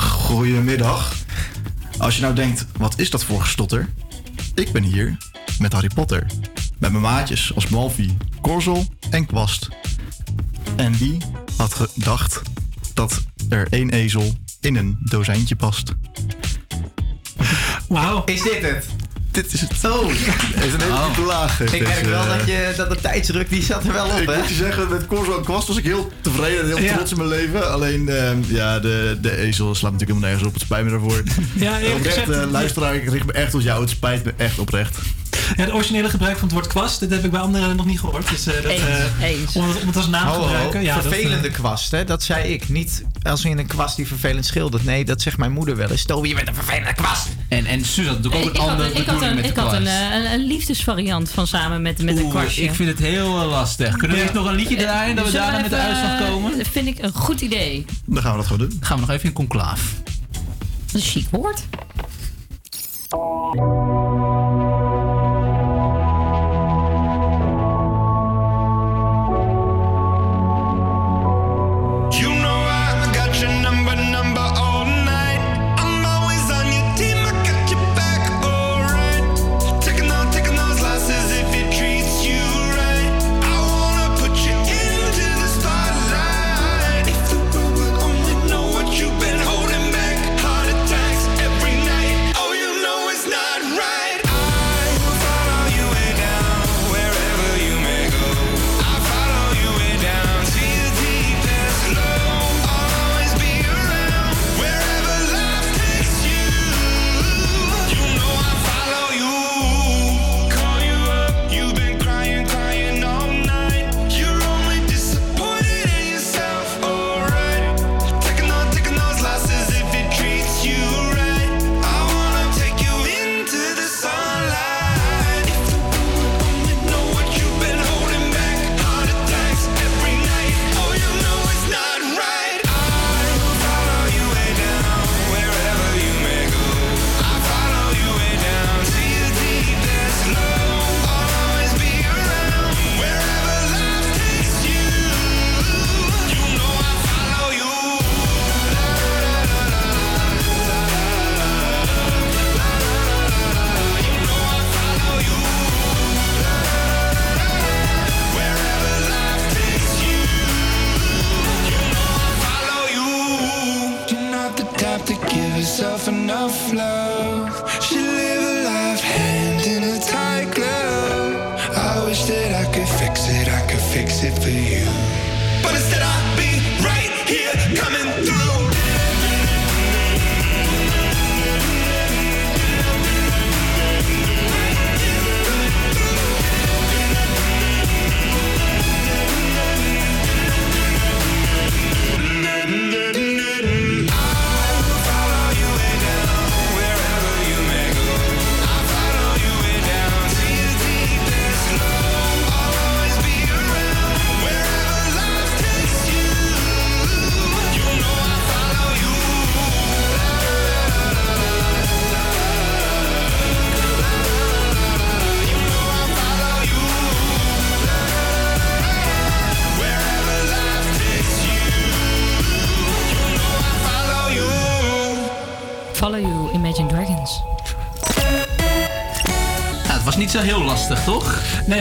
Goedemiddag. 0.00 1.14
Als 1.98 2.14
je 2.16 2.22
nou 2.22 2.34
denkt, 2.34 2.66
wat 2.76 2.98
is 2.98 3.10
dat 3.10 3.24
voor 3.24 3.40
gestotter? 3.40 3.88
Ik 4.54 4.72
ben 4.72 4.82
hier 4.82 5.16
met 5.58 5.72
Harry 5.72 5.90
Potter. 5.94 6.26
Met 6.78 6.90
mijn 6.90 7.02
maatjes 7.02 7.54
als 7.54 7.68
Malfi, 7.68 8.16
Korzel 8.40 8.86
en 9.10 9.26
Kwast. 9.26 9.68
En 10.76 10.92
wie 10.96 11.16
had 11.56 11.74
gedacht 11.74 12.42
dat 12.94 13.24
er 13.48 13.66
één 13.70 13.90
ezel 13.90 14.34
in 14.60 14.76
een 14.76 14.98
dozijntje 15.00 15.56
past? 15.56 15.92
Wauw. 17.88 18.22
Is 18.24 18.42
dit 18.42 18.62
het? 18.62 18.86
Dit 19.34 19.52
is 19.52 19.60
het. 19.60 19.70
Oh. 19.84 20.08
Het 20.08 20.64
is 20.64 20.72
een 20.72 20.80
hele 20.80 20.92
Oh. 20.92 21.04
diepe 21.06 21.20
laag. 21.22 21.60
Ik 21.60 21.82
merk 21.82 22.04
wel 22.04 22.22
eh, 22.22 22.38
dat, 22.38 22.46
je, 22.46 22.72
dat 22.76 22.90
de 22.90 23.00
tijdsdruk 23.00 23.48
die 23.48 23.62
zat 23.62 23.84
er 23.84 23.92
wel 23.92 24.06
op, 24.06 24.18
Ik 24.20 24.28
hè? 24.28 24.38
moet 24.38 24.48
je 24.48 24.54
zeggen, 24.54 24.88
met 24.88 25.06
Corso 25.06 25.36
en 25.38 25.44
Kwast 25.44 25.68
was 25.68 25.76
ik 25.76 25.84
heel 25.84 26.12
tevreden 26.20 26.60
en 26.60 26.66
heel 26.66 26.78
Ja. 26.80 26.94
trots 26.94 27.10
in 27.10 27.16
mijn 27.16 27.28
leven. 27.28 27.72
Alleen, 27.72 28.08
ehm, 28.08 28.38
ja, 28.46 28.78
de, 28.80 29.18
de 29.20 29.36
ezel 29.36 29.74
slaat 29.74 29.92
natuurlijk 29.92 30.10
helemaal 30.20 30.28
nergens 30.30 30.46
op. 30.48 30.52
Het 30.54 30.62
spijt 30.62 30.84
me 30.84 30.90
daarvoor. 30.90 31.22
Ja, 31.54 31.76
eerlijk 31.78 31.94
oprecht, 31.94 32.18
gezegd, 32.18 32.42
eh, 32.44 32.50
luisteraar, 32.50 32.94
ik 32.94 33.08
richt 33.10 33.26
me 33.26 33.32
echt 33.32 33.50
tot 33.50 33.62
jou. 33.62 33.80
Het 33.80 33.90
spijt 33.90 34.24
me 34.24 34.32
echt 34.36 34.58
oprecht. 34.58 34.98
Ja, 35.56 35.64
het 35.64 35.72
originele 35.72 36.08
gebruik 36.08 36.34
van 36.38 36.42
het 36.48 36.52
woord 36.56 36.66
kwast, 36.66 37.00
dat 37.00 37.10
heb 37.10 37.24
ik 37.24 37.30
bij 37.30 37.40
anderen 37.40 37.76
nog 37.76 37.86
niet 37.86 38.00
gehoord. 38.00 38.28
Dus, 38.28 38.46
eh, 38.46 38.54
dat, 38.62 38.64
Eens, 38.72 38.80
eh, 38.82 39.22
eens. 39.28 39.56
Om, 39.56 39.68
het, 39.68 39.80
om 39.80 39.86
het 39.86 39.96
als 39.96 40.08
naam 40.08 40.32
te 40.32 40.40
gebruiken. 40.42 40.82
Ja, 40.82 40.94
dat, 40.94 41.02
vervelende 41.02 41.50
kwast, 41.50 41.90
hè? 41.90 42.04
Dat 42.04 42.22
zei 42.22 42.52
ik. 42.52 42.68
Niet 42.68 43.04
als 43.22 43.44
in 43.44 43.58
een 43.58 43.66
kwast 43.66 43.96
die 43.96 44.06
vervelend 44.06 44.46
schildert. 44.46 44.84
Nee, 44.84 45.04
dat 45.04 45.22
zegt 45.22 45.36
mijn 45.36 45.52
moeder 45.52 45.76
wel 45.76 45.90
eens. 45.90 46.04
Toby, 46.04 46.28
je 46.28 46.34
bent 46.34 46.48
een 46.48 46.54
vervelende 46.54 46.94
kwast. 46.94 47.26
En, 47.48 47.66
en 47.66 47.78
had 47.80 47.96
natuurlijk 47.96 48.34
ook 48.34 48.40
Ik 48.40 48.46
een 48.46 48.52
ik 48.52 48.56
had, 48.60 48.76
bedoeling 48.76 49.23
een, 49.28 49.34
met 49.34 49.44
de 49.44 49.50
ik 49.50 49.56
had 49.56 49.72
een, 49.72 49.86
eh, 49.86 50.14
een, 50.14 50.32
een 50.32 50.46
liefdesvariant 50.46 51.30
van 51.30 51.46
samen 51.46 51.82
met, 51.82 52.02
met 52.02 52.18
een 52.18 52.28
kwastje. 52.28 52.62
Ik 52.62 52.74
vind 52.74 52.88
het 52.88 52.98
heel 52.98 53.40
eh, 53.40 53.48
lastig. 53.48 53.96
Kunnen 53.96 54.16
we 54.16 54.22
eerst 54.22 54.34
nog 54.34 54.46
een 54.46 54.54
liedje 54.54 54.76
draaien 54.76 55.16
dat 55.16 55.26
we 55.26 55.32
daarna 55.32 55.60
met 55.60 55.70
de 55.70 55.76
uitslag 55.76 56.28
komen? 56.28 56.58
eh, 56.58 56.64
vind 56.70 56.86
ik 56.86 57.02
een 57.02 57.12
goed 57.12 57.40
idee. 57.40 57.84
Dan 58.04 58.22
gaan 58.22 58.30
we 58.30 58.36
dat 58.36 58.46
gewoon 58.46 58.68
doen. 58.68 58.78
Gaan 58.80 58.96
we 58.96 59.06
nog 59.06 59.10
even 59.10 59.28
in 59.28 59.34
conclaaf. 59.34 59.94
Dat 60.86 60.94
is 60.94 61.14
een 61.14 61.22
chic 61.22 61.26
woord. 61.30 61.62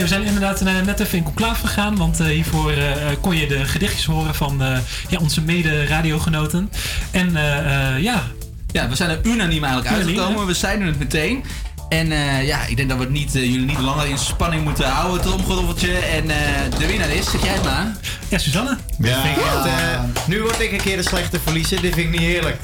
We 0.04 0.10
zijn 0.10 0.24
inderdaad 0.24 0.62
eh, 0.62 0.74
net 0.86 1.00
even 1.00 1.18
in 1.18 1.24
conclave 1.24 1.68
gegaan. 1.68 1.96
Want 1.98 2.20
eh, 2.20 2.28
hiervoor 2.28 2.72
eh, 2.72 2.86
kon 3.22 3.36
je 3.38 3.48
de 3.48 3.66
gedichtjes 3.66 4.06
horen 4.06 4.36
van 4.36 4.64
eh, 4.64 4.78
ja, 5.10 5.20
onze 5.20 5.42
mede-radiogenoten. 5.42 6.70
En 7.12 7.36
eh, 7.36 7.94
eh, 7.96 8.04
ja... 8.04 8.24
Ja, 8.72 8.90
we 8.90 8.96
zijn 8.96 9.10
er 9.10 9.20
unaniem 9.24 9.64
eigenlijk 9.64 9.96
Unaniem, 9.96 10.08
uitgekomen. 10.08 10.40
hè? 10.40 10.46
We 10.48 10.54
zeiden 10.54 10.88
het 10.88 11.00
meteen. 11.00 11.44
En 11.90 12.12
eh, 12.12 12.48
ja, 12.48 12.66
ik 12.66 12.76
denk 12.78 12.90
dat 12.90 12.98
we 12.98 13.04
het 13.04 13.14
niet, 13.14 13.34
jullie 13.34 13.60
niet 13.66 13.80
langer 13.80 14.06
in 14.08 14.18
spanning 14.18 14.64
moeten 14.64 14.86
houden, 14.90 15.14
het 15.14 15.22
tromgeroffel. 15.46 15.90
En 16.14 16.30
eh, 16.30 16.38
de 16.80 16.88
winnaar 16.88 17.10
is, 17.10 17.32
zeg 17.32 17.44
jij 17.44 17.54
het 17.54 17.64
maar. 17.64 17.88
Ja, 18.30 18.38
Suzanne. 18.38 18.78
Dit 18.98 19.14
vind 19.24 19.38
ik 19.38 19.44
echt, 19.44 20.28
nu 20.28 20.42
word 20.42 20.60
ik 20.62 20.72
een 20.72 20.82
keer 20.82 20.98
de 20.98 21.04
slechte 21.04 21.40
verliezer. 21.44 21.82
Dit 21.82 21.94
vind 21.94 22.14
ik 22.14 22.20
niet 22.20 22.30
eerlijk. 22.30 22.58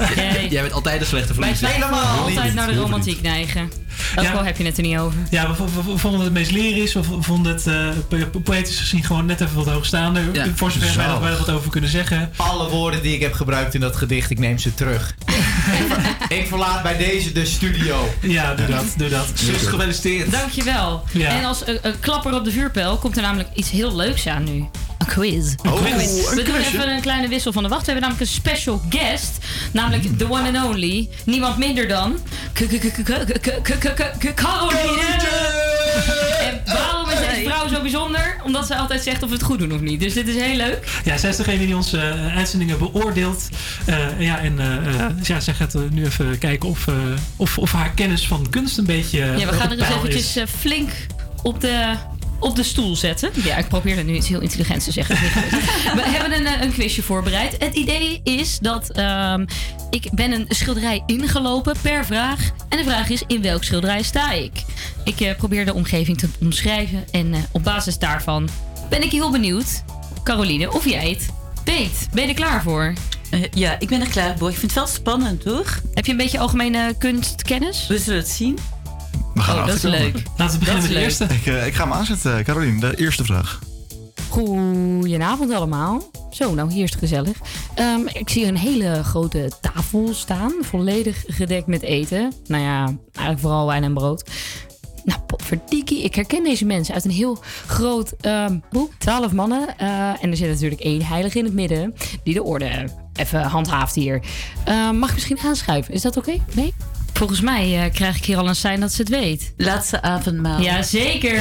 Jij 0.49 0.61
bent 0.61 0.73
altijd 0.73 0.99
de 0.99 1.05
slechte 1.05 1.33
Wij 1.33 1.55
verliezer. 1.55 1.87
blijven 1.87 2.09
altijd 2.09 2.53
naar 2.53 2.67
de 2.67 2.75
romantiek 2.75 3.21
neigen. 3.21 3.71
Ook 4.15 4.23
Ja. 4.23 4.31
al 4.31 4.43
heb 4.43 4.57
je 4.57 4.63
het 4.63 4.77
er 4.77 4.83
niet 4.83 4.97
over. 4.97 5.19
Ja, 5.29 5.47
we, 5.49 5.53
vo- 5.55 5.91
we 5.91 5.97
vonden 5.97 6.21
het 6.21 6.33
meest 6.33 6.51
lyrisch. 6.51 6.93
We 6.93 7.03
vo- 7.03 7.21
vonden 7.21 7.51
het 7.53 7.67
eh, 7.67 7.87
po- 8.29 8.39
poëtisch 8.39 8.79
gezien 8.79 9.03
gewoon 9.03 9.25
net 9.25 9.41
even 9.41 9.55
wat 9.55 9.67
hoogstaander. 9.67 10.23
Ja. 10.33 10.45
Voor 10.55 10.71
zover 10.71 10.95
wij, 11.21 11.31
er 11.31 11.37
wat 11.37 11.49
over 11.49 11.69
kunnen 11.71 11.89
zeggen. 11.89 12.31
Alle 12.35 12.69
woorden 12.69 13.01
die 13.01 13.13
ik 13.13 13.21
heb 13.21 13.33
gebruikt 13.33 13.73
in 13.73 13.79
dat 13.81 13.95
gedicht, 13.95 14.29
ik 14.29 14.39
neem 14.39 14.57
ze 14.57 14.73
terug. 14.73 15.15
ik 16.29 16.45
verlaat 16.47 16.83
bij 16.83 16.97
deze 16.97 17.31
de 17.31 17.45
studio. 17.45 18.09
Ja, 18.21 18.53
doe 18.55 18.65
dat, 18.67 18.85
doe 18.97 19.09
dat. 19.09 19.25
Zus, 19.33 19.61
gefeliciteerd. 19.67 20.31
Dankjewel. 20.31 21.03
Ja. 21.11 21.29
En 21.29 21.43
als 21.45 21.63
een 21.65 21.99
klapper 21.99 22.33
op 22.35 22.43
de 22.43 22.51
vuurpijl 22.51 22.97
komt 22.97 23.15
er 23.15 23.21
namelijk 23.21 23.49
iets 23.53 23.69
heel 23.69 23.95
leuks 23.95 24.27
aan 24.27 24.43
nu 24.43 24.65
quiz. 25.09 25.55
We 26.35 26.43
doen 26.45 26.55
even 26.55 26.89
een 26.89 27.01
kleine 27.01 27.27
wissel 27.27 27.53
van 27.53 27.63
de 27.63 27.69
wacht. 27.69 27.85
We 27.85 27.91
hebben 27.91 28.09
namelijk 28.09 28.29
een 28.29 28.35
special 28.41 28.81
guest. 28.89 29.37
Namelijk 29.71 30.17
the 30.17 30.31
one 30.31 30.57
and 30.57 30.67
only. 30.67 31.09
Niemand 31.25 31.57
minder 31.57 31.87
dan... 31.87 32.19
Caroline! 34.35 35.27
En 36.39 36.61
waarom 36.65 37.09
is 37.09 37.19
deze 37.19 37.41
vrouw 37.43 37.67
zo 37.67 37.81
bijzonder? 37.81 38.37
Omdat 38.43 38.67
ze 38.67 38.75
altijd 38.75 39.03
zegt 39.03 39.23
of 39.23 39.29
we 39.29 39.35
het 39.35 39.43
goed 39.43 39.59
doen 39.59 39.73
of 39.73 39.79
niet. 39.79 39.99
Dus 39.99 40.13
dit 40.13 40.27
is 40.27 40.35
heel 40.35 40.55
leuk. 40.55 41.01
Ja, 41.03 41.17
zij 41.17 41.29
is 41.29 41.35
degene 41.35 41.65
die 41.65 41.75
onze 41.75 42.13
uitzendingen 42.35 42.77
beoordeelt. 42.77 43.49
Uh, 43.89 44.21
ja, 44.21 44.39
en 44.39 44.59
uh, 44.59 45.05
ja, 45.21 45.39
zij 45.39 45.53
gaat 45.53 45.75
nu 45.89 46.05
even 46.05 46.37
kijken 46.37 46.69
of, 46.69 46.87
of, 47.35 47.57
of 47.57 47.71
haar 47.71 47.91
kennis 47.91 48.27
van 48.27 48.49
kunst 48.49 48.77
een 48.77 48.85
beetje. 48.85 49.19
Ja, 49.19 49.45
we 49.45 49.53
gaan 49.53 49.71
er 49.71 49.79
eens 49.79 49.95
eventjes 49.95 50.37
flink 50.59 50.89
op 51.41 51.61
de 51.61 51.95
op 52.39 52.55
de 52.55 52.63
stoel 52.63 52.95
zetten. 52.95 53.29
Ja, 53.43 53.57
ik 53.57 53.67
probeer 53.67 53.97
er 53.97 54.03
nu 54.03 54.15
iets 54.15 54.27
heel 54.27 54.41
intelligents 54.41 54.85
te 54.85 54.91
zeggen. 54.91 55.15
we 55.99 56.01
hebben 56.05 56.39
een, 56.39 56.45
eh, 56.45 56.61
een 56.61 56.71
quizje 56.71 57.03
voorbereid. 57.03 57.55
Het 57.57 57.75
idee 57.75 58.21
is 58.23 58.59
dat 58.59 58.91
ehm, 58.91 59.45
ik 59.89 60.09
ben 60.11 60.31
een 60.31 60.45
schilderij 60.47 61.03
ingelopen 61.05 61.75
per 61.81 62.05
vraag. 62.05 62.49
En 62.69 62.77
de 62.77 62.83
vraag 62.83 63.09
is, 63.09 63.23
in 63.27 63.41
welk 63.41 63.63
schilderij 63.63 64.03
sta 64.03 64.31
ik? 64.31 64.51
Ik 65.03 65.19
eh, 65.19 65.35
probeer 65.35 65.65
de 65.65 65.73
omgeving 65.73 66.17
te 66.17 66.29
omschrijven. 66.41 67.05
En 67.11 67.33
eh, 67.33 67.39
op 67.51 67.63
basis 67.63 67.97
daarvan 67.97 68.49
ben 68.89 69.03
ik 69.03 69.11
heel 69.11 69.31
benieuwd, 69.31 69.83
Caroline, 70.23 70.71
of 70.71 70.85
jij 70.85 71.09
het 71.09 71.29
weet. 71.63 72.07
Ben 72.13 72.23
je 72.23 72.29
er 72.29 72.35
klaar 72.35 72.61
voor? 72.61 72.93
Ja, 73.53 73.79
ik 73.79 73.87
ben 73.87 74.01
er 74.01 74.09
klaar 74.09 74.37
voor. 74.37 74.49
Ik 74.49 74.57
vind 74.57 74.71
het 74.71 74.79
wel 74.79 74.89
spannend, 74.89 75.41
toch? 75.41 75.81
Heb 75.93 76.05
je 76.05 76.11
een 76.11 76.17
beetje 76.17 76.39
algemene 76.39 76.95
kunstkennis? 76.97 77.87
We 77.87 77.97
zullen 77.97 78.19
het 78.19 78.29
zien. 78.29 78.57
We 79.39 79.45
gaan 79.45 79.57
Oh, 79.59 79.65
dat 79.65 79.75
is 79.75 79.81
leuk. 79.81 80.21
Laten 80.37 80.59
we 80.59 80.65
beginnen 80.65 80.81
met 80.81 80.87
de 80.91 80.93
leuk. 80.93 81.03
eerste. 81.03 81.23
Ik, 81.23 81.45
eh, 81.45 81.65
ik 81.65 81.73
ga 81.73 81.83
hem 81.83 81.93
aanzetten, 81.93 82.43
Caroline. 82.43 82.79
De 82.79 82.95
eerste 82.97 83.23
vraag. 83.23 83.59
Goedenavond 84.29 85.51
allemaal. 85.53 86.01
Zo, 86.31 86.53
nou 86.53 86.71
hier 86.71 86.83
is 86.83 86.89
het 86.89 86.99
gezellig. 86.99 87.37
Ehm, 87.75 87.99
ik 88.13 88.29
zie 88.29 88.45
een 88.45 88.57
hele 88.57 89.03
grote 89.03 89.51
tafel 89.61 90.13
staan, 90.13 90.51
volledig 90.61 91.23
gedekt 91.27 91.67
met 91.67 91.81
eten. 91.81 92.33
Nou 92.47 92.63
ja, 92.63 92.85
eigenlijk 93.13 93.39
vooral 93.39 93.67
wijn 93.67 93.83
en 93.83 93.93
brood. 93.93 94.29
Nou, 95.03 95.19
potverdikkie. 95.21 96.03
Ik 96.03 96.15
herken 96.15 96.43
deze 96.43 96.65
mensen 96.65 96.93
uit 96.93 97.05
een 97.05 97.11
heel 97.11 97.39
groot 97.67 98.13
ehm, 98.21 98.57
boek. 98.69 98.91
Twaalf 98.97 99.31
mannen. 99.31 99.77
eh, 99.77 100.23
en 100.23 100.29
er 100.31 100.37
zit 100.37 100.49
natuurlijk 100.49 100.81
één 100.81 101.05
heilige 101.05 101.37
in 101.37 101.45
het 101.45 101.53
midden. 101.53 101.93
Die 102.23 102.33
de 102.33 102.43
orde 102.43 102.87
even 103.15 103.41
handhaaft 103.41 103.95
hier. 103.95 104.21
Ehm, 104.65 104.95
mag 104.97 105.09
ik 105.09 105.15
misschien 105.15 105.39
aanschuiven? 105.39 105.93
Is 105.93 106.01
dat 106.01 106.17
oké? 106.17 106.35
Nee? 106.53 106.73
Volgens 107.13 107.41
mij 107.41 107.83
eh, 107.85 107.91
krijg 107.93 108.17
ik 108.17 108.25
hier 108.25 108.37
al 108.37 108.47
een 108.47 108.55
sein 108.55 108.79
dat 108.79 108.93
ze 108.93 109.01
het 109.01 109.09
weet. 109.09 109.53
Laatste 109.57 110.01
avondmaal. 110.01 110.61
Jazeker. 110.61 111.35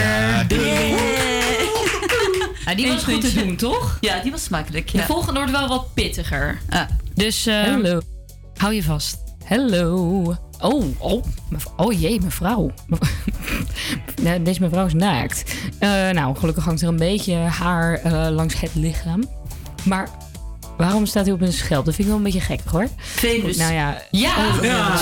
Ja, 2.64 2.74
die 2.74 2.86
was 2.88 3.04
goed 3.04 3.20
te 3.20 3.32
doen, 3.44 3.56
toch? 3.56 3.96
Ja, 4.00 4.20
die 4.22 4.30
was 4.30 4.42
smakelijk. 4.42 4.92
De 4.92 4.98
Ja. 4.98 5.04
volgende 5.04 5.38
wordt 5.38 5.50
wel 5.52 5.68
wat 5.68 5.94
pittiger. 5.94 6.58
Ah. 6.68 6.80
Dus 7.14 7.46
eh, 7.46 7.62
Hallo. 7.62 8.00
hou 8.56 8.74
je 8.74 8.82
vast. 8.82 9.16
Hallo. 9.44 10.36
Oh, 10.60 10.84
oh, 10.98 11.24
oh 11.76 12.00
jee, 12.00 12.20
mevrouw. 12.20 12.70
Nee, 14.22 14.42
Deze 14.42 14.60
mevrouw 14.60 14.86
is 14.86 14.94
naakt. 14.94 15.54
Eh, 15.78 15.88
nou, 16.10 16.36
gelukkig 16.36 16.64
hangt 16.64 16.82
er 16.82 16.88
een 16.88 16.96
beetje 16.96 17.34
haar 17.34 17.94
eh, 17.94 18.28
langs 18.30 18.60
het 18.60 18.74
lichaam. 18.74 19.24
Maar 19.84 20.08
waarom 20.78 21.06
staat 21.06 21.24
hij 21.24 21.34
op 21.34 21.40
een 21.40 21.52
schelp? 21.52 21.84
Dat 21.84 21.94
vind 21.94 22.08
ik 22.08 22.14
wel 22.14 22.16
een 22.16 22.22
beetje 22.32 22.40
gek 22.40 22.60
hoor. 22.70 22.88
Venus. 22.98 23.56
Nou 23.56 23.72
ja. 23.72 24.02
Ja! 24.10 24.34
Oh, 24.48 24.62
ja. 24.64 24.92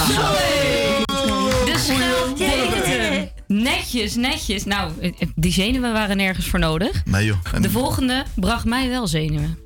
De 1.65 1.74
schelp. 1.78 3.35
Netjes, 3.47 4.15
netjes. 4.15 4.65
Nou, 4.65 4.93
die 5.35 5.53
zenuwen 5.53 5.93
waren 5.93 6.16
nergens 6.16 6.47
voor 6.48 6.59
nodig. 6.59 7.03
Nee 7.05 7.24
joh. 7.24 7.36
En- 7.53 7.62
De 7.62 7.70
volgende 7.70 8.24
bracht 8.35 8.65
mij 8.65 8.89
wel 8.89 9.07
zenuwen. 9.07 9.59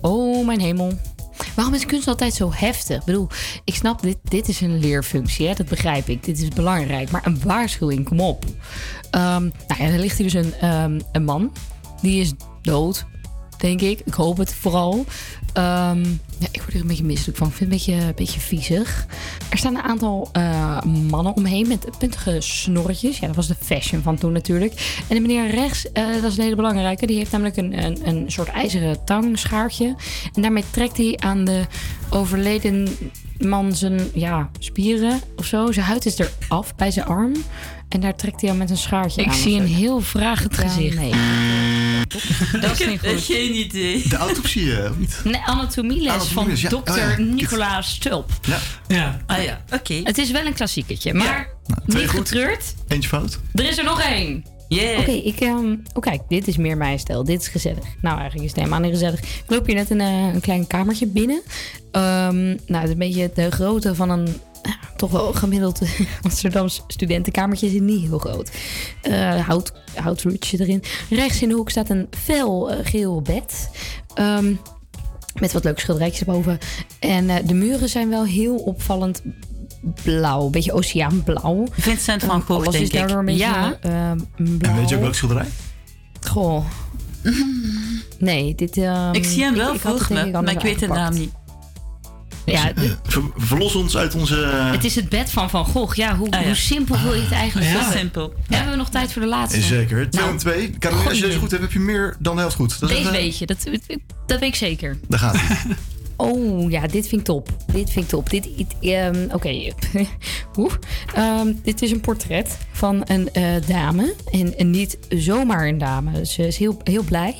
Oh, 0.00 0.46
mijn 0.46 0.60
hemel. 0.60 0.98
Waarom 1.54 1.74
is 1.74 1.86
kunst 1.86 2.08
altijd 2.08 2.34
zo 2.34 2.50
heftig? 2.54 2.98
Ik 2.98 3.04
bedoel, 3.04 3.28
ik 3.64 3.74
snap, 3.74 4.02
dit, 4.02 4.16
dit 4.22 4.48
is 4.48 4.60
een 4.60 4.78
leerfunctie, 4.78 5.46
hè? 5.48 5.54
dat 5.54 5.68
begrijp 5.68 6.08
ik. 6.08 6.24
Dit 6.24 6.38
is 6.42 6.48
belangrijk, 6.48 7.10
maar 7.10 7.26
een 7.26 7.40
waarschuwing, 7.44 8.04
kom 8.08 8.20
op. 8.20 8.44
Ehm, 9.10 9.42
nou 9.42 9.78
ja, 9.78 9.84
er 9.84 9.98
ligt 9.98 10.18
hier 10.18 10.30
dus 10.32 10.44
een, 10.44 10.54
ehm, 10.60 11.00
een 11.12 11.24
man. 11.24 11.52
Die 12.02 12.20
is 12.20 12.32
dood, 12.62 13.04
denk 13.58 13.80
ik. 13.80 14.00
Ik 14.04 14.14
hoop 14.14 14.36
het 14.36 14.54
vooral. 14.54 15.04
Ehm, 15.52 16.02
ja, 16.38 16.46
ik 16.50 16.60
word 16.62 16.74
er 16.74 16.80
een 16.80 16.86
beetje 16.86 17.04
misselijk 17.04 17.38
van. 17.38 17.48
Ik 17.48 17.54
vind 17.54 17.72
het 17.72 17.80
een 17.88 17.92
beetje, 17.94 18.06
een 18.06 18.14
beetje 18.14 18.40
viezig. 18.40 19.06
Er 19.48 19.58
staan 19.58 19.74
een 19.76 19.82
aantal 19.82 20.28
eh, 20.32 20.82
mannen 21.10 21.36
omheen 21.36 21.68
met 21.68 21.98
puntige 21.98 22.36
snorretjes. 22.40 23.18
Ja, 23.18 23.26
dat 23.26 23.36
was 23.36 23.46
de 23.48 23.56
fashion 23.60 24.02
van 24.02 24.16
toen 24.18 24.32
natuurlijk. 24.32 25.02
En 25.08 25.14
de 25.14 25.20
meneer 25.20 25.50
rechts, 25.50 25.92
eh, 25.92 26.04
dat 26.22 26.30
is 26.30 26.36
een 26.36 26.42
hele 26.44 26.56
belangrijke. 26.56 27.06
Die 27.06 27.16
heeft 27.16 27.32
namelijk 27.32 27.56
een, 27.56 27.84
een, 27.84 28.08
een 28.08 28.24
soort 28.32 28.48
ijzeren 28.48 29.04
tangschaartje. 29.04 29.94
En 30.34 30.42
daarmee 30.42 30.64
trekt 30.70 30.96
hij 30.96 31.16
aan 31.18 31.44
de 31.44 31.62
overleden 32.10 32.88
man 33.38 33.74
zijn 33.74 34.00
ja, 34.14 34.50
spieren 34.58 35.20
of 35.36 35.44
zo. 35.44 35.72
Zijn 35.72 35.86
huid 35.86 36.06
is 36.06 36.18
er 36.18 36.30
af 36.48 36.74
bij 36.74 36.90
zijn 36.90 37.06
arm. 37.06 37.32
En 37.88 38.00
daar 38.00 38.16
trekt 38.16 38.40
hij 38.40 38.50
aan 38.50 38.56
met 38.56 38.70
een 38.70 38.76
schaartje 38.76 39.20
Ik 39.22 39.28
aan. 39.28 39.34
zie 39.34 39.54
of 39.56 39.60
een 39.62 39.68
zo. 39.68 39.74
heel 39.74 40.00
vragend 40.00 40.56
Ja, 40.56 40.62
gezicht. 40.68 40.96
nee. 40.96 41.10
Dat 42.60 42.80
is 42.80 42.86
niet 42.86 43.00
goed. 43.00 43.22
geen 43.22 43.54
idee. 43.54 44.08
De 44.08 44.16
autopsie, 44.16 44.76
eh, 44.76 44.90
of 44.90 44.98
niet? 44.98 45.20
Nee, 45.24 45.40
anatomieles 45.44 46.24
van 46.24 46.56
ja. 46.56 46.68
dokter 46.68 47.12
Oh 47.12 47.18
ja. 47.18 47.24
Nicolaas 47.24 47.90
Stulp. 47.90 48.30
Ja. 48.42 48.58
Ja. 48.88 49.20
Ah 49.26 49.42
ja, 49.42 49.64
oké. 49.72 50.00
Het 50.04 50.18
is 50.18 50.30
wel 50.30 50.46
een 50.46 50.54
klassieketje, 50.54 51.14
maar 51.14 51.48
twee 51.86 52.02
niet 52.02 52.10
goed. 52.10 52.28
getreurd. 52.28 52.74
Eentje 52.88 53.08
fout. 53.08 53.38
Er 53.54 53.64
is 53.64 53.78
er 53.78 53.84
nog 53.84 54.02
één. 54.02 54.44
Yeah. 54.68 54.98
Oké, 54.98 55.10
ik... 55.10 55.40
oh 55.94 56.00
kijk, 56.00 56.22
dit 56.28 56.48
is 56.48 56.56
meer 56.56 56.76
mijn 56.76 56.98
stijl. 56.98 57.24
Dit 57.24 57.40
is 57.40 57.48
gezellig. 57.48 57.84
Nou, 58.00 58.18
eigenlijk 58.18 58.44
is 58.44 58.50
het 58.50 58.58
helemaal 58.58 58.80
niet 58.80 58.90
gezellig. 58.90 59.20
Ik 59.20 59.44
loop 59.46 59.66
hier 59.66 59.74
net 59.74 59.90
een, 59.90 60.00
eh, 60.00 60.34
een 60.34 60.40
klein 60.40 60.66
kamertje 60.66 61.06
binnen. 61.06 61.42
Ehm, 61.90 62.44
nou, 62.46 62.58
het 62.66 62.84
is 62.84 62.90
een 62.90 62.98
beetje 62.98 63.30
de 63.34 63.50
grootte 63.50 63.94
van 63.94 64.10
een... 64.10 64.28
ja, 64.62 64.74
toch 64.96 65.10
wel 65.10 65.32
gemiddeld 65.32 65.80
Amsterdamse 66.22 66.80
studentenkamertje 66.86 67.66
is 67.66 67.80
niet 67.80 68.06
heel 68.08 68.18
groot. 68.18 68.50
Eh 69.02 69.46
hout, 69.46 69.72
houtrutje 69.94 70.60
erin. 70.60 70.82
Rechts 71.10 71.42
in 71.42 71.48
de 71.48 71.54
hoek 71.54 71.70
staat 71.70 71.90
een 71.90 72.06
fel 72.10 72.70
eh, 72.70 72.78
geel 72.82 73.22
bed. 73.22 73.70
Ehm, 74.14 74.52
met 75.40 75.52
wat 75.52 75.64
leuke 75.64 75.80
schilderijtjes 75.80 76.20
erboven. 76.20 76.58
En 76.98 77.30
eh, 77.30 77.36
de 77.46 77.54
muren 77.54 77.88
zijn 77.88 78.08
wel 78.08 78.24
heel 78.24 78.56
opvallend 78.56 79.22
blauw. 80.04 80.44
Een 80.44 80.50
beetje 80.50 80.72
oceaanblauw. 80.72 81.66
Vincent 81.72 82.22
van 82.24 82.40
Gogh, 82.42 82.50
alles 82.66 82.66
is 82.66 82.72
denk 82.72 82.86
ik. 82.86 82.98
daardoor 82.98 83.18
een 83.18 83.24
beetje 83.24 83.42
Ja. 83.42 83.78
ehm, 83.80 84.18
blauw. 84.58 84.72
En 84.72 84.76
weet 84.76 84.88
je 84.88 84.94
ook 84.94 85.00
welke 85.00 85.16
schilderij? 85.16 85.46
Goh. 86.28 86.64
Nee, 88.18 88.54
dit... 88.54 88.76
ehm, 88.76 89.12
Ik 89.14 89.24
zie 89.24 89.42
hem 89.42 89.54
wel 89.54 89.74
ik 89.74 90.08
me, 90.08 90.30
maar 90.30 90.50
ik 90.50 90.60
weet 90.60 90.78
de 90.78 90.86
naam 90.86 91.14
niet. 91.14 91.30
Ja, 92.44 92.72
Ver- 93.02 93.22
verlos 93.36 93.74
ons 93.74 93.96
uit 93.96 94.14
onze... 94.14 94.34
het 94.72 94.84
is 94.84 94.94
het 94.94 95.08
bed 95.08 95.30
van 95.30 95.50
Van 95.50 95.64
Gogh. 95.64 95.96
Ja, 95.96 96.16
hoe, 96.16 96.30
Ah, 96.30 96.40
ja. 96.40 96.46
hoe 96.46 96.54
simpel 96.54 96.98
wil 97.02 97.14
je 97.14 97.22
het 97.22 97.32
eigenlijk 97.32 97.66
Ja. 97.70 97.74
zeggen? 97.76 97.98
Simpel. 97.98 98.32
Ja, 98.48 98.54
hebben 98.54 98.72
we 98.72 98.78
nog 98.78 98.88
tijd 98.90 99.12
voor 99.12 99.22
de 99.22 99.28
laatste? 99.28 99.60
Zeker. 99.60 100.10
2 100.10 100.22
Nou, 100.22 100.32
om 100.34 100.38
2. 100.38 100.70
Caroline, 100.78 101.08
als 101.08 101.18
je 101.18 101.24
deze 101.26 101.38
goed 101.38 101.50
hebt, 101.50 101.62
heb 101.62 101.72
je 101.72 101.78
meer 101.78 102.16
dan 102.18 102.34
de 102.34 102.40
helft 102.40 102.56
goed. 102.56 102.80
Dat 102.80 102.90
is 102.90 102.96
Deze 102.96 103.08
even- 103.08 103.20
weet 103.22 103.38
je, 103.38 103.46
dat, 103.46 103.56
dat 104.26 104.38
weet 104.40 104.48
ik 104.48 104.54
zeker. 104.54 104.98
Daar 105.08 105.18
gaat 105.18 105.36
hij. 105.36 105.56
Oh 106.16 106.70
ja, 106.70 106.86
dit 106.86 107.08
vind 107.08 107.20
ik 107.20 107.26
top. 107.26 107.48
Dit 107.72 107.90
vind 107.90 108.04
ik 108.04 108.10
top. 108.10 108.30
Dit, 108.30 108.48
dit, 108.56 108.74
ehm, 108.80 109.26
Oké. 109.32 109.48
Oeh. 110.56 110.72
Ehm, 111.14 111.52
dit 111.62 111.82
is 111.82 111.90
een 111.90 112.00
portret 112.00 112.58
van 112.72 113.02
een 113.06 113.32
eh, 113.32 113.44
dame. 113.66 114.14
En, 114.32 114.58
en 114.58 114.70
niet 114.70 114.98
zomaar 115.08 115.66
een 115.68 115.78
dame. 115.78 116.26
Ze 116.26 116.46
is 116.46 116.56
heel, 116.56 116.80
heel 116.84 117.02
blij. 117.02 117.36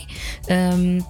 Ehm, 0.47 1.01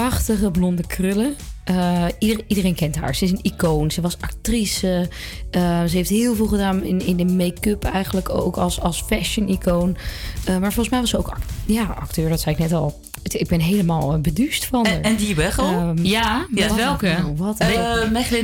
prachtige 0.00 0.50
blonde 0.50 0.86
krullen. 0.86 1.34
Eh, 1.64 2.04
ieder- 2.18 2.44
iedereen 2.46 2.74
kent 2.74 2.96
haar. 2.96 3.14
Ze 3.14 3.24
is 3.24 3.30
een 3.30 3.38
icoon. 3.42 3.90
Ze 3.90 4.00
was 4.00 4.16
actrice. 4.20 5.08
Eh, 5.50 5.84
ze 5.84 5.96
heeft 5.96 6.08
heel 6.10 6.34
veel 6.34 6.46
gedaan 6.46 6.82
in, 6.84 7.06
in 7.06 7.16
de 7.16 7.24
make-up 7.24 7.84
eigenlijk 7.84 8.28
ook 8.30 8.56
als, 8.56 8.80
als 8.80 9.02
fashion-icoon. 9.06 9.96
Eh, 10.44 10.52
maar 10.58 10.72
volgens 10.72 10.88
mij 10.88 11.00
was 11.00 11.10
ze 11.10 11.18
ook 11.18 11.28
act- 11.28 11.52
ja, 11.66 11.84
acteur. 12.00 12.28
Dat 12.28 12.40
zei 12.40 12.54
ik 12.54 12.60
net 12.60 12.72
al. 12.72 13.00
Ik 13.22 13.48
ben 13.48 13.60
helemaal 13.60 14.12
eh, 14.14 14.20
beduust 14.20 14.64
van 14.66 14.86
haar. 14.86 14.94
En, 14.94 15.02
en 15.02 15.16
die? 15.16 15.34
Ehm, 15.42 16.04
ja, 16.04 16.46
wat- 16.68 16.76
welke? 16.76 17.06
nou, 17.06 17.36
Wat? 17.36 17.58
Eh, 17.58 17.68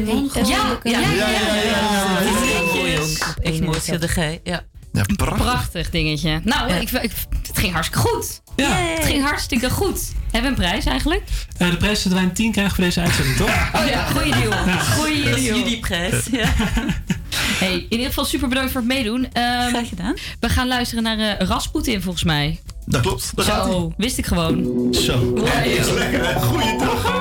Mongo. 0.07 0.41
Ja, 0.41 0.79
ja, 0.83 1.01
ja, 1.01 1.01
ja, 1.01 1.55
ja. 1.63 2.21
Netjes. 2.21 3.23
ook. 3.29 3.45
Echt 3.45 3.61
mooi 3.61 3.81
schilderij, 3.81 4.41
ja. 4.45 4.53
Ja, 4.53 4.63
Prachtig 5.17 5.91
dingetje. 5.91 6.41
Nou, 6.45 6.73
ik, 6.73 6.91
ik- 6.91 7.13
het 7.47 7.59
ging 7.59 7.73
hartstikke 7.73 8.09
goed. 8.09 8.41
Ja. 8.57 8.71
Het 8.77 9.05
ging 9.07 9.23
hartstikke 9.25 9.71
goed. 9.71 10.01
Hebben 10.31 10.41
we 10.55 10.57
een 10.63 10.69
prijs 10.71 10.85
eigenlijk? 10.85 11.23
Eh, 11.59 11.71
de 11.71 11.77
prijs 11.77 12.03
dat 12.03 12.13
wij 12.13 12.23
een 12.23 12.33
10 12.33 12.53
krijgen 12.53 12.75
voor 12.75 12.85
deze 12.85 13.01
uitzending, 13.01 13.37
toch? 13.37 13.49
Oh 13.81 13.87
ja, 13.89 14.05
goeie 14.05 14.31
deal. 14.33 14.53
Goeie 14.99 15.23
Dat 15.25 15.37
is 15.39 15.45
deal. 15.45 15.59
jullie 15.59 15.79
prijs. 15.81 16.27
Ja. 16.33 16.49
Hey, 17.59 17.75
in 17.75 17.87
ieder 17.89 18.07
geval 18.07 18.25
super 18.25 18.49
bedankt 18.49 18.71
voor 18.73 18.81
het 18.81 18.89
meedoen. 18.91 19.27
Graag 19.69 19.89
gedaan. 19.89 20.15
We 20.41 20.49
gaan 20.49 20.69
luisteren 20.69 21.03
naar 21.03 21.19
eh 21.19 21.47
Rasputin 21.47 22.03
volgens 22.03 22.25
mij. 22.25 22.61
Dat 22.87 23.01
klopt. 23.01 23.33
Daar 23.37 23.45
gaat 23.45 23.63
hij. 23.65 23.73
Zo, 23.73 23.93
wist 23.97 24.19
ik 24.19 24.27
gewoon. 24.27 24.89
Zo. 24.95 25.33
Ja, 25.45 25.55
Dat 25.55 25.87
is 25.87 25.91
lekker, 25.91 26.27
hè? 26.27 26.41
Goeiedag. 26.41 27.20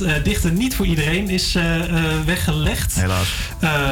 Dat 0.00 0.08
eh, 0.08 0.24
dichten 0.24 0.54
niet 0.54 0.74
voor 0.74 0.86
iedereen 0.86 1.28
is 1.28 1.54
eh, 1.54 1.80
eh, 1.82 2.20
weggelegd. 2.24 2.94
Helaas. 2.94 3.28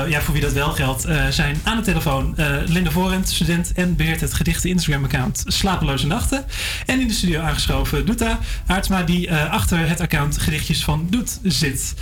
Ja, 0.09 0.21
voor 0.21 0.33
wie 0.33 0.43
dat 0.43 0.53
wel 0.53 0.73
geldt, 0.73 1.07
zijn 1.31 1.61
aan 1.65 1.77
de 1.77 1.83
telefoon 1.83 2.37
Linde 2.67 2.91
Vorent, 2.91 3.29
student 3.29 3.73
en 3.73 3.97
beheert 3.97 4.21
het 4.21 4.35
gedichte 4.35 4.69
Instagram-account 4.69 5.43
Slapeloze 5.47 6.07
Nachten. 6.07 6.45
En 6.87 7.01
in 7.01 7.07
de 7.07 7.13
studio 7.13 7.41
aangeschoven 7.41 8.07
Doeta 8.07 8.39
Aartsma, 8.67 9.03
die 9.03 9.33
achter 9.33 9.89
het 9.89 10.01
account 10.01 10.39
Gedichtjes 10.39 10.85
van 10.85 11.07
Doet 11.11 11.39
zit. 11.43 11.95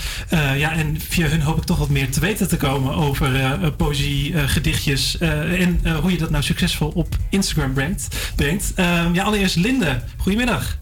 Ja, 0.57 0.73
en 0.73 1.01
via 1.09 1.29
hun 1.29 1.41
hoop 1.41 1.57
ik 1.57 1.65
toch 1.65 1.79
wat 1.79 1.89
meer 1.89 2.11
te 2.11 2.21
weten 2.21 2.49
te 2.49 2.57
komen 2.57 2.95
over 2.95 3.31
poëzie, 3.77 4.49
gedichtjes 4.49 5.19
en 5.19 5.81
hoe 6.01 6.11
je 6.11 6.19
dat 6.19 6.31
nou 6.31 6.43
succesvol 6.43 6.89
op 6.95 7.17
Instagram 7.31 7.73
brengt. 7.73 8.09
brengt. 8.37 8.73
Ehm, 8.75 9.15
ja, 9.15 9.25
allereerst 9.25 9.57
Linde, 9.57 10.03
goedemiddag. 10.17 10.79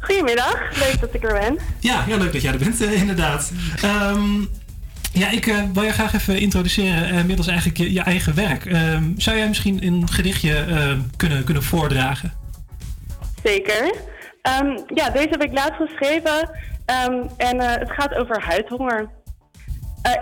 Goedemiddag, 0.00 0.78
leuk 0.78 1.00
dat 1.00 1.14
ik 1.14 1.24
er 1.24 1.32
ben. 1.32 1.58
Ja, 1.80 2.04
ja 2.06 2.16
leuk 2.16 2.32
dat 2.32 2.42
jij 2.42 2.52
er 2.52 2.58
bent, 2.58 2.80
eh, 2.80 3.00
inderdaad. 3.00 3.52
Ehm, 3.82 4.40
ja, 5.12 5.30
ik 5.30 5.46
eh, 5.46 5.56
wil 5.72 5.82
je 5.82 5.92
graag 5.92 6.14
even 6.14 6.38
introduceren 6.38 7.08
eh, 7.08 7.24
middels 7.24 7.46
eigenlijk 7.46 7.78
je, 7.78 7.92
je 7.92 8.00
eigen 8.00 8.34
werk. 8.34 8.64
Ehm, 8.64 9.04
zou 9.16 9.36
jij 9.36 9.48
misschien 9.48 9.86
een 9.86 10.08
gedichtje 10.08 10.64
kunnen, 11.16 11.44
kunnen 11.44 11.62
voordragen? 11.62 12.32
Zeker. 13.42 13.94
Ehm, 14.42 14.78
ja, 14.94 15.10
deze 15.10 15.28
heb 15.28 15.42
ik 15.42 15.52
laatst 15.52 15.76
geschreven 15.76 16.50
en 17.36 17.60
het 17.60 17.90
gaat 17.90 18.14
over 18.14 18.42
huidhonger. 18.42 19.08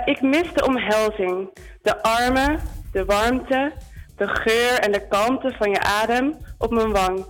Ik 0.04 0.20
mis 0.20 0.52
de 0.54 0.66
omhelzing, 0.66 1.48
de 1.82 2.02
armen, 2.02 2.60
de 2.92 3.04
warmte, 3.04 3.72
de 4.16 4.26
geur 4.26 4.78
en 4.78 4.92
de 4.92 5.06
kalmte 5.08 5.54
van 5.58 5.70
je 5.70 5.80
adem 5.80 6.34
op 6.58 6.70
mijn 6.70 6.92
wang. 6.92 7.26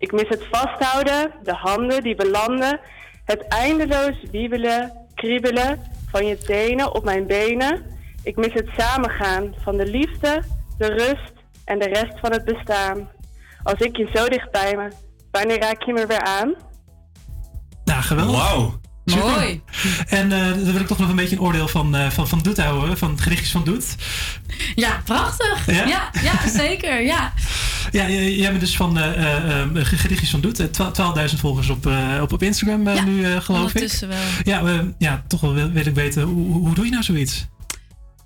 Ik 0.00 0.12
mis 0.12 0.28
het 0.28 0.46
vasthouden, 0.50 1.32
de 1.42 1.54
handen 1.54 2.02
die 2.02 2.14
belanden, 2.14 2.80
het 3.24 3.48
eindeloos 3.48 4.22
wiebelen, 4.30 4.92
kriebelen 5.14 5.80
van 6.10 6.26
je 6.26 6.38
tenen 6.38 6.94
op 6.94 7.04
mijn 7.04 7.26
benen. 7.26 7.84
Ik 8.22 8.36
mis 8.36 8.52
het 8.52 8.68
samengaan 8.76 9.54
van 9.62 9.76
de 9.76 9.86
liefde, 9.86 10.42
de 10.78 10.86
rust 10.86 11.32
en 11.64 11.78
de 11.78 11.88
rest 11.88 12.18
van 12.20 12.32
het 12.32 12.44
bestaan. 12.44 13.08
Als 13.62 13.78
ik 13.78 13.96
je 13.96 14.10
zo 14.14 14.28
dicht 14.28 14.50
bij 14.50 14.76
me, 14.76 14.88
wanneer 15.30 15.60
raak 15.60 15.82
je 15.82 15.92
me 15.92 16.06
weer 16.06 16.22
aan? 16.22 16.54
Nou, 17.84 18.02
geweldig. 18.02 18.36
Wauw. 18.36 18.80
Mooi. 19.18 19.60
En 20.08 20.32
eh, 20.32 20.38
dan 20.48 20.72
wil 20.72 20.80
ik 20.80 20.86
toch 20.86 20.98
nog 20.98 21.08
een 21.08 21.16
beetje 21.16 21.36
een 21.36 21.42
oordeel 21.42 21.68
van, 21.68 21.94
eh 21.96 22.10
van, 22.10 22.28
van 22.28 22.38
Doet 22.38 22.58
horen, 22.60 22.98
van 22.98 23.20
gedichtjes 23.20 23.50
van 23.50 23.64
Doet. 23.64 23.84
Ja, 24.74 25.00
prachtig. 25.04 25.66
Ja? 25.66 25.86
Ja, 25.86 26.10
ja, 26.22 26.48
zeker. 26.48 27.02
Ja. 27.02 27.32
Ja, 27.90 28.08
jij 28.10 28.48
bent 28.48 28.60
dus 28.60 28.76
van 28.76 28.98
eh, 28.98 29.34
eh, 29.34 29.60
eh, 29.62 29.68
gedichtjes 29.84 30.30
van 30.30 30.40
Doet. 30.40 30.60
Eh, 30.60 30.66
twa- 30.66 30.90
12.000 30.90 31.40
volgers 31.40 31.68
op, 31.68 31.86
op, 32.20 32.32
op 32.32 32.42
Instagram 32.42 32.88
Ja, 32.88 33.04
nu, 33.04 33.22
geloof 33.24 33.46
ik. 33.48 33.48
ondertussen 33.50 34.08
wel. 34.08 34.18
Ja, 34.44 34.62
ja, 34.98 35.24
toch 35.28 35.40
wel 35.40 35.54
wil, 35.54 35.70
wil 35.70 35.86
ik 35.86 35.94
weten, 35.94 36.22
hoe, 36.22 36.52
hoe 36.52 36.74
doe 36.74 36.84
je 36.84 36.90
nou 36.90 37.02
zoiets? 37.02 37.46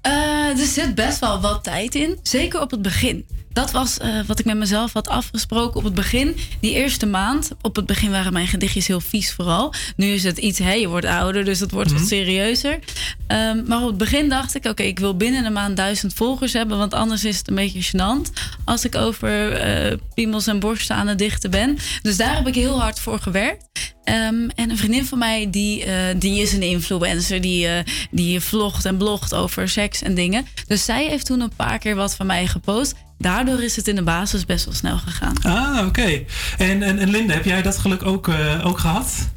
Er 0.03 0.67
zit 0.67 0.95
best 0.95 1.19
wel 1.19 1.41
wat 1.41 1.65
tijd 1.65 1.95
in. 1.95 2.19
Zeker 2.23 2.61
op 2.61 2.71
het 2.71 2.83
begin. 2.83 3.25
Dat 3.55 3.71
was 3.71 3.99
eh, 3.99 4.21
wat 4.27 4.39
ik 4.39 4.45
met 4.45 4.57
mezelf 4.57 4.93
had 4.93 5.09
afgesproken 5.09 5.77
op 5.77 5.85
het 5.85 5.95
begin. 5.95 6.37
Die 6.61 6.73
eerste 6.75 7.07
maand. 7.07 7.51
Op 7.63 7.77
het 7.77 7.87
begin 7.87 8.11
waren 8.11 8.33
mijn 8.33 8.47
gedichtjes 8.47 8.87
heel 8.87 9.01
vies 9.01 9.33
vooral. 9.33 9.75
Nu 9.97 10.07
is 10.07 10.25
het 10.25 10.39
iets, 10.39 10.59
hé, 10.59 10.73
je 10.73 10.89
wordt 10.89 11.07
ouder, 11.07 11.45
dus 11.45 11.61
het 11.61 11.71
wordt 11.71 11.91
Mhm. 11.91 11.99
wat 11.99 12.09
serieuzer. 12.09 12.79
Ehm, 13.27 13.63
maar 13.67 13.81
op 13.81 13.87
het 13.89 13.99
begin 13.99 14.29
dacht 14.29 14.55
ik, 14.55 14.65
oké, 14.67 14.83
ik 14.83 14.99
wil 14.99 15.17
binnen 15.17 15.45
een 15.45 15.53
maand 15.53 15.77
duizend 15.77 16.15
volgers 16.15 16.53
hebben. 16.53 16.79
Want 16.79 16.95
anders 16.95 17.25
is 17.25 17.39
het 17.39 17.49
een 17.49 17.55
beetje 17.55 17.83
gênant 17.83 18.31
als 18.65 18.85
ik 18.85 18.95
over 18.95 19.53
eh, 19.53 19.97
piemels 20.15 20.47
en 20.47 20.59
borsten 20.61 20.97
aan 20.97 21.07
het 21.07 21.19
dichten 21.19 21.51
ben. 21.51 21.79
Dus 22.03 22.17
daar 22.17 22.37
heb 22.37 22.47
ik 22.47 22.55
heel 22.55 22.81
hard 22.81 23.01
voor 23.01 23.19
gewerkt. 23.19 23.94
Ehm, 24.05 24.49
en 24.55 24.71
een 24.71 24.77
vriendin 24.77 25.05
van 25.05 25.19
mij, 25.19 25.51
die, 25.51 25.85
eh, 25.85 25.93
die 26.17 26.43
is 26.43 26.53
een 26.53 26.63
influencer. 26.63 27.41
Die, 27.41 27.69
eh, 27.69 27.85
die 28.11 28.41
vlogt 28.41 28.85
en 28.85 28.97
blogt 28.97 29.35
over 29.35 29.69
seks 29.69 30.03
en 30.03 30.15
dingen. 30.15 30.47
Dus 30.67 30.85
zij 30.85 31.07
heeft 31.07 31.27
toen 31.27 31.41
een 31.41 31.57
paar 31.57 31.79
keer 31.79 31.95
wat 31.95 32.15
van 32.15 32.27
mij 32.27 32.47
gepost. 32.47 32.95
Daardoor 33.19 33.63
is 33.63 33.77
het 33.77 33.89
in 33.89 33.95
de 33.95 34.03
basis 34.03 34.47
best 34.47 34.65
wel 34.65 34.75
snel 34.75 34.97
gegaan. 34.97 35.35
Ah, 35.43 35.87
oké. 35.87 36.25
En, 36.59 36.83
en, 36.83 36.99
en 36.99 37.11
Linde, 37.11 37.33
heb 37.33 37.45
jij 37.45 37.63
dat 37.63 37.79
geluk 37.79 38.07
ook, 38.07 38.29
eh, 38.29 38.67
ook 38.67 38.79
gehad? 38.79 39.31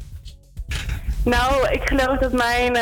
Nou, 1.24 1.68
ik 1.68 1.82
geloof 1.84 2.18
dat 2.18 2.32
mijn, 2.32 2.76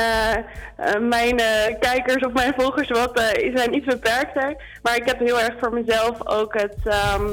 mijn 1.08 1.38
eh, 1.38 1.78
kijkers 1.80 2.24
of 2.26 2.32
mijn 2.32 2.54
volgers 2.56 2.88
wat, 2.88 3.20
eh, 3.20 3.56
zijn 3.56 3.74
iets 3.74 3.86
beperkter. 3.86 4.56
Maar 4.82 4.96
ik 4.96 5.06
heb 5.06 5.18
heel 5.18 5.40
erg 5.40 5.54
voor 5.60 5.72
mezelf 5.72 6.26
ook 6.26 6.54
het 6.54 6.76
ehm, 6.84 7.24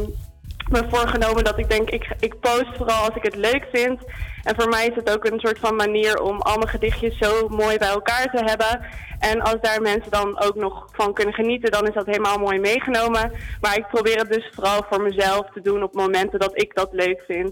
me 0.70 0.84
voorgenomen 0.90 1.44
dat 1.44 1.60
ik 1.60 1.70
denk, 1.70 1.90
ik, 1.90 2.16
ik 2.20 2.40
post 2.40 2.78
vooral 2.78 3.06
als 3.06 3.16
ik 3.16 3.24
het 3.24 3.36
leuk 3.36 3.68
vind. 3.72 4.00
En 4.44 4.56
voor 4.58 4.70
mij 4.70 4.88
is 4.88 4.96
het 4.96 5.10
ook 5.10 5.26
een 5.26 5.40
soort 5.40 5.60
van 5.60 5.76
manier 5.76 6.22
om 6.22 6.42
al 6.42 6.62
gedichtjes 6.62 7.18
zo 7.18 7.48
mooi 7.48 7.78
bij 7.78 7.88
elkaar 7.88 8.32
te 8.32 8.44
hebben. 8.46 8.80
En 9.20 9.42
als 9.42 9.58
daar 9.62 9.82
mensen 9.82 10.12
dan 10.12 10.42
ook 10.42 10.56
nog 10.56 10.88
van 10.92 11.14
kunnen 11.14 11.34
genieten, 11.34 11.72
dan 11.72 11.88
is 11.88 11.94
dat 11.94 12.06
helemaal 12.06 12.38
mooi 12.38 12.60
meegenomen. 12.60 13.32
Maar 13.62 13.78
ik 13.78 13.88
probeer 13.88 14.18
het 14.18 14.32
dus 14.32 14.52
vooral 14.54 14.86
voor 14.90 15.02
mezelf 15.02 15.50
te 15.54 15.62
doen 15.62 15.84
op 15.84 15.94
momenten 15.94 16.40
dat 16.40 16.62
ik 16.62 16.76
dat 16.76 16.90
leuk 16.92 17.24
vind. 17.28 17.52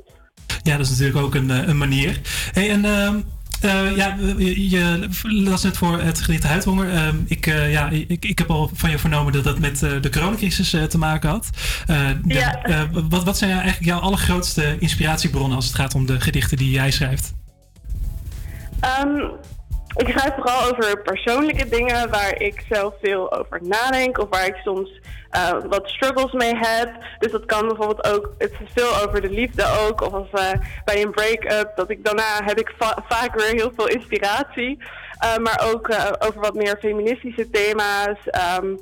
Ja, 0.63 0.77
dat 0.77 0.85
is 0.85 0.89
natuurlijk 0.89 1.25
ook 1.25 1.35
een, 1.35 1.51
eh, 1.51 1.67
een 1.67 1.77
manier. 1.77 2.19
Hey, 2.51 2.69
en 2.69 2.85
ehm, 2.85 3.19
eh, 3.61 3.95
ja, 3.95 4.17
je, 4.37 5.07
las 5.21 5.63
net 5.63 5.77
voor 5.77 6.01
het 6.01 6.21
gedicht 6.21 6.43
Huidhonger. 6.43 6.89
Ehm, 6.93 7.15
ik, 7.25 7.47
eh, 7.47 7.71
ja, 7.71 7.89
ik, 7.89 8.25
ik 8.25 8.37
heb 8.37 8.49
al 8.51 8.69
van 8.73 8.89
je 8.89 8.97
vernomen 8.99 9.33
dat 9.33 9.43
dat 9.43 9.59
met 9.59 9.83
eh, 9.83 9.91
de 10.01 10.09
coronacrisis 10.09 10.69
te 10.89 10.97
maken 10.97 11.29
had. 11.29 11.49
De- 11.85 12.15
Ja. 12.27 12.59
wat, 13.09 13.23
wat 13.23 13.37
zijn 13.37 13.51
eigenlijk 13.51 13.85
jouw 13.85 13.99
allergrootste 13.99 14.75
inspiratiebronnen 14.79 15.55
als 15.55 15.65
het 15.65 15.75
gaat 15.75 15.95
om 15.95 16.05
de 16.05 16.21
gedichten 16.21 16.57
die 16.57 16.71
jij 16.71 16.91
schrijft? 16.91 17.33
Ehm, 18.79 19.07
ik 19.95 20.07
schrijf 20.09 20.33
vooral 20.35 20.71
over 20.71 21.01
persoonlijke 21.01 21.69
dingen 21.69 22.09
waar 22.09 22.41
ik 22.41 22.63
zelf 22.69 22.93
veel 23.01 23.31
over 23.39 23.59
nadenk 23.63 24.17
of 24.17 24.29
waar 24.29 24.45
ik 24.45 24.55
soms 24.63 24.99
eh, 25.29 25.51
wat 25.69 25.87
struggles 25.89 26.31
mee 26.31 26.55
heb. 26.55 26.89
Dus 27.19 27.31
dat 27.31 27.45
kan 27.45 27.67
bijvoorbeeld 27.67 28.07
ook, 28.07 28.33
het 28.37 28.51
is 28.51 28.69
veel 28.73 28.95
over 29.07 29.21
de 29.21 29.29
liefde 29.29 29.65
ook. 29.87 30.01
Of 30.01 30.13
als, 30.13 30.29
eh, 30.31 30.51
bij 30.85 31.01
een 31.01 31.11
break-up, 31.11 31.71
dat 31.75 31.89
ik 31.89 32.05
daarna 32.05 32.43
heb 32.43 32.59
ik 32.59 32.73
va- 32.77 33.03
vaak 33.09 33.35
weer 33.35 33.53
heel 33.53 33.71
veel 33.75 33.87
inspiratie. 33.87 34.77
Eh, 35.19 35.37
maar 35.37 35.61
ook 35.73 35.89
over 36.19 36.39
wat 36.39 36.53
meer 36.53 36.77
feministische 36.79 37.49
thema's. 37.49 38.17
Ehm, 38.25 38.75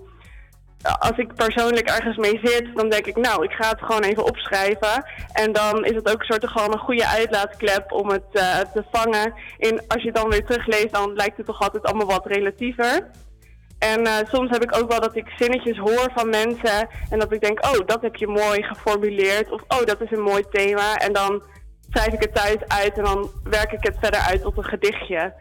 als 0.82 1.18
ik 1.18 1.36
persoonlijk 1.36 1.88
ergens 1.88 2.18
mee 2.18 2.40
zit, 2.44 2.76
dan 2.76 2.90
denk 2.90 3.06
ik, 3.06 3.16
nou, 3.16 3.44
ik 3.44 3.52
ga 3.52 3.70
het 3.70 3.82
gewoon 3.82 4.02
even 4.02 4.24
opschrijven. 4.24 5.06
En 5.34 5.52
dan 5.52 5.86
is 5.86 5.96
het 5.96 6.12
ook 6.12 6.20
een 6.20 6.26
soort 6.26 6.52
van 6.52 6.74
een 6.74 6.80
goede 6.80 7.08
uitlaatklep 7.08 7.92
om 7.92 8.10
het 8.10 8.30
eh, 8.32 8.58
te 8.58 8.84
vangen. 8.92 9.34
In, 9.58 9.82
als 9.88 10.02
je 10.02 10.08
het 10.08 10.16
dan 10.16 10.30
weer 10.30 10.46
terugleest, 10.46 10.92
dan 10.92 11.14
lijkt 11.14 11.38
het 11.38 11.46
toch 11.46 11.62
altijd 11.62 11.84
allemaal 11.84 12.08
wat 12.08 12.26
relatiever. 12.26 13.10
En 13.80 14.06
eh, 14.06 14.14
soms 14.32 14.50
heb 14.50 14.64
ik 14.64 14.78
ook 14.78 14.90
wel 14.90 15.00
dat 15.00 15.16
ik 15.16 15.34
zinnetjes 15.38 15.78
hoor 15.78 16.12
van 16.16 16.30
mensen 16.30 16.88
en 17.10 17.20
dat 17.20 17.34
ik 17.34 17.42
denk, 17.42 17.66
oh, 17.66 17.86
dat 17.86 18.02
heb 18.02 18.16
je 18.16 18.28
mooi 18.28 18.64
geformuleerd. 18.64 19.52
Of, 19.52 19.62
oh, 19.68 19.86
dat 19.86 20.02
is 20.02 20.12
een 20.12 20.22
mooi 20.22 20.44
thema. 20.52 20.96
En 20.96 21.14
dan 21.14 21.42
schrijf 21.90 22.14
ik 22.14 22.22
het 22.22 22.36
thuis 22.36 22.58
uit 22.68 22.98
en 22.98 23.04
dan 23.04 23.32
werk 23.44 23.72
ik 23.72 23.84
het 23.84 23.96
verder 24.02 24.20
uit 24.20 24.42
tot 24.42 24.58
een 24.58 24.64
gedichtje. 24.64 25.34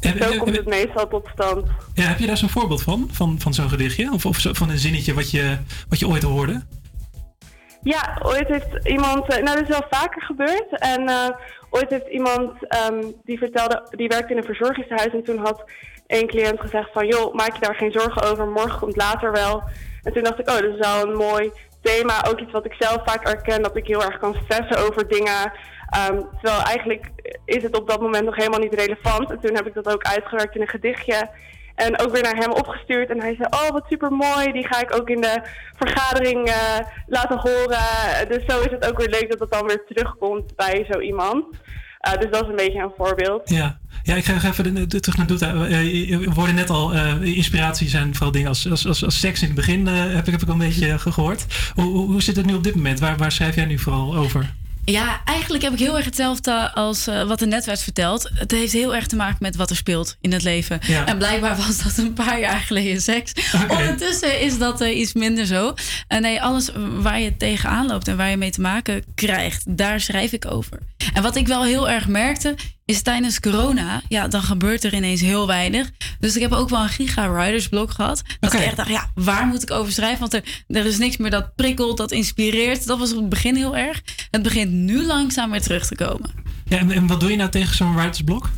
Zo 0.00 0.38
komt 0.38 0.56
het 0.56 0.66
meestal 0.66 1.08
tot 1.08 1.28
stand. 1.32 1.66
Ja, 1.94 2.04
heb 2.04 2.18
je 2.18 2.26
daar 2.26 2.36
zo'n 2.36 2.48
voorbeeld 2.48 2.82
van, 2.82 3.08
van, 3.12 3.40
van 3.40 3.54
zo'n 3.54 3.68
gedichtje? 3.68 4.12
Of, 4.12 4.26
of 4.26 4.38
zo, 4.38 4.52
van 4.52 4.70
een 4.70 4.78
zinnetje 4.78 5.14
wat 5.14 5.30
je, 5.30 5.56
wat 5.88 5.98
je 5.98 6.08
ooit 6.08 6.22
hoorde? 6.22 6.62
Ja, 7.82 8.18
ooit 8.22 8.48
heeft 8.48 8.88
iemand, 8.88 9.28
eh, 9.28 9.42
nou 9.42 9.56
dat 9.56 9.68
is 9.68 9.78
wel 9.78 9.86
vaker 9.90 10.22
gebeurd. 10.22 10.78
En 10.78 11.08
eh, 11.08 11.28
ooit 11.70 11.90
heeft 11.90 12.08
iemand 12.08 12.66
ehm, 12.68 13.02
die 13.24 13.38
vertelde, 13.38 13.86
die 13.90 14.08
werkte 14.08 14.32
in 14.32 14.38
een 14.38 14.44
verzorgingshuis 14.44 15.12
en 15.12 15.24
toen 15.24 15.38
had 15.38 15.64
één 16.06 16.26
cliënt 16.26 16.60
gezegd 16.60 16.92
van 16.92 17.06
joh, 17.06 17.34
maak 17.34 17.52
je 17.54 17.60
daar 17.60 17.74
geen 17.74 17.92
zorgen 17.92 18.22
over, 18.22 18.48
morgen 18.48 18.78
komt 18.78 18.96
later 18.96 19.32
wel. 19.32 19.62
En 20.02 20.12
toen 20.12 20.22
dacht 20.22 20.38
ik, 20.38 20.48
oh, 20.48 20.54
dat 20.54 20.74
is 20.74 20.78
wel 20.78 21.06
een 21.06 21.16
mooi 21.16 21.50
thema, 21.82 22.24
ook 22.28 22.40
iets 22.40 22.52
wat 22.52 22.64
ik 22.64 22.74
zelf 22.78 23.02
vaak 23.04 23.26
herken, 23.26 23.62
dat 23.62 23.76
ik 23.76 23.86
heel 23.86 24.04
erg 24.04 24.18
kan 24.18 24.36
stressen 24.44 24.86
over 24.86 25.08
dingen. 25.08 25.52
Ehm, 25.90 26.20
terwijl 26.40 26.62
eigenlijk 26.62 27.10
is 27.44 27.62
het 27.62 27.76
op 27.78 27.88
dat 27.88 28.00
moment 28.00 28.24
nog 28.24 28.36
helemaal 28.36 28.60
niet 28.60 28.74
relevant. 28.74 29.30
En 29.30 29.40
toen 29.40 29.54
heb 29.54 29.66
ik 29.66 29.74
dat 29.74 29.92
ook 29.92 30.02
uitgewerkt 30.02 30.54
in 30.54 30.60
een 30.60 30.68
gedichtje. 30.68 31.30
En 31.74 31.98
ook 32.00 32.12
weer 32.12 32.22
naar 32.22 32.36
hem 32.36 32.52
opgestuurd. 32.52 33.10
En 33.10 33.20
hij 33.20 33.34
zei, 33.34 33.48
oh 33.50 33.68
wat 33.70 33.84
super 33.88 34.10
mooi. 34.10 34.52
Die 34.52 34.66
ga 34.66 34.80
ik 34.80 34.94
ook 34.94 35.08
in 35.08 35.20
de 35.20 35.40
vergadering 35.76 36.48
eh, 36.48 36.78
laten 37.06 37.38
horen. 37.38 38.28
Dus 38.28 38.44
zo 38.46 38.60
is 38.60 38.70
het 38.70 38.90
ook 38.90 38.98
weer 38.98 39.08
leuk 39.08 39.30
dat 39.30 39.40
het 39.40 39.50
dan 39.50 39.66
weer 39.66 39.84
terugkomt 39.88 40.56
bij 40.56 40.86
zo 40.90 41.00
iemand. 41.00 41.44
Eh, 41.98 42.12
dus 42.12 42.30
dat 42.30 42.42
is 42.42 42.48
een 42.48 42.56
beetje 42.56 42.82
een 42.82 42.92
voorbeeld. 42.96 43.48
Ja, 43.50 43.78
ja 44.02 44.14
ik 44.14 44.24
ga 44.24 44.48
even 44.48 44.88
de- 44.88 45.00
terug 45.00 45.16
naar 45.16 45.26
Doeta. 45.26 45.48
Eh, 45.48 45.54
We 46.18 46.30
hoorden 46.34 46.54
net 46.54 46.70
al, 46.70 46.92
eh, 46.92 47.22
inspiratie 47.22 47.88
zijn 47.88 48.14
vooral 48.14 48.32
dingen 48.32 48.48
als, 48.48 48.70
als, 48.70 49.04
als, 49.04 49.20
seks 49.20 49.40
in 49.40 49.46
het 49.46 49.56
begin, 49.56 49.88
eh, 49.88 49.94
heb, 49.94 50.26
ik, 50.26 50.32
heb 50.32 50.42
ik 50.42 50.48
al 50.48 50.52
een 50.52 50.58
beetje 50.58 50.98
ge- 50.98 51.12
gehoord. 51.12 51.46
Hoe, 51.74 51.84
hoe, 51.84 52.06
hoe 52.06 52.22
zit 52.22 52.36
het 52.36 52.46
nu 52.46 52.54
op 52.54 52.64
dit 52.64 52.74
moment? 52.74 53.00
Waar, 53.00 53.16
waar 53.16 53.32
schrijf 53.32 53.54
jij 53.54 53.64
nu 53.64 53.78
vooral 53.78 54.16
over? 54.16 54.54
Ja, 54.90 55.20
eigenlijk 55.24 55.64
heb 55.64 55.72
ik 55.72 55.78
heel 55.78 55.96
erg 55.96 56.04
hetzelfde 56.04 56.72
als 56.72 57.06
eh, 57.06 57.22
wat 57.22 57.40
er 57.40 57.46
net 57.46 57.64
werd 57.64 57.82
verteld. 57.82 58.30
Het 58.34 58.50
heeft 58.50 58.72
heel 58.72 58.94
erg 58.94 59.06
te 59.06 59.16
maken 59.16 59.36
met 59.40 59.56
wat 59.56 59.70
er 59.70 59.76
speelt 59.76 60.16
in 60.20 60.32
het 60.32 60.42
leven. 60.42 60.78
Ja. 60.86 61.06
En 61.06 61.18
blijkbaar 61.18 61.56
was 61.56 61.82
dat 61.82 61.96
een 61.96 62.12
paar 62.12 62.40
jaar 62.40 62.60
geleden 62.60 63.00
seks. 63.00 63.32
Ondertussen 63.68 64.40
is 64.40 64.58
dat 64.58 64.80
eh, 64.80 64.98
iets 64.98 65.12
minder 65.12 65.46
zo. 65.46 65.74
En 66.06 66.22
nee, 66.22 66.42
alles 66.42 66.70
waar 66.98 67.20
je 67.20 67.36
tegenaan 67.36 67.86
loopt 67.86 68.08
en 68.08 68.16
waar 68.16 68.30
je 68.30 68.36
mee 68.36 68.50
te 68.50 68.60
maken 68.60 69.04
krijgt, 69.14 69.76
daar 69.76 70.00
schrijf 70.00 70.32
ik 70.32 70.50
over. 70.50 70.78
En 71.14 71.22
wat 71.22 71.36
ik 71.36 71.46
wel 71.46 71.64
heel 71.64 71.88
erg 71.88 72.08
merkte, 72.08 72.54
is 72.88 73.02
tijdens 73.02 73.40
corona, 73.40 74.02
ja, 74.08 74.28
dan 74.28 74.42
gebeurt 74.42 74.84
er 74.84 74.94
ineens 74.94 75.20
heel 75.20 75.46
weinig. 75.46 75.90
Dus 76.20 76.36
ik 76.36 76.42
heb 76.42 76.52
ook 76.52 76.68
wel 76.68 76.82
een 76.82 76.88
giga 76.88 77.30
writers 77.30 77.68
blok 77.68 77.90
gehad. 77.90 78.22
Dat 78.40 78.52
ik 78.52 78.60
echt 78.60 78.76
dacht, 78.76 78.88
ja, 78.88 79.10
waar 79.14 79.46
moet 79.46 79.62
ik 79.62 79.70
over 79.70 79.92
schrijven? 79.92 80.18
Want 80.18 80.34
er, 80.34 80.42
er 80.68 80.86
is 80.86 80.98
niks 80.98 81.16
meer 81.16 81.30
dat 81.30 81.54
prikkelt, 81.54 81.96
dat 81.96 82.10
inspireert. 82.10 82.86
Dat 82.86 82.98
was 82.98 83.12
op 83.12 83.18
het 83.18 83.28
begin 83.28 83.56
heel 83.56 83.76
erg. 83.76 84.02
Het 84.30 84.42
begint 84.42 84.72
nu 84.72 85.04
langzaam 85.04 85.50
weer 85.50 85.62
terug 85.62 85.86
te 85.86 85.94
komen. 85.94 86.30
Ja, 86.64 86.78
en, 86.78 86.90
en 86.90 87.06
wat 87.06 87.20
doe 87.20 87.30
je 87.30 87.36
nou 87.36 87.50
tegen 87.50 87.76
zo'n 87.76 87.94
writersblok? 87.94 88.50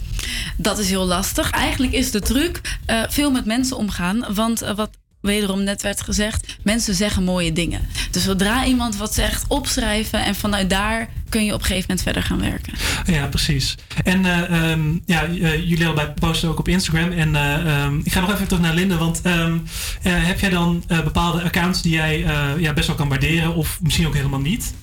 Dat 0.56 0.78
is 0.78 0.88
heel 0.88 1.06
lastig. 1.06 1.50
Eigenlijk 1.50 1.92
is 1.92 2.10
de 2.10 2.20
truc 2.20 2.78
eh, 2.86 3.02
veel 3.08 3.30
met 3.30 3.44
mensen 3.44 3.76
omgaan. 3.76 4.24
Want 4.34 4.62
eh, 4.62 4.74
wat 4.74 4.90
wederom 5.20 5.64
net 5.64 5.82
werd 5.82 6.00
gezegd, 6.00 6.58
mensen 6.62 6.94
zeggen 6.94 7.24
mooie 7.24 7.52
dingen. 7.52 7.88
Dus 8.10 8.24
zodra 8.24 8.64
iemand 8.64 8.96
wat 8.96 9.14
zegt, 9.14 9.44
opschrijven 9.48 10.24
en 10.24 10.34
vanuit 10.34 10.70
daar 10.70 11.08
kun 11.28 11.44
je 11.44 11.52
op 11.52 11.60
een 11.60 11.66
gegeven 11.66 11.86
moment 11.88 12.02
verder 12.02 12.22
gaan 12.22 12.40
werken. 12.40 12.72
Ja, 13.14 13.26
precies. 13.26 13.74
En 14.04 14.24
eh, 14.24 14.70
ehm, 14.70 14.98
ja, 15.06 15.22
eh, 15.24 15.68
jullie 15.68 15.86
allebei 15.86 16.08
posten 16.20 16.48
ook 16.48 16.58
op 16.58 16.68
Instagram. 16.68 17.12
En 17.12 17.36
eh, 17.36 17.82
ehm, 17.82 17.98
ik 18.04 18.12
ga 18.12 18.20
nog 18.20 18.32
even 18.32 18.48
terug 18.48 18.62
naar 18.62 18.74
Linde. 18.74 18.96
Want 18.96 19.20
ehm, 19.22 19.58
eh, 20.02 20.12
heb 20.26 20.40
jij 20.40 20.50
dan 20.50 20.84
eh, 20.88 21.00
bepaalde 21.02 21.42
accounts 21.42 21.82
die 21.82 21.92
jij 21.92 22.24
eh, 22.24 22.48
ja, 22.58 22.72
best 22.72 22.86
wel 22.86 22.96
kan 22.96 23.08
waarderen? 23.08 23.54
Of 23.54 23.78
misschien 23.82 24.06
ook 24.06 24.14
helemaal 24.14 24.40
niet? 24.40 24.74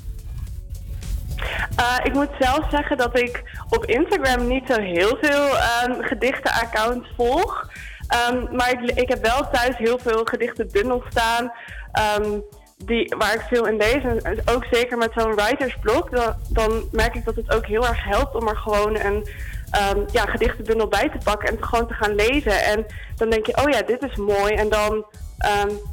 Eh, 1.75 1.95
ik 2.03 2.13
moet 2.13 2.29
zelf 2.39 2.69
zeggen 2.69 2.97
dat 2.97 3.19
ik 3.19 3.43
op 3.69 3.85
Instagram 3.85 4.47
niet 4.47 4.63
zo 4.67 4.81
heel 4.81 5.17
veel 5.21 5.57
ehm 5.57 6.01
gedichtenaccounts 6.01 7.07
volg. 7.15 7.69
Ehm, 8.07 8.55
maar 8.55 8.83
ik, 8.95 9.09
heb 9.09 9.21
wel 9.21 9.49
thuis 9.51 9.77
heel 9.77 9.99
veel 9.99 10.25
gedichtenbundels 10.25 11.03
staan. 11.09 11.51
ehm, 11.91 12.39
die, 12.85 13.15
waar 13.17 13.33
ik 13.33 13.41
veel 13.49 13.67
in 13.67 13.77
lees. 13.77 14.03
En 14.23 14.41
ook 14.45 14.65
zeker 14.71 14.97
met 14.97 15.11
zo'n 15.15 15.35
writersblog. 15.35 16.09
Dan, 16.09 16.35
dan 16.49 16.83
merk 16.91 17.15
ik 17.15 17.25
dat 17.25 17.35
het 17.35 17.55
ook 17.55 17.65
heel 17.65 17.87
erg 17.87 18.03
helpt 18.03 18.35
om 18.35 18.47
er 18.47 18.57
gewoon 18.57 18.99
een 18.99 19.27
ehm, 19.71 19.99
ja, 20.11 20.25
gedichtenbundel 20.25 20.87
bij 20.87 21.09
te 21.09 21.17
pakken. 21.23 21.49
En 21.49 21.63
gewoon 21.63 21.87
te 21.87 21.93
gaan 21.93 22.15
lezen. 22.15 22.63
En 22.63 22.85
dan 23.15 23.29
denk 23.29 23.45
je, 23.45 23.57
oh 23.57 23.69
ja, 23.69 23.81
dit 23.81 24.03
is 24.03 24.15
mooi. 24.15 24.53
En 24.53 24.69
dan, 24.69 25.05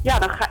ja, 0.02 0.18
dan 0.18 0.30
ga, 0.30 0.50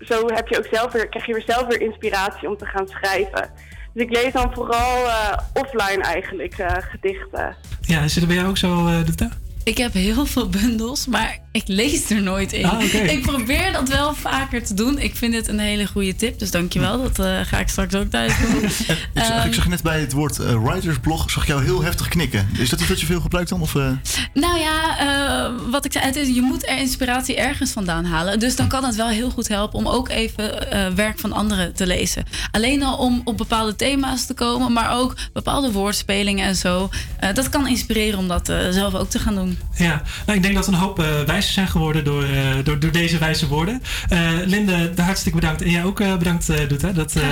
zo 0.00 0.26
heb 0.26 0.48
je 0.48 0.58
ook 0.58 0.68
zelf 0.70 0.92
weer, 0.92 1.08
krijg 1.08 1.26
je 1.26 1.32
weer 1.32 1.44
zelf 1.46 1.66
weer 1.66 1.80
inspiratie 1.80 2.48
om 2.48 2.56
te 2.56 2.66
gaan 2.66 2.88
schrijven. 2.88 3.50
Dus 3.94 4.02
ik 4.02 4.10
lees 4.10 4.32
dan 4.32 4.54
vooral 4.54 5.06
eh, 5.06 5.38
offline 5.52 6.02
eigenlijk 6.02 6.58
eh, 6.58 6.76
gedichten. 6.78 7.56
Ja, 7.80 8.08
zit 8.08 8.22
er 8.22 8.28
bij 8.28 8.36
jou 8.36 8.48
ook 8.48 8.56
zo, 8.56 8.86
eh 8.86 9.04
Dutta? 9.04 9.28
Ik 9.64 9.78
heb 9.78 9.92
heel 9.92 10.26
veel 10.26 10.48
bundels, 10.48 11.06
maar 11.06 11.38
ik 11.52 11.62
lees 11.66 12.10
er 12.10 12.22
nooit 12.22 12.52
in. 12.52 12.64
Ah. 12.64 12.82
Ik 12.94 13.22
probeer 13.22 13.72
dat 13.72 13.88
wel 13.88 14.14
vaker 14.14 14.64
te 14.64 14.74
doen. 14.74 14.98
Ik 14.98 15.16
vind 15.16 15.32
dit 15.32 15.48
een 15.48 15.58
hele 15.58 15.86
goede 15.86 16.16
tip, 16.16 16.38
dus 16.38 16.50
dankjewel. 16.50 17.02
Dat 17.02 17.18
eh, 17.18 17.40
ga 17.42 17.58
ik 17.58 17.68
straks 17.68 17.94
ook 17.94 18.10
thuis 18.10 18.32
doen. 18.40 18.62
Ik 18.64 18.70
zag, 19.14 19.30
Ehm, 19.30 19.46
ik 19.46 19.54
zag 19.54 19.68
net 19.68 19.82
bij 19.82 20.00
het 20.00 20.12
woord 20.12 20.38
eh, 20.38 20.62
writersblog, 20.62 21.30
zag 21.30 21.42
ik 21.42 21.48
jou 21.48 21.64
heel 21.64 21.82
heftig 21.82 22.08
knikken. 22.08 22.48
Is 22.58 22.68
dat 22.68 22.80
iets 22.80 22.88
wat 22.88 23.00
je 23.00 23.06
veel 23.06 23.20
gebruikt 23.20 23.48
dan? 23.48 23.60
Of, 23.60 23.74
eh? 23.74 23.90
Nou 24.34 24.58
ja, 24.58 25.52
wat 25.70 25.84
ik 25.84 25.92
zei, 25.92 26.04
het 26.04 26.16
is, 26.16 26.28
je 26.28 26.42
moet 26.42 26.68
er 26.68 26.78
inspiratie 26.78 27.36
ergens 27.36 27.70
vandaan 27.70 28.04
halen. 28.04 28.38
Dus 28.38 28.56
dan 28.56 28.68
kan 28.68 28.84
het 28.84 28.94
wel 28.94 29.08
heel 29.08 29.30
goed 29.30 29.48
helpen 29.48 29.78
om 29.78 29.86
ook 29.86 30.08
even 30.08 30.68
werk 30.94 31.18
van 31.18 31.32
anderen 31.32 31.74
te 31.74 31.86
lezen. 31.86 32.24
Alleen 32.50 32.82
al 32.82 32.96
om 32.96 33.20
op 33.24 33.36
bepaalde 33.36 33.76
thema's 33.76 34.26
te 34.26 34.34
komen, 34.34 34.72
maar 34.72 34.96
ook 34.96 35.16
bepaalde 35.32 35.72
woordspelingen 35.72 36.46
en 36.46 36.56
zo. 36.56 36.88
Dat 37.34 37.48
kan 37.48 37.66
inspireren 37.66 38.18
om 38.18 38.28
dat 38.28 38.46
zelf 38.70 38.94
ook 38.94 39.10
te 39.10 39.18
gaan 39.18 39.34
doen. 39.34 39.53
Ja, 39.76 40.02
nou, 40.26 40.36
ik 40.38 40.42
denk 40.42 40.54
dat 40.54 40.66
een 40.66 40.74
hoop 40.74 40.98
eh 41.00 41.06
wijzer 41.26 41.52
zijn 41.52 41.68
geworden 41.68 42.04
door, 42.04 42.22
eh, 42.24 42.30
door, 42.64 42.78
door 42.78 42.92
deze 42.92 43.18
wijze 43.18 43.48
woorden. 43.48 43.82
Eh, 44.08 44.30
Linde, 44.44 44.92
hartstikke 44.96 45.38
bedankt. 45.38 45.62
En 45.62 45.70
jij 45.70 45.84
ook 45.84 46.00
eh, 46.00 46.16
bedankt, 46.16 46.48
eh 46.48 46.68
Doeta. 46.68 46.92
Dat, 46.92 47.16
eh, 47.16 47.22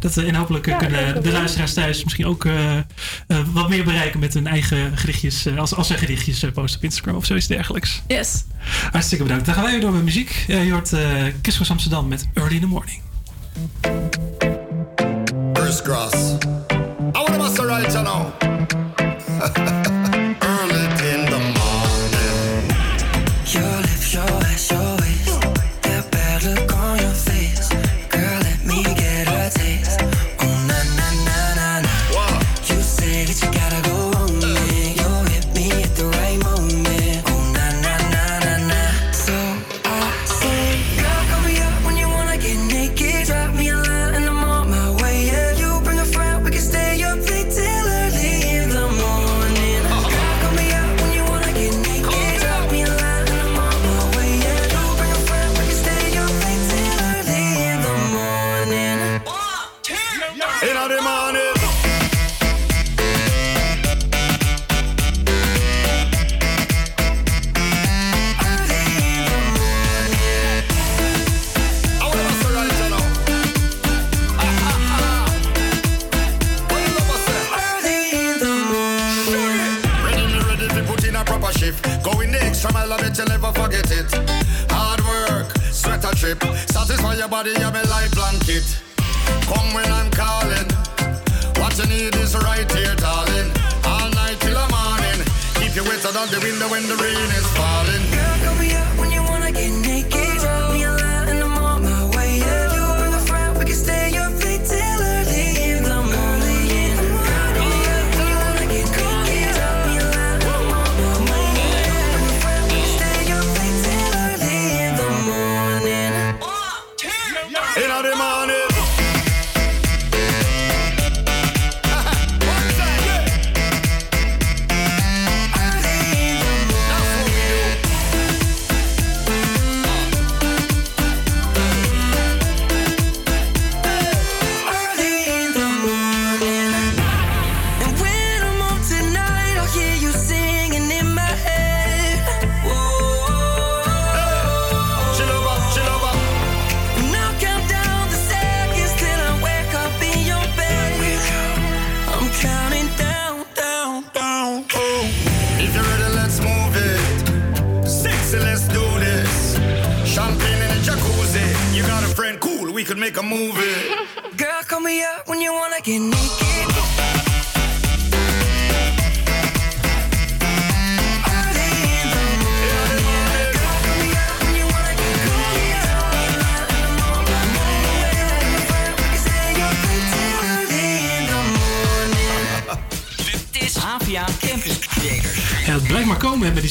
dat 0.00 0.14
we 0.14 0.24
en 0.26 0.34
hopelijk 0.34 0.66
Ja, 0.66 0.76
kunnen 0.76 1.22
de 1.22 1.32
luisteraars 1.32 1.74
thuis 1.74 2.02
misschien 2.04 2.26
ook 2.26 2.44
eh, 2.44 2.76
eh, 2.76 2.82
wat 3.52 3.68
meer 3.68 3.84
bereiken 3.84 4.20
met 4.20 4.34
hun 4.34 4.46
eigen 4.46 4.98
gedichtjes. 4.98 5.46
eh, 5.46 5.58
als, 5.58 5.74
als 5.74 5.86
zij 5.86 5.98
gedichtjes 5.98 6.44
posten 6.54 6.76
op 6.78 6.84
Instagram 6.84 7.16
of 7.16 7.24
zoiets 7.24 7.46
dergelijks. 7.46 8.02
Yes. 8.06 8.44
Hartstikke 8.90 9.24
bedankt. 9.24 9.44
Dan 9.46 9.54
gaan 9.54 9.62
wij 9.62 9.72
weer 9.72 9.80
door 9.80 9.92
met 9.92 10.02
muziek. 10.04 10.44
Je 10.46 10.70
hoort 10.72 10.92
Kiskos 11.40 11.70
Amsterdam 11.70 12.08
met 12.08 12.28
Early 12.34 12.54
in 12.54 12.60
the 12.60 12.66
Morning. 12.66 13.00
First 15.54 15.82
cross. 15.82 16.14
I 16.14 17.12
want 17.12 17.26
to 17.28 17.38
must 17.38 17.58
right 17.58 17.92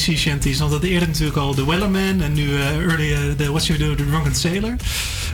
sea 0.01 0.17
shanties. 0.17 0.59
Want 0.59 0.71
dat 0.71 0.83
eerder 0.83 1.07
natuurlijk 1.07 1.37
al 1.37 1.53
The 1.53 1.67
Wellerman 1.67 2.21
en 2.21 2.33
nu 2.33 2.55
eh, 2.55 2.75
early, 2.75 3.13
eh, 3.13 3.19
the 3.37 3.49
What's 3.49 3.67
You 3.67 3.79
Do, 3.79 3.95
The 3.95 4.05
Drunken 4.05 4.35
Sailor. 4.35 4.75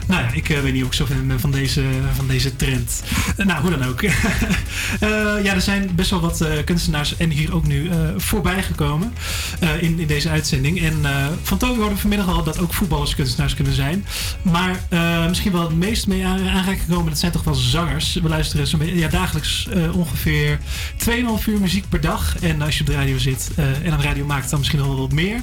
Nou 0.08 0.22
ja, 0.22 0.30
ik 0.32 0.48
eh, 0.48 0.60
weet 0.60 0.72
niet 0.72 0.82
of 0.82 0.88
ik 0.88 0.94
zo 0.94 1.06
ben 1.26 1.40
van 1.40 1.50
deze, 1.50 1.82
van 2.14 2.26
deze 2.26 2.56
trend. 2.56 3.02
Eh, 3.36 3.46
nou, 3.46 3.60
hoe 3.60 3.70
dan 3.70 3.84
ook. 3.84 4.02
Eh, 5.00 5.08
ja, 5.42 5.54
er 5.54 5.60
zijn 5.60 5.90
best 5.94 6.10
wel 6.10 6.20
wat 6.20 6.40
eh, 6.40 6.64
kunstenaars 6.64 7.16
en 7.16 7.30
hier 7.30 7.54
ook 7.54 7.66
nu 7.66 7.88
eh, 7.88 7.98
voorbij 8.16 8.62
gekomen 8.62 9.12
eh, 9.60 9.82
in, 9.82 9.98
in 9.98 10.06
deze 10.06 10.28
uitzending. 10.28 10.82
En 10.82 11.04
eh, 11.04 11.26
van 11.42 11.58
hoorden 11.60 11.88
we 11.88 11.96
vanmiddag 11.96 12.28
al 12.28 12.42
dat 12.42 12.58
ook 12.58 12.74
voetballers 12.74 13.14
kunstenaars 13.14 13.54
kunnen 13.54 13.72
zijn. 13.72 14.06
Maar 14.50 14.80
eh, 14.88 15.26
misschien 15.28 15.52
wel 15.52 15.62
het 15.62 15.76
meest 15.76 16.06
mee 16.06 16.26
aan- 16.26 16.48
aanraking 16.48 16.80
gekomen, 16.80 17.08
dat 17.08 17.18
zijn 17.18 17.32
toch 17.32 17.44
wel 17.44 17.54
zangers. 17.54 18.14
We 18.14 18.28
luisteren 18.28 18.78
beetje- 18.78 18.98
ja, 18.98 19.08
dagelijks 19.08 19.68
eh, 19.68 19.96
ongeveer 19.96 20.58
2,5 20.96 21.46
uur 21.46 21.60
muziek 21.60 21.88
per 21.88 22.00
dag. 22.00 22.38
En 22.40 22.62
als 22.62 22.74
je 22.74 22.80
op 22.80 22.86
de 22.86 22.92
radio 22.94 23.18
zit 23.18 23.50
eh, 23.56 23.84
en 23.86 23.92
aan 23.92 23.98
de 23.98 24.04
radio 24.04 24.24
maakt, 24.24 24.50
dan 24.50 24.58
misschien 24.58 24.80
nog 24.80 24.88
wel 24.88 24.98
wat 24.98 25.12
meer. 25.12 25.40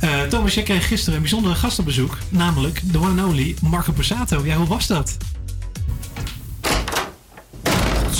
Eh, 0.00 0.22
Thomas, 0.22 0.54
jij 0.54 0.62
kreeg 0.62 0.86
gisteren 0.86 1.14
een 1.14 1.20
bijzondere 1.20 1.54
gast 1.54 1.78
op 1.78 1.84
bezoek. 1.84 2.18
Namelijk 2.28 2.80
de 2.92 2.98
one 3.00 3.22
and 3.22 3.30
only 3.30 3.56
Marco 3.62 3.92
Borsato. 3.92 4.42
Ja, 4.44 4.56
hoe 4.56 4.66
was 4.66 4.86
dat? 4.86 5.16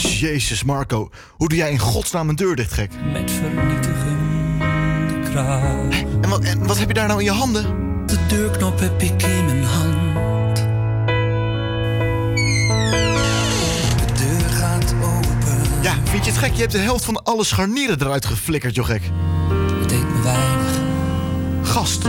Jezus, 0.00 0.64
Marco. 0.64 1.10
Hoe 1.36 1.48
doe 1.48 1.58
jij 1.58 1.70
in 1.70 1.78
godsnaam 1.78 2.28
een 2.28 2.36
deur 2.36 2.56
dicht, 2.56 2.72
gek? 2.72 2.90
Met 3.12 3.30
vernietigende 3.30 5.30
kracht. 5.30 6.04
En 6.20 6.28
wat, 6.28 6.40
en 6.44 6.66
wat 6.66 6.78
heb 6.78 6.88
je 6.88 6.94
daar 6.94 7.06
nou 7.08 7.18
in 7.18 7.24
je 7.24 7.30
handen? 7.30 7.62
De 8.06 8.18
deurknop 8.28 8.80
heb 8.80 9.02
ik 9.02 9.22
in 9.22 9.44
mijn 9.44 9.64
hand. 9.64 10.07
Vind 16.24 16.34
je 16.34 16.40
het 16.40 16.48
gek? 16.50 16.54
Je 16.54 16.60
hebt 16.60 16.72
de 16.72 16.78
helft 16.78 17.04
van 17.04 17.22
alle 17.22 17.44
scharnieren 17.44 18.00
eruit 18.00 18.26
geflikkerd, 18.26 18.74
joh 18.74 18.86
gek. 18.86 19.02
Het 19.80 19.88
deed 19.88 20.08
me 20.08 20.22
weinig. 20.22 20.80
Gast, 21.62 22.02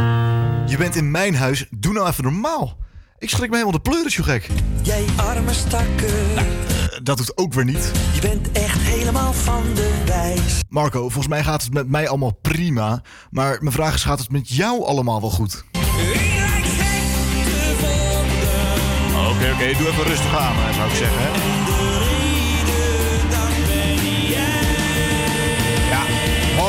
je 0.66 0.76
bent 0.78 0.96
in 0.96 1.12
mijn 1.12 1.36
huis. 1.36 1.66
Doe 1.70 1.94
nou 1.94 2.08
even 2.08 2.24
normaal. 2.24 2.78
Ik 3.18 3.30
schrik 3.30 3.50
me 3.50 3.58
helemaal 3.58 3.82
de 3.82 3.90
pleuris, 3.90 4.16
joh 4.16 4.26
gek. 4.26 4.50
Jij 4.82 5.06
arme 5.16 5.54
stakker. 5.54 6.36
Eh, 6.36 6.44
dat 7.04 7.18
doet 7.18 7.38
ook 7.38 7.54
weer 7.54 7.66
niet. 7.66 7.92
Je 8.14 8.22
bent 8.22 8.52
echt 8.52 8.82
helemaal 8.82 9.34
van 9.34 9.64
de 9.74 10.04
wijs. 10.06 10.60
Marco, 10.70 11.00
volgens 11.00 11.28
mij 11.28 11.44
gaat 11.44 11.62
het 11.62 11.74
met 11.74 11.90
mij 11.90 12.08
allemaal 12.08 12.34
prima. 12.42 13.02
Maar 13.32 13.58
mijn 13.60 13.74
vraag 13.74 13.94
is, 13.94 14.04
gaat 14.04 14.20
het 14.20 14.32
met 14.32 14.50
jou 14.50 14.86
allemaal 14.86 15.22
wel 15.22 15.30
goed? 15.30 15.64
Oké, 19.30 19.52
oké, 19.54 19.78
doe 19.78 19.88
even 19.88 20.04
rustig 20.04 20.38
aan, 20.38 20.56
eh, 20.56 20.74
zou 20.74 20.90
ik 20.90 20.96
zeggen. 20.96 21.99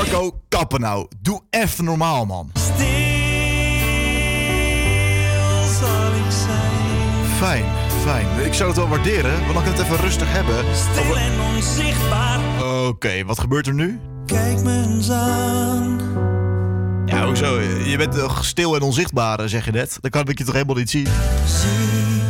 Marco, 0.00 0.40
kappen 0.48 0.80
nou. 0.80 1.06
Doe 1.20 1.42
even 1.50 1.84
normaal, 1.84 2.26
man. 2.26 2.50
Fijn, 7.38 7.64
fijn. 8.02 8.26
Ik 8.44 8.54
zou 8.54 8.68
het 8.68 8.78
wel 8.78 8.88
waarderen, 8.88 9.32
want 9.32 9.54
dan 9.54 9.62
kan 9.62 9.72
ik 9.72 9.78
het 9.78 9.86
even 9.86 9.96
rustig 9.96 10.32
hebben. 10.32 10.64
Stil 10.74 11.16
en 11.16 11.40
onzichtbaar. 11.54 12.40
Oké, 12.86 13.24
wat 13.24 13.40
gebeurt 13.40 13.66
er 13.66 13.74
nu? 13.74 14.00
Kijk 14.26 14.62
me 14.62 14.82
eens 14.82 15.10
aan. 15.10 16.00
Ja, 17.06 17.26
hoezo? 17.26 17.60
Je 17.60 17.94
bent 17.96 18.12
toch 18.12 18.44
stil 18.44 18.74
en 18.74 18.82
onzichtbaar, 18.82 19.48
zeg 19.48 19.64
je 19.64 19.70
net. 19.70 19.98
Dan 20.00 20.10
kan 20.10 20.28
ik 20.28 20.38
je 20.38 20.44
toch 20.44 20.54
helemaal 20.54 20.76
niet 20.76 20.90
zien? 20.90 21.06
Zie 21.46 22.22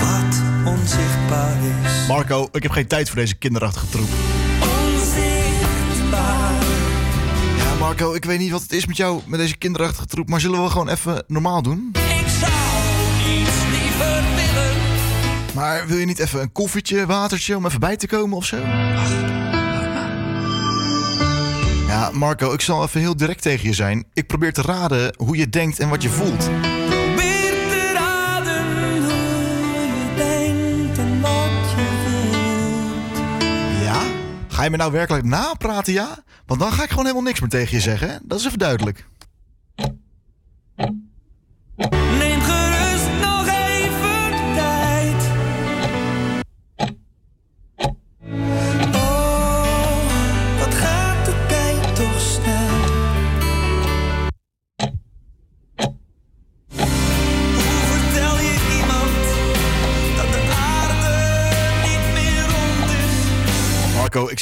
wat 0.00 0.42
onzichtbaar 0.72 1.56
is. 1.84 2.06
Marco, 2.08 2.48
ik 2.52 2.62
heb 2.62 2.72
geen 2.72 2.86
tijd 2.86 3.08
voor 3.08 3.18
deze 3.18 3.34
kinderachtige 3.34 3.88
troep. 3.88 4.08
Marco, 7.92 8.14
ik 8.14 8.24
weet 8.24 8.38
niet 8.38 8.50
wat 8.50 8.62
het 8.62 8.72
is 8.72 8.86
met 8.86 8.96
jou, 8.96 9.20
met 9.26 9.38
deze 9.38 9.56
kinderachtige 9.56 10.06
troep. 10.06 10.28
Maar 10.28 10.40
zullen 10.40 10.62
we 10.62 10.70
gewoon 10.70 10.88
even 10.88 11.24
normaal 11.26 11.62
doen? 11.62 11.90
Ik 11.92 12.28
zou 12.28 12.52
niets 13.26 13.50
liever 13.70 14.22
willen. 14.34 14.76
Maar 15.54 15.86
wil 15.86 15.96
je 15.96 16.06
niet 16.06 16.18
even 16.18 16.40
een 16.40 16.52
koffietje, 16.52 17.06
watertje 17.06 17.56
om 17.56 17.66
even 17.66 17.80
bij 17.80 17.96
te 17.96 18.06
komen 18.06 18.36
of 18.36 18.44
zo? 18.44 18.56
Ja, 21.86 22.10
Marco, 22.12 22.52
ik 22.52 22.60
zal 22.60 22.82
even 22.82 23.00
heel 23.00 23.16
direct 23.16 23.42
tegen 23.42 23.68
je 23.68 23.74
zijn. 23.74 24.04
Ik 24.12 24.26
probeer 24.26 24.52
te 24.52 24.62
raden 24.62 25.14
hoe 25.16 25.36
je 25.36 25.48
denkt 25.48 25.78
en 25.78 25.88
wat 25.88 26.02
je 26.02 26.08
voelt. 26.08 26.50
Ga 34.62 34.68
je 34.68 34.74
me 34.74 34.82
nou 34.82 34.92
werkelijk 34.92 35.24
napraten, 35.24 35.92
ja? 35.92 36.18
Want 36.46 36.60
dan 36.60 36.72
ga 36.72 36.82
ik 36.82 36.88
gewoon 36.88 37.04
helemaal 37.04 37.24
niks 37.24 37.40
meer 37.40 37.48
tegen 37.48 37.76
je 37.76 37.82
zeggen, 37.82 38.08
hè? 38.08 38.16
Dat 38.22 38.38
is 38.38 38.46
even 38.46 38.58
duidelijk. 38.58 39.06
Neem 42.18 42.40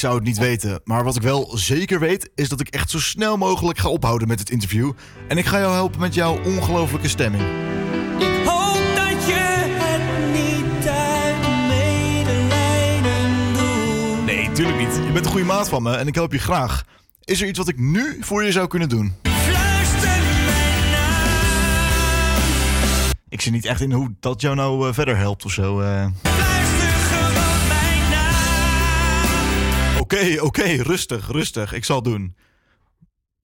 zou 0.00 0.14
het 0.14 0.24
niet 0.24 0.38
weten. 0.38 0.80
Maar 0.84 1.04
wat 1.04 1.16
ik 1.16 1.22
wel 1.22 1.50
zeker 1.54 2.00
weet, 2.00 2.30
is 2.34 2.48
dat 2.48 2.60
ik 2.60 2.68
echt 2.68 2.90
zo 2.90 2.98
snel 2.98 3.36
mogelijk 3.36 3.78
ga 3.78 3.88
ophouden 3.88 4.28
met 4.28 4.38
het 4.38 4.50
interview. 4.50 4.92
En 5.28 5.38
ik 5.38 5.46
ga 5.46 5.58
jou 5.58 5.72
helpen 5.72 6.00
met 6.00 6.14
jouw 6.14 6.42
ongelofelijke 6.42 7.08
stemming. 7.08 7.42
Ik 8.18 8.46
hoop 8.46 8.82
dat 8.94 9.26
je 9.26 9.66
het 9.78 10.32
niet 10.32 10.88
uit 10.88 11.36
medelijden 11.68 13.32
doet. 13.52 14.24
Nee, 14.24 14.52
tuurlijk 14.52 14.78
niet. 14.78 14.94
Je 15.06 15.12
bent 15.12 15.24
een 15.24 15.30
goede 15.30 15.46
maat 15.46 15.68
van 15.68 15.82
me 15.82 15.96
en 15.96 16.06
ik 16.06 16.14
help 16.14 16.32
je 16.32 16.38
graag. 16.38 16.84
Is 17.24 17.40
er 17.40 17.48
iets 17.48 17.58
wat 17.58 17.68
ik 17.68 17.78
nu 17.78 18.16
voor 18.20 18.44
je 18.44 18.52
zou 18.52 18.66
kunnen 18.66 18.88
doen? 18.88 19.14
Ik 23.28 23.40
zie 23.40 23.52
niet 23.52 23.64
echt 23.64 23.80
in 23.80 23.92
hoe 23.92 24.14
dat 24.20 24.40
jou 24.40 24.54
nou 24.54 24.88
eh, 24.88 24.94
verder 24.94 25.16
helpt 25.16 25.44
of 25.44 25.52
zo. 25.52 25.82
Eh. 30.12 30.42
Oké, 30.42 30.62
oké, 30.62 30.82
rustig, 30.82 31.28
rustig. 31.28 31.72
Ik 31.72 31.84
zal 31.84 31.96
het 31.96 32.04
doen. 32.04 32.36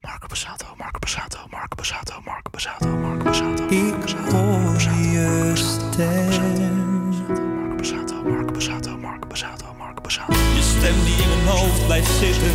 Marco 0.01 0.27
Bassato, 0.27 0.67
Marco 0.77 0.99
Bassato, 0.99 1.39
Marco 1.51 1.77
Bassato, 1.77 2.21
Marco 2.21 2.51
Bassato, 2.51 2.89
Marco 2.89 3.31
hoor 4.31 4.81
je 5.13 5.53
stem. 5.55 6.29
Marco 7.59 7.77
Bassato, 7.77 8.23
Marco 8.23 8.53
Bassato, 8.53 8.97
Marco 8.99 9.27
Bassato, 9.27 9.75
Marco 9.79 10.01
Bassato. 10.03 10.33
Je 10.33 10.63
stem 10.63 11.05
die 11.05 11.23
in 11.23 11.29
mijn 11.29 11.57
hoofd 11.57 11.87
blijft 11.87 12.11
zitten. 12.11 12.53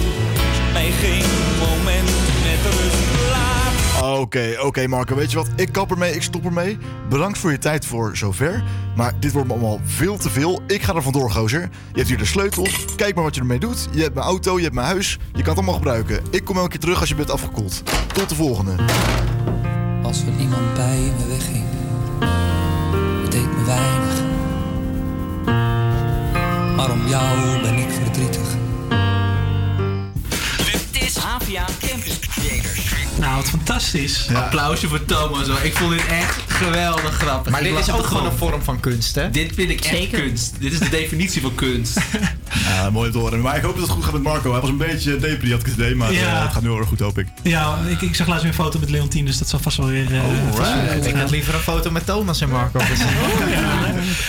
Mij 0.74 0.92
geen 0.92 1.26
moment 1.60 2.10
met 2.44 2.74
rust 2.74 3.30
laat. 3.30 3.71
Oké, 4.02 4.56
oké 4.60 4.88
Marco, 4.88 5.16
weet 5.16 5.32
je 5.32 5.38
wat? 5.38 5.50
Ik 5.56 5.72
kap 5.72 5.92
ermee, 5.92 6.14
ik 6.14 6.22
stop 6.22 6.46
ermee. 6.46 6.78
Bedankt 7.10 7.38
voor 7.38 7.52
je 7.52 7.58
tijd 7.58 7.86
voor 7.86 8.18
zover. 8.18 8.64
Maar 8.96 9.14
dit 9.20 9.32
wordt 9.32 9.48
me 9.48 9.54
allemaal 9.54 9.80
veel 9.84 10.18
te 10.18 10.30
veel. 10.30 10.62
Ik 10.68 10.82
ga 10.82 10.96
er 10.96 11.02
vandoor, 11.02 11.32
gozer. 11.32 11.62
Je 11.62 11.98
hebt 11.98 12.08
hier 12.08 12.18
de 12.18 12.26
sleutels. 12.26 12.86
Kijk 12.96 13.16
maar 13.16 13.24
wat 13.24 13.36
je 13.36 13.42
ermee 13.42 13.60
doet. 13.60 13.88
Je 13.92 14.02
hebt 14.02 14.14
mijn 14.14 14.26
auto, 14.26 14.58
je 14.58 14.64
hebt 14.64 14.76
mijn 14.76 14.88
huis. 14.88 15.12
Je 15.12 15.18
kan 15.32 15.40
het 15.40 15.56
allemaal 15.56 15.74
gebruiken. 15.74 16.22
Ik 16.30 16.44
kom 16.44 16.58
elke 16.58 16.70
keer 16.70 16.80
terug 16.80 17.00
als 17.00 17.10
je 17.10 17.16
bent 17.16 17.32
afgekoeld. 17.32 17.84
Tot 18.14 18.30
de 18.30 18.36
volgende. 18.36 18.76
Als 20.04 20.22
er 20.22 20.40
iemand 20.40 20.74
bij 20.74 21.00
me 21.00 21.28
wegging, 21.28 21.64
het 23.22 23.32
deed 23.32 23.58
me 23.58 23.64
weinig. 23.66 24.24
Maar 26.76 26.92
om 26.92 27.08
jou 27.08 27.62
ben 27.62 27.78
ik 27.78 27.90
verdrietig. 27.90 28.50
Dit 30.92 31.02
is 31.02 31.18
Creators. 31.46 31.91
Nou, 33.20 33.36
wat 33.36 33.50
fantastisch. 33.50 34.28
Applausje 34.34 34.88
voor 34.88 35.06
Thomas 35.06 35.48
hoor. 35.48 35.60
Ik 35.64 35.76
vond 35.78 35.92
dit 35.92 36.06
echt 36.08 36.40
geweldig 36.48 37.14
grappig. 37.18 37.52
Maar 37.52 37.62
Ik 37.66 37.70
dit 37.76 37.88
is 37.88 37.92
ook 37.94 38.06
gewoon 38.06 38.26
een 38.26 38.38
vorm 38.38 38.64
van 38.64 38.80
kunst, 38.80 39.16
hè? 39.16 39.30
Dit 39.30 39.52
vind 39.56 39.70
ik 39.70 39.80
echt 39.82 39.96
Zeker. 39.96 40.22
kunst. 40.22 40.54
Dit 40.60 40.72
is 40.74 40.80
de 40.80 40.90
definitie 40.90 41.42
van 41.42 41.56
kunst. 41.56 41.98
Ja, 42.68 42.90
mooi 42.90 43.06
om 43.08 43.12
te 43.14 43.18
horen. 43.20 43.42
Maar 43.42 43.56
ik 43.58 43.64
hoop 43.64 43.74
dat 43.74 43.84
het 43.84 43.92
goed 43.92 44.04
gaat 44.04 44.14
met 44.14 44.22
Marco. 44.24 44.52
Hij 44.52 44.62
was 44.62 44.70
een 44.70 44.78
beetje 44.78 45.18
depri, 45.18 45.52
had 45.52 45.60
ik 45.60 45.66
het 45.66 45.76
idee. 45.76 45.96
Maar 45.96 46.12
Ja. 46.14 46.20
eh, 46.36 46.42
het 46.42 46.52
gaat 46.54 46.62
nu 46.62 46.70
heel 46.70 46.78
erg 46.78 46.88
goed, 46.88 47.00
hoop 47.00 47.18
ik. 47.18 47.28
Ja, 47.44 47.78
ik, 47.88 48.02
ik 48.02 48.16
zag 48.16 48.28
laatst 48.28 48.44
weer 48.44 48.52
een 48.52 48.58
foto 48.64 48.80
met 48.80 48.90
Leontien, 48.90 49.26
dus 49.26 49.38
dat 49.38 49.50
zal 49.50 49.60
vast 49.60 49.78
wel 49.78 49.88
weer... 49.88 50.06
eh, 50.06 50.22
weer 50.92 51.08
Ik 51.08 51.16
had 51.16 51.30
liever 51.32 51.54
een 51.54 51.60
foto 51.60 51.92
met 51.92 52.06
Thomas 52.06 52.42
en 52.42 52.50
Marco 52.50 52.80
gezien. 52.90 53.08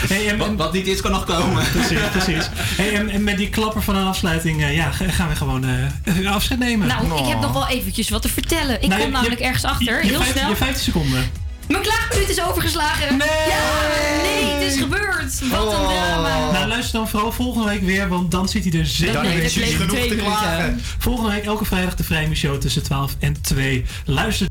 Hey, 0.09 0.29
en, 0.29 0.39
wat, 0.39 0.49
wat 0.57 0.73
niet 0.73 0.87
is, 0.87 1.01
kan 1.01 1.11
nog 1.11 1.25
komen. 1.25 1.65
Precies, 1.73 1.99
precies. 2.13 2.49
Hey, 2.55 2.95
en, 2.95 3.09
en 3.09 3.25
met 3.25 3.37
die 3.37 3.49
klapper 3.49 3.83
van 3.83 3.97
een 3.97 4.07
afsluiting 4.07 4.63
eh, 4.63 4.77
ja, 4.77 4.91
ga- 4.91 5.09
gaan 5.11 5.29
we 5.29 5.35
gewoon 5.37 5.65
eh, 6.05 6.33
afscheid 6.33 6.59
nemen. 6.61 6.87
Nou, 6.89 7.19
ik 7.23 7.27
heb 7.29 7.41
nog 7.41 7.53
wel 7.53 7.69
eventjes 7.69 8.09
wat 8.09 8.23
te 8.23 8.29
vertellen. 8.29 8.72
Ik 8.81 8.89
Nou, 8.89 9.01
kom 9.01 9.09
je- 9.11 9.15
namelijk 9.17 9.41
je- 9.41 9.47
ergens 9.47 9.65
achter, 9.65 9.99
je- 9.99 10.03
je 10.05 10.09
heel 10.11 10.21
vijf- 10.23 10.33
snel. 10.37 10.49
Je 10.49 10.57
15 10.57 10.83
seconden. 10.85 11.31
Mijn 11.69 11.83
klaagminuut 11.83 12.29
is 12.29 12.43
overgeslagen. 12.43 13.17
Nee! 13.17 13.29
Ja, 13.29 14.23
nee, 14.23 14.45
het 14.45 14.73
is 14.73 14.79
gebeurd. 14.81 15.49
Wat 15.51 15.61
Oh. 15.67 15.81
een 15.81 15.87
drama. 15.87 16.51
Nou, 16.53 16.69
luister 16.69 16.93
dan 16.99 17.09
vooral 17.09 17.33
volgende 17.33 17.69
week 17.69 17.83
weer, 17.83 18.09
want 18.09 18.31
dan 18.31 18.49
zit 18.49 18.65
hij 18.71 18.81
er 18.81 18.87
zeker. 18.87 19.13
Dan 19.15 19.25
heeft 19.25 19.53
Suus 19.53 19.75
genoeg 19.75 19.99
te 20.07 20.15
klagen. 20.17 20.81
Volgende 20.99 21.31
week 21.31 21.45
elke 21.45 21.65
vrijdag 21.65 21.95
de 21.97 22.05
Vrijme 22.05 22.35
Show 22.35 22.61
tussen 22.61 22.83
12 22.83 23.15
en 23.21 23.41
2. 23.41 23.85
Luister 24.05 24.41